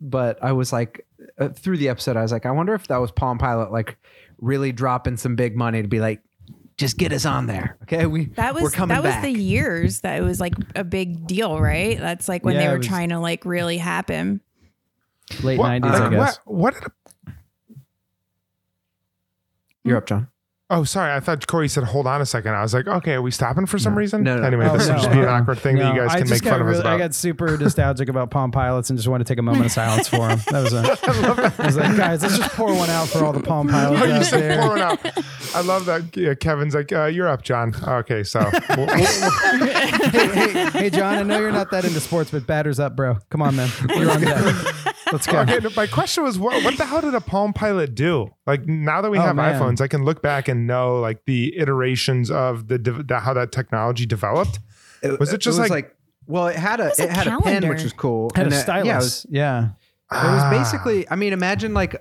but 0.00 0.42
I 0.42 0.52
was 0.52 0.72
like 0.72 1.06
uh, 1.38 1.50
through 1.50 1.76
the 1.76 1.90
episode 1.90 2.16
I 2.16 2.22
was 2.22 2.32
like 2.32 2.46
I 2.46 2.52
wonder 2.52 2.74
if 2.74 2.88
that 2.88 2.96
was 2.96 3.12
Palm 3.12 3.36
Pilot 3.36 3.70
like 3.70 3.98
really 4.38 4.72
dropping 4.72 5.18
some 5.18 5.36
big 5.36 5.54
money 5.54 5.82
to 5.82 5.88
be 5.88 6.00
like 6.00 6.22
just 6.76 6.98
get 6.98 7.12
us 7.12 7.24
on 7.24 7.46
there. 7.46 7.76
Okay, 7.84 8.06
we 8.06 8.26
that 8.36 8.52
was 8.54 8.62
we're 8.64 8.70
coming 8.70 8.94
that 8.94 9.02
was 9.02 9.12
back. 9.14 9.22
the 9.22 9.30
years 9.30 10.00
that 10.02 10.18
it 10.18 10.22
was 10.22 10.40
like 10.40 10.54
a 10.74 10.84
big 10.84 11.26
deal 11.26 11.58
right 11.60 11.98
that's 11.98 12.28
like 12.28 12.44
when 12.44 12.54
Yeah, 12.54 12.62
they 12.66 12.68
were 12.68 12.78
was- 12.78 12.86
trying 12.86 13.08
to 13.10 13.18
like 13.18 13.44
really 13.44 13.78
happen. 13.78 14.16
him 14.16 14.40
Late 15.42 15.58
What, 15.58 15.68
nineties, 15.68 15.90
I 15.92 15.98
like, 16.04 16.10
guess. 16.12 16.38
what, 16.44 16.56
what 16.56 16.74
did 16.74 16.82
hmm? 17.26 17.32
You're 19.84 19.96
up, 19.98 20.06
Jon. 20.06 20.28
Oh, 20.68 20.82
sorry. 20.82 21.12
I 21.14 21.20
thought 21.20 21.46
Cory 21.46 21.68
said, 21.68 21.84
hold 21.84 22.08
on 22.08 22.20
a 22.20 22.26
second. 22.26 22.52
I 22.54 22.60
was 22.62 22.74
like, 22.74 22.88
okay, 22.88 23.12
are 23.12 23.22
we 23.22 23.30
stopping 23.30 23.66
for 23.66 23.78
some 23.78 23.96
reason? 23.96 24.24
No, 24.24 24.36
no. 24.38 24.42
Anyway, 24.42 24.66
Oh, 24.68 24.76
this 24.76 24.88
no, 24.88 24.94
will 24.94 25.00
just 25.00 25.12
be 25.12 25.20
an 25.20 25.28
awkward 25.28 25.60
thing 25.60 25.76
that 25.76 25.94
you 25.94 26.00
guys 26.00 26.10
I 26.12 26.18
can 26.18 26.28
make 26.28 26.42
got 26.42 26.50
fun 26.50 26.62
of 26.62 26.66
us 26.66 26.80
about. 26.80 26.92
I 26.92 26.98
got 26.98 27.14
super 27.14 27.56
nostalgic 27.56 28.08
about 28.08 28.32
Palm 28.32 28.50
Pilots 28.50 28.90
and 28.90 28.98
just 28.98 29.08
wanted 29.08 29.28
to 29.28 29.32
take 29.32 29.38
a 29.38 29.42
moment 29.42 29.66
of 29.66 29.70
silence 29.70 30.08
for 30.08 30.26
them. 30.26 30.40
That 30.50 30.62
was 30.64 30.72
a. 30.72 31.58
I 31.62 31.66
was 31.66 31.76
like, 31.76 31.96
guys, 31.96 32.20
let's 32.22 32.36
just 32.38 32.50
pour 32.56 32.74
one 32.74 32.90
out 32.90 33.06
for 33.06 33.24
all 33.24 33.32
the 33.32 33.42
Palm 33.44 33.68
Pilots 33.70 34.02
Oh, 34.02 34.06
you 34.06 34.12
out 34.14 34.24
said 34.24 34.40
there. 34.42 34.60
pouring 34.62 34.82
out. 34.82 34.98
I 35.54 35.60
love 35.60 35.84
that. 35.86 36.16
Yeah, 36.16 36.34
Kevin's 36.34 36.74
like, 36.74 36.90
uh, 36.90 37.04
you're 37.04 37.28
up, 37.28 37.42
Jon. 37.42 37.72
Okay, 37.86 38.24
so 38.24 38.40
we'll- 38.70 38.86
we'll- 38.86 38.86
we'll- 38.88 39.66
hey, 40.10 40.28
hey, 40.52 40.70
hey, 40.70 40.90
Jon, 40.90 41.14
I 41.14 41.22
know 41.22 41.38
you're 41.38 41.52
not 41.52 41.70
that 41.70 41.84
into 41.84 42.00
sports, 42.00 42.32
but 42.32 42.44
batter's 42.44 42.80
up, 42.80 42.96
bro. 42.96 43.18
Come 43.30 43.40
on, 43.40 43.54
man. 43.54 43.70
You're 43.96 44.10
on 44.10 44.20
deck. 44.20 44.95
Let's 45.12 45.26
go. 45.26 45.40
okay, 45.40 45.60
my 45.76 45.86
question 45.86 46.24
was, 46.24 46.38
what, 46.38 46.64
what 46.64 46.76
the 46.76 46.84
hell 46.84 47.00
did 47.00 47.14
a 47.14 47.20
Palm 47.20 47.52
Pilot 47.52 47.94
do? 47.94 48.34
Like 48.46 48.66
now 48.66 49.00
that 49.02 49.10
we 49.10 49.18
Oh, 49.18 49.22
have 49.22 49.36
man. 49.36 49.60
iPhones, 49.60 49.80
I 49.80 49.88
can 49.88 50.04
look 50.04 50.20
back 50.22 50.48
and 50.48 50.66
know 50.66 50.98
like 51.00 51.24
the 51.26 51.56
iterations 51.56 52.30
of 52.30 52.68
the, 52.68 52.78
the 52.78 53.20
how 53.20 53.32
that 53.34 53.52
technology 53.52 54.06
developed. 54.06 54.58
Was 55.20 55.32
it 55.32 55.38
just 55.40 55.58
like- 55.70 55.94
well, 56.28 56.48
it 56.48 56.56
had 56.56 56.80
a 56.80 56.84
was 56.86 56.98
it 56.98 57.08
a 57.08 57.12
had 57.12 57.26
a 57.28 57.38
pen, 57.40 57.68
which 57.68 57.84
was 57.84 57.92
cool. 57.92 58.30
Had 58.34 58.46
And 58.46 58.52
a 58.54 58.56
it- 58.56 58.60
stylus. 58.60 58.84
Yeah, 59.30 59.58
it 59.58 59.62
was, 59.62 59.72
Yeah. 60.12 60.24
it 60.24 60.32
was 60.32 60.50
basically. 60.58 61.08
I 61.08 61.14
mean, 61.14 61.32
imagine 61.32 61.72
like 61.72 61.94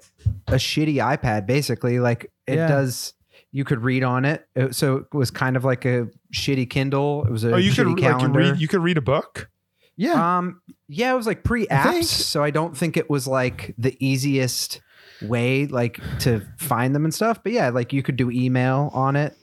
a 0.47 0.55
shitty 0.55 0.95
iPad. 0.95 1.45
Basically, 1.45 1.99
like 1.99 2.31
it 2.47 2.55
Yeah. 2.55 2.67
does. 2.67 3.13
You 3.51 3.63
could 3.63 3.83
read 3.83 4.03
on 4.03 4.25
it, 4.25 4.47
It- 4.55 4.73
so 4.75 4.97
it 4.97 5.13
was 5.13 5.29
kind 5.29 5.55
of 5.55 5.63
like 5.63 5.85
a 5.85 6.07
shitty 6.33 6.69
Kindle. 6.71 7.23
It 7.25 7.31
was 7.31 7.43
a 7.43 7.53
Oh, 7.53 7.57
you 7.57 7.71
could 7.71 7.85
shitty 7.85 7.91
like 8.01 8.01
calendar. 8.01 8.39
read. 8.39 8.59
You 8.59 8.67
could 8.67 8.81
read 8.81 8.97
a 8.97 9.01
book. 9.01 9.49
Yeah. 9.97 10.37
Um, 10.37 10.61
yeah, 10.87 11.11
it 11.11 11.15
was 11.15 11.27
like 11.27 11.43
pre 11.43 11.67
apps, 11.67 12.05
so 12.05 12.43
I 12.43 12.51
don't 12.51 12.75
think 12.75 12.97
it 12.97 13.09
was 13.09 13.27
like 13.27 13.73
the 13.77 13.95
easiest 14.05 14.81
way 15.21 15.65
like 15.67 15.99
to 16.19 16.45
find 16.57 16.93
them 16.93 17.05
and 17.05 17.13
stuff. 17.13 17.41
But 17.43 17.53
yeah, 17.53 17.69
like 17.69 17.93
you 17.93 18.03
could 18.03 18.17
do 18.17 18.29
email 18.29 18.91
on 18.93 19.15
it. 19.15 19.35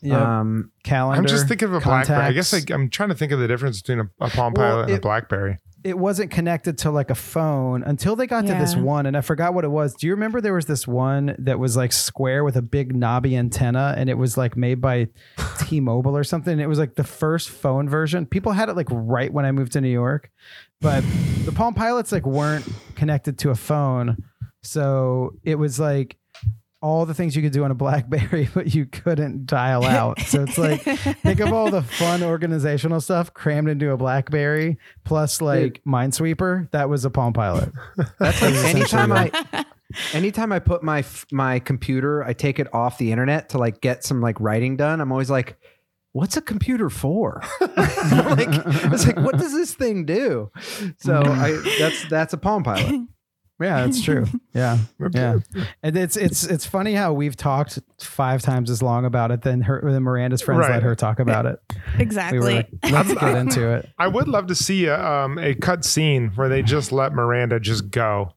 yeah. 0.00 0.40
Um, 0.40 0.70
Calendar. 0.84 1.18
I'm 1.20 1.26
just 1.26 1.48
thinking 1.48 1.68
of 1.68 1.74
a 1.74 1.80
BlackBerry. 1.80 2.20
I 2.20 2.32
guess 2.32 2.50
contacts. 2.50 2.70
like, 2.70 2.78
I'm 2.78 2.88
trying 2.90 3.08
to 3.08 3.14
think 3.14 3.32
of 3.32 3.40
the 3.40 3.48
difference 3.48 3.82
between 3.82 4.00
a, 4.00 4.24
a 4.24 4.30
Palm 4.30 4.54
Well, 4.56 4.70
Pilot 4.70 4.88
and 4.90 4.98
a 4.98 5.00
BlackBerry. 5.00 5.58
It 5.84 5.96
wasn't 5.96 6.30
connected 6.30 6.78
to 6.78 6.90
like 6.90 7.10
a 7.10 7.14
phone 7.14 7.82
until 7.84 8.16
they 8.16 8.26
got 8.26 8.46
to 8.46 8.54
this 8.54 8.74
one 8.74 9.06
and 9.06 9.16
I 9.16 9.20
forgot 9.20 9.54
what 9.54 9.64
it 9.64 9.68
was. 9.68 9.94
Do 9.94 10.06
you 10.06 10.12
remember 10.12 10.40
there 10.40 10.54
was 10.54 10.66
this 10.66 10.88
one 10.88 11.36
that 11.38 11.58
was 11.58 11.76
like 11.76 11.92
square 11.92 12.42
with 12.42 12.56
a 12.56 12.62
big 12.62 12.94
knobby 12.94 13.36
antenna 13.36 13.94
and 13.96 14.10
it 14.10 14.14
was 14.14 14.36
like 14.36 14.56
made 14.56 14.80
by 14.80 15.08
T-Mobile 15.60 16.16
or 16.16 16.24
something. 16.24 16.58
It 16.58 16.68
was 16.68 16.78
like 16.78 16.96
the 16.96 17.04
first 17.04 17.50
phone 17.50 17.88
version. 17.88 18.26
People 18.26 18.52
had 18.52 18.68
it 18.68 18.76
like 18.76 18.88
right 18.90 19.32
when 19.32 19.44
I 19.44 19.52
moved 19.52 19.72
to 19.72 19.80
New 19.80 19.88
York. 19.88 20.30
But 20.80 21.04
the 21.44 21.52
Palm 21.52 21.74
Pilots 21.74 22.12
like 22.12 22.26
weren't 22.26 22.66
connected 22.94 23.38
to 23.38 23.50
a 23.50 23.54
phone. 23.54 24.24
So 24.62 25.34
it 25.44 25.56
was 25.56 25.78
like 25.78 26.16
all 26.80 27.06
the 27.06 27.14
things 27.14 27.34
you 27.34 27.42
could 27.42 27.52
do 27.52 27.64
on 27.64 27.70
a 27.70 27.74
BlackBerry, 27.74 28.48
but 28.54 28.74
you 28.74 28.86
couldn't 28.86 29.46
dial 29.46 29.84
out. 29.84 30.20
So 30.20 30.42
it's 30.42 30.58
like 30.58 30.82
think 30.82 31.40
of 31.40 31.52
all 31.52 31.70
the 31.70 31.82
fun 31.82 32.22
organizational 32.22 33.00
stuff 33.00 33.34
crammed 33.34 33.68
into 33.68 33.90
a 33.90 33.96
BlackBerry, 33.96 34.78
plus 35.04 35.40
like 35.40 35.82
Minesweeper. 35.86 36.70
That 36.70 36.88
was 36.88 37.04
a 37.04 37.10
Palm 37.10 37.32
Pilot. 37.32 37.72
that's 38.18 38.42
like 38.42 38.52
Essentially 38.52 38.80
anytime 38.80 39.10
that. 39.10 39.46
I 39.52 39.64
anytime 40.16 40.52
I 40.52 40.58
put 40.58 40.82
my 40.82 41.04
my 41.32 41.58
computer, 41.58 42.22
I 42.22 42.32
take 42.32 42.58
it 42.58 42.72
off 42.72 42.98
the 42.98 43.12
internet 43.12 43.50
to 43.50 43.58
like 43.58 43.80
get 43.80 44.04
some 44.04 44.20
like 44.20 44.40
writing 44.40 44.76
done. 44.76 45.00
I'm 45.00 45.10
always 45.10 45.30
like, 45.30 45.56
what's 46.12 46.36
a 46.36 46.42
computer 46.42 46.90
for? 46.90 47.42
like 47.60 48.48
it's 48.50 49.06
like, 49.06 49.16
what 49.16 49.38
does 49.38 49.52
this 49.52 49.74
thing 49.74 50.04
do? 50.04 50.50
So 50.98 51.22
I 51.24 51.60
that's 51.78 52.08
that's 52.08 52.32
a 52.32 52.38
Palm 52.38 52.62
Pilot. 52.62 53.08
Yeah, 53.60 53.84
that's 53.84 54.02
true. 54.02 54.26
Yeah, 54.54 54.78
yeah. 55.12 55.38
And 55.84 55.96
it's 55.96 56.16
it's 56.16 56.42
it's 56.44 56.66
funny 56.66 56.94
how 56.94 57.12
we've 57.12 57.36
talked 57.36 57.78
five 58.00 58.42
times 58.42 58.70
as 58.70 58.82
long 58.82 59.04
about 59.04 59.30
it 59.30 59.42
than 59.42 59.60
her 59.62 59.80
than 59.92 60.02
Miranda's 60.02 60.42
friends 60.42 60.60
Right. 60.60 60.70
let 60.72 60.82
her 60.82 60.94
talk 60.96 61.20
about 61.20 61.46
it. 61.46 61.60
We 61.96 62.02
Exactly. 62.02 62.38
were 62.40 62.44
like, 62.52 62.68
let's 62.90 63.14
get 63.14 63.36
into 63.36 63.68
it. 63.70 63.88
I 63.98 64.08
would 64.08 64.26
love 64.28 64.46
to 64.48 64.54
see 64.56 64.86
a, 64.86 65.00
um, 65.04 65.38
a 65.38 65.54
cut 65.54 65.84
scene 65.84 66.30
where 66.34 66.48
they 66.48 66.62
just 66.62 66.90
let 66.92 67.12
Miranda 67.12 67.60
just 67.60 67.90
go. 67.90 68.32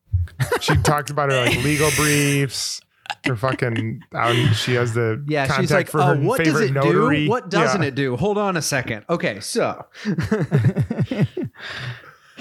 She 0.60 0.76
talked 0.78 1.10
about 1.10 1.32
her 1.32 1.46
like 1.46 1.64
legal 1.64 1.90
briefs. 1.96 2.82
Her 3.26 3.36
fucking 3.36 4.02
out. 4.16 4.36
She 4.56 4.74
has 4.76 4.94
the 4.94 5.24
Yeah, 5.28 5.46
contact 5.46 5.62
she's 5.62 5.72
like, 5.72 5.90
for 5.90 6.02
oh, 6.02 6.16
her 6.16 6.16
what 6.18 6.44
does 6.44 6.60
it 6.62 6.72
notary. 6.72 7.26
do? 7.26 7.30
What 7.30 7.50
doesn't 7.50 7.82
Yeah. 7.82 7.88
it 7.90 7.96
do? 7.96 8.16
Hold 8.16 8.38
on 8.38 8.58
a 8.58 8.62
second. 8.62 9.06
Okay, 9.10 9.40
so 9.42 9.86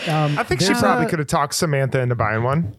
Um, 0.08 0.38
I 0.38 0.42
think 0.44 0.60
she 0.60 0.72
probably 0.74 1.06
could 1.06 1.18
have 1.18 1.28
talked 1.28 1.54
Samantha 1.54 2.00
into 2.00 2.14
buying 2.14 2.42
one. 2.42 2.74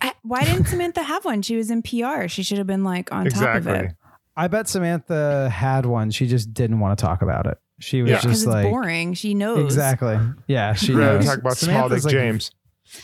I- 0.00 0.14
Why 0.22 0.44
didn't 0.44 0.66
Samantha 0.66 1.02
have 1.02 1.24
one? 1.24 1.42
She 1.42 1.56
was 1.56 1.70
in 1.70 1.82
PR. 1.82 2.28
She 2.28 2.42
should 2.42 2.58
have 2.58 2.66
been 2.66 2.84
like 2.84 3.12
on 3.12 3.26
top 3.26 3.56
of 3.56 3.66
it. 3.68 3.92
I 4.36 4.48
bet 4.48 4.68
Samantha 4.68 5.48
had 5.48 5.86
one. 5.86 6.10
She 6.10 6.26
just 6.26 6.52
didn't 6.52 6.80
want 6.80 6.98
to 6.98 7.04
talk 7.04 7.22
about 7.22 7.46
it. 7.46 7.58
She 7.80 8.02
was 8.02 8.10
Yeah. 8.10 8.20
Just 8.20 8.42
it's 8.42 8.46
like 8.46 8.64
boring. 8.68 9.14
She 9.14 9.34
knows. 9.34 9.64
exactly. 9.64 10.18
Yeah, 10.46 10.72
she 10.74 10.92
We'd 10.94 11.00
knows. 11.00 11.24
talk 11.26 11.38
about 11.38 11.56
Small 11.56 11.74
Samantha's 11.74 12.04
Dick 12.04 12.12
like 12.14 12.22
James. 12.22 12.50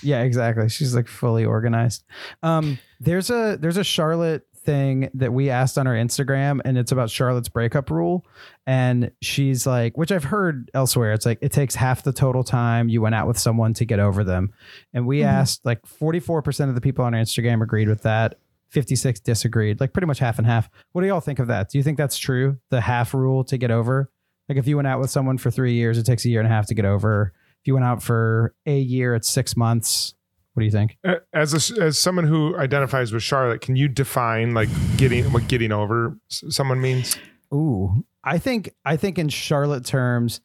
Yeah, 0.03 0.23
exactly. 0.23 0.69
She's 0.69 0.95
like 0.95 1.09
fully 1.09 1.45
organized. 1.45 2.05
Um, 2.43 2.79
there's 3.01 3.31
a 3.31 3.57
there's 3.61 3.77
a 3.79 3.85
Charlotte 3.85 4.47
thing 4.71 5.11
that 5.15 5.33
we 5.33 5.51
asked 5.51 5.77
on 5.79 5.87
our 5.89 5.95
Instagram, 5.95 6.61
and 6.65 6.79
it's 6.79 6.93
about 6.93 7.11
Charlotte's 7.11 7.49
breakup 7.49 7.91
rule. 7.91 8.25
And 8.67 9.11
she's 9.21 9.67
like, 9.67 9.99
which 9.99 10.13
I've 10.13 10.25
heard 10.25 10.71
elsewhere, 10.75 11.13
it's 11.13 11.27
like 11.27 11.39
it 11.41 11.51
takes 11.51 11.75
half 11.75 12.03
the 12.05 12.13
total 12.13 12.45
time 12.45 12.89
you 12.89 13.01
went 13.03 13.15
out 13.17 13.27
with 13.27 13.39
someone 13.39 13.75
to 13.75 13.85
get 13.85 13.99
over 13.99 14.23
them. 14.23 14.53
And 14.95 15.07
we 15.07 15.21
Mhm. 15.21 15.25
asked 15.27 15.65
like 15.67 15.85
44% 15.87 16.69
of 16.69 16.75
the 16.77 16.81
people 16.81 17.05
on 17.05 17.15
our 17.15 17.21
Instagram 17.21 17.63
agreed 17.63 17.89
with 17.89 18.03
that. 18.03 18.37
56 18.69 19.19
disagreed, 19.19 19.81
like 19.81 19.93
pretty 19.93 20.07
much 20.07 20.21
half 20.21 20.39
and 20.39 20.47
half. 20.47 20.71
What 20.93 21.03
do 21.03 21.09
y'all 21.09 21.19
think 21.21 21.41
of 21.41 21.49
that? 21.49 21.69
Do 21.71 21.79
you 21.79 21.83
think 21.83 21.99
that's 21.99 22.17
true? 22.17 22.59
The 22.71 22.81
half 22.83 23.13
rule 23.13 23.43
to 23.45 23.59
get 23.59 23.73
over? 23.73 24.13
Like 24.49 24.59
if 24.59 24.69
you 24.69 24.77
went 24.77 24.87
out 24.87 25.01
with 25.01 25.11
someone 25.11 25.39
for 25.39 25.51
three 25.51 25.73
years, 25.75 25.99
it 25.99 26.05
takes 26.07 26.25
a 26.25 26.29
year 26.29 26.39
and 26.41 26.47
a 26.47 26.53
half 26.55 26.67
to 26.67 26.75
get 26.75 26.85
over. 26.85 27.33
If 27.61 27.67
you 27.67 27.75
went 27.75 27.85
out 27.87 28.03
for 28.03 28.55
a 28.67 28.79
year, 28.79 29.17
it's 29.17 29.29
six 29.29 29.57
months. 29.57 30.15
What 30.55 30.63
do 30.63 30.65
you 30.65 30.71
think? 30.73 30.99
As 31.33 31.71
a, 31.71 31.81
as 31.83 31.97
someone 31.99 32.27
who 32.27 32.57
identifies 32.57 33.13
with 33.13 33.23
Charlotte, 33.23 33.61
can 33.61 33.77
you 33.77 33.87
define 33.89 34.53
like 34.53 34.69
getting 34.97 35.25
what 35.33 35.47
getting 35.49 35.71
over 35.73 36.17
someone 36.29 36.81
means? 36.81 37.17
Ooh, 37.55 38.05
I 38.25 38.39
think 38.39 38.71
I 38.85 38.97
think 38.97 39.19
in 39.19 39.29
Charlotte 39.29 39.85
terms, 39.85 40.41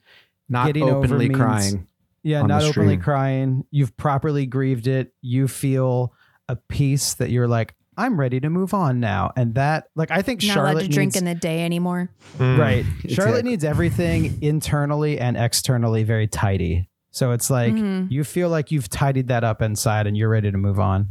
not 0.47 0.68
Getting 0.68 0.84
over 0.84 1.06
openly 1.06 1.30
means- 1.30 1.39
crying. 1.39 1.88
yeah, 2.24 2.41
not 2.43 2.64
openly 2.64 2.97
crying. 2.97 3.66
You've 3.72 3.95
properly 3.97 4.45
grieved 4.45 4.88
it. 4.88 5.12
You 5.22 5.47
feel 5.47 6.14
a 6.47 6.56
peace 6.56 7.16
that 7.16 7.32
you're 7.32 7.47
like, 7.47 7.74
I'm 7.97 8.20
ready 8.20 8.39
to 8.41 8.49
move 8.49 8.74
on 8.76 8.99
now, 8.99 9.32
and 9.36 9.56
that 9.56 9.86
like 9.95 10.12
I 10.12 10.22
think 10.22 10.43
Not 10.43 10.53
Charlotte 10.53 10.72
allowed 10.74 10.82
to 10.82 10.88
drink 10.89 11.08
needs, 11.10 11.18
in 11.18 11.26
the 11.26 11.34
day 11.36 11.64
anymore. 11.66 12.10
Mm. 12.38 12.58
right. 12.60 12.86
Exactly. 13.03 13.16
Charlotte 13.16 13.45
needs 13.45 13.64
everything 13.64 14.38
internally 14.43 15.20
and 15.20 15.36
externally 15.38 16.03
very 16.03 16.28
tidy. 16.28 16.89
So 17.16 17.32
it's 17.32 17.49
like 17.49 17.74
Mhm. 17.74 18.11
you 18.11 18.26
feel 18.26 18.49
like 18.49 18.72
you've 18.72 18.89
tidied 18.89 19.30
that 19.30 19.45
up 19.45 19.61
inside, 19.61 20.05
and 20.05 20.18
you're 20.18 20.28
ready 20.28 20.51
to 20.51 20.57
move 20.57 20.82
on. 20.82 21.07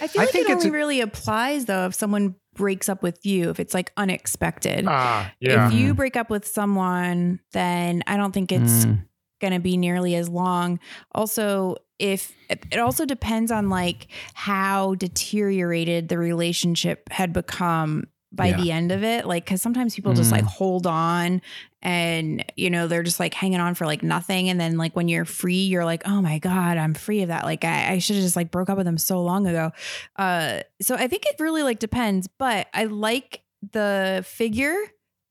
I 0.00 0.06
feel 0.06 0.22
I 0.22 0.24
like 0.24 0.32
think 0.32 0.48
it 0.48 0.52
only 0.56 0.68
a- 0.68 0.72
really 0.72 1.00
applies 1.02 1.66
though 1.66 1.84
if 1.84 1.94
someone 1.94 2.36
breaks 2.54 2.88
up 2.88 3.02
with 3.02 3.24
you, 3.26 3.50
if 3.50 3.60
it's 3.60 3.74
like 3.74 3.92
unexpected. 3.98 4.86
Ah, 4.88 5.30
yeah. 5.40 5.66
If 5.68 5.74
you 5.74 5.92
break 5.92 6.16
up 6.16 6.30
with 6.30 6.46
someone, 6.46 7.40
then 7.52 8.02
I 8.06 8.16
don't 8.16 8.32
think 8.32 8.50
it's 8.50 8.86
Mm. 8.86 9.04
going 9.42 9.52
to 9.52 9.60
be 9.60 9.76
nearly 9.76 10.14
as 10.14 10.30
long. 10.30 10.80
Also, 11.12 11.76
if 11.98 12.32
it 12.48 12.78
also 12.78 13.04
depends 13.04 13.52
on 13.52 13.68
like 13.68 14.06
how 14.32 14.94
deteriorated 14.94 16.08
the 16.08 16.16
relationship 16.16 17.10
had 17.12 17.34
become 17.34 18.04
by 18.30 18.48
Yeah. 18.48 18.56
the 18.60 18.72
end 18.72 18.92
of 18.92 19.02
it 19.02 19.26
like 19.26 19.46
cuz 19.46 19.62
sometimes 19.62 19.94
people 19.94 20.12
just 20.12 20.28
Mm. 20.30 20.32
like 20.32 20.44
hold 20.44 20.86
on 20.86 21.40
and 21.82 22.44
you 22.56 22.68
know 22.68 22.86
they're 22.86 23.02
just 23.02 23.18
like 23.20 23.32
hanging 23.32 23.60
on 23.60 23.74
for 23.74 23.86
like 23.86 24.02
nothing 24.02 24.48
and 24.50 24.60
then 24.60 24.76
like 24.76 24.94
when 24.94 25.08
you're 25.08 25.24
free 25.24 25.64
you're 25.64 25.84
like 25.84 26.02
oh 26.06 26.20
my 26.20 26.38
god 26.38 26.76
I'm 26.76 26.92
free 26.92 27.22
of 27.22 27.28
that 27.28 27.44
like 27.44 27.64
I, 27.64 27.92
I 27.92 27.98
should 27.98 28.16
have 28.16 28.24
just 28.24 28.36
like 28.36 28.50
broke 28.50 28.68
up 28.68 28.76
with 28.76 28.84
them 28.86 28.98
so 28.98 29.22
long 29.22 29.46
ago 29.46 29.70
uh 30.16 30.60
so 30.82 30.94
I 30.94 31.08
think 31.08 31.24
it 31.26 31.36
really 31.40 31.62
like 31.62 31.78
depends 31.78 32.28
but 32.38 32.66
I 32.74 32.84
like 32.84 33.40
the 33.72 34.22
figure 34.26 34.76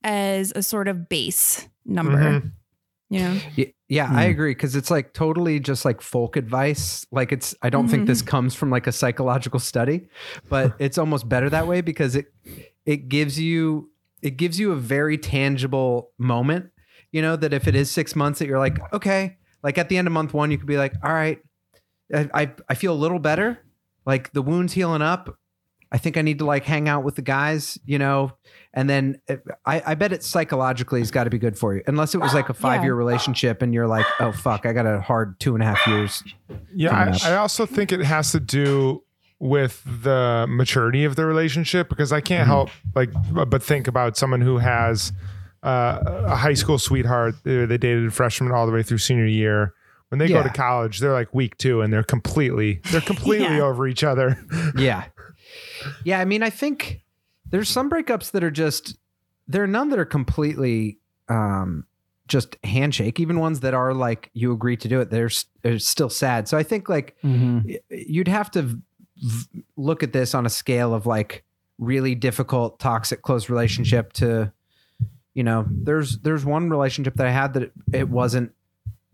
as 0.03 0.51
a 0.55 0.63
sort 0.63 0.87
of 0.87 1.07
base 1.07 1.67
number 1.85 2.17
Mhm. 2.17 2.51
you 3.09 3.19
know 3.19 3.39
Y- 3.57 3.73
Yeah, 3.89 4.09
I 4.11 4.25
Hmm. 4.25 4.31
agree 4.31 4.51
because 4.51 4.75
it's 4.75 4.91
like 4.91 5.13
totally 5.13 5.61
just 5.61 5.85
like 5.85 6.01
folk 6.01 6.35
advice. 6.35 7.05
Like 7.09 7.31
it's 7.31 7.55
I 7.61 7.69
don't 7.69 7.87
think 7.87 8.05
this 8.05 8.21
comes 8.21 8.53
from 8.53 8.69
like 8.69 8.85
a 8.85 8.91
psychological 8.91 9.61
study, 9.61 10.09
but 10.49 10.75
it's 10.79 10.97
almost 10.97 11.29
better 11.29 11.49
that 11.49 11.67
way 11.67 11.79
because 11.79 12.17
it 12.17 12.25
it 12.87 13.09
gives 13.09 13.39
you 13.39 13.91
it 14.23 14.37
gives 14.37 14.59
you 14.59 14.71
a 14.71 14.75
very 14.75 15.19
tangible 15.19 16.11
moment. 16.17 16.71
You 17.11 17.21
know 17.21 17.35
that 17.35 17.53
if 17.53 17.67
it 17.67 17.75
is 17.75 17.91
six 17.91 18.15
months 18.15 18.39
that 18.39 18.47
you're 18.47 18.57
like 18.57 18.79
okay, 18.93 19.37
like 19.61 19.77
at 19.77 19.89
the 19.89 19.97
end 19.97 20.07
of 20.07 20.13
month 20.13 20.33
one 20.33 20.49
you 20.49 20.57
could 20.57 20.67
be 20.67 20.77
like 20.77 20.93
all 21.03 21.13
right, 21.13 21.39
I 22.11 22.29
I, 22.33 22.51
I 22.69 22.73
feel 22.73 22.93
a 22.93 22.95
little 22.95 23.19
better. 23.19 23.59
Like 24.05 24.31
the 24.31 24.41
wound's 24.41 24.73
healing 24.73 25.03
up. 25.03 25.37
I 25.89 25.97
think 25.97 26.17
I 26.17 26.21
need 26.21 26.39
to 26.39 26.45
like 26.45 26.65
hang 26.65 26.89
out 26.89 27.05
with 27.05 27.15
the 27.15 27.21
guys, 27.21 27.77
you 27.85 27.97
know, 27.97 28.33
and 28.73 28.89
then 28.89 29.21
it, 29.27 29.41
I, 29.65 29.81
I 29.85 29.95
bet 29.95 30.11
it 30.11 30.21
psychologically 30.21 30.99
has 30.99 31.11
got 31.11 31.25
to 31.25 31.29
be 31.29 31.37
good 31.37 31.57
for 31.57 31.75
you, 31.75 31.81
unless 31.87 32.13
it 32.13 32.17
was 32.17 32.33
like 32.33 32.49
a 32.49 32.53
five 32.53 32.83
year 32.83 32.93
relationship 32.93 33.61
and 33.61 33.73
you're 33.73 33.87
like, 33.87 34.05
oh 34.19 34.33
fuck, 34.33 34.65
I 34.65 34.73
got 34.73 34.85
a 34.85 34.99
hard 34.99 35.39
two 35.39 35.53
and 35.53 35.63
a 35.63 35.65
half 35.65 35.87
years. 35.87 36.23
Yeah, 36.75 36.93
I. 37.23 37.31
I 37.31 37.35
also 37.37 37.65
think 37.65 37.93
it 37.93 38.01
has 38.01 38.33
to 38.33 38.41
do 38.41 39.01
with 39.39 39.83
the 39.85 40.45
maturity 40.49 41.03
of 41.03 41.15
the 41.15 41.25
relationship 41.25 41.89
because 41.89 42.11
I 42.11 42.21
can't 42.21 42.47
help 42.47 42.69
like 42.95 43.09
but 43.31 43.61
think 43.61 43.87
about 43.87 44.17
someone 44.17 44.41
who 44.41 44.57
has 44.57 45.11
uh, 45.63 45.99
a 46.25 46.35
high 46.35 46.53
school 46.55 46.79
sweetheart. 46.79 47.35
They, 47.43 47.65
they 47.65 47.77
dated 47.77 48.13
freshman 48.13 48.51
all 48.51 48.65
the 48.65 48.71
way 48.71 48.83
through 48.83 48.97
senior 48.99 49.25
year. 49.27 49.73
When 50.09 50.19
they 50.19 50.27
go 50.27 50.35
Yeah. 50.37 50.43
to 50.43 50.49
college, 50.49 50.99
they're 50.99 51.11
like 51.13 51.33
week 51.33 51.57
two, 51.57 51.81
and 51.81 51.91
they're 51.91 52.01
completely 52.03 52.79
they're 52.91 53.01
completely 53.13 53.57
Yeah. 53.57 53.61
over 53.63 53.87
each 53.87 54.03
other. 54.03 54.37
Yeah. 54.77 55.05
Yeah. 56.03 56.19
I 56.19 56.25
mean, 56.25 56.41
I 56.43 56.49
think 56.49 57.01
there's 57.49 57.69
some 57.69 57.89
breakups 57.89 58.31
that 58.31 58.43
are 58.43 58.51
just, 58.51 58.97
there 59.47 59.63
are 59.63 59.67
none 59.67 59.89
that 59.89 59.99
are 59.99 60.05
completely 60.05 60.99
um, 61.29 61.85
just 62.27 62.57
handshake. 62.63 63.19
Even 63.19 63.39
ones 63.39 63.59
that 63.61 63.73
are 63.73 63.93
like, 63.93 64.29
you 64.33 64.51
agree 64.51 64.75
to 64.77 64.87
do 64.87 64.99
it, 64.99 65.09
they're, 65.09 65.27
s- 65.27 65.45
they're 65.61 65.79
still 65.79 66.09
sad. 66.09 66.47
So 66.47 66.57
I 66.57 66.63
think 66.63 66.89
like 66.89 67.15
y- 67.23 67.79
you'd 67.89 68.27
have 68.27 68.49
to 68.51 68.79
v- 69.21 69.45
v- 69.53 69.63
look 69.75 70.03
at 70.03 70.13
this 70.13 70.33
on 70.35 70.45
a 70.45 70.49
scale 70.49 70.93
of 70.93 71.05
like 71.05 71.43
really 71.77 72.15
difficult, 72.15 72.79
toxic, 72.79 73.21
close 73.21 73.49
relationship 73.49 74.13
to, 74.13 74.51
you 75.33 75.43
know, 75.43 75.65
there's, 75.69 76.17
there's 76.19 76.43
one 76.45 76.69
relationship 76.69 77.15
that 77.15 77.27
I 77.27 77.31
had 77.31 77.53
that 77.53 77.63
it, 77.63 77.71
it 77.93 78.09
wasn't 78.09 78.51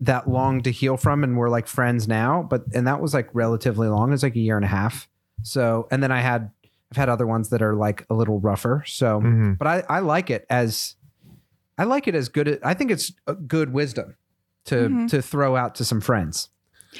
that 0.00 0.28
long 0.28 0.60
to 0.62 0.70
heal 0.70 0.96
from 0.96 1.22
and 1.24 1.36
we're 1.36 1.48
like 1.48 1.66
friends 1.68 2.06
now 2.08 2.42
but 2.50 2.64
and 2.74 2.86
that 2.86 3.00
was 3.00 3.14
like 3.14 3.28
relatively 3.32 3.86
long 3.88 4.08
it 4.08 4.12
was 4.12 4.22
like 4.24 4.34
a 4.34 4.40
year 4.40 4.56
and 4.56 4.64
a 4.64 4.68
half 4.68 5.08
so 5.42 5.86
and 5.90 6.02
then 6.02 6.10
i 6.10 6.20
had 6.20 6.50
i've 6.90 6.96
had 6.96 7.08
other 7.08 7.26
ones 7.26 7.48
that 7.50 7.62
are 7.62 7.74
like 7.74 8.04
a 8.10 8.14
little 8.14 8.40
rougher 8.40 8.82
so 8.86 9.20
Mhm. 9.20 9.56
but 9.56 9.68
i 9.68 9.84
i 9.88 10.00
like 10.00 10.30
it 10.30 10.44
as 10.50 10.96
i 11.78 11.84
like 11.84 12.08
it 12.08 12.14
as 12.16 12.28
good 12.28 12.58
i 12.64 12.74
think 12.74 12.90
it's 12.90 13.12
a 13.28 13.34
good 13.34 13.72
wisdom 13.72 14.16
to 14.66 14.74
Mhm. 14.88 15.08
to 15.10 15.22
throw 15.22 15.54
out 15.56 15.76
to 15.76 15.84
some 15.84 16.00
friends 16.00 16.50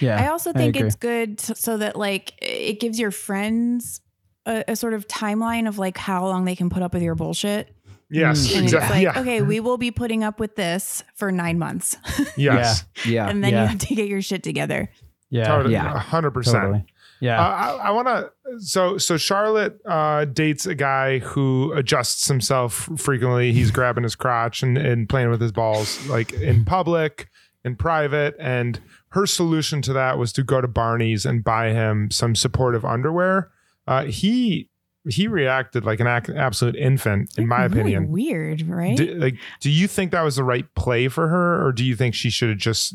Yeah. 0.00 0.22
I 0.22 0.28
also 0.30 0.52
think 0.52 0.76
agree. 0.76 0.86
it's 0.88 0.96
good 0.96 1.40
so, 1.40 1.54
so 1.54 1.76
that 1.78 1.96
like 1.96 2.32
it 2.42 2.80
gives 2.80 2.98
your 2.98 3.10
friends 3.10 4.00
a, 4.46 4.64
a 4.68 4.76
sort 4.76 4.94
of 4.94 5.06
timeline 5.08 5.68
of 5.68 5.78
like 5.78 5.96
how 5.96 6.26
long 6.26 6.44
they 6.44 6.56
can 6.56 6.70
put 6.70 6.82
up 6.82 6.92
with 6.94 7.02
your 7.02 7.14
bullshit. 7.14 7.74
Yes, 8.10 8.54
And 8.54 8.64
exactly. 8.64 8.98
it's 8.98 9.06
like, 9.06 9.14
yeah. 9.16 9.20
okay, 9.22 9.42
we 9.42 9.60
will 9.60 9.78
be 9.78 9.90
putting 9.90 10.22
up 10.22 10.38
with 10.38 10.56
this 10.56 11.02
for 11.14 11.32
nine 11.32 11.58
months. 11.58 11.96
Yes. 12.36 12.84
yeah 13.04 13.28
and 13.28 13.42
then 13.42 13.52
Yeah. 13.52 13.62
you 13.62 13.68
have 13.68 13.78
to 13.78 13.94
get 13.94 14.08
your 14.08 14.22
shit 14.22 14.42
together. 14.42 14.90
yeah. 15.30 15.48
Totally. 15.48 15.72
Yeah. 15.74 15.94
A 15.94 15.98
hundred 15.98 16.32
percent. 16.32 16.62
Totally. 16.62 16.84
Yeah. 17.20 17.40
Uh, 17.40 17.48
I, 17.48 17.70
I 17.88 17.90
want 17.92 18.08
to. 18.08 18.30
So, 18.58 18.98
so 18.98 19.16
Charlotte 19.16 19.78
uh, 19.86 20.26
dates 20.26 20.66
a 20.66 20.74
guy 20.74 21.20
who 21.20 21.72
adjusts 21.72 22.28
himself 22.28 22.90
frequently. 22.98 23.52
He's 23.52 23.70
grabbing 23.70 24.02
his 24.04 24.14
crotch 24.14 24.62
and, 24.62 24.76
and 24.76 25.08
playing 25.08 25.30
with 25.30 25.40
his 25.40 25.52
balls, 25.52 26.04
like 26.06 26.32
in 26.34 26.64
public, 26.66 27.30
in 27.64 27.76
private. 27.76 28.34
And 28.38 28.78
her 29.14 29.26
solution 29.26 29.80
to 29.82 29.92
that 29.94 30.18
was 30.18 30.32
to 30.34 30.42
go 30.42 30.60
to 30.60 30.68
Barney's 30.68 31.24
and 31.24 31.42
buy 31.42 31.70
him 31.72 32.10
some 32.10 32.34
supportive 32.34 32.84
underwear. 32.84 33.50
Uh, 33.86 34.04
he 34.04 34.68
he 35.08 35.26
reacted 35.28 35.84
like 35.84 36.00
an 36.00 36.06
ac- 36.06 36.32
absolute 36.34 36.76
infant, 36.76 37.30
in 37.36 37.46
my 37.46 37.64
Really 37.64 37.80
opinion. 37.94 38.08
weird, 38.10 38.62
right? 38.62 38.96
Do, 38.96 39.14
like, 39.16 39.36
do 39.60 39.70
you 39.70 39.86
think 39.86 40.12
that 40.12 40.22
was 40.22 40.36
the 40.36 40.44
right 40.44 40.64
play 40.74 41.08
for 41.08 41.28
her, 41.28 41.64
or 41.66 41.72
do 41.72 41.84
you 41.84 41.94
think 41.96 42.14
she 42.14 42.30
should 42.30 42.48
have 42.48 42.58
just 42.58 42.94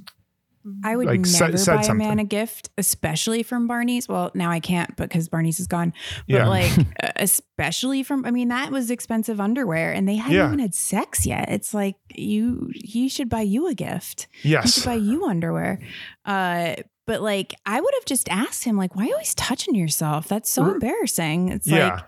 I 0.84 0.96
would 0.96 1.08
like, 1.08 1.22
never 1.22 1.58
said 1.58 1.76
buy 1.78 1.84
a 1.84 1.94
man 1.94 2.20
a 2.20 2.24
gift, 2.24 2.70
especially 2.78 3.44
from 3.44 3.68
Barney's. 3.68 4.08
Well, 4.08 4.30
now 4.34 4.52
I 4.52 4.60
can't 4.60 4.96
because 4.96 5.30
Barney's 5.30 5.60
is 5.60 5.68
gone. 5.68 5.94
But 6.28 6.34
Yeah. 6.36 6.48
like, 6.48 6.72
especially 7.16 8.04
from, 8.04 8.26
I 8.26 8.32
mean, 8.32 8.50
that 8.50 8.72
was 8.72 8.92
expensive 8.92 9.40
underwear, 9.40 9.92
and 9.94 10.08
they 10.08 10.16
hadn't 10.16 10.38
Yeah. 10.38 10.48
even 10.48 10.60
had 10.60 10.76
sex 10.76 11.26
yet. 11.26 11.50
It's 11.50 11.74
like 11.74 11.96
you, 12.14 12.70
he 12.74 13.08
should 13.10 13.30
buy 13.30 13.42
you 13.42 13.68
a 13.68 13.74
gift. 13.74 14.28
He 14.42 14.50
yes? 14.50 14.74
should 14.74 14.86
buy 14.86 14.96
you 14.96 15.26
underwear. 15.26 15.80
Uh, 16.26 16.76
but 17.08 17.22
like, 17.22 17.56
I 17.66 17.80
would 17.80 17.94
have 17.96 18.06
just 18.06 18.30
asked 18.30 18.64
him, 18.64 18.78
like, 18.78 18.96
why 18.96 19.04
are 19.04 19.08
you 19.08 19.14
always 19.14 19.34
touching 19.36 19.76
yourself? 19.76 20.28
That's 20.28 20.50
so 20.50 20.72
embarrassing. 20.72 21.50
It's 21.50 21.68
Yeah. 21.68 21.90
like, 21.96 22.04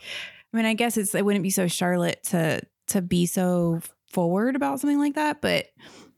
I 0.54 0.58
mean, 0.58 0.66
I 0.66 0.74
guess 0.74 0.98
it's 0.98 1.16
it 1.16 1.24
wouldn't 1.26 1.44
be 1.44 1.50
so 1.50 1.68
Charlotte 1.68 2.22
to 2.26 2.62
to 2.88 3.02
be 3.02 3.26
so 3.26 3.80
forward 4.08 4.56
about 4.58 4.82
something 4.82 5.00
like 5.00 5.16
that, 5.16 5.42
but 5.42 5.68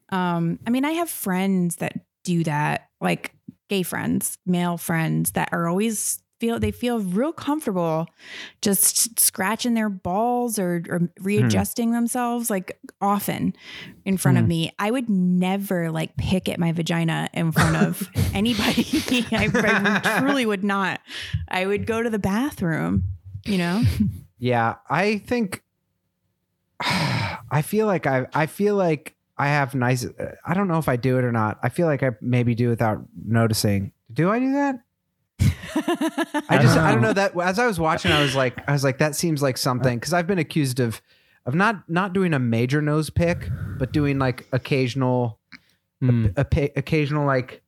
um, 0.10 0.60
I 0.66 0.72
mean, 0.72 0.86
I 0.86 0.92
have 0.94 1.10
friends 1.10 1.76
that 1.78 1.94
do 2.24 2.44
that, 2.46 2.90
like 3.02 3.34
gay 3.70 3.84
friends, 3.84 4.38
male 4.46 4.78
friends 4.78 5.32
that 5.32 5.50
are 5.52 5.68
always 5.68 6.20
feel 6.40 6.60
they 6.60 6.72
feel 6.72 7.00
real 7.00 7.32
comfortable 7.32 8.06
just 8.62 9.18
scratching 9.18 9.76
their 9.76 9.88
balls 9.90 10.60
or, 10.60 10.84
or 10.90 11.10
readjusting 11.22 11.92
themselves 11.92 12.50
like 12.50 12.78
often 13.00 13.54
in 14.04 14.18
front 14.18 14.38
of 14.38 14.44
Hmm. 14.44 14.50
me. 14.50 14.72
I 14.78 14.92
would 14.92 15.10
never 15.10 15.90
like 15.90 16.18
pick 16.18 16.50
at 16.50 16.60
my 16.60 16.74
vagina 16.74 17.30
in 17.34 17.54
front 17.54 17.78
of 17.78 18.10
anybody. 18.34 18.86
I, 19.32 19.50
I 19.54 20.20
truly 20.20 20.46
would 20.46 20.66
not. 20.66 21.00
I 21.48 21.66
would 21.66 21.86
go 21.86 22.04
to 22.04 22.10
the 22.10 22.20
bathroom, 22.20 23.06
you 23.46 23.58
know? 23.58 23.84
Yeah, 24.38 24.76
I 24.90 25.20
think 25.20 25.64
I 26.82 27.62
feel 27.64 27.88
like 27.88 28.06
I 28.06 28.28
I 28.34 28.48
feel 28.48 28.76
like 28.76 29.16
I 29.38 29.48
have 29.48 29.74
nice 29.76 30.06
I 30.46 30.54
don't 30.54 30.68
know 30.68 30.78
if 30.78 30.88
I 30.88 30.96
do 30.96 31.18
it 31.18 31.24
or 31.24 31.32
not. 31.32 31.60
I 31.64 31.70
feel 31.70 31.88
like 31.88 32.04
I 32.04 32.12
maybe 32.22 32.54
do 32.56 32.70
without 32.70 33.04
noticing. 33.26 33.92
Do 34.12 34.30
I 34.30 34.40
do 34.40 34.52
that? 34.54 34.80
I 36.50 36.60
just 36.62 36.78
I 36.78 36.92
don't 36.92 37.02
know 37.02 37.14
that 37.14 37.36
as 37.40 37.58
I 37.60 37.66
was 37.66 37.80
watching 37.80 38.12
I 38.12 38.22
was 38.22 38.36
like 38.36 38.58
I 38.68 38.74
was 38.74 38.84
like 38.84 39.00
that 39.00 39.16
seems 39.16 39.42
like 39.42 39.58
something 39.58 40.00
cuz 40.00 40.14
I've 40.14 40.28
been 40.28 40.38
accused 40.40 40.80
of 40.80 41.02
of 41.46 41.56
not 41.56 41.90
not 41.90 42.14
doing 42.14 42.34
a 42.34 42.40
major 42.40 42.82
nose 42.82 43.10
pick 43.10 43.50
but 43.78 43.92
doing 43.92 44.20
like 44.20 44.48
occasional 44.52 45.40
Hmm. 46.02 46.28
a, 46.36 46.44
pa- 46.44 46.68
occasional 46.76 47.26
like 47.26 47.62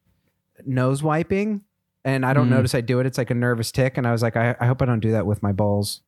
nose 0.66 1.01
wiping 1.01 1.61
and 2.03 2.26
I 2.26 2.34
don't 2.34 2.47
Mm. 2.47 2.57
notice 2.57 2.76
I 2.76 2.82
do 2.82 2.99
it 2.99 3.05
it's 3.05 3.18
like 3.18 3.32
a 3.32 3.36
nervous 3.36 3.72
tick 3.72 3.97
and 3.97 4.05
I 4.05 4.11
was 4.11 4.22
like 4.22 4.36
I, 4.36 4.55
I 4.59 4.66
hope 4.68 4.82
I 4.82 4.86
don't 4.86 4.99
do 4.99 5.11
that 5.11 5.26
with 5.26 5.41
my 5.41 5.51
balls 5.53 6.01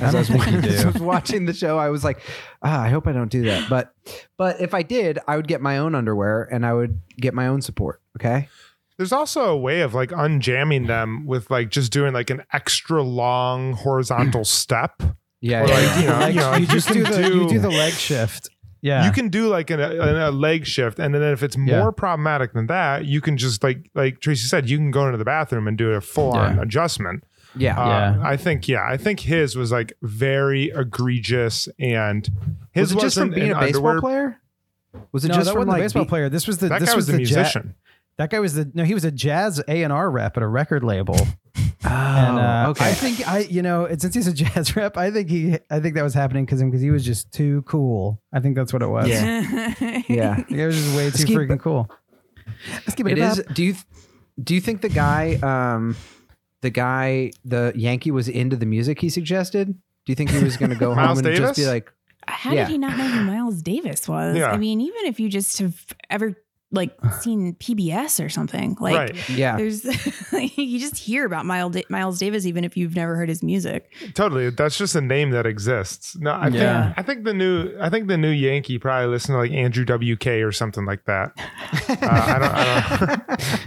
I 0.00 0.10
don't 0.10 0.24
think 0.24 0.46
you 0.46 0.58
as 0.70 0.80
I 0.80 0.82
do. 0.84 0.92
was 0.92 1.02
watching 1.02 1.46
the 1.46 1.52
show, 1.54 1.78
I 1.78 1.88
was 1.90 2.02
like, 2.04 2.20
ah, 2.62 2.82
I 2.82 2.88
hope 2.88 3.06
I 3.06 3.12
don't 3.12 3.30
do 3.30 3.42
that. 3.44 3.68
But 3.68 3.92
but 4.36 4.60
if 4.60 4.74
I 4.74 4.82
did, 4.82 5.18
I 5.28 5.36
would 5.36 5.46
get 5.48 5.60
my 5.60 5.78
own 5.78 5.94
underwear 5.94 6.48
and 6.50 6.64
I 6.66 6.72
would 6.72 7.00
get 7.20 7.34
my 7.34 7.46
own 7.46 7.60
support. 7.62 8.00
Okay. 8.18 8.48
There's 8.96 9.12
also 9.12 9.44
a 9.44 9.56
way 9.56 9.80
of 9.80 9.94
like 9.94 10.10
unjamming 10.10 10.86
them 10.86 11.26
with 11.26 11.50
like 11.50 11.70
just 11.70 11.92
doing 11.92 12.12
like 12.12 12.28
an 12.30 12.42
extra 12.52 13.02
long 13.02 13.72
horizontal 13.74 14.44
step. 14.44 15.02
Yeah. 15.40 15.60
Yeah, 15.60 15.60
like, 15.62 15.70
yeah. 15.72 16.00
you 16.00 16.06
know, 16.06 16.26
you 16.26 16.34
know, 16.40 16.52
you 16.54 16.60
you 16.60 16.66
just 16.66 16.86
can 16.88 16.96
do 16.96 17.04
the 17.04 17.22
you 17.22 17.30
do- 17.30 17.48
do 17.48 17.58
the 17.60 17.70
leg 17.70 17.92
shift. 17.92 18.50
Yeah. 18.82 19.04
You 19.04 19.12
can 19.12 19.28
do 19.28 19.48
like 19.48 19.68
an, 19.70 19.78
a, 19.80 20.28
a 20.28 20.30
leg 20.30 20.64
shift, 20.66 20.98
and 20.98 21.14
then 21.14 21.22
if 21.22 21.42
it's 21.42 21.56
more 21.56 21.68
Yeah. 21.68 21.90
problematic 21.94 22.54
than 22.54 22.66
that, 22.68 23.04
you 23.04 23.20
can 23.20 23.36
just 23.36 23.62
like 23.62 23.90
like 23.94 24.20
Tracie 24.20 24.46
said, 24.48 24.68
you 24.70 24.78
can 24.78 24.90
go 24.90 25.04
into 25.06 25.18
the 25.18 25.24
bathroom 25.24 25.68
and 25.68 25.76
do 25.78 25.90
a 25.92 26.00
full 26.00 26.32
on 26.32 26.56
Yeah. 26.56 26.62
adjustment. 26.62 27.24
Yeah. 27.56 27.80
Uh, 27.80 27.86
Yeah. 27.88 28.20
I 28.22 28.36
think 28.36 28.68
yeah, 28.68 28.84
I 28.86 28.96
think 28.96 29.20
his 29.20 29.56
was 29.56 29.70
like 29.72 29.92
very 30.02 30.70
egregious, 30.70 31.68
and 31.78 32.28
his 32.72 32.94
was 32.94 33.02
it 33.02 33.06
just 33.06 33.18
from 33.18 33.30
being 33.30 33.52
a 33.52 33.58
baseball 33.60 33.88
underwear- 33.88 34.00
player? 34.00 34.40
Was 35.12 35.24
it 35.24 35.28
no, 35.28 35.34
just 35.34 35.46
that 35.46 35.52
from 35.52 35.58
wasn't 35.60 35.68
like 35.70 35.78
the 35.80 35.84
baseball 35.84 36.04
be- 36.04 36.08
player. 36.08 36.28
This 36.28 36.46
was 36.46 36.58
the 36.58 36.68
That 36.68 36.80
this 36.80 36.90
guy 36.90 36.96
was 36.96 37.06
the 37.06 37.12
the 37.12 37.18
ja- 37.22 37.36
musician. 37.36 37.74
that 38.18 38.30
guy 38.30 38.40
was 38.40 38.54
the 38.54 38.70
no, 38.74 38.84
he 38.84 38.94
was 38.94 39.04
a 39.04 39.10
jazz 39.12 39.62
A 39.68 39.82
and 39.84 39.92
R 39.92 40.10
rep 40.10 40.36
at 40.36 40.42
a 40.42 40.48
record 40.48 40.82
label. 40.84 41.16
Oh, 41.82 41.88
and 41.88 42.38
uh, 42.38 42.66
okay. 42.70 42.90
I 42.90 42.92
think 42.92 43.26
I, 43.26 43.38
you 43.38 43.62
know, 43.62 43.88
since 43.98 44.14
he's 44.14 44.26
a 44.26 44.32
jazz 44.34 44.76
rep, 44.76 44.96
I 44.98 45.10
think 45.10 45.30
he, 45.30 45.56
I 45.70 45.80
think 45.80 45.94
that 45.94 46.02
was 46.02 46.12
happening 46.14 46.44
because 46.44 46.62
because 46.62 46.80
he 46.82 46.90
was 46.90 47.04
just 47.04 47.32
too 47.32 47.62
cool. 47.62 48.20
I 48.32 48.40
think 48.40 48.54
that's 48.56 48.72
what 48.72 48.82
it 48.82 48.88
was. 48.88 49.08
Yeah. 49.08 50.02
yeah. 50.08 50.44
he 50.48 50.56
was 50.64 50.76
just 50.76 50.96
way 50.96 51.04
too 51.04 51.10
Let's 51.10 51.24
keep- 51.24 51.38
freaking 51.38 51.60
cool. 51.60 51.90
Let's 52.74 52.94
keep 52.94 53.06
It 53.06 53.12
it, 53.12 53.18
is. 53.18 53.40
up. 53.40 53.54
Do 53.54 53.64
you 53.64 53.74
do 54.42 54.54
you 54.54 54.60
think 54.60 54.80
the 54.82 54.88
guy, 54.88 55.34
um, 55.42 55.96
the 56.62 56.70
guy, 56.70 57.30
the 57.44 57.72
Yankee 57.74 58.10
was 58.10 58.28
into 58.28 58.56
the 58.56 58.66
music 58.66 59.00
he 59.00 59.08
suggested? 59.08 59.68
Do 59.68 60.12
you 60.12 60.14
think 60.14 60.30
he 60.30 60.42
was 60.42 60.56
going 60.56 60.70
to 60.70 60.76
go 60.76 60.88
home 60.94 61.04
Miles 61.04 61.18
and 61.20 61.34
just 61.36 61.58
be 61.58 61.66
like, 61.66 61.92
How 62.26 62.52
Yeah. 62.52 62.64
did 62.64 62.72
he 62.72 62.78
not 62.78 62.96
know 62.96 63.06
who 63.08 63.24
Miles 63.24 63.62
Davis 63.62 64.08
was? 64.08 64.36
Yeah. 64.36 64.50
I 64.50 64.56
mean, 64.56 64.80
even 64.80 65.04
if 65.06 65.20
you 65.20 65.28
just 65.28 65.58
have 65.58 65.84
ever 66.08 66.36
like 66.72 66.92
seen 67.20 67.54
PBS 67.54 68.24
or 68.24 68.28
something, 68.28 68.76
like 68.80 68.94
right? 68.96 69.28
yeah, 69.30 69.56
there's 69.56 69.84
you 70.56 70.78
just 70.78 70.96
hear 70.96 71.24
about 71.26 71.44
Miles 71.46 71.76
Miles 71.88 72.18
Davis 72.18 72.46
even 72.46 72.64
if 72.64 72.76
you've 72.76 72.94
never 72.94 73.16
heard 73.16 73.28
his 73.28 73.42
music. 73.42 73.90
Totally. 74.14 74.50
That's 74.50 74.78
just 74.78 74.94
a 74.94 75.00
name 75.00 75.30
that 75.30 75.46
exists. 75.46 76.16
No, 76.16 76.30
I 76.32 76.48
Yeah. 76.48 76.86
think 76.94 76.98
I 76.98 77.02
think 77.02 77.24
the 77.24 77.34
new 77.34 77.76
I 77.80 77.90
think 77.90 78.08
the 78.08 78.16
new 78.16 78.30
Yankee 78.30 78.78
probably 78.78 79.08
listened 79.08 79.34
to 79.34 79.38
like 79.38 79.50
Andrew 79.52 79.84
WK 79.84 80.26
or 80.44 80.52
something 80.52 80.84
like 80.86 81.04
that. 81.06 81.32
Uh, 81.90 81.96
I 82.02 82.38
don't. 82.38 82.54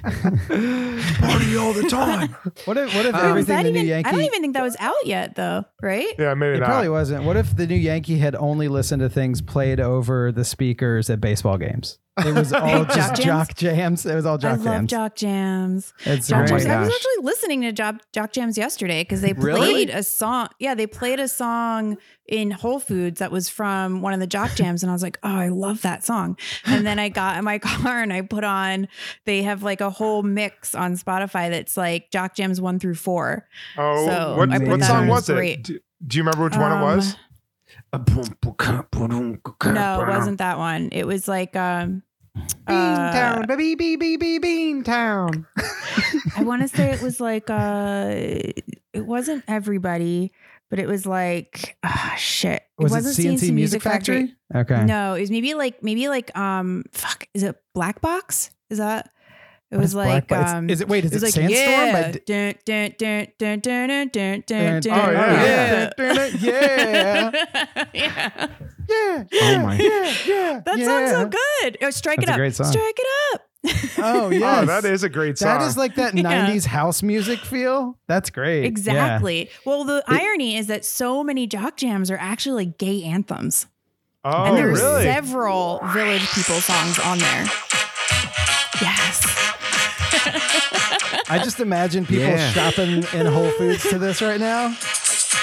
I 0.05 0.11
don't 0.21 0.43
Party 1.19 1.57
all 1.57 1.73
the 1.73 1.87
time. 1.89 2.35
What 2.65 2.77
if 2.77 2.95
what 2.95 3.05
if 3.05 3.13
Um, 3.15 3.35
Was 3.35 3.49
everything 3.49 3.55
that 3.55 3.63
the 3.63 3.69
even, 3.69 3.81
new 3.83 3.89
Yankee? 3.89 4.09
I 4.09 4.11
don't 4.11 4.21
even 4.21 4.41
think 4.41 4.53
that 4.53 4.63
was 4.63 4.75
out 4.79 4.95
yet 5.05 5.35
though, 5.35 5.65
right? 5.81 6.07
Yeah, 6.17 6.33
maybe 6.33 6.57
it 6.57 6.59
not. 6.61 6.67
probably 6.67 6.89
wasn't. 6.89 7.23
What 7.25 7.37
if 7.37 7.55
the 7.55 7.67
new 7.67 7.75
Yankee 7.75 8.17
had 8.17 8.35
only 8.35 8.67
listened 8.67 9.01
to 9.01 9.09
things 9.09 9.41
played 9.41 9.79
over 9.79 10.31
the 10.31 10.45
speakers 10.45 11.09
at 11.09 11.19
baseball 11.21 11.57
games? 11.57 11.99
It 12.17 12.35
was 12.35 12.53
all 12.53 12.85
Jock 12.85 12.93
just 12.93 13.15
jams? 13.15 13.25
jock 13.25 13.55
jams. 13.55 14.05
It 14.05 14.13
was 14.13 14.25
all 14.25 14.37
jock 14.37 14.53
I 14.53 14.55
jock 14.57 14.65
love 14.65 14.73
jams. 14.75 14.89
Jock 14.91 15.15
Jams. 15.15 15.93
It's 16.05 16.27
Jock 16.27 16.47
great. 16.47 16.49
Jams. 16.61 16.65
I 16.67 16.79
was 16.81 16.89
actually 16.89 17.23
listening 17.23 17.61
to 17.61 17.71
Jock, 17.71 17.95
Jock 18.11 18.31
Jams 18.33 18.57
yesterday 18.57 19.01
because 19.01 19.21
they 19.21 19.33
played 19.33 19.43
Really? 19.45 19.89
a 19.91 20.03
song. 20.03 20.49
Yeah, 20.59 20.75
they 20.75 20.85
played 20.85 21.19
a 21.19 21.27
song 21.27 21.97
in 22.27 22.51
Whole 22.51 22.79
Foods 22.79 23.19
that 23.19 23.31
was 23.31 23.49
from 23.49 24.01
one 24.01 24.13
of 24.13 24.19
the 24.19 24.27
Jock 24.27 24.51
Jams, 24.55 24.83
and 24.83 24.89
I 24.89 24.93
was 24.93 25.01
like, 25.01 25.17
"Oh, 25.23 25.35
I 25.35 25.47
love 25.47 25.81
that 25.81 26.03
song." 26.03 26.37
And 26.65 26.85
then 26.85 26.99
I 26.99 27.09
got 27.09 27.37
in 27.37 27.43
my 27.45 27.57
car 27.59 28.01
and 28.03 28.13
I 28.13 28.21
put 28.21 28.43
on. 28.43 28.87
They 29.25 29.41
have 29.43 29.63
like 29.63 29.81
a 29.81 29.89
whole 29.89 30.21
mix 30.21 30.75
on 30.75 30.93
Spotify 30.97 31.49
that's 31.49 31.75
like 31.77 32.11
Jock 32.11 32.35
Jams 32.35 32.61
one 32.61 32.77
through 32.79 32.95
four. 32.95 33.47
Oh, 33.77 34.05
So, 34.05 34.37
what, 34.37 34.49
what 34.67 34.83
song 34.83 35.03
on. 35.03 35.07
was 35.07 35.29
it? 35.29 35.63
Do, 35.63 35.79
do 36.05 36.17
you 36.17 36.21
remember 36.23 36.43
which 36.43 36.55
one 36.57 36.71
it 36.71 36.75
Um, 36.75 36.81
was? 36.81 37.15
No, 39.75 40.01
it 40.01 40.07
wasn't 40.07 40.39
that 40.39 40.57
one. 40.57 40.89
It 40.91 41.05
was 41.05 41.27
like 41.27 41.55
um. 41.55 42.03
uh, 42.35 42.41
Beantown, 42.71 43.47
baby, 43.47 43.75
bee, 43.75 43.95
bee, 43.95 44.17
bee, 44.17 44.39
Beantown. 44.39 45.45
I 46.35 46.43
want 46.43 46.63
to 46.63 46.67
say 46.67 46.91
it 46.91 47.01
was 47.01 47.19
like 47.19 47.49
uh 47.49 48.07
it 48.09 49.05
wasn't 49.05 49.43
everybody, 49.47 50.31
but 50.69 50.79
it 50.79 50.87
was 50.87 51.05
like 51.05 51.77
ah 51.83 52.15
shit. 52.17 52.63
Was 52.79 52.91
it 52.91 52.95
wasn't 52.95 53.15
C+C 53.15 53.51
Music 53.51 53.81
Factory? 53.81 54.33
Okay. 54.55 54.83
No, 54.85 55.13
it 55.13 55.21
was 55.21 55.31
maybe 55.31 55.53
like 55.53 55.83
maybe 55.83 56.07
like 56.09 56.35
um 56.37 56.83
fuck 56.91 57.27
is 57.33 57.43
it 57.43 57.55
Black 57.75 58.01
Box? 58.01 58.49
Is 58.69 58.79
that 58.79 59.11
it 59.73 59.77
was 59.79 59.95
like 59.95 60.31
um 60.31 60.69
is 60.69 60.81
it 60.81 60.87
wait? 60.87 61.03
Is 61.05 61.11
it 61.11 61.15
it, 61.15 61.21
was 61.23 61.23
like 61.23 61.49
Sandstorm? 61.49 61.51
yeah, 61.51 62.11
dun, 62.11 62.55
dun, 62.65 62.93
dun, 62.97 63.27
dun, 63.37 63.59
dun, 63.59 64.09
dun, 64.09 64.43
dun, 64.45 64.81
dun, 64.81 64.99
Oh, 64.99 65.11
yeah. 65.11 65.91
yeah. 65.97 66.29
yeah. 66.39 67.31
yeah. 67.93 68.47
Yeah. 68.89 69.23
Oh 69.33 69.59
my. 69.59 69.77
Yeah. 69.77 70.13
Yeah. 70.25 70.61
That 70.65 70.77
yeah. 70.77 70.85
song's 70.85 71.09
so 71.11 71.25
good. 71.61 71.77
Oh, 71.81 71.89
strike 71.89 72.17
That's 72.19 72.27
it 72.27 72.31
a 72.31 72.33
up. 72.33 72.37
great 72.37 72.55
song. 72.55 72.67
Strike 72.71 72.95
it 72.97 73.07
up. 73.33 73.41
Oh 73.97 74.29
yeah. 74.31 74.59
Oh, 74.61 74.65
that 74.65 74.85
is 74.85 75.03
a 75.03 75.09
great 75.09 75.37
song. 75.37 75.57
That 75.57 75.67
is 75.67 75.77
like 75.77 75.95
that 75.95 76.13
Yeah. 76.17 76.47
90s 76.49 76.65
house 76.65 77.01
music 77.01 77.39
feel. 77.39 77.97
That's 78.07 78.29
great. 78.29 78.61
Yeah. 78.61 78.67
Exactly. 78.67 79.49
Well, 79.65 79.85
the 79.85 80.03
irony 80.07 80.57
is 80.57 80.67
that 80.67 80.83
so 80.85 81.23
many 81.23 81.47
jock 81.47 81.77
jams 81.77 82.11
are 82.11 82.17
actually 82.17 82.65
like 82.65 82.77
gay 82.77 83.03
anthems. 83.03 83.67
oh, 84.25 84.43
and 84.45 84.57
there's 84.57 84.81
really? 84.81 85.03
several 85.03 85.79
village 85.93 86.29
people 86.33 86.55
songs 86.55 86.99
on 86.99 87.19
there. 87.19 87.45
I 91.33 91.43
just 91.43 91.59
imagine 91.59 92.05
people 92.05 92.25
Yeah. 92.25 92.51
shopping 92.51 93.03
in 93.13 93.25
Whole 93.25 93.49
Foods 93.51 93.83
to 93.89 93.97
this 93.99 94.21
right 94.21 94.39
now. 94.39 94.75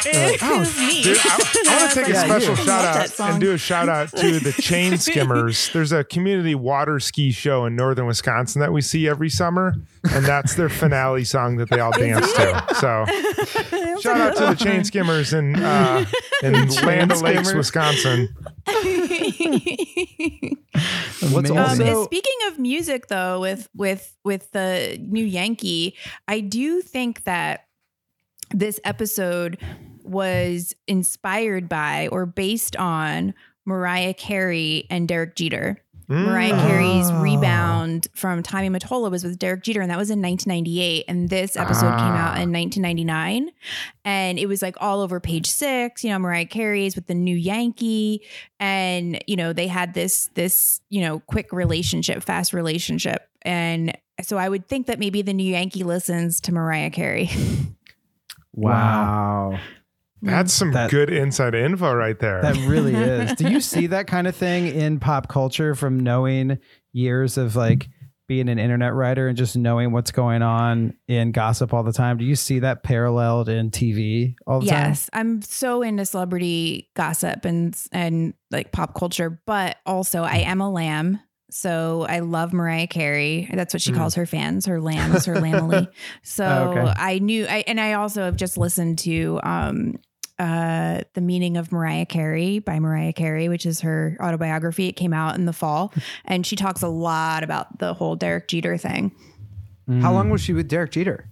It 0.06 0.40
was 0.40 0.78
me. 0.78 1.02
Dude, 1.02 1.18
I, 1.18 1.28
I 1.68 1.76
want 1.80 1.90
to 1.92 1.94
take 2.00 2.08
a 2.08 2.12
Yeah, 2.12 2.24
special 2.24 2.50
you. 2.50 2.56
shout 2.56 2.66
Love 2.68 2.82
that 2.94 2.96
out 2.96 3.10
song. 3.10 3.30
and 3.32 3.40
do 3.40 3.52
a 3.52 3.58
shout 3.58 3.88
out 3.90 4.08
to 4.16 4.38
the 4.40 4.52
Chain 4.52 4.96
Skimmers. 4.98 5.70
There's 5.74 5.92
a 5.92 6.04
community 6.04 6.54
water 6.54 7.00
ski 7.00 7.32
show 7.32 7.66
in 7.66 7.76
northern 7.76 8.06
Wisconsin 8.06 8.60
that 8.60 8.72
we 8.72 8.80
see 8.80 9.06
every 9.08 9.28
summer, 9.28 9.74
and 10.10 10.24
that's 10.24 10.54
their 10.54 10.70
finale 10.70 11.24
song 11.24 11.56
that 11.56 11.68
they 11.68 11.80
all 11.80 11.92
dance 11.98 12.32
to. 12.32 12.64
So 12.76 13.04
shout 14.00 14.20
out 14.20 14.36
to 14.36 14.46
the 14.46 14.56
Chain 14.58 14.84
Skimmers 14.84 15.34
in 15.34 15.56
uh, 15.56 16.06
in 16.42 16.52
Land 16.68 17.12
of 17.12 17.20
Lakes, 17.20 17.48
Skimmers. 17.48 17.54
Wisconsin. 17.54 18.34
What's 21.32 21.50
Amazing. 21.50 21.58
Um, 21.58 21.68
also- 21.68 22.04
speaking 22.04 22.36
of 22.48 22.58
music, 22.58 23.06
though, 23.08 23.40
with 23.40 23.68
with 23.74 24.16
with 24.24 24.50
the 24.52 24.98
new 25.00 25.24
Yankee, 25.24 25.94
I 26.28 26.40
do 26.40 26.80
think 26.82 27.24
that 27.24 27.66
this 28.52 28.80
episode 28.84 29.58
was 30.02 30.74
inspired 30.88 31.68
by 31.68 32.08
or 32.08 32.26
based 32.26 32.74
on 32.76 33.34
Mariah 33.64 34.14
Carey 34.14 34.86
and 34.90 35.06
Derek 35.06 35.36
Jeter. 35.36 35.82
Mariah 36.10 36.52
Mm. 36.54 36.66
Carey's 36.66 37.10
Oh. 37.10 37.22
rebound 37.22 38.08
from 38.14 38.42
Tommy 38.42 38.68
Mottola 38.68 39.10
was 39.10 39.22
with 39.22 39.38
Derek 39.38 39.62
Jeter, 39.62 39.80
and 39.80 39.90
that 39.90 39.96
was 39.96 40.10
in 40.10 40.20
1998. 40.20 41.04
And 41.06 41.28
this 41.30 41.56
episode 41.56 41.92
came 41.96 42.14
out 42.14 42.36
Ah. 42.36 42.42
in 42.42 42.50
1999, 42.50 43.50
and 44.04 44.38
it 44.38 44.46
was 44.46 44.60
like 44.60 44.74
all 44.80 45.00
over 45.00 45.20
page 45.20 45.46
six. 45.48 46.02
You 46.02 46.10
know, 46.10 46.18
Mariah 46.18 46.46
Carey's 46.46 46.96
with 46.96 47.06
the 47.06 47.14
new 47.14 47.36
Yankee, 47.36 48.22
and 48.58 49.22
you 49.28 49.36
know 49.36 49.52
they 49.52 49.68
had 49.68 49.94
this 49.94 50.28
this 50.34 50.80
you 50.90 51.00
know 51.00 51.20
quick 51.20 51.52
relationship, 51.52 52.22
fast 52.24 52.52
relationship, 52.52 53.28
and 53.42 53.96
so 54.22 54.36
I 54.36 54.48
would 54.48 54.66
think 54.68 54.88
that 54.88 54.98
maybe 54.98 55.22
the 55.22 55.32
new 55.32 55.50
Yankee 55.52 55.84
listens 55.84 56.40
to 56.42 56.52
Mariah 56.52 56.90
Carey. 56.90 57.30
Wow. 58.52 59.58
That's 60.22 60.52
some 60.52 60.72
That- 60.72 60.90
good 60.90 61.10
inside 61.10 61.54
info 61.54 61.92
right 61.94 62.18
there. 62.18 62.42
That 62.42 62.56
really 62.68 62.94
is. 62.96 63.32
Do 63.34 63.48
you 63.50 63.60
see 63.60 63.86
that 63.88 64.06
kind 64.06 64.26
of 64.26 64.36
thing 64.36 64.66
in 64.66 65.00
pop 65.00 65.28
culture 65.28 65.74
from 65.74 66.00
knowing 66.00 66.58
years 66.92 67.38
of 67.38 67.56
like 67.56 67.88
being 68.28 68.48
an 68.48 68.58
internet 68.60 68.94
writer 68.94 69.26
and 69.26 69.36
just 69.36 69.56
knowing 69.56 69.90
what's 69.90 70.12
going 70.12 70.40
on 70.42 70.94
in 71.08 71.32
gossip 71.32 71.72
all 71.74 71.82
the 71.82 71.92
time? 71.92 72.16
Do 72.18 72.24
you 72.24 72.36
see 72.36 72.60
that 72.60 72.82
paralleled 72.84 73.48
in 73.48 73.70
TV 73.70 74.34
all 74.46 74.60
the 74.60 74.66
time? 74.68 74.88
Yes, 74.90 75.10
I'm 75.12 75.42
so 75.42 75.82
into 75.82 76.04
celebrity 76.04 76.90
gossip 76.94 77.44
and 77.44 77.76
and 77.90 78.34
like 78.50 78.70
pop 78.72 78.94
culture, 78.94 79.40
but 79.46 79.78
also 79.86 80.22
I 80.22 80.36
am 80.38 80.60
a 80.60 80.70
lamb. 80.70 81.18
So 81.52 82.06
I 82.08 82.20
love 82.20 82.52
Mariah 82.52 82.86
Carey. 82.86 83.50
That's 83.52 83.74
what 83.74 83.82
she 83.82 83.90
Mm. 83.90 83.96
calls 83.96 84.14
her 84.14 84.24
fans, 84.26 84.66
her 84.66 84.80
lambs, 84.80 85.24
her 85.24 85.34
Lambily. 85.34 85.88
So 86.22 86.44
Oh, 86.44 86.78
okay. 86.78 86.92
I 86.96 87.18
knew 87.18 87.44
I 87.46 87.64
and 87.66 87.80
I 87.80 87.94
also 87.94 88.22
have 88.22 88.36
just 88.36 88.56
listened 88.56 89.00
to 89.00 89.40
um 89.42 89.96
uh 90.40 91.02
The 91.14 91.20
Meaning 91.20 91.56
of 91.56 91.70
Mariah 91.70 92.06
Carey 92.06 92.58
by 92.58 92.80
Mariah 92.80 93.12
Carey, 93.12 93.48
which 93.48 93.66
is 93.66 93.80
her 93.80 94.16
autobiography. 94.20 94.86
It 94.88 94.92
came 94.92 95.12
out 95.12 95.36
in 95.36 95.44
the 95.44 95.52
fall 95.52 95.92
and 96.24 96.46
she 96.46 96.56
talks 96.56 96.82
a 96.82 96.88
lot 96.88 97.44
about 97.44 97.78
the 97.78 97.92
whole 97.94 98.16
Derek 98.16 98.48
Jeter 98.48 98.76
thing. 98.78 99.12
Mm. 99.88 100.00
How 100.02 100.12
long 100.12 100.30
was 100.30 100.40
she 100.40 100.52
with 100.52 100.68
Derek 100.68 100.92
Jeter? 100.92 101.28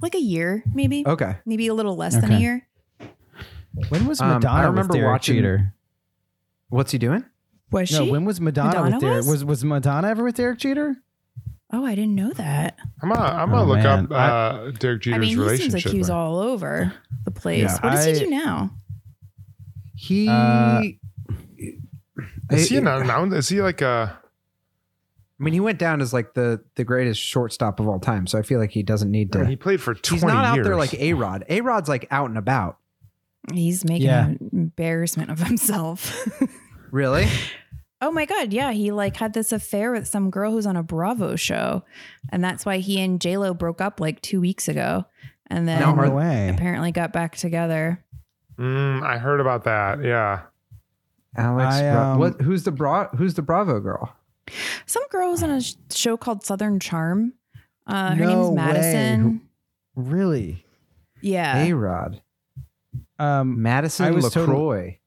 Like 0.00 0.14
a 0.14 0.20
year, 0.20 0.62
maybe. 0.74 1.04
Okay. 1.06 1.36
Maybe 1.46 1.66
a 1.68 1.74
little 1.74 1.96
less 1.96 2.16
than 2.16 2.32
a 2.32 2.38
year. 2.38 2.66
When 3.90 4.06
was 4.06 4.20
Um, 4.20 4.30
I 4.30 4.34
Madonna 4.34 4.68
remember 4.68 4.92
with 4.92 5.00
Derek 5.00 5.12
watching- 5.12 5.36
Jeter? 5.36 5.74
What's 6.68 6.92
he 6.92 6.98
doing? 6.98 7.24
Was 7.70 7.90
No, 7.92 8.04
she? 8.04 8.10
when 8.10 8.24
was 8.24 8.40
Madonna, 8.40 8.68
Madonna 8.70 8.96
with 8.96 9.00
Derek? 9.00 9.16
was? 9.18 9.26
Was 9.28 9.44
was 9.44 9.64
Madonna 9.64 10.08
ever 10.08 10.24
with 10.24 10.36
Derek 10.36 10.58
Jeter? 10.58 10.96
Oh, 11.72 11.84
I 11.84 11.94
didn't 11.94 12.14
know 12.14 12.30
that. 12.32 12.76
I'm 13.02 13.10
gonna, 13.10 13.20
I'm 13.20 13.50
gonna 13.50 13.62
Oh, 13.62 13.64
look 13.66 13.78
man. 13.82 14.06
up 14.06 14.12
uh, 14.12 14.70
Derek 14.72 15.02
Jeter's 15.02 15.16
I 15.16 15.18
mean, 15.18 15.28
he 15.28 15.34
seems 15.34 15.38
like 15.38 15.50
relationship. 15.58 15.92
he's 15.92 16.10
all 16.10 16.38
over 16.38 16.92
the 17.24 17.30
place. 17.30 17.62
Yeah. 17.62 17.72
what 17.80 17.90
does 17.92 18.06
I- 18.06 18.12
he 18.14 18.18
do 18.20 18.30
now? 18.30 18.70
He. 19.94 20.28
Uh, 20.28 20.82
is 22.50 22.68
he 22.68 22.76
I- 22.76 22.80
an 22.80 22.86
announcer? 22.88 23.36
Is 23.36 23.48
he 23.48 23.60
like 23.62 23.80
a? 23.82 24.18
I 25.40 25.44
mean, 25.44 25.54
he 25.54 25.60
went 25.60 25.78
down 25.78 26.00
as 26.00 26.12
like 26.12 26.34
the 26.34 26.62
the 26.74 26.84
greatest 26.84 27.20
shortstop 27.20 27.78
of 27.80 27.86
all 27.88 28.00
time. 28.00 28.26
So 28.26 28.38
I 28.38 28.42
feel 28.42 28.58
like 28.58 28.70
he 28.70 28.82
doesn't 28.82 29.10
need 29.10 29.32
to. 29.32 29.44
He 29.46 29.54
played 29.56 29.80
for 29.80 29.94
20 29.94 30.16
he's 30.16 30.24
not 30.24 30.44
out 30.44 30.64
there 30.64 30.74
like 30.76 30.94
A 30.94 31.12
Rod. 31.14 31.44
A 31.48 31.60
Rod's 31.60 31.88
like 31.88 32.06
out 32.10 32.28
and 32.28 32.38
about. 32.38 32.78
He's 33.52 33.84
making 33.84 34.06
Yeah. 34.08 34.26
an 34.26 34.50
embarrassment 34.52 35.30
of 35.30 35.38
himself. 35.40 36.26
Really? 36.90 37.28
Oh 38.00 38.10
my 38.12 38.26
god, 38.26 38.52
yeah, 38.52 38.70
he 38.72 38.92
like 38.92 39.16
had 39.16 39.32
this 39.34 39.50
affair 39.52 39.90
with 39.92 40.06
some 40.06 40.30
girl 40.30 40.52
who's 40.52 40.66
on 40.66 40.76
a 40.76 40.82
Bravo 40.82 41.34
show, 41.36 41.84
and 42.30 42.42
that's 42.44 42.64
why 42.64 42.78
he 42.78 43.00
and 43.00 43.20
J 43.20 43.36
Lo 43.38 43.54
broke 43.54 43.80
up 43.80 43.98
like 44.00 44.20
two 44.22 44.40
weeks 44.40 44.68
ago, 44.68 45.04
and 45.48 45.66
then 45.66 45.80
No, 45.80 45.94
no 45.94 46.10
way. 46.10 46.48
apparently 46.48 46.92
got 46.92 47.12
back 47.12 47.36
together. 47.36 48.04
Mm, 48.56 49.02
I 49.02 49.18
heard 49.18 49.40
about 49.40 49.64
that. 49.64 50.02
Yeah. 50.04 50.42
Alex. 51.36 51.74
I, 51.76 51.88
um, 51.88 52.18
what? 52.18 52.40
Who's 52.40 52.62
the 52.64 52.72
bra? 52.72 53.08
Who's 53.16 53.34
the 53.34 53.42
Bravo 53.42 53.80
girl? 53.80 54.14
Some 54.86 55.02
girl 55.10 55.30
was 55.30 55.42
on 55.42 55.50
a 55.50 55.60
sh- 55.60 55.74
show 55.90 56.16
called 56.16 56.44
Southern 56.44 56.80
Charm. 56.80 57.34
Uh, 57.86 58.14
her 58.14 58.24
No 58.24 58.28
name's 58.28 58.48
way. 58.48 58.54
Madison. 58.54 59.40
Really? 59.94 60.64
Yeah. 61.20 61.64
A 61.64 61.72
Rod. 61.74 62.22
Um, 63.18 63.60
Madison 63.62 64.06
I 64.06 64.10
was 64.12 64.32
total- 64.32 64.54
LeCroy. 64.56 64.97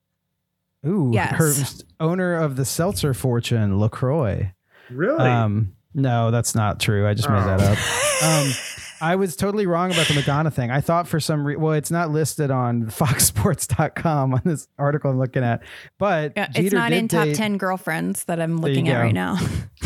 Ooh, 0.85 1.09
Yes. 1.13 1.31
her 1.35 1.53
owner 1.99 2.35
of 2.35 2.55
the 2.55 2.65
seltzer 2.65 3.13
fortune, 3.13 3.79
Lacroix. 3.79 4.53
Really? 4.89 5.19
Um, 5.29 5.73
no, 5.93 6.31
that's 6.31 6.55
not 6.55 6.79
true. 6.79 7.07
I 7.07 7.13
just 7.13 7.29
made 7.29 7.43
that 7.43 7.59
Oh. 7.61 7.65
up. 7.73 8.45
Um, 8.47 8.51
I 9.03 9.15
was 9.15 9.35
totally 9.35 9.65
wrong 9.65 9.91
about 9.91 10.07
the 10.07 10.13
Madonna 10.13 10.51
thing. 10.51 10.69
I 10.69 10.79
thought 10.79 11.07
for 11.07 11.19
some 11.19 11.43
reason, 11.43 11.59
well, 11.61 11.73
it's 11.73 11.89
not 11.89 12.11
listed 12.11 12.51
on 12.51 12.85
foxsports.com 12.91 14.33
on 14.35 14.41
this 14.45 14.67
article 14.77 15.09
I'm 15.09 15.17
looking 15.17 15.43
at, 15.43 15.63
but 15.97 16.33
Yeah, 16.35 16.47
it's 16.55 16.71
not 16.73 16.91
in 16.93 17.07
top 17.07 17.25
date- 17.25 17.35
10 17.35 17.57
girlfriends 17.57 18.25
that 18.25 18.39
I'm 18.39 18.57
looking 18.57 18.89
at 18.89 18.93
go. 18.97 18.99
right 19.01 19.13
now. 19.13 19.37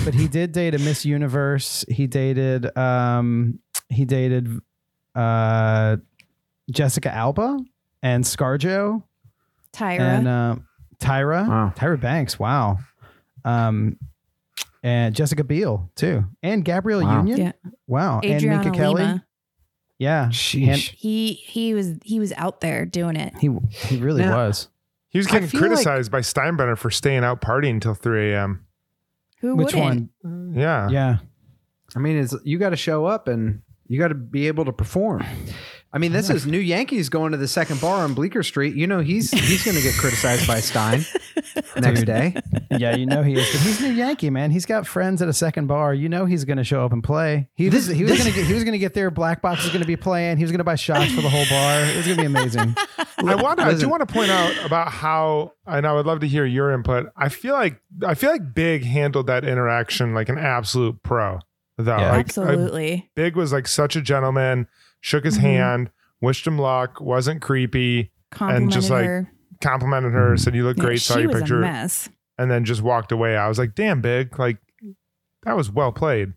but 0.04 0.14
he 0.14 0.28
did 0.28 0.52
date 0.52 0.76
a 0.76 0.80
Miss 0.80 1.06
Universe. 1.06 1.86
He 1.88 2.08
dated, 2.08 2.78
um, 2.78 3.60
he 3.90 4.04
dated, 4.04 4.60
uh, 5.16 5.96
Jessica 6.70 7.14
Alba 7.14 7.58
and 8.04 8.24
ScarJo 8.26 9.02
Tyra. 9.72 10.00
and, 10.00 10.28
uh, 10.28 10.56
Tyra, 11.06 11.48
Wow. 11.48 11.74
Tyra 11.76 12.00
Banks. 12.00 12.40
Wow. 12.40 12.80
Um, 13.44 13.98
and 14.84 15.16
Jessica 15.16 15.44
Biel 15.44 15.90
too, 15.96 16.26
and 16.44 16.64
Gabrielle 16.66 17.02
Wow. 17.04 17.18
Union. 17.24 17.38
Yeah. 17.40 17.72
Wow. 17.88 18.20
and 18.24 18.34
Adriana 18.34 18.64
Minka 18.64 18.78
Kelly. 18.78 19.04
Lima. 19.04 19.26
Yeah. 19.98 20.28
Sheesh. 20.28 20.92
He 20.96 21.34
he 21.34 21.74
was 21.74 21.94
he 22.04 22.20
was 22.20 22.34
out 22.34 22.62
there 22.62 22.86
doing 22.86 23.16
it. 23.16 23.34
He 23.40 23.50
he 23.70 23.98
really 23.98 24.22
Now- 24.24 24.36
was. 24.48 24.68
he 25.10 25.18
was 25.18 25.28
getting 25.28 25.48
feel 25.48 25.62
like- 25.62 25.70
criticized 25.70 26.12
by 26.12 26.20
Steinbrenner 26.20 26.78
for 26.78 26.90
staying 26.92 27.24
out 27.24 27.42
partying 27.42 27.72
until 27.72 27.94
3 27.94 28.34
a.m. 28.34 28.66
Who 29.40 29.56
Which 29.56 29.74
wouldn't? 29.74 30.12
one? 30.22 30.54
Yeah. 30.56 30.90
Yeah. 30.90 31.18
I 31.96 32.00
mean, 32.00 32.18
it's 32.18 32.36
you 32.44 32.58
got 32.58 32.72
to 32.72 32.76
show 32.76 33.06
up 33.06 33.28
and 33.28 33.62
you 33.88 33.98
got 34.00 34.10
to 34.10 34.16
be 34.16 34.48
able 34.48 34.66
to 34.66 34.74
perform. 34.74 35.24
I 35.96 35.98
mean, 35.98 36.12
this 36.12 36.30
is 36.30 36.46
New 36.46 36.60
Yankees 36.60 37.08
going 37.08 37.32
to 37.32 37.38
the 37.38 37.48
second 37.48 37.80
bar 37.80 38.04
on 38.04 38.14
Bleecker 38.14 38.44
Street. 38.44 38.76
You 38.76 38.86
know, 38.86 39.00
he's 39.00 39.32
he's 39.32 39.64
going 39.64 39.78
to 39.78 39.82
get 39.82 39.96
criticized 39.96 40.46
by 40.46 40.60
Stein 40.60 41.06
next 41.78 42.04
day. 42.04 42.36
Yeah, 42.70 42.98
you 42.98 43.06
know 43.06 43.24
he 43.24 43.36
is. 43.36 43.50
But 43.50 43.62
he's 43.62 43.80
New 43.80 43.94
Yankee, 43.94 44.30
man. 44.30 44.52
He's 44.52 44.66
got 44.66 44.86
friends 44.86 45.22
at 45.22 45.30
a 45.30 45.34
second 45.34 45.68
bar. 45.68 45.94
You 45.94 46.10
know 46.10 46.26
he's 46.26 46.44
going 46.44 46.58
to 46.58 46.66
show 46.66 46.84
up 46.84 46.92
and 46.92 47.02
play. 47.02 47.48
He 47.54 47.70
was, 47.70 47.88
he 47.88 48.04
was 48.04 48.12
going 48.12 48.30
to 48.30 48.36
get 48.36 48.46
he 48.46 48.54
was 48.54 48.66
going 48.66 48.74
to 48.74 48.78
get 48.78 48.94
there. 48.94 49.10
Black 49.10 49.42
Box 49.42 49.64
was 49.64 49.70
going 49.70 49.84
to 49.84 49.88
be 49.88 49.96
playing. 49.96 50.36
He 50.36 50.44
was 50.44 50.52
going 50.52 50.58
to 50.58 50.66
buy 50.66 50.76
shots 50.76 51.14
for 51.14 51.22
the 51.22 51.30
whole 51.30 51.46
bar. 51.50 51.86
It 51.86 51.96
was 51.96 52.06
going 52.06 52.18
to 52.18 52.24
be 52.24 52.28
amazing. 52.28 52.76
I 53.20 53.36
want. 53.36 53.62
I 53.62 53.74
do 53.74 53.88
want 53.88 54.06
to 54.06 54.14
point 54.14 54.32
out 54.32 54.54
about 54.66 54.92
how, 54.92 55.54
and 55.66 55.88
I 55.88 55.94
would 55.94 56.06
love 56.06 56.20
to 56.20 56.28
hear 56.28 56.46
your 56.46 56.74
input. 56.74 57.08
I 57.16 57.30
feel 57.30 57.54
like 57.54 57.80
I 58.06 58.16
feel 58.16 58.32
like 58.32 58.54
Big 58.54 58.84
handled 58.84 59.28
that 59.28 59.46
interaction 59.46 60.14
like 60.14 60.28
an 60.28 60.38
absolute 60.38 61.02
pro. 61.04 61.40
Though, 61.78 61.98
Yeah. 61.98 62.08
like, 62.10 62.14
I- 62.14 62.20
Absolutely. 62.20 63.10
Big 63.16 63.36
was 63.36 63.52
like 63.52 63.68
such 63.68 63.96
a 63.96 64.02
gentleman. 64.02 64.68
Shook 65.02 65.26
his 65.26 65.38
Mhm. 65.38 65.42
hand, 65.42 65.90
wished 66.22 66.48
him 66.48 66.58
luck, 66.58 67.00
wasn't 67.02 67.42
creepy, 67.42 68.12
Complimented 68.32 68.72
just, 68.72 68.90
like, 68.90 69.06
her. 69.06 69.32
complimented 69.62 70.14
her, 70.14 70.36
said 70.38 70.56
you 70.56 70.64
look 70.64 70.78
Yeah, 70.78 70.84
great, 70.86 71.02
saw 71.02 71.18
your 71.20 71.32
picture, 71.32 71.58
a 71.60 71.62
mess. 71.62 72.10
and 72.38 72.50
then 72.50 72.64
just 72.66 72.82
walked 72.82 73.12
away. 73.12 73.36
I 73.38 73.48
was 73.48 73.58
like, 73.60 73.76
damn, 73.76 74.02
Big, 74.02 74.40
like 74.40 74.58
that 75.44 75.56
was 75.56 75.70
well 75.72 75.92
played. 75.92 76.34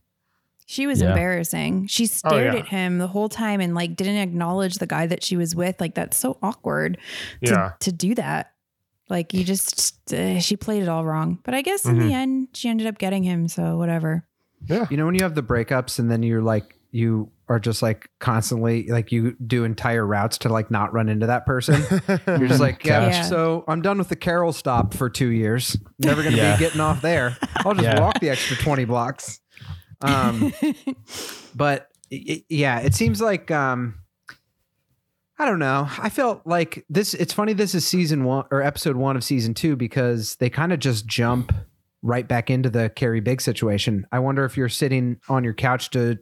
She 0.66 0.86
was 0.86 1.00
Yeah. 1.00 1.08
embarrassing. 1.10 1.86
She 1.86 2.04
stared 2.04 2.34
Oh, 2.34 2.52
yeah. 2.52 2.58
at 2.58 2.68
him 2.68 2.98
the 2.98 3.06
whole 3.06 3.30
time 3.30 3.60
and 3.62 3.74
like 3.74 3.96
didn't 3.96 4.16
acknowledge 4.18 4.74
the 4.74 4.86
guy 4.86 5.06
that 5.06 5.22
she 5.24 5.34
was 5.36 5.54
with. 5.56 5.80
Like 5.80 5.94
that's 5.94 6.16
so 6.18 6.36
awkward 6.42 6.98
to, 7.42 7.50
Yeah. 7.52 7.72
to 7.80 7.90
do 7.90 8.14
that. 8.16 8.50
Like 9.08 9.32
you 9.32 9.44
just 9.44 10.12
uh, 10.12 10.38
she 10.40 10.56
played 10.56 10.82
it 10.82 10.88
all 10.90 11.06
wrong. 11.06 11.38
But 11.42 11.54
I 11.54 11.62
guess 11.62 11.86
in 11.86 11.96
Mhm. 11.96 12.06
the 12.06 12.12
end 12.12 12.48
she 12.52 12.68
ended 12.68 12.86
up 12.86 12.98
getting 12.98 13.22
him, 13.22 13.48
so 13.48 13.78
whatever. 13.78 14.24
You 14.90 14.96
know, 14.96 15.06
when 15.06 15.14
you 15.14 15.22
have 15.22 15.34
the 15.34 15.42
breakups 15.42 15.98
and 15.98 16.10
then 16.10 16.22
you're 16.22 16.42
like, 16.42 16.74
you 16.90 17.30
are 17.48 17.58
just 17.60 17.82
like 17.82 18.08
constantly 18.18 18.86
like 18.88 19.12
you 19.12 19.36
do 19.46 19.64
entire 19.64 20.06
routes 20.06 20.38
to 20.38 20.48
like 20.48 20.70
not 20.70 20.92
run 20.92 21.08
into 21.08 21.26
that 21.26 21.44
person. 21.46 21.82
You're 22.26 22.48
just 22.48 22.60
like, 22.60 22.84
yeah, 22.84 23.06
Yeah. 23.08 23.22
So 23.22 23.64
I'm 23.68 23.82
done 23.82 23.98
with 23.98 24.08
the 24.08 24.16
Carroll 24.16 24.52
stop 24.52 24.94
for 24.94 25.08
two 25.10 25.28
years. 25.28 25.76
Never 25.98 26.22
going 26.22 26.34
to 26.34 26.40
Yeah. 26.40 26.56
be 26.56 26.60
getting 26.60 26.80
off 26.80 27.00
there. 27.02 27.36
I'll 27.56 27.74
just 27.74 27.84
Yeah. 27.84 28.00
walk 28.00 28.20
the 28.20 28.30
extra 28.30 28.56
20 28.56 28.84
blocks. 28.86 29.40
Um, 30.00 30.52
but 31.54 31.88
y- 32.10 32.22
y- 32.28 32.44
yeah, 32.48 32.78
it 32.80 32.94
seems 32.94 33.20
like 33.20 33.50
um, 33.50 33.96
I 35.38 35.44
don't 35.44 35.58
know. 35.58 35.88
I 35.98 36.08
felt 36.08 36.42
like 36.46 36.84
this. 36.88 37.14
It's 37.14 37.32
funny. 37.32 37.52
This 37.52 37.74
is 37.74 37.86
season 37.86 38.24
one 38.24 38.44
or 38.50 38.62
episode 38.62 38.96
one 38.96 39.16
of 39.16 39.22
season 39.24 39.54
two 39.54 39.76
because 39.76 40.36
they 40.36 40.50
kind 40.50 40.72
of 40.72 40.80
just 40.80 41.06
jump 41.06 41.52
right 42.08 42.26
back 42.26 42.50
into 42.50 42.70
the 42.70 42.90
Carrie 42.90 43.20
Big 43.20 43.40
situation. 43.40 44.06
I 44.10 44.18
wonder 44.18 44.44
if 44.44 44.56
you're 44.56 44.68
sitting 44.68 45.20
on 45.28 45.44
your 45.44 45.54
couch 45.54 45.90
to 45.90 46.18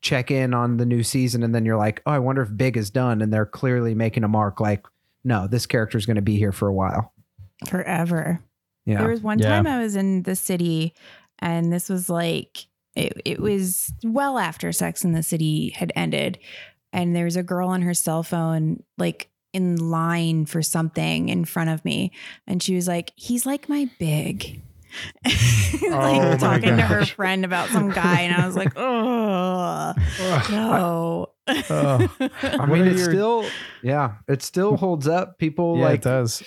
check 0.00 0.30
in 0.30 0.54
on 0.54 0.76
the 0.76 0.86
new 0.86 1.02
season 1.02 1.42
and 1.42 1.54
then 1.54 1.64
you're 1.64 1.76
like, 1.76 2.00
oh, 2.06 2.12
I 2.12 2.18
wonder 2.18 2.42
if 2.42 2.56
Big 2.56 2.76
is 2.76 2.90
done, 2.90 3.20
and 3.22 3.32
they're 3.32 3.46
clearly 3.46 3.94
making 3.94 4.24
a 4.24 4.28
mark. 4.28 4.60
Like, 4.60 4.86
no, 5.24 5.46
this 5.46 5.66
character 5.66 5.98
is 5.98 6.06
going 6.06 6.16
to 6.16 6.22
be 6.22 6.36
here 6.36 6.52
for 6.52 6.68
a 6.68 6.72
while. 6.72 7.12
Forever. 7.68 8.40
Yeah. 8.84 8.98
There 8.98 9.08
was 9.10 9.20
one 9.22 9.38
Yeah. 9.38 9.48
time 9.48 9.66
I 9.66 9.82
was 9.82 9.96
in 9.96 10.22
the 10.22 10.36
city 10.36 10.94
and 11.40 11.72
this 11.72 11.88
was 11.88 12.08
like 12.08 12.66
it, 12.94 13.20
it 13.24 13.40
was 13.40 13.92
well 14.04 14.38
after 14.38 14.72
Sex 14.72 15.04
in 15.04 15.12
the 15.12 15.22
City 15.22 15.70
had 15.70 15.92
ended. 15.96 16.38
And 16.92 17.14
there 17.14 17.24
was 17.24 17.36
a 17.36 17.42
girl 17.42 17.68
on 17.68 17.82
her 17.82 17.92
cell 17.94 18.22
phone, 18.22 18.82
like 18.96 19.28
in 19.52 19.76
line 19.76 20.46
for 20.46 20.62
something 20.62 21.28
in 21.28 21.44
front 21.44 21.70
of 21.70 21.84
me. 21.84 22.12
And 22.46 22.62
she 22.62 22.74
was 22.74 22.86
like, 22.88 23.12
he's 23.16 23.44
like 23.44 23.68
my 23.68 23.90
big. 23.98 24.62
Oh 25.84 25.90
my 25.90 26.30
like 26.30 26.38
talking 26.40 26.76
to 26.76 26.82
her 26.82 27.04
friend 27.06 27.44
about 27.44 27.68
some 27.68 27.90
guy. 27.90 28.22
And 28.22 28.34
I 28.34 28.46
was 28.46 28.56
like, 28.56 28.72
oh, 28.76 29.94
no. 30.50 31.30
Oh. 31.46 31.46
I 31.46 32.56
What 32.56 32.68
mean, 32.68 32.82
are 32.82 32.86
it 32.86 32.96
your- 32.96 33.10
still, 33.10 33.46
yeah, 33.82 34.14
it 34.26 34.42
still 34.42 34.72
mm. 34.72 34.78
holds 34.78 35.06
up. 35.06 35.38
People 35.38 35.78
yeah, 35.78 35.84
like 35.84 36.00
it 36.00 36.02
does. 36.02 36.42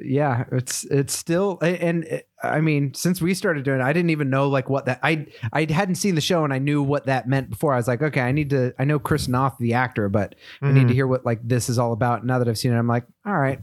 yeah 0.00 0.44
it's 0.50 0.84
it's 0.84 1.16
still 1.16 1.58
and 1.62 2.02
it, 2.04 2.28
i 2.42 2.60
mean 2.60 2.92
since 2.92 3.22
we 3.22 3.34
started 3.34 3.62
doing 3.64 3.78
it 3.78 3.84
i 3.84 3.92
didn't 3.92 4.10
even 4.10 4.28
know 4.30 4.48
like 4.48 4.68
what 4.68 4.86
that 4.86 4.98
i 5.04 5.24
i 5.52 5.64
hadn't 5.70 5.94
seen 5.94 6.16
the 6.16 6.20
show 6.20 6.42
and 6.42 6.52
i 6.52 6.58
knew 6.58 6.82
what 6.82 7.06
that 7.06 7.28
meant 7.28 7.48
before 7.48 7.72
i 7.72 7.76
was 7.76 7.86
like 7.86 8.02
okay 8.02 8.20
i 8.20 8.32
need 8.32 8.50
to 8.50 8.74
i 8.80 8.84
know 8.84 8.98
chris 8.98 9.28
noth 9.28 9.56
the 9.60 9.74
actor 9.74 10.08
but 10.08 10.34
i 10.60 10.72
need 10.72 10.80
to 10.80 10.86
mm-hmm. 10.86 10.94
hear 10.94 11.06
what 11.06 11.24
like 11.24 11.38
this 11.46 11.68
is 11.68 11.78
all 11.78 11.92
about 11.92 12.26
now 12.26 12.38
that 12.40 12.48
i've 12.48 12.58
seen 12.58 12.72
it 12.72 12.76
i'm 12.78 12.88
like 12.88 13.04
all 13.24 13.38
right 13.38 13.60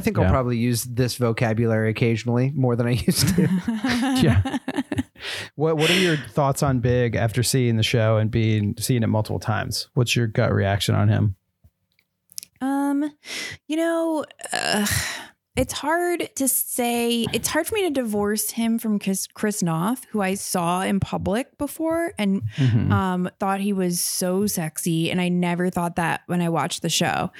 i 0.00 0.02
think 0.02 0.18
i'll 0.18 0.30
probably 0.30 0.56
use 0.56 0.84
this 0.84 1.16
vocabulary 1.16 1.90
occasionally 1.90 2.52
more 2.54 2.74
than 2.76 2.86
i 2.86 2.92
used 2.92 3.28
to 3.36 3.42
Yeah. 4.22 4.58
What 5.54 5.76
What 5.76 5.90
are 5.90 5.98
your 5.98 6.16
thoughts 6.16 6.62
on 6.62 6.80
Big 6.80 7.14
after 7.14 7.42
seeing 7.42 7.76
the 7.76 7.82
show 7.82 8.16
and 8.16 8.30
being 8.30 8.74
seeing 8.78 9.02
it 9.02 9.08
multiple 9.08 9.38
times? 9.38 9.88
What's 9.94 10.16
your 10.16 10.26
gut 10.26 10.52
reaction 10.52 10.94
on 10.94 11.08
him? 11.08 11.36
Um, 12.62 13.10
you 13.68 13.76
know, 13.76 14.24
uh, 14.52 14.86
it's 15.56 15.72
hard 15.74 16.30
to 16.36 16.48
say. 16.48 17.26
It's 17.32 17.48
hard 17.48 17.66
for 17.66 17.74
me 17.74 17.82
to 17.82 17.90
divorce 17.90 18.50
him 18.50 18.78
from 18.78 18.98
Chris, 18.98 19.26
Chris 19.26 19.62
Noth, 19.62 20.04
who 20.10 20.20
I 20.22 20.34
saw 20.34 20.82
in 20.82 21.00
public 21.00 21.56
before 21.58 22.12
and 22.18 22.42
Mhm. 22.56 22.90
um, 22.90 23.30
thought 23.38 23.60
he 23.60 23.72
was 23.74 24.00
so 24.00 24.46
sexy, 24.46 25.10
and 25.10 25.20
I 25.20 25.28
never 25.28 25.68
thought 25.70 25.96
that 25.96 26.22
when 26.26 26.40
I 26.40 26.48
watched 26.48 26.82
the 26.82 26.88
show. 26.90 27.30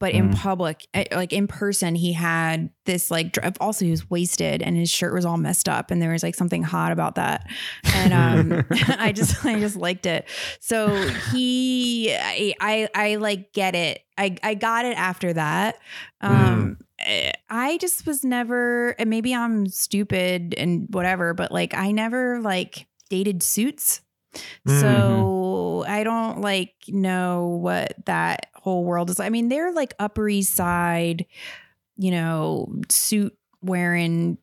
But 0.00 0.12
in 0.14 0.30
Mm. 0.30 0.36
public, 0.36 0.86
eh, 0.94 1.04
like 1.12 1.32
in 1.32 1.46
person, 1.46 1.94
he 1.94 2.12
had 2.14 2.70
this 2.86 3.10
like. 3.10 3.38
Also, 3.60 3.84
he 3.84 3.90
was 3.92 4.10
wasted, 4.10 4.62
and 4.62 4.76
his 4.76 4.90
shirt 4.90 5.12
was 5.12 5.24
all 5.24 5.36
messed 5.36 5.68
up, 5.68 5.90
and 5.92 6.00
there 6.02 6.10
was 6.10 6.22
like 6.22 6.34
something 6.34 6.62
hot 6.62 6.90
about 6.90 7.14
that. 7.16 7.46
And 7.94 8.12
um, 8.12 8.64
I 8.98 9.12
just, 9.12 9.44
I 9.44 9.60
just 9.60 9.76
liked 9.76 10.06
it. 10.06 10.26
So 10.58 10.96
he, 11.32 12.12
I, 12.14 12.54
I, 12.60 12.88
I 12.94 13.16
like 13.16 13.52
get 13.52 13.74
it. 13.74 14.00
I, 14.18 14.36
I 14.42 14.54
got 14.54 14.84
it 14.86 14.96
after 14.98 15.32
that. 15.34 15.78
Um, 16.22 16.78
eh, 16.98 17.32
I 17.48 17.76
just 17.78 18.06
was 18.06 18.24
never, 18.24 18.90
and 18.98 19.08
maybe 19.10 19.34
I'm 19.34 19.66
stupid 19.66 20.54
and 20.56 20.86
whatever, 20.90 21.34
but 21.34 21.52
like 21.52 21.74
I 21.74 21.92
never 21.92 22.40
like 22.40 22.86
dated 23.10 23.42
suits. 23.42 24.00
So 24.66 25.84
I 25.88 26.04
don't 26.04 26.40
like 26.40 26.74
know 26.86 27.58
what 27.60 27.94
that 28.06 28.49
whole 28.60 28.84
world 28.84 29.10
is. 29.10 29.20
I 29.20 29.28
mean, 29.30 29.48
they're 29.48 29.72
like 29.72 29.94
Upper 29.98 30.28
East 30.28 30.54
Side, 30.54 31.26
you 31.96 32.10
know, 32.10 32.72
suit 32.88 33.36
wearing 33.62 34.38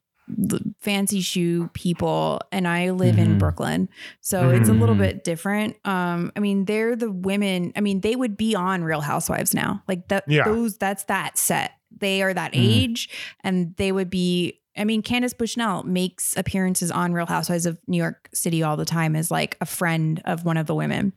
fancy 0.82 1.22
shoe 1.22 1.70
people 1.74 2.42
and 2.52 2.68
I 2.68 2.90
live 2.90 3.18
in 3.18 3.36
Mhm. 3.36 3.40
Brooklyn. 3.40 3.88
So 4.20 4.50
it's 4.50 4.68
a 4.68 4.74
little 4.74 4.94
Mhm. 4.96 5.00
bit 5.00 5.24
different. 5.24 5.78
Um 5.86 6.34
I 6.36 6.42
mean 6.42 6.66
they're 6.66 6.98
the 6.98 7.10
women, 7.10 7.72
I 7.78 7.82
mean 7.82 8.02
they 8.02 8.16
would 8.18 8.36
be 8.36 8.54
on 8.54 8.84
Real 8.84 9.00
Housewives 9.00 9.54
now. 9.54 9.84
Like 9.88 10.10
that 10.10 10.26
Yeah. 10.28 10.44
those 10.44 10.78
that's 10.78 11.06
that 11.06 11.38
set. 11.38 11.72
They 11.98 12.22
are 12.24 12.34
that 12.34 12.52
Mhm. 12.52 12.58
age 12.60 13.10
and 13.42 13.74
they 13.78 13.94
would 13.94 14.10
be 14.10 14.60
I 14.78 14.84
mean 14.84 15.02
Candace 15.02 15.34
Bushnell 15.34 15.84
makes 15.84 16.36
appearances 16.38 16.92
on 16.92 17.14
Real 17.14 17.26
Housewives 17.26 17.66
of 17.66 17.80
New 17.88 17.98
York 17.98 18.30
City 18.34 18.62
all 18.64 18.78
the 18.78 18.86
time 18.86 19.16
as 19.16 19.32
like 19.32 19.58
a 19.62 19.66
friend 19.66 20.22
of 20.26 20.46
one 20.46 20.58
of 20.58 20.68
the 20.68 20.76
women. 20.76 21.14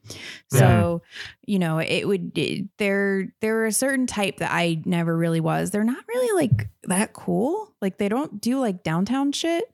So, 0.48 1.02
you 1.46 1.58
know, 1.58 1.78
it 1.78 2.06
would 2.08 2.36
it, 2.36 2.66
they're 2.78 3.32
they're 3.40 3.66
a 3.66 3.72
certain 3.72 4.06
type 4.06 4.38
that 4.38 4.50
I 4.52 4.80
never 4.84 5.16
really 5.16 5.40
was. 5.40 5.70
They're 5.70 5.84
not 5.84 6.04
really 6.08 6.46
like 6.46 6.68
that 6.84 7.12
cool. 7.12 7.72
Like 7.80 7.98
they 7.98 8.08
don't 8.08 8.40
do 8.40 8.58
like 8.58 8.82
downtown 8.82 9.32
shit, 9.32 9.64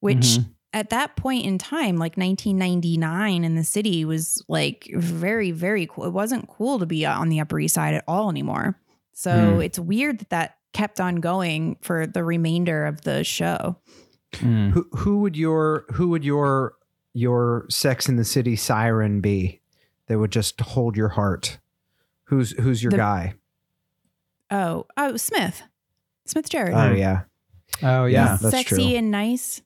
which 0.00 0.38
Mhm. 0.38 0.46
at 0.72 0.90
that 0.90 1.16
point 1.16 1.44
in 1.44 1.58
time, 1.58 1.96
like 1.96 2.16
1999 2.16 3.44
in 3.44 3.54
the 3.56 3.64
city 3.64 4.04
was 4.04 4.42
like 4.48 4.88
very, 4.94 5.50
very 5.50 5.86
cool. 5.86 6.04
It 6.04 6.12
wasn't 6.12 6.48
cool 6.48 6.78
to 6.78 6.86
be 6.86 7.04
on 7.06 7.28
the 7.28 7.40
Upper 7.40 7.58
East 7.60 7.74
Side 7.74 7.94
at 7.94 8.04
all 8.08 8.30
anymore. 8.30 8.78
So 9.12 9.30
Mm. 9.30 9.64
it's 9.64 9.78
weird 9.78 10.18
that 10.20 10.30
that 10.30 10.56
kept 10.74 11.00
on 11.00 11.16
going 11.16 11.76
for 11.80 12.06
the 12.06 12.22
remainder 12.22 12.84
of 12.84 13.00
the 13.02 13.24
show. 13.24 13.78
Mm. 14.34 14.72
who, 14.72 14.86
who 14.92 15.20
would 15.20 15.36
your 15.36 15.84
who 15.92 16.08
would 16.08 16.24
your 16.24 16.74
your 17.12 17.66
sex 17.70 18.08
in 18.08 18.16
the 18.16 18.24
city 18.24 18.56
siren 18.56 19.20
be 19.20 19.60
that 20.08 20.18
would 20.18 20.32
just 20.32 20.60
hold 20.60 20.96
your 20.96 21.10
heart 21.10 21.58
who's 22.24 22.50
who's 22.58 22.82
your 22.82 22.90
The- 22.90 22.96
guy 22.96 23.34
Oh, 24.50 24.86
oh, 24.96 25.16
Smith, 25.16 25.62
Smith 26.26 26.48
Jerrod. 26.50 26.90
oh 26.90 26.94
yeah 26.94 27.22
Oh 27.82 28.06
yeah. 28.06 28.24
Yeah. 28.32 28.38
that's 28.40 28.50
sexy 28.50 28.88
true. 28.90 28.96
and 28.98 29.10
nice. 29.12 29.62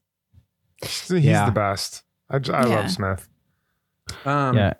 He's 0.81 1.09
Yeah. 1.25 1.45
the 1.45 1.51
best. 1.51 2.03
I 2.29 2.37
Yeah. 2.37 2.61
love 2.65 2.91
Smith. 2.91 3.27
um 4.25 4.55
yeah. 4.55 4.73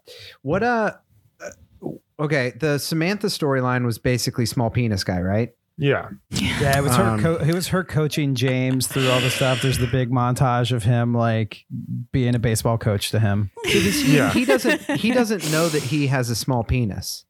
What 0.43 0.61
uh, 0.61 0.93
uh, 1.41 1.89
okay, 2.19 2.53
the 2.59 2.77
Samantha 2.77 3.27
storyline 3.27 3.86
was 3.86 3.97
basically 3.97 4.45
small 4.45 4.69
penis 4.69 5.03
guy, 5.03 5.19
right? 5.19 5.49
Yeah. 5.82 6.09
Yeah, 6.32 6.77
it 6.77 6.82
was 6.84 6.93
her. 6.97 7.03
Um, 7.03 7.21
Co- 7.21 7.38
it 7.38 7.53
was 7.55 7.69
her 7.69 7.86
coaching 7.86 8.36
James 8.36 8.86
through 8.86 9.09
all 9.09 9.21
the 9.21 9.30
stuff. 9.30 9.61
There's 9.61 9.77
the 9.77 9.88
big 9.88 10.11
montage 10.11 10.73
of 10.73 10.84
him 10.84 11.13
like 11.13 11.63
being 12.11 12.36
a 12.36 12.39
baseball 12.39 12.77
coach 12.77 13.11
to 13.11 13.19
him. 13.19 13.49
He, 13.65 14.15
Yeah. 14.17 14.30
he 14.32 14.43
doesn't 14.43 14.82
he 14.99 15.11
doesn't 15.11 15.49
know 15.51 15.69
that 15.69 15.82
he 15.84 16.07
has 16.07 16.30
a 16.30 16.36
small 16.36 16.63
penis. 16.65 17.23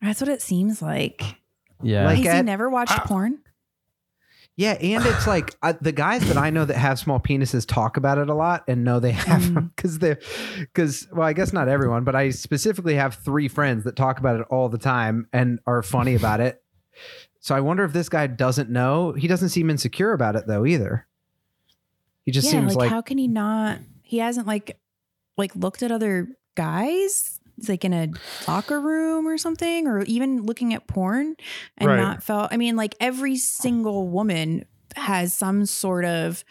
That's 0.00 0.20
what 0.20 0.28
it 0.28 0.42
seems 0.42 0.82
like. 0.82 1.22
Yeah, 1.80 2.06
Like 2.06 2.16
Has 2.16 2.24
he 2.24 2.28
at- 2.30 2.44
never 2.44 2.68
watched 2.68 2.92
Ah. 2.98 3.04
porn? 3.06 3.38
Yeah, 4.56 4.72
and 4.72 5.06
it's 5.06 5.26
like 5.26 5.54
uh, 5.62 5.72
the 5.80 5.92
guys 5.92 6.26
that 6.28 6.36
I 6.36 6.50
know 6.50 6.64
that 6.64 6.76
have 6.76 6.98
small 6.98 7.18
penises 7.20 7.66
talk 7.66 7.96
about 7.96 8.18
it 8.18 8.28
a 8.28 8.34
lot 8.34 8.64
and 8.68 8.84
know 8.84 8.98
they 9.00 9.12
have 9.12 9.42
Mm. 9.42 9.70
because 9.74 9.98
they're 10.00 10.18
because 10.58 11.06
well, 11.12 11.26
I 11.26 11.32
guess 11.34 11.52
not 11.52 11.68
everyone, 11.68 12.04
but 12.04 12.14
I 12.16 12.30
specifically 12.30 12.96
have 12.96 13.14
three 13.14 13.48
friends 13.48 13.84
that 13.84 13.96
talk 13.96 14.18
about 14.18 14.40
it 14.40 14.46
all 14.50 14.68
the 14.68 14.76
time 14.78 15.28
and 15.32 15.60
are 15.66 15.82
funny 15.82 16.14
about 16.16 16.40
it. 16.40 16.62
So 17.42 17.54
I 17.54 17.60
wonder 17.60 17.84
if 17.84 17.92
this 17.92 18.08
guy 18.08 18.26
doesn't 18.28 18.70
know. 18.70 19.12
He 19.12 19.28
doesn't 19.28 19.50
seem 19.50 19.68
insecure 19.68 20.12
about 20.12 20.36
it 20.36 20.46
though 20.46 20.64
either. 20.64 21.06
He 22.24 22.30
just 22.32 22.46
yeah, 22.46 22.60
seems 22.60 22.68
like, 22.68 22.76
like, 22.76 22.90
how 22.90 23.02
can 23.02 23.18
he 23.18 23.26
not? 23.28 23.80
He 24.02 24.18
hasn't 24.18 24.46
like 24.46 24.78
like 25.36 25.54
looked 25.56 25.82
at 25.82 25.92
other 25.92 26.28
guys. 26.54 27.38
Like 27.68 27.84
in 27.84 27.92
a 27.92 28.08
locker 28.48 28.80
room 28.80 29.26
or 29.28 29.36
something, 29.36 29.86
or 29.86 30.02
even 30.04 30.42
looking 30.44 30.72
at 30.72 30.86
porn 30.86 31.36
and 31.76 31.88
Right. 31.88 31.98
not 31.98 32.22
felt. 32.22 32.48
I 32.50 32.56
mean, 32.56 32.76
like 32.76 32.94
every 32.98 33.36
single 33.36 34.08
woman 34.08 34.64
has 34.96 35.34
some 35.34 35.66
sort 35.66 36.04
of 36.06 36.44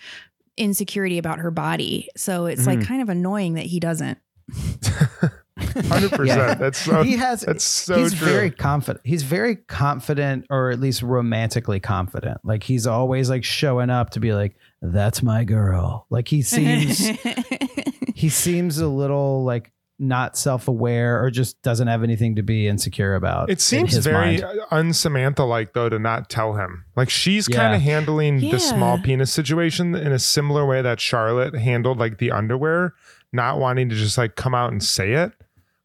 insecurity 0.58 1.18
about 1.18 1.40
her 1.40 1.50
body, 1.52 2.08
so 2.16 2.46
it's 2.46 2.68
like 2.68 2.80
Mhm. 2.80 2.86
kind 2.88 3.02
of 3.02 3.10
annoying 3.10 3.56
that 3.56 3.66
he 3.66 3.80
doesn't. 3.80 4.20
Hundred 5.88 6.12
percent. 6.12 6.60
That's 6.60 6.78
so. 6.78 7.04
he 7.04 7.18
has 7.18 7.42
That's 7.42 7.64
so 7.64 7.98
he's 7.98 8.14
true. 8.14 8.28
very 8.28 8.52
confident. 8.52 9.06
He's 9.06 9.24
very 9.24 9.56
confident, 9.56 10.46
or 10.50 10.72
at 10.72 10.80
least 10.80 11.02
romantically 11.02 11.80
confident. 11.80 12.40
Like 12.44 12.64
he's 12.64 12.88
always 12.88 13.30
like 13.30 13.44
showing 13.44 13.90
up 13.90 14.12
to 14.12 14.20
be 14.20 14.34
like, 14.34 14.56
"That's 14.82 15.22
my 15.24 15.44
girl." 15.44 16.06
Like 16.10 16.28
he 16.28 16.42
seems 16.42 16.98
he 18.16 18.30
seems 18.30 18.78
a 18.80 18.88
little 18.88 19.44
like 19.44 19.72
not 20.00 20.36
self 20.36 20.68
aware, 20.68 21.24
or 21.24 21.30
just 21.30 21.62
doesn't 21.62 21.88
have 21.88 22.02
anything 22.04 22.36
to 22.38 22.42
be 22.42 22.68
insecure 22.68 23.14
about. 23.16 23.52
It 23.52 23.62
seems 23.62 23.96
very 23.98 24.42
mind. 24.42 24.60
unsamantha 24.72 25.48
like 25.48 25.74
though 25.74 25.90
to 25.90 26.00
not 26.00 26.28
tell 26.30 26.54
him. 26.54 26.86
Like 26.96 27.10
she's 27.12 27.48
Yeah. 27.48 27.58
kind 27.58 27.76
of 27.76 27.82
handling 27.82 28.40
Yeah. 28.40 28.52
the 28.54 28.60
small 28.60 28.98
penis 28.98 29.32
situation 29.32 29.94
in 29.94 30.12
a 30.12 30.18
similar 30.20 30.66
way 30.66 30.82
that 30.82 31.00
Charlotte 31.00 31.54
handled 31.56 32.00
like 32.00 32.18
the 32.18 32.32
underwear, 32.32 32.96
not 33.32 33.60
wanting 33.60 33.90
to 33.90 33.96
just 33.96 34.18
like 34.18 34.36
come 34.36 34.56
out 34.56 34.72
and 34.72 34.84
say 34.84 35.14
it. 35.14 35.34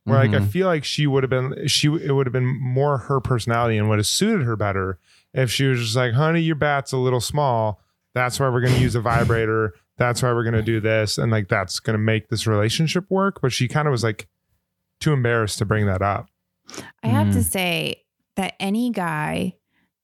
Where 0.06 0.18
like 0.18 0.30
I 0.30 0.38
Mhm. 0.44 0.48
feel 0.48 0.66
like 0.68 0.84
she 0.84 1.06
would 1.06 1.22
have 1.24 1.30
been 1.30 1.66
she 1.66 1.88
it 1.88 2.12
would 2.12 2.26
have 2.26 2.32
been 2.32 2.46
more 2.60 2.96
her 2.98 3.20
personality 3.20 3.76
and 3.76 3.88
would 3.88 3.98
have 3.98 4.06
suited 4.06 4.44
her 4.46 4.54
better 4.56 4.98
if 5.34 5.50
she 5.50 5.66
was 5.66 5.80
just 5.80 5.96
like, 5.96 6.12
honey, 6.14 6.40
your 6.40 6.54
bat's 6.56 6.92
a 6.92 6.96
little 6.96 7.20
small. 7.20 7.80
That's 8.14 8.38
why 8.40 8.48
we're 8.48 8.60
gonna 8.60 8.78
use 8.78 8.94
a 8.94 9.00
vibrator. 9.00 9.74
That's 9.98 10.22
why 10.22 10.32
we're 10.32 10.44
gonna 10.44 10.62
do 10.62 10.78
this. 10.80 11.18
And 11.18 11.30
like 11.32 11.48
that's 11.48 11.80
gonna 11.80 11.98
make 11.98 12.28
this 12.28 12.46
relationship 12.46 13.04
work. 13.10 13.40
But 13.42 13.52
she 13.52 13.66
kind 13.68 13.88
of 13.88 13.92
was 13.92 14.04
like 14.04 14.28
too 15.00 15.12
embarrassed 15.12 15.58
to 15.58 15.64
bring 15.64 15.86
that 15.86 16.02
up. 16.02 16.28
I 17.02 17.08
have 17.08 17.32
to 17.32 17.40
Mm. 17.40 17.44
say 17.50 18.02
that 18.36 18.54
any 18.60 18.90
guy 18.90 19.54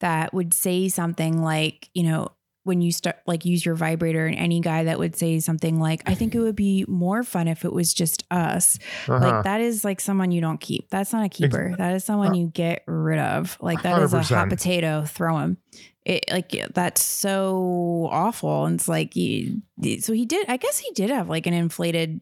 that 0.01 0.35
would 0.35 0.53
say 0.53 0.89
something 0.89 1.43
like, 1.43 1.89
you 1.95 2.03
know, 2.03 2.29
when 2.65 2.81
you 2.81 2.93
start 2.93 3.17
like 3.27 3.45
use 3.45 3.65
your 3.67 3.75
vibrator, 3.75 4.25
and 4.27 4.37
any 4.37 4.61
guy 4.61 4.85
that 4.85 4.99
would 4.99 5.17
say 5.17 5.41
something 5.41 5.81
like, 5.81 6.03
I 6.07 6.15
think 6.15 6.35
it 6.35 6.41
would 6.41 6.55
be 6.57 6.85
more 6.87 7.23
fun 7.25 7.49
if 7.49 7.65
it 7.65 7.73
was 7.73 7.93
just 7.93 8.25
us. 8.31 8.79
Uh-huh. 9.09 9.19
Like 9.19 9.45
that 9.45 9.61
is 9.61 9.85
like 9.85 10.01
someone 10.01 10.31
you 10.31 10.41
don't 10.41 10.61
keep. 10.61 10.89
That's 10.91 11.13
not 11.13 11.25
a 11.25 11.29
keeper. 11.29 11.75
that 11.79 11.95
is 11.95 12.05
someone 12.05 12.35
you 12.35 12.47
get 12.49 12.85
rid 12.87 13.19
of. 13.19 13.59
Like 13.61 13.83
that 13.83 14.01
is 14.03 14.15
a 14.15 14.19
100%. 14.21 14.35
hot 14.37 14.49
potato. 14.49 15.05
Throw 15.05 15.39
him. 15.39 15.57
It 16.05 16.25
like 16.31 16.51
that's 16.75 17.01
so 17.03 18.09
awful. 18.11 18.67
And 18.67 18.77
it's 18.77 18.89
like 18.89 19.15
he, 19.15 19.61
so 20.01 20.13
he 20.13 20.27
did. 20.27 20.49
I 20.49 20.57
guess 20.57 20.79
he 20.79 20.91
did 20.95 21.11
have 21.11 21.29
like 21.29 21.47
an 21.47 21.55
inflated, 21.55 22.21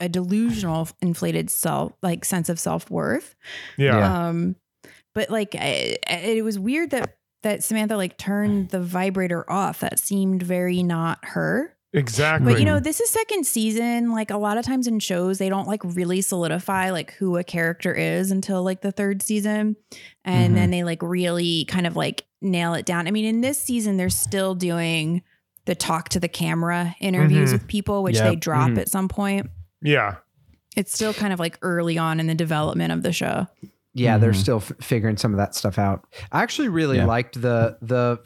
a 0.00 0.08
delusional 0.08 0.88
inflated 1.00 1.50
self 1.50 1.92
like 2.02 2.24
sense 2.24 2.48
of 2.48 2.58
self 2.60 2.90
worth. 2.90 3.34
yeah. 3.76 4.28
Um, 4.28 4.56
but 5.14 5.30
like 5.30 5.54
I, 5.54 5.96
I- 6.08 6.14
it 6.36 6.44
was 6.44 6.58
weird 6.58 6.90
that 6.90 7.16
that 7.46 7.62
Samantha 7.62 7.96
like 7.96 8.18
turned 8.18 8.70
the 8.70 8.80
vibrator 8.80 9.48
off. 9.50 9.78
That 9.80 9.98
seemed 10.00 10.42
very 10.42 10.82
not 10.82 11.18
her. 11.22 11.72
Exactly. 11.92 12.52
But 12.52 12.58
you 12.58 12.66
know, 12.66 12.80
this 12.80 13.00
is 13.00 13.08
second 13.08 13.46
season. 13.46 14.10
Like 14.12 14.30
a 14.30 14.36
lot 14.36 14.58
of 14.58 14.64
times 14.66 14.86
in 14.88 14.98
shows, 14.98 15.38
they 15.38 15.48
don't 15.48 15.68
like 15.68 15.80
really 15.84 16.20
solidify 16.20 16.90
like 16.90 17.12
who 17.14 17.36
a 17.36 17.44
character 17.44 17.94
is 17.94 18.30
until 18.32 18.62
like 18.64 18.82
the 18.82 18.90
third 18.92 19.22
season. 19.22 19.76
And 20.24 20.56
then 20.56 20.70
they 20.70 20.82
like 20.84 21.00
really 21.02 21.64
kind 21.66 21.86
of 21.86 21.94
like 21.96 22.24
nail 22.42 22.74
it 22.74 22.84
down. 22.84 23.06
I 23.06 23.12
mean, 23.12 23.24
in 23.24 23.40
this 23.40 23.58
season, 23.58 23.96
they're 23.96 24.10
still 24.10 24.54
doing 24.54 25.22
the 25.64 25.74
talk 25.74 26.10
to 26.10 26.20
the 26.20 26.28
camera 26.28 26.94
interviews 27.00 27.50
Mhm. 27.50 27.52
with 27.54 27.66
people, 27.68 28.02
which 28.02 28.16
Yep. 28.16 28.24
they 28.28 28.36
drop 28.36 28.70
Mhm. 28.70 28.78
at 28.78 28.88
some 28.88 29.08
point. 29.08 29.48
yeah. 29.80 30.16
It's 30.76 30.92
still 30.92 31.14
kind 31.14 31.32
of 31.32 31.38
like 31.40 31.58
early 31.62 31.96
on 31.96 32.20
in 32.20 32.26
the 32.26 32.34
development 32.34 32.92
of 32.92 33.02
the 33.02 33.10
show. 33.12 33.46
Yeah, 33.96 34.18
they're 34.18 34.30
Mhm. 34.32 34.36
still 34.36 34.56
f- 34.58 34.72
figuring 34.80 35.16
some 35.16 35.32
of 35.32 35.38
that 35.38 35.54
stuff 35.54 35.78
out. 35.78 36.06
I 36.30 36.42
actually 36.42 36.68
really 36.68 36.98
Yeah. 36.98 37.06
liked 37.06 37.40
the 37.40 37.76
the 37.82 38.18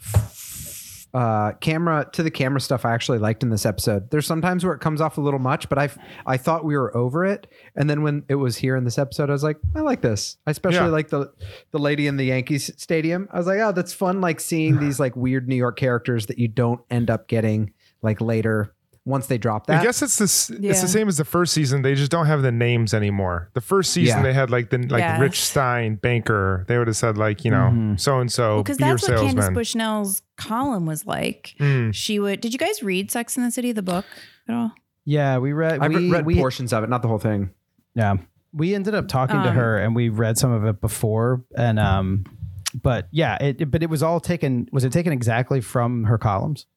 uh, 1.13 1.51
camera 1.59 2.07
to 2.13 2.23
the 2.23 2.31
camera 2.31 2.61
stuff. 2.61 2.85
I 2.85 2.93
actually 2.93 3.17
liked 3.19 3.43
in 3.43 3.49
this 3.49 3.65
episode. 3.65 4.09
There's 4.11 4.25
sometimes 4.25 4.63
where 4.63 4.73
it 4.73 4.79
comes 4.79 5.01
off 5.01 5.17
a 5.17 5.21
little 5.21 5.41
much, 5.41 5.67
but 5.67 5.77
I 5.77 5.89
I 6.25 6.37
thought 6.37 6.63
we 6.63 6.77
were 6.77 6.95
over 6.95 7.25
it, 7.25 7.47
and 7.75 7.89
then 7.89 8.01
when 8.01 8.23
it 8.29 8.35
was 8.35 8.55
here 8.57 8.77
in 8.77 8.85
this 8.85 8.97
episode, 8.97 9.29
I 9.29 9.33
was 9.33 9.43
like, 9.43 9.57
I 9.75 9.81
like 9.81 10.01
this. 10.01 10.37
I 10.47 10.51
especially 10.51 10.85
Yeah. 10.85 10.91
like 10.91 11.09
the 11.09 11.29
the 11.71 11.79
lady 11.79 12.07
in 12.07 12.15
the 12.15 12.23
Yankees 12.25 12.71
stadium. 12.77 13.27
I 13.31 13.37
was 13.39 13.47
like, 13.47 13.59
oh, 13.59 13.73
that's 13.73 13.91
fun. 13.93 14.21
Like 14.21 14.39
seeing 14.39 14.79
these 14.79 14.99
like 15.01 15.15
weird 15.17 15.49
New 15.49 15.55
York 15.57 15.77
characters 15.77 16.27
that 16.27 16.37
you 16.39 16.47
don't 16.47 16.79
end 16.89 17.09
up 17.09 17.27
getting 17.27 17.73
like 18.01 18.21
later 18.21 18.73
once 19.03 19.25
they 19.27 19.37
drop 19.37 19.65
that. 19.67 19.81
I 19.81 19.83
guess 19.83 20.01
it's 20.01 20.17
this. 20.17 20.49
It's 20.51 20.81
the 20.81 20.87
same 20.87 21.07
as 21.07 21.17
the 21.17 21.25
first 21.25 21.53
season. 21.53 21.81
They 21.81 21.95
just 21.95 22.11
don't 22.11 22.27
have 22.27 22.41
the 22.43 22.51
names 22.51 22.93
anymore. 22.93 23.49
The 23.53 23.61
first 23.61 23.91
season 23.93 24.17
Yeah. 24.17 24.23
they 24.23 24.33
had 24.33 24.51
like 24.51 24.69
the 24.69 24.77
like 24.77 24.99
Yes. 24.99 25.19
Rich 25.19 25.41
Stein 25.43 25.95
banker. 25.95 26.65
They 26.67 26.77
would 26.77 26.87
have 26.87 26.95
said 26.97 27.17
like 27.17 27.43
you 27.43 27.51
know 27.51 27.95
so 27.97 28.19
and 28.19 28.31
so 28.31 28.61
Because 28.61 28.77
that's 28.77 29.07
what 29.07 29.19
Candace. 29.19 29.49
Bushnell's 29.49 30.21
column 30.37 30.85
was 30.85 31.05
like. 31.05 31.55
Mm. 31.59 31.93
She 31.95 32.19
would. 32.19 32.41
Did 32.41 32.53
you 32.53 32.59
guys 32.59 32.83
read 32.83 33.09
Sex 33.11 33.37
in 33.37 33.43
the 33.43 33.51
City, 33.51 33.71
the 33.71 33.81
book 33.81 34.05
at 34.47 34.53
all? 34.55 34.71
yeah, 35.03 35.39
we 35.39 35.51
read. 35.51 35.79
I 35.81 35.87
we, 35.87 36.11
read 36.11 36.25
we, 36.27 36.35
portions 36.35 36.71
of 36.71 36.83
it, 36.83 36.89
not 36.89 37.01
the 37.01 37.07
whole 37.07 37.17
thing. 37.17 37.49
Yeah. 37.95 38.17
We 38.53 38.75
ended 38.75 38.93
up 38.93 39.07
talking 39.07 39.41
to 39.41 39.49
Um, 39.49 39.55
her 39.55 39.77
and 39.79 39.95
we 39.95 40.09
read 40.09 40.37
some 40.37 40.51
of 40.51 40.63
it 40.65 40.79
before 40.81 41.43
and 41.57 41.79
um 41.79 42.25
but 42.73 43.07
yeah, 43.11 43.37
it 43.41 43.71
but 43.71 43.81
it 43.83 43.89
was 43.89 44.03
all 44.03 44.19
taken 44.19 44.67
was 44.71 44.83
it 44.83 44.91
taken 44.93 45.11
exactly 45.11 45.59
from 45.59 46.03
her 46.03 46.17
columns? 46.17 46.67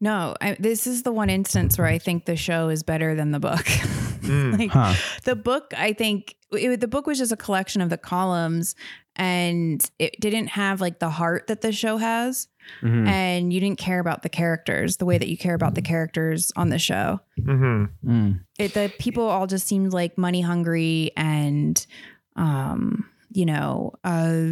No, 0.00 0.34
I, 0.40 0.56
this 0.60 0.86
is 0.86 1.02
the 1.04 1.12
one 1.12 1.30
instance 1.30 1.78
where 1.78 1.86
I 1.86 1.98
think 1.98 2.26
the 2.26 2.36
show 2.36 2.68
is 2.68 2.82
better 2.82 3.14
than 3.14 3.30
the 3.32 3.40
book. 3.40 3.66
Mm. 4.26 4.58
like 4.58 4.70
Huh. 4.72 4.94
the 5.22 5.36
book, 5.36 5.72
I 5.76 5.92
think 5.92 6.34
it, 6.50 6.80
the 6.80 6.88
book 6.88 7.06
was 7.06 7.18
just 7.18 7.30
a 7.30 7.36
collection 7.36 7.80
of 7.80 7.90
the 7.90 7.98
columns, 7.98 8.74
and 9.14 9.88
it 10.00 10.18
didn't 10.20 10.48
have 10.48 10.80
like 10.80 10.98
the 10.98 11.10
heart 11.10 11.46
that 11.46 11.60
the 11.60 11.70
show 11.70 11.96
has, 11.98 12.48
Mhm. 12.82 13.06
and 13.06 13.52
you 13.52 13.60
didn't 13.60 13.78
care 13.78 14.00
about 14.00 14.22
the 14.22 14.28
characters 14.28 14.96
the 14.96 15.04
way 15.04 15.16
that 15.16 15.28
you 15.28 15.38
care 15.38 15.54
about 15.54 15.76
the 15.76 15.82
characters 15.82 16.50
on 16.56 16.70
the 16.70 16.78
show. 16.78 17.20
hmm 17.44 17.84
Mm. 18.04 18.40
It, 18.58 18.74
the 18.74 18.92
people 18.98 19.28
all 19.28 19.46
just 19.46 19.68
seemed 19.68 19.92
like 19.92 20.18
money 20.18 20.40
hungry 20.40 21.12
and, 21.16 21.86
um, 22.34 23.08
you 23.36 23.46
know, 23.46 23.92
uh, 24.02 24.42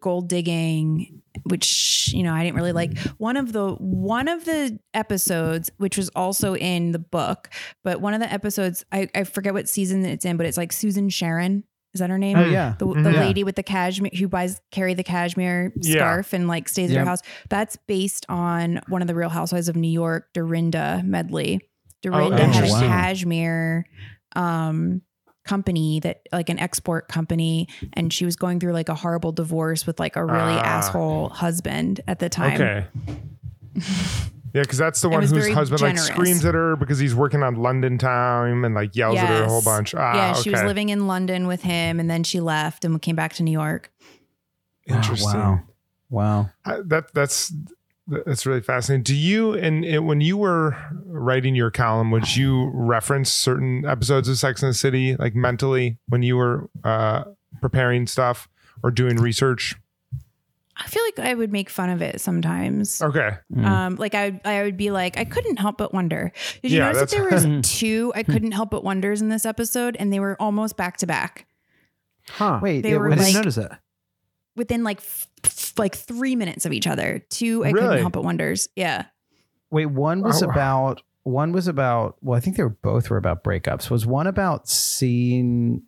gold 0.00 0.28
digging, 0.28 1.22
which 1.44 2.10
you 2.12 2.22
know 2.22 2.32
I 2.34 2.42
didn't 2.44 2.56
really 2.56 2.72
like. 2.72 2.98
One 3.18 3.36
of 3.36 3.52
the 3.52 3.74
one 3.78 4.28
of 4.28 4.44
the 4.44 4.78
episodes, 4.94 5.70
which 5.78 5.96
was 5.96 6.08
also 6.10 6.54
in 6.56 6.92
the 6.92 6.98
book, 6.98 7.48
but 7.84 8.00
one 8.00 8.14
of 8.14 8.20
the 8.20 8.30
episodes 8.32 8.84
I, 8.92 9.08
I 9.14 9.24
forget 9.24 9.54
what 9.54 9.68
season 9.68 10.04
it's 10.04 10.24
in, 10.24 10.36
but 10.36 10.46
it's 10.46 10.56
like 10.56 10.72
Susan 10.72 11.08
Sharon. 11.08 11.64
Is 11.94 12.00
that 12.00 12.08
her 12.10 12.16
name? 12.18 12.38
Oh 12.38 12.44
yeah. 12.46 12.74
The, 12.78 12.86
the 12.86 12.92
Mhm. 12.94 13.12
Yeah. 13.14 13.20
lady 13.20 13.44
with 13.44 13.54
the 13.54 13.62
cashmere 13.62 14.10
who 14.18 14.26
buys 14.26 14.60
Carrie 14.70 14.94
the 14.94 15.04
cashmere 15.04 15.72
Yeah. 15.76 15.96
scarf 15.96 16.32
and 16.32 16.48
like 16.48 16.68
stays 16.68 16.90
at 16.90 16.94
Yep. 16.94 17.04
her 17.04 17.10
house. 17.10 17.20
That's 17.50 17.76
based 17.86 18.24
on 18.30 18.80
one 18.88 19.02
of 19.02 19.08
the 19.08 19.14
Real 19.14 19.28
Housewives 19.28 19.68
of 19.68 19.76
New 19.76 19.90
York, 19.90 20.28
Dorinda 20.32 21.02
Medley. 21.04 21.60
Dorinda 22.02 22.46
had 22.46 22.64
a 22.64 22.68
cashmere 22.68 23.84
um 24.34 25.02
company 25.44 26.00
that 26.00 26.26
like 26.32 26.48
an 26.48 26.58
export 26.58 27.08
company 27.08 27.68
and 27.94 28.12
she 28.12 28.24
was 28.24 28.36
going 28.36 28.60
through 28.60 28.72
like 28.72 28.88
a 28.88 28.94
horrible 28.94 29.32
divorce 29.32 29.86
with 29.86 29.98
like 30.00 30.16
a 30.16 30.24
really 30.24 30.36
Ah. 30.38 30.62
asshole 30.64 31.28
husband 31.30 32.00
at 32.06 32.18
the 32.20 32.28
time. 32.28 32.60
Okay. 32.60 32.86
Yeah, 34.54 34.60
because 34.60 34.76
that's 34.76 35.00
the 35.00 35.08
one 35.08 35.22
whose 35.22 35.30
very 35.32 35.50
husband 35.52 35.80
like 35.80 35.96
screams 35.98 36.44
at 36.44 36.52
her 36.52 36.76
because 36.76 36.98
he's 36.98 37.14
working 37.14 37.42
on 37.42 37.54
London 37.54 37.96
time 37.96 38.66
and 38.66 38.74
like 38.74 38.94
yells 38.94 39.16
at 39.16 39.26
her 39.28 39.44
a 39.44 39.48
whole 39.48 39.62
bunch. 39.62 39.94
Ah, 39.94 40.14
yeah, 40.14 40.30
okay. 40.32 40.42
she 40.42 40.50
was 40.50 40.62
living 40.62 40.90
in 40.90 41.06
London 41.06 41.46
with 41.46 41.62
him 41.62 41.98
and 41.98 42.10
then 42.10 42.22
she 42.22 42.38
left 42.38 42.84
and 42.84 43.00
came 43.00 43.16
back 43.16 43.32
to 43.34 43.42
New 43.42 43.50
York. 43.50 43.90
Interesting. 44.86 45.38
wow. 45.40 45.60
Wow. 46.10 46.50
I- 46.66 46.80
that 46.84 47.14
that's 47.14 47.50
that's 48.06 48.44
really 48.46 48.60
fascinating. 48.60 49.02
Do 49.04 49.14
you 49.14 49.52
and 49.54 49.84
it, 49.84 50.00
when 50.00 50.20
you 50.20 50.36
were 50.36 50.76
writing 51.06 51.54
your 51.54 51.70
column, 51.70 52.10
would 52.10 52.36
you 52.36 52.70
reference 52.74 53.32
certain 53.32 53.84
episodes 53.86 54.28
of 54.28 54.36
Sex 54.38 54.62
and 54.62 54.70
the 54.70 54.74
City 54.74 55.16
like 55.16 55.34
mentally 55.34 55.98
when 56.08 56.22
you 56.22 56.36
were 56.36 56.68
uh, 56.84 57.24
preparing 57.60 58.06
stuff 58.06 58.48
or 58.82 58.90
doing 58.90 59.16
research? 59.16 59.74
I 60.76 60.86
feel 60.88 61.02
like 61.04 61.18
I 61.28 61.34
would 61.34 61.52
make 61.52 61.68
fun 61.70 61.90
of 61.90 62.00
it 62.02 62.20
sometimes. 62.20 63.02
Okay. 63.02 63.36
Mm. 63.54 63.64
Um, 63.64 63.96
like 63.96 64.14
I, 64.14 64.40
I 64.44 64.62
would 64.62 64.76
be 64.78 64.90
like, 64.90 65.16
I 65.18 65.24
couldn't 65.24 65.58
help 65.58 65.76
but 65.78 65.92
wonder. 65.94 66.32
Did 66.62 66.72
you 66.72 66.78
Yeah, 66.78 66.92
notice 66.92 67.10
that 67.12 67.16
there 67.16 67.30
that's- 67.30 67.46
was 67.46 67.70
two 67.78 68.10
I 68.16 68.22
couldn't 68.22 68.52
help 68.52 68.70
but 68.70 68.82
wonders 68.82 69.20
in 69.20 69.28
this 69.28 69.44
episode, 69.46 69.96
and 70.00 70.12
they 70.12 70.18
were 70.18 70.36
almost 70.40 70.76
back 70.76 70.96
to 70.98 71.06
back 71.06 71.46
Huh. 72.28 72.58
Wait, 72.62 72.80
They 72.82 72.92
it 72.92 72.98
were 72.98 73.06
I 73.12 73.16
was- 73.16 73.18
didn't 73.18 73.34
like- 73.34 73.44
notice 73.44 73.54
that. 73.56 73.80
Within 74.56 74.84
like 74.84 74.98
f- 74.98 75.28
f- 75.44 75.72
like 75.78 75.94
three 75.96 76.36
minutes 76.36 76.66
of 76.66 76.72
each 76.72 76.86
other. 76.86 77.24
Two 77.30 77.64
I 77.64 77.70
Really? 77.70 77.86
couldn't 77.86 78.00
help 78.00 78.12
but 78.12 78.24
wonders. 78.24 78.68
Yeah. 78.76 79.06
Wait, 79.70 79.86
one 79.86 80.22
was 80.22 80.42
Oh. 80.42 80.48
about 80.50 81.02
one 81.24 81.52
was 81.52 81.68
about 81.68 82.16
well, 82.20 82.36
I 82.36 82.40
think 82.40 82.56
they 82.56 82.62
were 82.64 82.68
both 82.82 83.08
were 83.10 83.16
about 83.16 83.44
breakups. 83.44 83.90
Was 83.90 84.04
one 84.06 84.26
about 84.26 84.68
seeing 84.68 85.82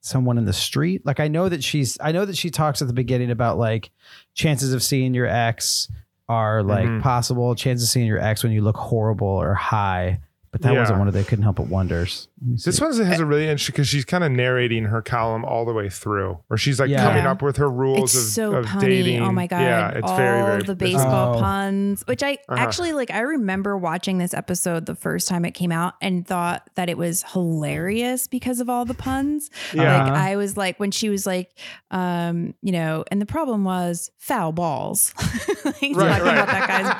someone 0.00 0.36
in 0.38 0.44
the 0.44 0.52
street? 0.52 1.04
Like 1.06 1.20
I 1.20 1.28
know 1.28 1.48
that 1.48 1.64
she's 1.64 1.96
I 2.00 2.12
know 2.12 2.24
that 2.24 2.36
she 2.36 2.50
talks 2.50 2.82
at 2.82 2.88
the 2.88 2.94
beginning 2.94 3.30
about 3.30 3.58
like 3.58 3.90
chances 4.34 4.72
of 4.74 4.82
seeing 4.82 5.14
your 5.14 5.26
ex 5.26 5.90
are 6.28 6.62
like 6.62 6.86
Mhm. 6.86 7.02
possible, 7.02 7.54
chances 7.54 7.88
of 7.88 7.90
seeing 7.92 8.06
your 8.06 8.18
ex 8.20 8.42
when 8.42 8.52
you 8.52 8.62
look 8.62 8.76
horrible 8.76 9.26
or 9.28 9.54
high. 9.54 10.20
But 10.54 10.62
that 10.62 10.72
Yeah. 10.72 10.78
wasn't 10.78 11.00
one 11.00 11.08
of 11.08 11.14
they 11.14 11.24
couldn't 11.24 11.42
help 11.42 11.56
but 11.56 11.66
wonders. 11.66 12.28
This 12.40 12.80
one 12.80 12.92
has 12.96 13.18
a 13.18 13.26
really 13.26 13.48
interesting 13.48 13.72
because 13.72 13.88
she's 13.88 14.04
kind 14.04 14.22
of 14.22 14.30
narrating 14.30 14.84
her 14.84 15.02
column 15.02 15.44
all 15.44 15.64
the 15.64 15.72
way 15.72 15.88
through, 15.88 16.38
where 16.46 16.56
she's 16.56 16.78
like 16.78 16.90
Yeah. 16.90 17.02
coming 17.02 17.24
Yeah. 17.24 17.32
up 17.32 17.42
with 17.42 17.56
her 17.56 17.68
rules 17.68 18.14
It's 18.14 18.24
of, 18.26 18.32
so 18.32 18.52
of 18.58 18.66
punny. 18.66 18.80
dating. 18.82 19.20
Oh 19.22 19.32
my 19.32 19.48
god! 19.48 19.62
Yeah, 19.62 19.88
it's 19.88 20.08
All 20.08 20.16
very 20.16 20.42
very 20.46 20.62
the 20.62 20.76
baseball 20.76 21.38
Oh. 21.38 21.40
puns, 21.40 22.04
which 22.06 22.22
I 22.22 22.34
Uh-huh. 22.48 22.54
actually 22.54 22.92
like. 22.92 23.10
I 23.10 23.18
remember 23.22 23.76
watching 23.76 24.18
this 24.18 24.32
episode 24.32 24.86
the 24.86 24.94
first 24.94 25.26
time 25.26 25.44
it 25.44 25.54
came 25.54 25.72
out 25.72 25.94
and 26.00 26.24
thought 26.24 26.70
that 26.76 26.88
it 26.88 26.96
was 26.96 27.24
hilarious 27.32 28.28
because 28.28 28.60
of 28.60 28.70
all 28.70 28.84
the 28.84 28.94
puns. 28.94 29.50
Yeah. 29.72 30.04
Like 30.04 30.12
I 30.12 30.36
was 30.36 30.56
like 30.56 30.78
when 30.78 30.92
she 30.92 31.08
was 31.08 31.26
like, 31.26 31.50
um, 31.90 32.54
you 32.62 32.70
know, 32.70 33.02
and 33.10 33.20
the 33.20 33.26
problem 33.26 33.64
was 33.64 34.08
foul 34.18 34.52
balls. 34.52 35.12
like 35.64 35.74
Right, 35.82 35.82
talking 35.82 35.96
right. 35.98 36.20
about 36.20 36.46
that 36.46 36.68
guy's 36.68 36.94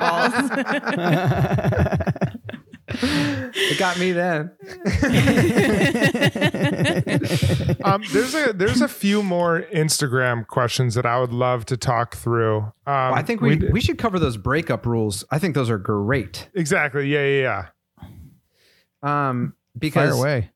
balls. 2.01 2.21
It 3.57 3.79
got 3.79 3.97
me 3.97 4.11
then. 4.11 4.51
um, 7.83 8.03
there's 8.11 8.35
a 8.35 8.53
there's 8.53 8.81
a 8.81 8.87
few 8.87 9.23
more 9.23 9.63
Instagram 9.73 10.45
questions 10.47 10.95
that 10.95 11.05
I 11.05 11.19
would 11.19 11.33
love 11.33 11.65
to 11.67 11.77
talk 11.77 12.15
through. 12.15 12.57
Um, 12.57 12.71
Well, 12.85 13.13
I 13.13 13.21
think 13.23 13.41
we, 13.41 13.55
d- 13.55 13.67
we 13.71 13.81
should 13.81 13.97
cover 13.97 14.19
those 14.19 14.37
breakup 14.37 14.85
rules. 14.85 15.23
I 15.31 15.39
think 15.39 15.55
those 15.55 15.69
are 15.69 15.77
great. 15.77 16.49
exactly 16.53 17.07
yeah 17.07 17.25
yeah 17.25 17.41
yeah. 17.41 17.65
Um, 19.29 19.53
Fire 19.53 19.79
because 19.79 20.19
away. 20.19 20.51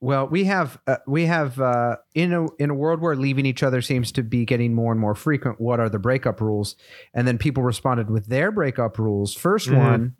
well, 0.00 0.26
we 0.28 0.44
have 0.44 0.78
uh, 0.86 0.96
we 1.06 1.26
have 1.26 1.60
uh, 1.60 1.96
in 2.14 2.32
a 2.32 2.46
in 2.58 2.70
a 2.70 2.74
world 2.74 3.00
where 3.00 3.16
leaving 3.16 3.46
each 3.46 3.62
other 3.62 3.80
seems 3.82 4.12
to 4.12 4.22
be 4.22 4.44
getting 4.44 4.74
more 4.74 4.92
and 4.92 5.00
more 5.00 5.14
frequent. 5.14 5.60
What 5.60 5.80
are 5.80 5.88
the 5.88 5.98
breakup 5.98 6.40
rules? 6.40 6.76
And 7.12 7.26
then 7.26 7.38
people 7.38 7.62
responded 7.62 8.10
with 8.10 8.26
their 8.26 8.50
breakup 8.52 8.98
rules. 8.98 9.34
1st 9.36 9.68
Mhm. 9.70 9.76
one, 9.78 10.16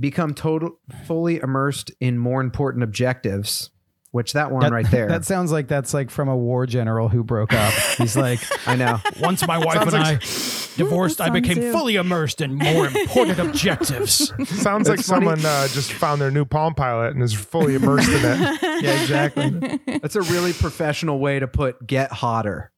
become 0.00 0.34
total 0.34 0.78
fully 1.06 1.36
immersed 1.38 1.92
in 2.00 2.18
more 2.18 2.40
important 2.40 2.82
objectives. 2.82 3.70
Which 4.12 4.32
that 4.32 4.50
one 4.50 4.62
That- 4.62 4.72
right 4.72 4.90
there. 4.90 5.06
That 5.14 5.24
sounds 5.24 5.52
like 5.52 5.68
that's 5.68 5.94
like 5.94 6.10
from 6.10 6.28
a 6.28 6.36
war 6.36 6.66
general 6.66 7.08
who 7.08 7.22
broke 7.22 7.52
up. 7.52 7.72
He's 7.96 8.16
like, 8.16 8.40
I 8.66 8.74
know. 8.74 8.98
once 9.20 9.46
my 9.46 9.56
wife 9.58 9.74
Sounds 9.88 9.94
and 9.94 10.02
like- 10.02 10.16
I 10.16 10.74
divorced, 10.76 11.20
I 11.20 11.30
became 11.30 11.58
Tzu. 11.58 11.70
fully 11.70 11.94
immersed 11.94 12.40
in 12.40 12.54
more 12.56 12.86
important 12.88 13.38
objectives. 13.38 14.32
Sounds 14.48 14.88
like 14.88 14.98
funny. 14.98 15.26
someone 15.26 15.44
uh, 15.46 15.68
just 15.68 15.92
found 15.92 16.20
their 16.20 16.32
new 16.32 16.44
Palm 16.44 16.74
Pilot 16.74 17.14
and 17.14 17.22
is 17.22 17.32
fully 17.34 17.76
immersed 17.76 18.08
in 18.08 18.16
it. 18.24 18.58
Yeah, 18.82 19.00
exactly. 19.00 19.78
That's 20.00 20.16
a 20.16 20.22
really 20.22 20.54
professional 20.54 21.20
way 21.20 21.38
to 21.38 21.46
put 21.46 21.86
get 21.86 22.10
hotter. 22.10 22.72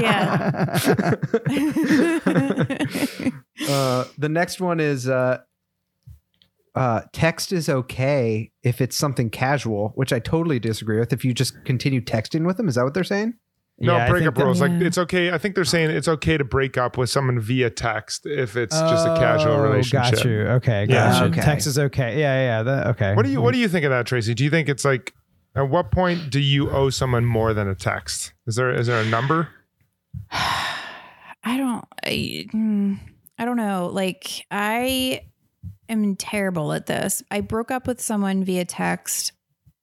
yeah. 0.00 0.76
Uh, 3.68 4.04
the 4.18 4.28
next 4.28 4.60
one 4.60 4.80
is 4.80 5.08
uh, 5.08 5.38
uh, 6.74 7.00
text 7.12 7.52
is 7.52 7.68
okay 7.68 8.50
if 8.62 8.80
it's 8.80 8.96
something 8.96 9.30
casual, 9.30 9.92
which 9.94 10.12
I 10.12 10.18
totally 10.18 10.58
disagree 10.58 10.98
with. 10.98 11.12
If 11.12 11.24
you 11.24 11.32
just 11.34 11.64
continue 11.64 12.00
texting 12.00 12.46
with 12.46 12.56
them, 12.58 12.68
is 12.68 12.74
that 12.76 12.84
what 12.84 12.94
they're 12.94 13.04
saying? 13.04 13.34
No 13.78 13.96
Yeah, 13.96 14.06
I 14.06 14.08
breakup 14.08 14.38
rules. 14.38 14.60
Like 14.60 14.70
Yeah. 14.72 14.86
it's 14.86 14.98
okay. 14.98 15.30
I 15.32 15.38
think 15.38 15.54
they're 15.54 15.64
saying 15.64 15.90
it's 15.90 16.08
okay 16.08 16.38
to 16.38 16.44
break 16.44 16.78
up 16.78 16.96
with 16.96 17.10
someone 17.10 17.38
via 17.40 17.68
text 17.70 18.24
if 18.24 18.56
it's 18.56 18.78
just 18.78 19.06
a 19.06 19.14
casual 19.16 19.52
Oh, 19.52 19.60
relationship. 19.62 20.14
Got 20.14 20.24
you. 20.24 20.40
Okay. 20.48 20.86
Yeah. 20.88 21.20
You. 21.20 21.26
Okay. 21.26 21.40
Text 21.42 21.66
is 21.66 21.78
okay. 21.78 22.18
Yeah, 22.18 22.40
yeah. 22.40 22.62
That, 22.62 22.86
okay. 22.88 23.14
What 23.14 23.24
do 23.24 23.30
you 23.30 23.40
What 23.42 23.52
do 23.52 23.58
you 23.58 23.68
think 23.68 23.84
of 23.84 23.90
that, 23.90 24.06
Tracie? 24.06 24.34
Do 24.34 24.44
you 24.44 24.50
think 24.50 24.68
it's 24.68 24.84
like 24.84 25.12
at 25.54 25.68
what 25.68 25.90
point 25.90 26.30
do 26.30 26.40
you 26.40 26.70
owe 26.70 26.88
someone 26.90 27.24
more 27.26 27.52
than 27.52 27.68
a 27.68 27.74
text? 27.74 28.32
Is 28.46 28.56
there 28.56 28.70
is 28.72 28.86
there 28.86 29.00
a 29.00 29.06
number? 29.06 29.48
I 30.30 31.56
don't 31.58 31.84
I, 32.04 32.46
mm, 32.54 32.98
I 33.38 33.44
don't 33.44 33.56
know. 33.56 33.90
Like 33.92 34.46
I 34.50 35.22
am 35.88 36.16
terrible 36.16 36.72
at 36.72 36.86
this. 36.86 37.22
I 37.30 37.40
broke 37.40 37.70
up 37.70 37.86
with 37.86 38.00
someone 38.00 38.44
via 38.44 38.64
text, 38.64 39.32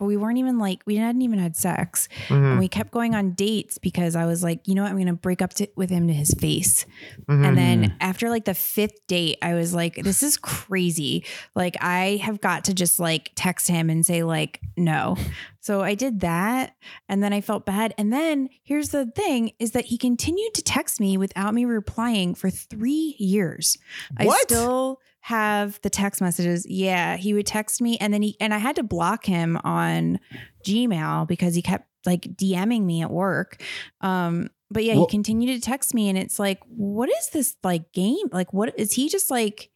but 0.04 0.08
we 0.08 0.18
weren't 0.18 0.38
even 0.38 0.60
like 0.60 0.82
we 0.86 0.97
hadn't 0.97 1.22
even 1.22 1.39
had 1.39 1.56
sex. 1.56 2.10
Mhm, 2.28 2.51
And 2.51 2.60
we 2.60 2.68
kept 2.68 2.91
going 2.91 3.16
on 3.16 3.32
dates 3.32 3.78
because 3.78 4.18
I 4.18 4.26
was 4.26 4.43
like, 4.43 4.68
you 4.68 4.76
know 4.76 4.84
what, 4.84 4.91
I'm 4.91 5.06
to 5.06 5.14
break 5.14 5.41
up 5.41 5.54
to, 5.56 5.68
with 5.78 5.89
him 5.89 6.08
to 6.08 6.14
his 6.14 6.34
face. 6.34 6.86
mhm. 7.30 7.45
And 7.45 7.58
then 7.58 7.95
after 8.01 8.30
like 8.30 8.43
the 8.43 8.54
fifth 8.54 9.08
date, 9.08 9.38
I 9.41 9.54
was 9.54 9.74
like, 9.74 9.95
this 10.04 10.22
is 10.24 10.36
crazy. 10.36 11.24
Like, 11.56 11.78
I 11.82 12.20
have 12.22 12.41
got 12.41 12.66
to 12.66 12.74
just 12.74 12.99
like 12.99 13.32
text 13.36 13.68
him 13.70 13.89
and 13.89 14.06
say, 14.06 14.24
like, 14.24 14.60
no. 14.76 15.16
So 15.62 15.80
I 15.82 15.95
did 15.95 16.20
that. 16.20 16.76
And 17.08 17.24
then 17.24 17.32
I 17.32 17.39
felt 17.39 17.66
bad. 17.66 17.93
And 17.97 18.12
then 18.12 18.49
here's 18.64 18.89
the 18.89 19.06
thing 19.06 19.51
is 19.60 19.72
that 19.72 19.86
he 19.86 19.97
continued 19.97 20.54
to 20.56 20.62
text 20.62 20.99
me 20.99 21.18
without 21.18 21.54
me 21.54 21.64
replying 21.64 22.36
for 22.36 22.49
three 22.49 23.16
years. 23.18 23.78
I 24.18 24.26
What? 24.26 24.41
still 24.41 24.99
have 25.28 25.80
the 25.84 25.89
text 25.89 26.19
messages. 26.19 26.65
Yeah. 26.69 27.15
He 27.15 27.34
would 27.34 27.45
text 27.47 27.82
me 27.82 27.97
and 27.99 28.13
then 28.13 28.21
he, 28.21 28.36
and 28.41 28.53
I 28.53 28.57
had 28.57 28.76
to 28.76 28.84
block 28.84 29.26
him 29.26 29.57
on 29.63 30.19
Gmail 30.65 31.30
because 31.30 31.55
he 31.55 31.61
kept 31.61 31.88
like 32.05 32.24
DMing 32.36 32.84
me 32.84 33.01
at 33.01 33.09
work. 33.09 33.61
Um, 34.01 34.49
but 34.69 34.84
yeah, 34.84 34.95
Well- 34.95 35.05
he 35.05 35.11
continued 35.11 35.55
to 35.55 35.61
text 35.61 35.93
me 35.93 36.09
and 36.09 36.17
it's 36.17 36.39
like, 36.39 36.59
what 36.67 37.07
is 37.09 37.30
this 37.30 37.55
like 37.63 37.93
game? 37.93 38.28
Like, 38.34 38.51
what 38.51 38.78
is 38.78 38.91
he 38.91 39.07
just 39.07 39.32
like, 39.32 39.69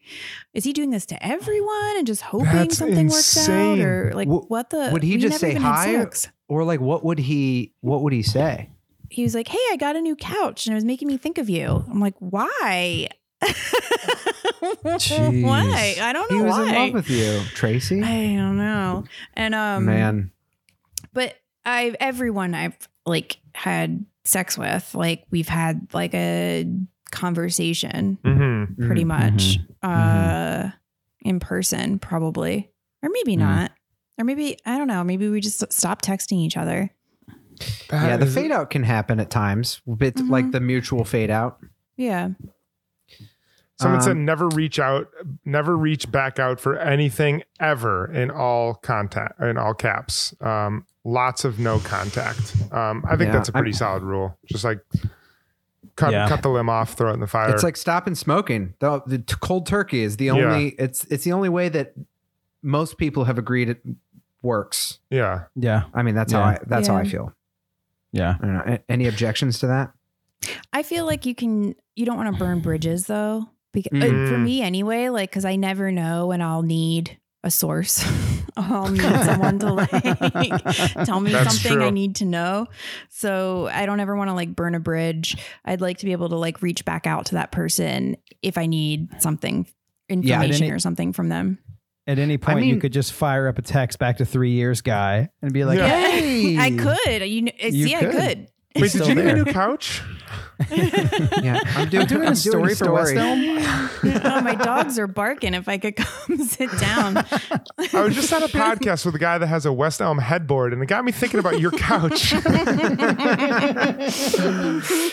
is 0.54 0.66
he 0.66 0.74
doing 0.74 0.90
this 0.90 1.06
to 1.06 1.26
everyone 1.26 1.96
and 1.98 2.06
just 2.06 2.24
hoping 2.24 2.70
something 2.72 3.08
works 3.08 3.48
out? 3.48 3.80
Or 3.80 4.12
like, 4.16 4.28
W- 4.28 4.46
what 4.50 4.70
the? 4.70 4.90
would 4.92 5.04
he 5.04 5.16
just 5.16 5.40
say 5.40 5.54
hi? 5.54 6.06
Or 6.50 6.66
like, 6.66 6.82
what 6.82 7.06
would 7.06 7.20
he? 7.20 7.74
What 7.80 8.02
would 8.04 8.12
he 8.12 8.22
say? 8.22 8.70
He 9.10 9.24
was 9.24 9.34
like, 9.34 9.48
hey, 9.48 9.60
I 9.72 9.78
got 9.78 9.96
a 9.96 10.02
new 10.02 10.18
couch 10.18 10.66
and 10.66 10.74
it 10.74 10.76
was 10.76 10.84
making 10.84 11.08
me 11.08 11.16
think 11.18 11.38
of 11.38 11.50
you. 11.50 11.86
I'm 11.90 12.02
like, 12.02 12.16
why? 12.20 13.08
Jeez. 14.62 15.44
why? 15.46 15.96
I 16.02 16.14
don't 16.14 16.30
know 16.32 16.38
He 16.38 16.44
was 16.44 16.52
why. 16.58 16.70
in 16.70 16.76
love 16.76 16.94
with 16.94 17.10
you, 17.10 17.42
Tracie. 17.54 18.02
I 18.04 18.36
don't 18.36 18.58
know. 18.58 19.04
And 19.34 19.54
um 19.56 19.86
Man, 19.86 20.32
but 21.14 21.36
I've 21.66 21.96
everyone 22.00 22.54
I've 22.56 22.78
like 23.06 23.38
had 23.54 24.06
sex 24.24 24.58
with, 24.58 24.94
like 24.96 25.24
we've 25.32 25.48
had 25.50 25.88
like 25.94 26.14
a 26.14 26.66
conversation 27.12 28.18
Mhm. 28.24 28.78
pretty 28.86 29.04
Mhm, 29.04 29.08
much 29.08 29.60
uh 29.84 30.70
in 31.22 31.40
person 31.40 32.00
probably. 32.00 32.70
Or 33.04 33.10
maybe 33.10 33.36
Mhm. 33.36 33.40
not. 33.40 33.72
Or 34.18 34.24
maybe 34.26 34.58
I 34.66 34.78
don't 34.78 34.88
know, 34.88 35.04
maybe 35.04 35.30
we 35.30 35.40
just 35.42 35.72
stopped 35.72 36.06
texting 36.06 36.38
each 36.40 36.58
other. 36.58 36.90
That 37.90 38.08
yeah, 38.08 38.18
the 38.18 38.26
fade 38.28 38.52
out 38.52 38.70
can 38.70 38.84
happen 38.84 39.20
at 39.20 39.30
times. 39.30 39.82
Bit 39.98 40.16
Mhm. 40.16 40.30
like 40.30 40.52
the 40.52 40.60
mutual 40.60 41.04
fade 41.04 41.30
out. 41.32 41.60
Yeah. 41.96 42.30
Someone 43.80 44.02
said 44.02 44.12
Um, 44.14 44.26
never 44.26 44.48
reach 44.50 44.80
out, 44.80 45.10
never 45.46 45.78
reach 45.78 46.12
back 46.12 46.40
out 46.40 46.60
for 46.60 46.78
anything 46.78 47.44
ever 47.60 48.12
in 48.12 48.32
all 48.32 48.74
contact 48.76 49.40
in 49.40 49.58
all 49.58 49.74
caps. 49.76 50.34
Um, 50.42 50.86
lots 51.04 51.46
of 51.46 51.60
no 51.60 51.78
contact. 51.80 52.56
Um, 52.72 53.06
I 53.08 53.16
think 53.16 53.28
Yeah, 53.28 53.34
that's 53.34 53.50
a 53.50 53.52
pretty 53.52 53.70
I'm- 53.72 53.78
solid 53.78 54.04
rule. 54.04 54.38
Just 54.46 54.64
like 54.64 54.80
cut 55.96 56.12
Yeah. 56.12 56.28
cut 56.28 56.42
the 56.42 56.50
limb 56.50 56.70
off, 56.70 56.94
throw 56.94 57.12
it 57.12 57.14
in 57.14 57.20
the 57.20 57.28
fire. 57.28 57.54
It's 57.54 57.64
like 57.64 57.78
stopping 57.78 58.16
smoking. 58.16 58.74
The, 58.80 59.02
the 59.06 59.20
t- 59.20 59.36
cold 59.42 59.68
turkey 59.68 60.02
is 60.02 60.18
the 60.18 60.26
Yeah. 60.26 60.32
only. 60.34 60.70
It's 60.80 61.04
it's 61.06 61.24
the 61.24 61.34
only 61.34 61.50
way 61.50 61.70
that 61.70 61.94
most 62.64 62.98
people 62.98 63.26
have 63.26 63.38
agreed 63.38 63.70
it 63.70 63.82
works. 64.42 65.00
yeah, 65.12 65.44
Yeah. 65.56 65.84
I 65.94 66.02
mean, 66.04 66.16
that's 66.16 66.34
how 66.34 66.42
I 66.42 66.58
that's 66.66 66.88
how 66.88 66.96
I 66.96 67.04
feel. 67.04 67.32
Yeah. 68.12 68.36
I 68.42 68.46
don't 68.46 68.54
know. 68.56 68.64
A- 68.66 68.92
Any 68.92 69.08
objections 69.08 69.60
to 69.60 69.68
that? 69.68 69.92
I 70.74 70.82
feel 70.84 71.06
like 71.06 71.26
you 71.28 71.36
can 71.36 71.76
you 71.96 72.06
don't 72.08 72.18
want 72.18 72.34
to 72.34 72.40
burn 72.40 72.60
bridges 72.62 73.06
though. 73.08 73.50
Because 73.84 74.12
uh, 74.12 74.14
Mhm. 74.14 74.30
for 74.30 74.38
me 74.38 74.62
anyway, 74.62 75.10
like 75.10 75.32
cuz 75.32 75.46
I 75.46 75.56
never 75.56 75.92
know 75.92 76.28
when 76.28 76.42
I'll 76.42 76.64
need 76.64 77.18
a 77.44 77.52
source. 77.52 78.04
I'll 78.58 78.90
need 78.92 79.02
someone 79.02 79.60
to 79.60 79.74
like 79.74 79.90
tell 81.06 81.20
me 81.20 81.32
That's 81.32 81.60
something 81.62 81.82
I 81.84 81.92
need 81.92 82.16
to 82.18 82.26
know. 82.26 82.66
So 83.10 83.68
I 83.72 83.86
don't 83.86 84.00
ever 84.00 84.16
want 84.16 84.30
to 84.30 84.34
like 84.34 84.56
burn 84.56 84.74
a 84.76 84.80
bridge. 84.80 85.38
I'd 85.64 85.82
like 85.82 86.00
to 86.00 86.06
be 86.06 86.12
able 86.12 86.30
to 86.30 86.36
like 86.38 86.62
reach 86.64 86.84
back 86.86 87.06
out 87.06 87.28
to 87.28 87.36
that 87.36 87.52
person 87.52 88.18
if 88.42 88.58
I 88.58 88.66
need 88.66 89.10
something 89.22 89.68
Yeah, 90.10 90.16
information 90.16 90.64
any- 90.64 90.72
or 90.72 90.80
something 90.80 91.14
from 91.14 91.30
them. 91.30 91.60
At 92.08 92.20
any 92.20 92.38
point, 92.38 92.66
you 92.66 92.72
mean- 92.74 92.80
could 92.80 92.94
just 92.94 93.12
fire 93.14 93.48
up 93.50 93.58
a 93.60 93.62
text 93.62 94.00
back 94.00 94.18
to 94.18 94.26
three 94.26 94.52
years 94.52 94.80
guy 94.82 95.30
and 95.42 95.52
be 95.52 95.66
like, 95.66 95.78
Yeah. 95.78 95.90
"Hey, 95.90 96.58
I 96.58 96.72
could. 96.72 97.28
You, 97.30 97.44
kn- 97.52 97.74
You 97.74 97.88
see, 97.88 97.96
I 97.96 98.00
could. 98.00 98.12
could. 98.14 98.48
Wait, 98.78 98.92
did 98.94 99.08
you 99.08 99.16
get 99.16 99.26
a 99.26 99.34
new 99.36 99.46
couch? 99.46 100.02
Yeah, 100.72 101.60
I'm 101.76 101.88
doing, 101.90 102.08
doing 102.08 102.28
a 102.30 102.36
story 102.36 102.74
for 102.76 102.92
West 102.92 103.14
Elm. 103.16 103.40
oh, 104.26 104.42
my 104.42 104.56
dogs 104.56 104.98
are 104.98 105.08
barking. 105.08 105.54
If 105.54 105.70
I 105.70 105.78
could 105.78 105.96
come 105.96 106.38
sit 106.46 106.72
down. 106.80 107.18
I 107.18 108.02
was 108.02 108.16
just 108.16 108.34
on 108.34 108.42
a 108.44 108.48
podcast 108.48 109.06
with 109.06 109.14
a 109.16 109.20
guy 109.20 109.38
that 109.38 109.48
has 109.48 109.66
a 109.66 109.74
West 109.74 110.02
Elm 110.02 110.18
headboard, 110.18 110.74
and 110.74 110.82
it 110.82 110.88
got 110.88 111.06
me 111.06 111.12
thinking 111.12 111.40
about 111.40 111.60
your 111.60 111.72
couch. 111.72 112.34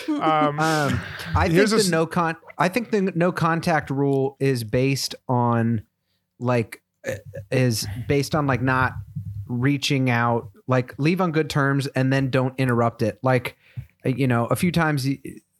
um, 0.08 0.58
Um, 0.60 1.00
I 1.36 1.48
think 1.48 1.68
the 1.68 1.76
a 1.76 1.78
s- 1.78 1.88
no 1.90 2.06
con. 2.06 2.36
I 2.58 2.68
think 2.68 2.90
the 2.90 3.02
no 3.14 3.32
contact 3.32 3.90
rule 3.90 4.36
is 4.40 4.64
based 4.64 5.14
on, 5.28 5.82
like, 6.38 6.82
uh, 7.06 7.14
is 7.50 7.86
based 8.08 8.34
on 8.34 8.46
like 8.46 8.62
not 8.62 8.92
reaching 9.46 10.08
out, 10.10 10.50
like 10.66 10.94
leave 10.98 11.20
on 11.20 11.32
good 11.32 11.50
terms, 11.50 11.86
and 11.88 12.12
then 12.12 12.30
don't 12.30 12.54
interrupt 12.58 13.02
it. 13.02 13.18
Like, 13.22 13.56
you 14.04 14.26
know, 14.26 14.46
a 14.46 14.56
few 14.56 14.70
times, 14.72 15.06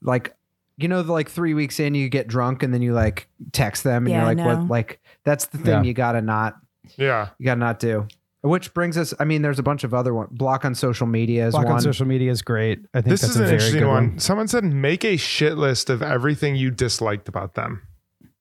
like, 0.02 0.34
you 0.76 0.88
know, 0.88 1.00
like 1.02 1.28
three 1.30 1.54
weeks 1.54 1.78
in, 1.80 1.94
you 1.94 2.08
get 2.08 2.26
drunk, 2.28 2.62
and 2.62 2.72
then 2.74 2.82
you 2.82 2.92
like 2.92 3.28
text 3.52 3.84
them, 3.84 4.04
and 4.06 4.10
Yeah, 4.12 4.16
you're 4.18 4.26
like, 4.26 4.36
know. 4.38 4.46
what? 4.60 4.68
Like, 4.68 5.00
that's 5.24 5.46
the 5.46 5.58
thing 5.58 5.66
Yeah. 5.68 5.82
you 5.82 5.94
gotta 5.94 6.20
not, 6.20 6.56
yeah. 6.96 7.28
you 7.38 7.46
gotta 7.46 7.60
not 7.60 7.78
do. 7.78 8.06
Which 8.42 8.74
brings 8.74 8.98
us. 8.98 9.14
I 9.18 9.24
mean, 9.24 9.40
there's 9.40 9.58
a 9.58 9.62
bunch 9.62 9.84
of 9.84 9.94
other 9.94 10.12
one. 10.12 10.28
Block 10.30 10.66
on 10.66 10.74
social 10.74 11.06
media 11.06 11.46
is 11.46 11.52
Block 11.52 11.64
one. 11.64 11.74
on 11.76 11.80
social 11.80 12.06
media 12.06 12.30
is 12.30 12.42
great. 12.42 12.80
I 12.92 13.00
think 13.00 13.06
This 13.12 13.22
that's 13.22 13.30
is 13.36 13.40
a 13.40 13.42
an 13.44 13.46
very 13.46 13.54
interesting 13.54 13.80
good 13.80 13.88
one. 13.88 14.08
one. 14.10 14.18
Someone 14.18 14.48
said 14.48 14.64
make 14.64 15.02
a 15.02 15.16
shit 15.16 15.56
list 15.56 15.88
of 15.88 16.02
everything 16.02 16.54
you 16.54 16.70
disliked 16.70 17.26
about 17.26 17.54
them. 17.54 17.80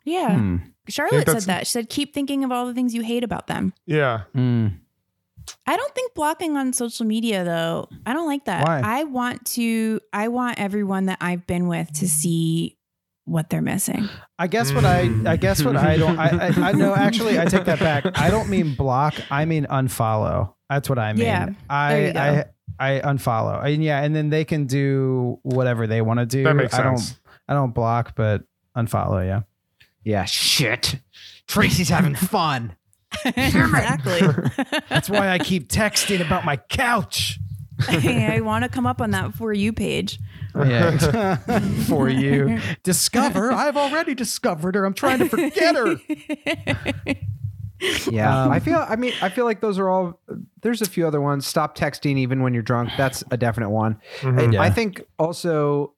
Yeah. 0.04 0.36
Hmm. 0.38 0.58
Charlotte 0.89 1.30
said 1.30 1.43
that. 1.43 1.68
She 1.68 1.72
said, 1.72 1.89
keep 1.89 2.14
thinking 2.14 2.43
of 2.43 2.51
all 2.51 2.66
the 2.66 2.74
things 2.74 2.93
you 2.93 3.01
hate 3.04 3.24
about 3.24 3.47
them. 3.47 3.74
Yeah. 3.86 4.24
Hmm. 4.34 4.68
I 5.65 5.77
don't 5.77 5.95
think 5.95 6.13
blocking 6.13 6.57
on 6.57 6.73
social 6.73 7.05
media 7.05 7.43
though. 7.43 7.87
I 8.05 8.13
don't 8.13 8.27
like 8.27 8.45
that. 8.45 8.65
Why? 8.65 8.81
I 8.83 9.03
want 9.05 9.45
to 9.53 9.99
I 10.11 10.27
want 10.27 10.59
everyone 10.59 11.05
that 11.05 11.19
I've 11.21 11.47
been 11.47 11.67
with 11.67 11.91
to 11.99 12.09
see 12.09 12.77
what 13.25 13.49
they're 13.49 13.61
missing. 13.61 14.09
I 14.37 14.47
guess 14.47 14.73
what 14.73 14.85
I 14.85 15.09
I 15.25 15.37
guess 15.37 15.63
what 15.63 15.77
I 15.77 15.97
don't 15.97 16.19
I, 16.19 16.29
I 16.29 16.69
I 16.69 16.71
know 16.73 16.93
actually 16.93 17.39
I 17.39 17.45
take 17.45 17.65
that 17.65 17.79
back. 17.79 18.19
I 18.19 18.29
don't 18.29 18.49
mean 18.49 18.75
block. 18.75 19.15
I 19.31 19.45
mean 19.45 19.65
unfollow. 19.67 20.53
That's 20.69 20.89
what 20.89 20.99
I 20.99 21.13
mean. 21.13 21.25
Yeah, 21.25 21.49
I 21.69 21.93
there 21.93 22.07
you 22.07 22.13
go. 22.13 22.19
I 22.19 22.45
I 22.79 22.99
unfollow. 23.01 23.63
And 23.63 23.83
yeah, 23.83 24.01
and 24.03 24.15
then 24.15 24.29
they 24.29 24.43
can 24.43 24.65
do 24.65 25.39
whatever 25.43 25.87
they 25.87 26.01
want 26.01 26.19
to 26.19 26.25
do. 26.25 26.43
That 26.43 26.55
makes 26.55 26.73
I 26.73 26.83
sense. 26.83 27.11
don't 27.11 27.19
I 27.47 27.53
don't 27.53 27.73
block, 27.73 28.15
but 28.15 28.43
unfollow. 28.75 29.25
Yeah. 29.25 29.41
Yeah, 30.03 30.25
shit. 30.25 30.99
Tracie's 31.47 31.89
having 31.89 32.15
fun. 32.15 32.75
Exactly. 33.26 34.22
That's 34.89 35.09
why 35.09 35.30
I 35.30 35.39
keep 35.39 35.70
texting 35.70 36.26
about 36.26 36.45
my 36.45 36.57
couch. 36.57 37.39
I 37.88 38.39
want 38.41 38.64
to 38.64 38.70
come 38.70 38.86
up 38.86 39.01
on 39.01 39.11
that 39.11 39.34
for 39.34 39.51
you 39.53 39.74
page. 39.74 40.20
Yeah. 40.55 41.38
For 41.88 42.07
you. 42.09 42.59
Discover. 42.84 43.51
I've 43.51 43.76
already 43.76 44.14
discovered 44.14 44.76
her. 44.76 44.86
I'm 44.86 44.93
trying 44.93 45.18
to 45.20 45.28
forget 45.28 45.76
her. 45.76 45.95
Yeah, 48.09 48.43
Um, 48.45 48.51
I 48.51 48.59
feel. 48.59 48.86
I 48.88 48.95
mean, 48.95 49.14
I 49.22 49.28
feel 49.30 49.43
like 49.45 49.59
those 49.59 49.78
are 49.78 49.89
all. 49.89 50.22
There's 50.61 50.82
a 50.82 50.86
few 50.86 51.05
other 51.05 51.20
ones. 51.20 51.45
Stop 51.45 51.78
texting 51.78 52.18
even 52.18 52.41
when 52.41 52.53
you're 52.53 52.64
drunk. 52.64 52.91
That's 52.97 53.24
a 53.32 53.36
definite 53.36 53.72
one. 53.72 53.99
Mhm. 54.22 54.57
I, 54.57 54.66
I 54.68 54.70
think 54.70 55.01
also, 55.20 55.93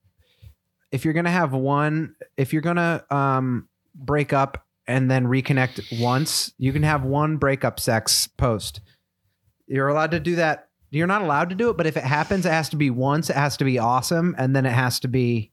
if 0.92 1.06
you're 1.06 1.14
gonna 1.14 1.30
have 1.30 1.52
one, 1.52 2.16
if 2.38 2.54
you're 2.54 2.64
gonna 2.64 3.04
um, 3.12 3.68
break 3.94 4.34
up 4.34 4.65
and 4.88 5.10
then 5.10 5.26
reconnect 5.26 6.00
once, 6.00 6.54
you 6.58 6.72
can 6.74 6.84
have 6.84 7.04
one 7.04 7.38
breakup 7.38 7.80
sex 7.80 8.28
post. 8.28 8.82
You're 9.68 9.88
allowed 9.88 10.12
to 10.12 10.20
do 10.20 10.36
that. 10.36 10.70
You're 10.92 11.08
not 11.08 11.22
allowed 11.24 11.50
to 11.50 11.56
do 11.56 11.70
it, 11.70 11.78
but 11.78 11.88
if 11.88 11.98
it 11.98 12.04
happens, 12.04 12.46
it 12.46 12.52
has 12.52 12.70
to 12.70 12.78
be 12.78 12.90
once. 12.90 13.30
It 13.30 13.36
has 13.36 13.58
to 13.58 13.66
be 13.66 13.80
awesome, 13.80 14.36
and 14.38 14.56
then 14.56 14.66
it 14.66 14.72
has 14.72 15.00
to 15.02 15.08
be, 15.08 15.52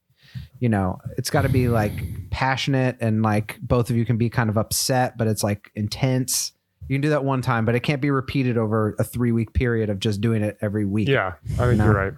you 0.61 0.68
know, 0.68 0.99
it's 1.16 1.30
got 1.30 1.43
to 1.43 1.49
be 1.49 1.68
like 1.68 1.93
passionate 2.30 2.97
and 3.01 3.22
like 3.22 3.59
both 3.61 3.91
of 3.91 3.97
you 3.97 4.05
can 4.05 4.18
be 4.18 4.28
kind 4.30 4.49
of 4.51 4.57
upset, 4.57 5.16
but 5.18 5.26
it's 5.26 5.43
like 5.43 5.70
intense. 5.74 6.53
You 6.89 6.95
can 6.95 7.01
do 7.01 7.09
that 7.11 7.24
one 7.24 7.43
time, 7.43 7.64
but 7.64 7.74
it 7.74 7.80
can't 7.80 8.01
be 8.03 8.11
repeated 8.11 8.59
over 8.59 8.95
a 8.99 9.05
three 9.05 9.33
week 9.33 9.53
period 9.53 9.89
of 9.91 9.99
just 9.99 10.20
doing 10.20 10.43
it 10.43 10.59
every 10.61 10.85
week. 10.85 11.09
Yeah, 11.09 11.33
I 11.55 11.64
think 11.66 11.78
No. 11.78 11.85
you're 11.87 11.95
right. 11.95 12.12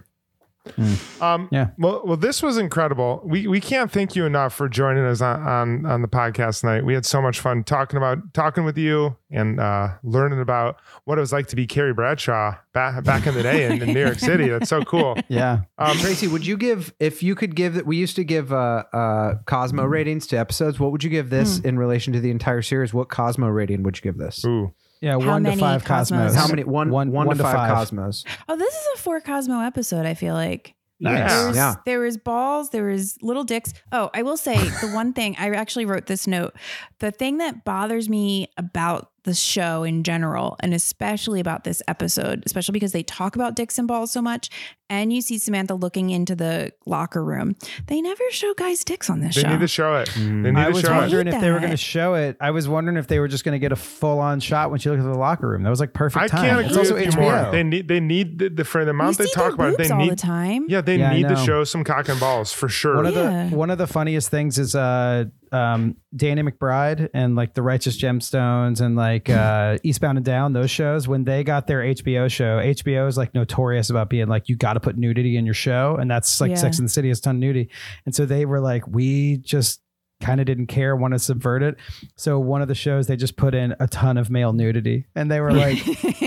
Um, 1.21 1.47
Yeah. 1.51 1.69
Well, 1.77 2.01
well, 2.05 2.17
this 2.17 2.41
was 2.43 2.57
incredible. 2.57 3.21
We 3.23 3.47
we 3.47 3.59
can't 3.61 3.91
thank 3.91 4.15
you 4.15 4.25
enough 4.25 4.53
for 4.53 4.67
joining 4.67 5.05
us 5.05 5.21
on 5.21 5.41
on, 5.41 5.85
on 5.85 6.01
the 6.01 6.07
podcast 6.07 6.61
tonight. 6.61 6.85
We 6.85 6.93
had 6.93 7.05
so 7.05 7.21
much 7.21 7.39
fun 7.39 7.63
talking 7.63 7.97
about 7.97 8.33
talking 8.33 8.63
with 8.65 8.77
you 8.77 9.15
and 9.31 9.59
uh, 9.59 9.89
learning 10.03 10.39
about 10.41 10.77
what 11.05 11.17
it 11.17 11.21
was 11.21 11.31
like 11.33 11.47
to 11.47 11.55
be 11.55 11.67
Carrie 11.67 11.93
Bradshaw 11.93 12.55
back 12.73 13.03
back 13.03 13.27
in 13.27 13.33
the 13.33 13.43
day 13.43 13.65
in, 13.65 13.81
in 13.81 13.93
New 13.93 13.99
York 14.03 14.19
City. 14.19 14.47
That's 14.49 14.69
so 14.69 14.81
cool. 14.83 15.15
Yeah. 15.27 15.61
Um, 15.77 15.97
Tracie, 15.97 16.27
would 16.27 16.45
you 16.45 16.55
give 16.57 16.93
if 16.99 17.23
you 17.23 17.35
could 17.35 17.55
give 17.55 17.73
that? 17.73 17.85
We 17.85 17.97
used 17.97 18.15
to 18.17 18.23
give 18.23 18.53
uh, 18.53 18.83
uh, 18.93 19.35
Cosmo 19.45 19.83
ratings 19.83 20.27
to 20.27 20.37
episodes. 20.37 20.79
What 20.79 20.91
would 20.91 21.03
you 21.03 21.09
give 21.09 21.29
this 21.29 21.59
in 21.59 21.77
relation 21.79 22.13
to 22.13 22.19
the 22.19 22.31
entire 22.31 22.61
series? 22.61 22.93
What 22.93 23.09
Cosmo 23.09 23.47
rating 23.47 23.83
would 23.83 23.97
you 23.97 24.01
give 24.01 24.17
this? 24.17 24.45
ooh, 24.45 24.73
Yeah. 25.05 25.19
How 25.19 25.33
one 25.33 25.43
to 25.43 25.49
many 25.49 25.61
five 25.61 25.83
cosmos? 25.83 26.33
cosmos. 26.33 26.35
How 26.35 26.47
many? 26.47 26.63
One, 26.63 26.89
One- 26.89 27.11
one, 27.11 27.27
one 27.27 27.37
to 27.37 27.43
to 27.43 27.47
five, 27.47 27.55
five. 27.55 27.75
Cosmos. 27.75 28.25
Oh, 28.49 28.55
this 28.57 28.73
is 28.73 28.87
a 28.95 28.97
four 28.97 29.21
Cosmo 29.21 29.59
episode, 29.61 30.05
I 30.05 30.15
feel 30.15 30.33
like. 30.33 30.73
Nice. 30.99 31.31
There 31.31 31.47
was, 31.47 31.57
Yeah. 31.57 31.75
there 31.85 31.99
was 31.99 32.17
balls, 32.17 32.69
there 32.71 32.85
was 32.85 33.17
little 33.21 33.43
dicks. 33.43 33.73
Oh, 33.91 34.09
I 34.13 34.23
will 34.23 34.37
say 34.37 34.55
the 34.81 34.87
one 34.93 35.13
thing 35.13 35.35
I 35.37 35.49
actually 35.51 35.85
wrote 35.85 36.05
this 36.07 36.25
note. 36.25 36.55
The 36.99 37.11
thing 37.11 37.37
that 37.37 37.65
bothers 37.65 38.09
me 38.09 38.47
about 38.57 39.11
the 39.25 39.33
show 39.35 39.83
in 39.83 40.03
general, 40.03 40.55
and 40.61 40.73
especially 40.73 41.39
about 41.39 41.63
this 41.65 41.81
episode, 41.87 42.41
especially 42.45 42.73
because 42.73 42.93
they 42.93 43.03
talk 43.03 43.35
about 43.35 43.55
dicks 43.55 43.77
and 43.77 43.87
balls 43.87 44.11
so 44.11 44.21
much, 44.21 44.49
and 44.89 45.11
you 45.11 45.19
see 45.21 45.37
Samantha 45.37 45.73
looking 45.75 46.11
into 46.11 46.35
the 46.35 46.71
locker 46.85 47.23
room. 47.23 47.55
They 47.87 48.01
never 48.01 48.23
show 48.29 48.53
guys' 48.53 48.83
dicks 48.83 49.09
on 49.09 49.19
this 49.19 49.35
they 49.35 49.41
show. 49.41 49.47
They 49.47 49.53
need 49.55 49.59
to 49.61 49.67
show 49.67 49.95
it. 49.95 50.09
They 50.15 50.21
need 50.21 50.55
I 50.55 50.65
to 50.67 50.71
was 50.71 50.81
show 50.81 50.93
it. 50.93 50.97
wondering 50.97 51.27
if 51.27 51.41
they 51.41 51.51
were 51.51 51.59
going 51.59 51.71
to 51.71 51.77
show 51.77 52.13
it. 52.13 52.37
I 52.39 52.51
was 52.51 52.67
wondering 52.69 52.97
if 52.97 53.07
they 53.07 53.19
were 53.19 53.27
just 53.27 53.43
going 53.43 53.53
to 53.53 53.59
get 53.59 53.71
a 53.71 53.75
full 53.75 54.19
on 54.19 54.39
shot 54.39 54.69
when 54.71 54.79
she 54.79 54.89
looked 54.89 55.01
at 55.01 55.05
the 55.11 55.17
locker 55.17 55.47
room. 55.49 55.63
That 55.63 55.69
was 55.71 55.79
like 55.79 55.93
perfect 55.93 56.23
I 56.23 56.27
time. 56.27 56.45
can't 56.45 56.59
it's 56.61 56.69
agree 56.69 56.79
also 56.79 56.93
with 56.93 57.15
you 57.15 57.21
more. 57.21 57.31
HBO. 57.33 57.51
They 57.51 57.63
need 57.63 57.87
they 57.87 57.99
need 57.99 58.39
the, 58.39 58.49
the 58.49 58.63
for 58.63 58.85
the 58.85 58.91
amount 58.91 59.15
see 59.17 59.23
they 59.23 59.29
talk 59.31 59.53
about 59.53 59.71
it. 59.73 59.77
They 59.79 59.89
all 59.89 59.97
need 59.97 60.11
the 60.11 60.15
time. 60.15 60.65
yeah 60.69 60.81
they 60.81 60.97
Yeah, 60.97 61.13
need 61.13 61.27
to 61.29 61.35
show 61.35 61.63
some 61.63 61.83
cock 61.83 62.07
and 62.07 62.19
balls 62.19 62.53
for 62.53 62.69
sure. 62.69 62.95
one 62.97 63.05
of 63.07 63.15
Yeah. 63.15 63.49
the 63.49 63.55
one 63.55 63.71
of 63.71 63.77
the 63.79 63.87
funniest 63.87 64.29
things 64.29 64.59
is 64.59 64.75
uh 64.75 65.25
um 65.55 65.95
Danny 66.15 66.41
McBride 66.43 67.09
and 67.13 67.35
like 67.35 67.53
the 67.53 67.61
Righteous 67.61 67.99
Gemstones 68.01 68.81
and 68.81 68.95
like 68.95 69.29
uh 69.29 69.77
Eastbound 69.83 70.17
and 70.17 70.25
Down 70.25 70.53
those 70.53 70.69
shows 70.71 71.07
when 71.07 71.23
they 71.23 71.43
got 71.43 71.67
their 71.67 71.79
HBO 71.81 72.29
show 72.29 72.57
HBO 72.59 73.07
is 73.07 73.17
like 73.17 73.33
notorious 73.33 73.89
about 73.89 74.09
being 74.09 74.27
like 74.27 74.49
you 74.49 74.55
got 74.55 74.73
to 74.73 74.79
put 74.79 74.97
nudity 74.97 75.37
in 75.37 75.45
your 75.45 75.53
show 75.53 75.95
and 75.99 76.09
that's 76.11 76.39
like 76.41 76.51
Yeah. 76.51 76.57
Sex 76.57 76.79
and 76.79 76.87
the 76.87 76.91
City 76.91 77.07
has 77.07 77.19
a 77.19 77.21
ton 77.21 77.35
of 77.35 77.39
nudity 77.39 77.69
and 78.05 78.13
so 78.13 78.25
they 78.25 78.45
were 78.45 78.59
like 78.59 78.85
we 78.87 79.37
just 79.37 79.81
kind 80.25 80.39
of 80.39 80.45
didn't 80.45 80.67
care 80.67 80.95
want 80.95 81.13
to 81.13 81.19
subvert 81.19 81.61
it 81.61 81.75
so 82.15 82.39
one 82.39 82.61
of 82.61 82.67
the 82.67 82.75
shows 82.75 83.07
they 83.07 83.15
just 83.15 83.37
put 83.37 83.53
in 83.53 83.75
a 83.79 83.87
ton 83.87 84.17
of 84.17 84.29
male 84.29 84.53
nudity 84.53 85.05
and 85.15 85.29
they 85.31 85.39
were 85.39 85.51
like 85.53 85.77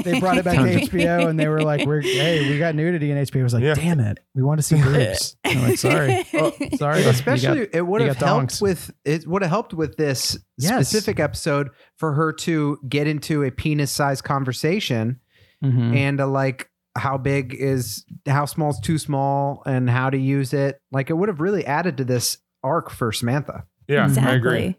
they 0.04 0.20
brought 0.20 0.38
it 0.38 0.44
back 0.44 0.56
to 0.56 0.86
HBO 0.86 1.28
and 1.28 1.38
they 1.40 1.48
were 1.48 1.62
like 1.62 1.86
we're 1.86 2.00
hey 2.00 2.48
we 2.48 2.58
got 2.58 2.74
nudity 2.74 3.10
and 3.10 3.26
HBO 3.26 3.42
was 3.42 3.54
like 3.54 3.62
Yeah. 3.64 3.74
damn 3.74 4.00
it 4.00 4.18
we 4.34 4.42
want 4.42 4.58
to 4.58 4.62
see 4.62 4.80
boobs 4.80 5.36
I'm 5.44 5.62
like 5.62 5.78
sorry 5.78 6.24
Oh, 6.34 6.52
sorry 6.76 7.02
Especially, 7.02 7.66
got- 7.66 7.74
it 7.74 7.86
would 7.86 8.00
have 8.02 8.16
helped 8.16 8.20
donks. 8.50 8.60
with 8.62 8.90
it. 9.04 9.26
Would 9.26 9.42
have 9.42 9.50
helped 9.50 9.74
with 9.74 9.96
this 9.96 10.36
Yes. 10.58 10.88
specific 10.88 11.18
episode 11.20 11.68
for 11.96 12.12
her 12.14 12.32
to 12.34 12.78
get 12.88 13.06
into 13.06 13.42
a 13.44 13.50
penis 13.50 13.90
size 13.90 14.20
conversation 14.22 15.20
Mhm. 15.64 15.96
and 15.96 16.20
uh, 16.20 16.26
like 16.28 16.68
how 16.96 17.16
big 17.18 17.54
is 17.54 18.04
how 18.26 18.44
small 18.44 18.70
is 18.70 18.78
too 18.80 18.98
small 18.98 19.62
and 19.66 19.88
how 19.90 20.10
to 20.10 20.18
use 20.18 20.52
it. 20.52 20.80
Like 20.92 21.10
it 21.10 21.14
would 21.14 21.28
have 21.28 21.40
really 21.40 21.64
added 21.66 21.96
to 21.98 22.04
this 22.04 22.38
arc 22.64 22.90
for 22.90 23.12
Samantha. 23.12 23.64
Yeah, 23.88 24.08
I 24.20 24.34
agree. 24.34 24.76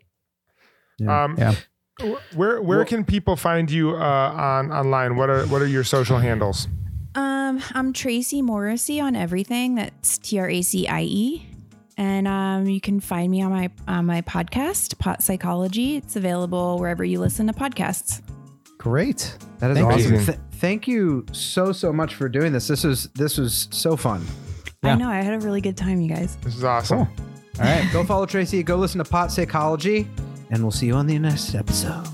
exactly. 1.00 1.08
Um, 1.08 1.36
Yeah. 1.38 1.56
Where 2.34 2.62
where 2.62 2.78
Well- 2.80 2.86
can 2.86 3.04
people 3.04 3.36
find 3.36 3.70
you 3.70 3.92
uh, 3.92 4.00
on 4.00 4.72
online? 4.72 5.18
What 5.18 5.30
are 5.30 5.46
what 5.48 5.62
are 5.62 5.68
your 5.68 5.84
social 5.84 6.18
handles? 6.20 6.68
Um, 7.16 7.62
I'm 7.74 7.92
Tracie 7.92 8.42
Morrissey 8.42 9.02
on 9.02 9.16
everything. 9.16 9.76
That's 9.76 10.18
T 10.20 10.40
R 10.40 10.50
A 10.50 10.62
C 10.62 10.88
I 10.88 11.02
E. 11.02 11.46
And 11.98 12.26
um, 12.30 12.66
you 12.68 12.80
can 12.80 13.02
find 13.02 13.30
me 13.30 13.42
on 13.42 13.52
my 13.52 13.70
on 13.88 14.06
my 14.06 14.22
podcast, 14.22 14.98
Pot 15.00 15.22
Psychology. 15.22 15.98
It's 15.98 16.16
available 16.16 16.78
wherever 16.80 17.04
you 17.04 17.20
listen 17.20 17.48
to 17.48 17.54
podcasts. 17.54 18.22
Great. 18.78 19.38
That 19.58 19.72
is 19.72 19.78
Thank 19.78 19.92
awesome. 19.92 20.14
you. 20.14 20.26
Th- 20.26 20.38
thank 20.54 20.88
you 20.88 21.26
so 21.34 21.74
so 21.74 21.92
much 21.92 22.16
for 22.16 22.30
doing 22.30 22.54
this. 22.54 22.68
This 22.70 22.86
was 22.86 23.10
this 23.16 23.38
was 23.38 23.68
so 23.72 23.98
fun. 23.98 24.26
Yeah. 24.84 24.94
I 24.94 24.96
know 24.96 25.10
I 25.10 25.20
had 25.22 25.34
a 25.34 25.40
really 25.40 25.60
good 25.60 25.76
time, 25.76 26.00
you 26.00 26.08
guys. 26.16 26.38
This 26.38 26.56
is 26.56 26.64
awesome. 26.64 27.10
All 27.60 27.66
right. 27.66 27.88
Go 27.92 28.04
follow 28.04 28.26
Tracie. 28.26 28.64
Go 28.64 28.78
listen 28.78 29.00
to 29.04 29.10
Pot 29.10 29.32
Psychology, 29.32 30.08
and 30.50 30.62
we'll 30.64 30.72
see 30.72 30.88
you 30.88 30.94
on 30.96 31.08
the 31.08 31.20
next 31.20 31.56
episode. 31.56 32.06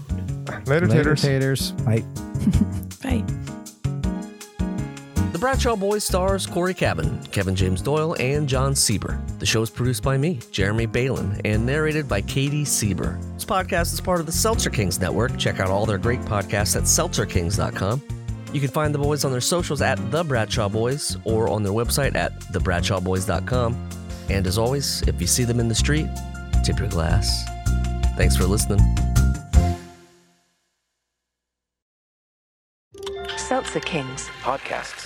Later, 0.67 0.87
Later, 0.87 0.87
taters. 0.87 1.21
taters. 1.21 1.71
Bye. 1.71 1.99
Bye. 3.03 3.23
The 5.31 5.39
Bradshaw 5.39 5.75
Boys 5.75 6.03
stars 6.03 6.47
Cory 6.47 6.73
Cavin, 6.73 7.29
Kevin 7.31 7.55
James 7.55 7.81
Doyle, 7.81 8.15
and 8.19 8.47
Jon 8.47 8.73
Sieber. 8.73 9.19
The 9.39 9.45
show 9.45 9.61
is 9.61 9.69
produced 9.69 10.01
by 10.01 10.17
me, 10.17 10.39
Jeremy 10.49 10.87
Balon, 10.87 11.39
and 11.45 11.65
narrated 11.65 12.07
by 12.07 12.21
Katie 12.21 12.63
Sieber. 12.63 13.21
This 13.33 13.45
podcast 13.45 13.93
is 13.93 14.01
part 14.01 14.21
of 14.21 14.25
the 14.25 14.31
Seltzer 14.31 14.69
Kings 14.69 14.99
Network. 14.99 15.37
Check 15.37 15.59
out 15.59 15.67
all 15.69 15.85
their 15.85 15.97
great 15.97 16.21
podcasts 16.21 16.75
at 16.77 16.83
seltzerkings.com. 16.83 18.01
You 18.53 18.61
can 18.61 18.69
find 18.69 18.95
the 18.95 18.99
boys 18.99 19.25
on 19.25 19.31
their 19.31 19.41
socials 19.41 19.81
at 19.81 19.99
The 20.11 20.23
Bradshaw 20.23 20.69
Boys 20.69 21.17
or 21.25 21.49
on 21.49 21.61
their 21.63 21.73
website 21.73 22.15
at 22.15 22.39
thebradshawboys.com. 22.39 23.89
And 24.29 24.47
as 24.47 24.57
always, 24.57 25.01
if 25.03 25.21
you 25.21 25.27
see 25.27 25.43
them 25.43 25.59
in 25.59 25.67
the 25.67 25.75
street, 25.75 26.07
tip 26.63 26.79
your 26.79 26.87
glass. 26.87 27.45
Thanks 28.17 28.35
for 28.35 28.45
listening. 28.45 28.79
Seltzer 33.37 33.79
Kings. 33.79 34.27
Podcasts. 34.41 35.04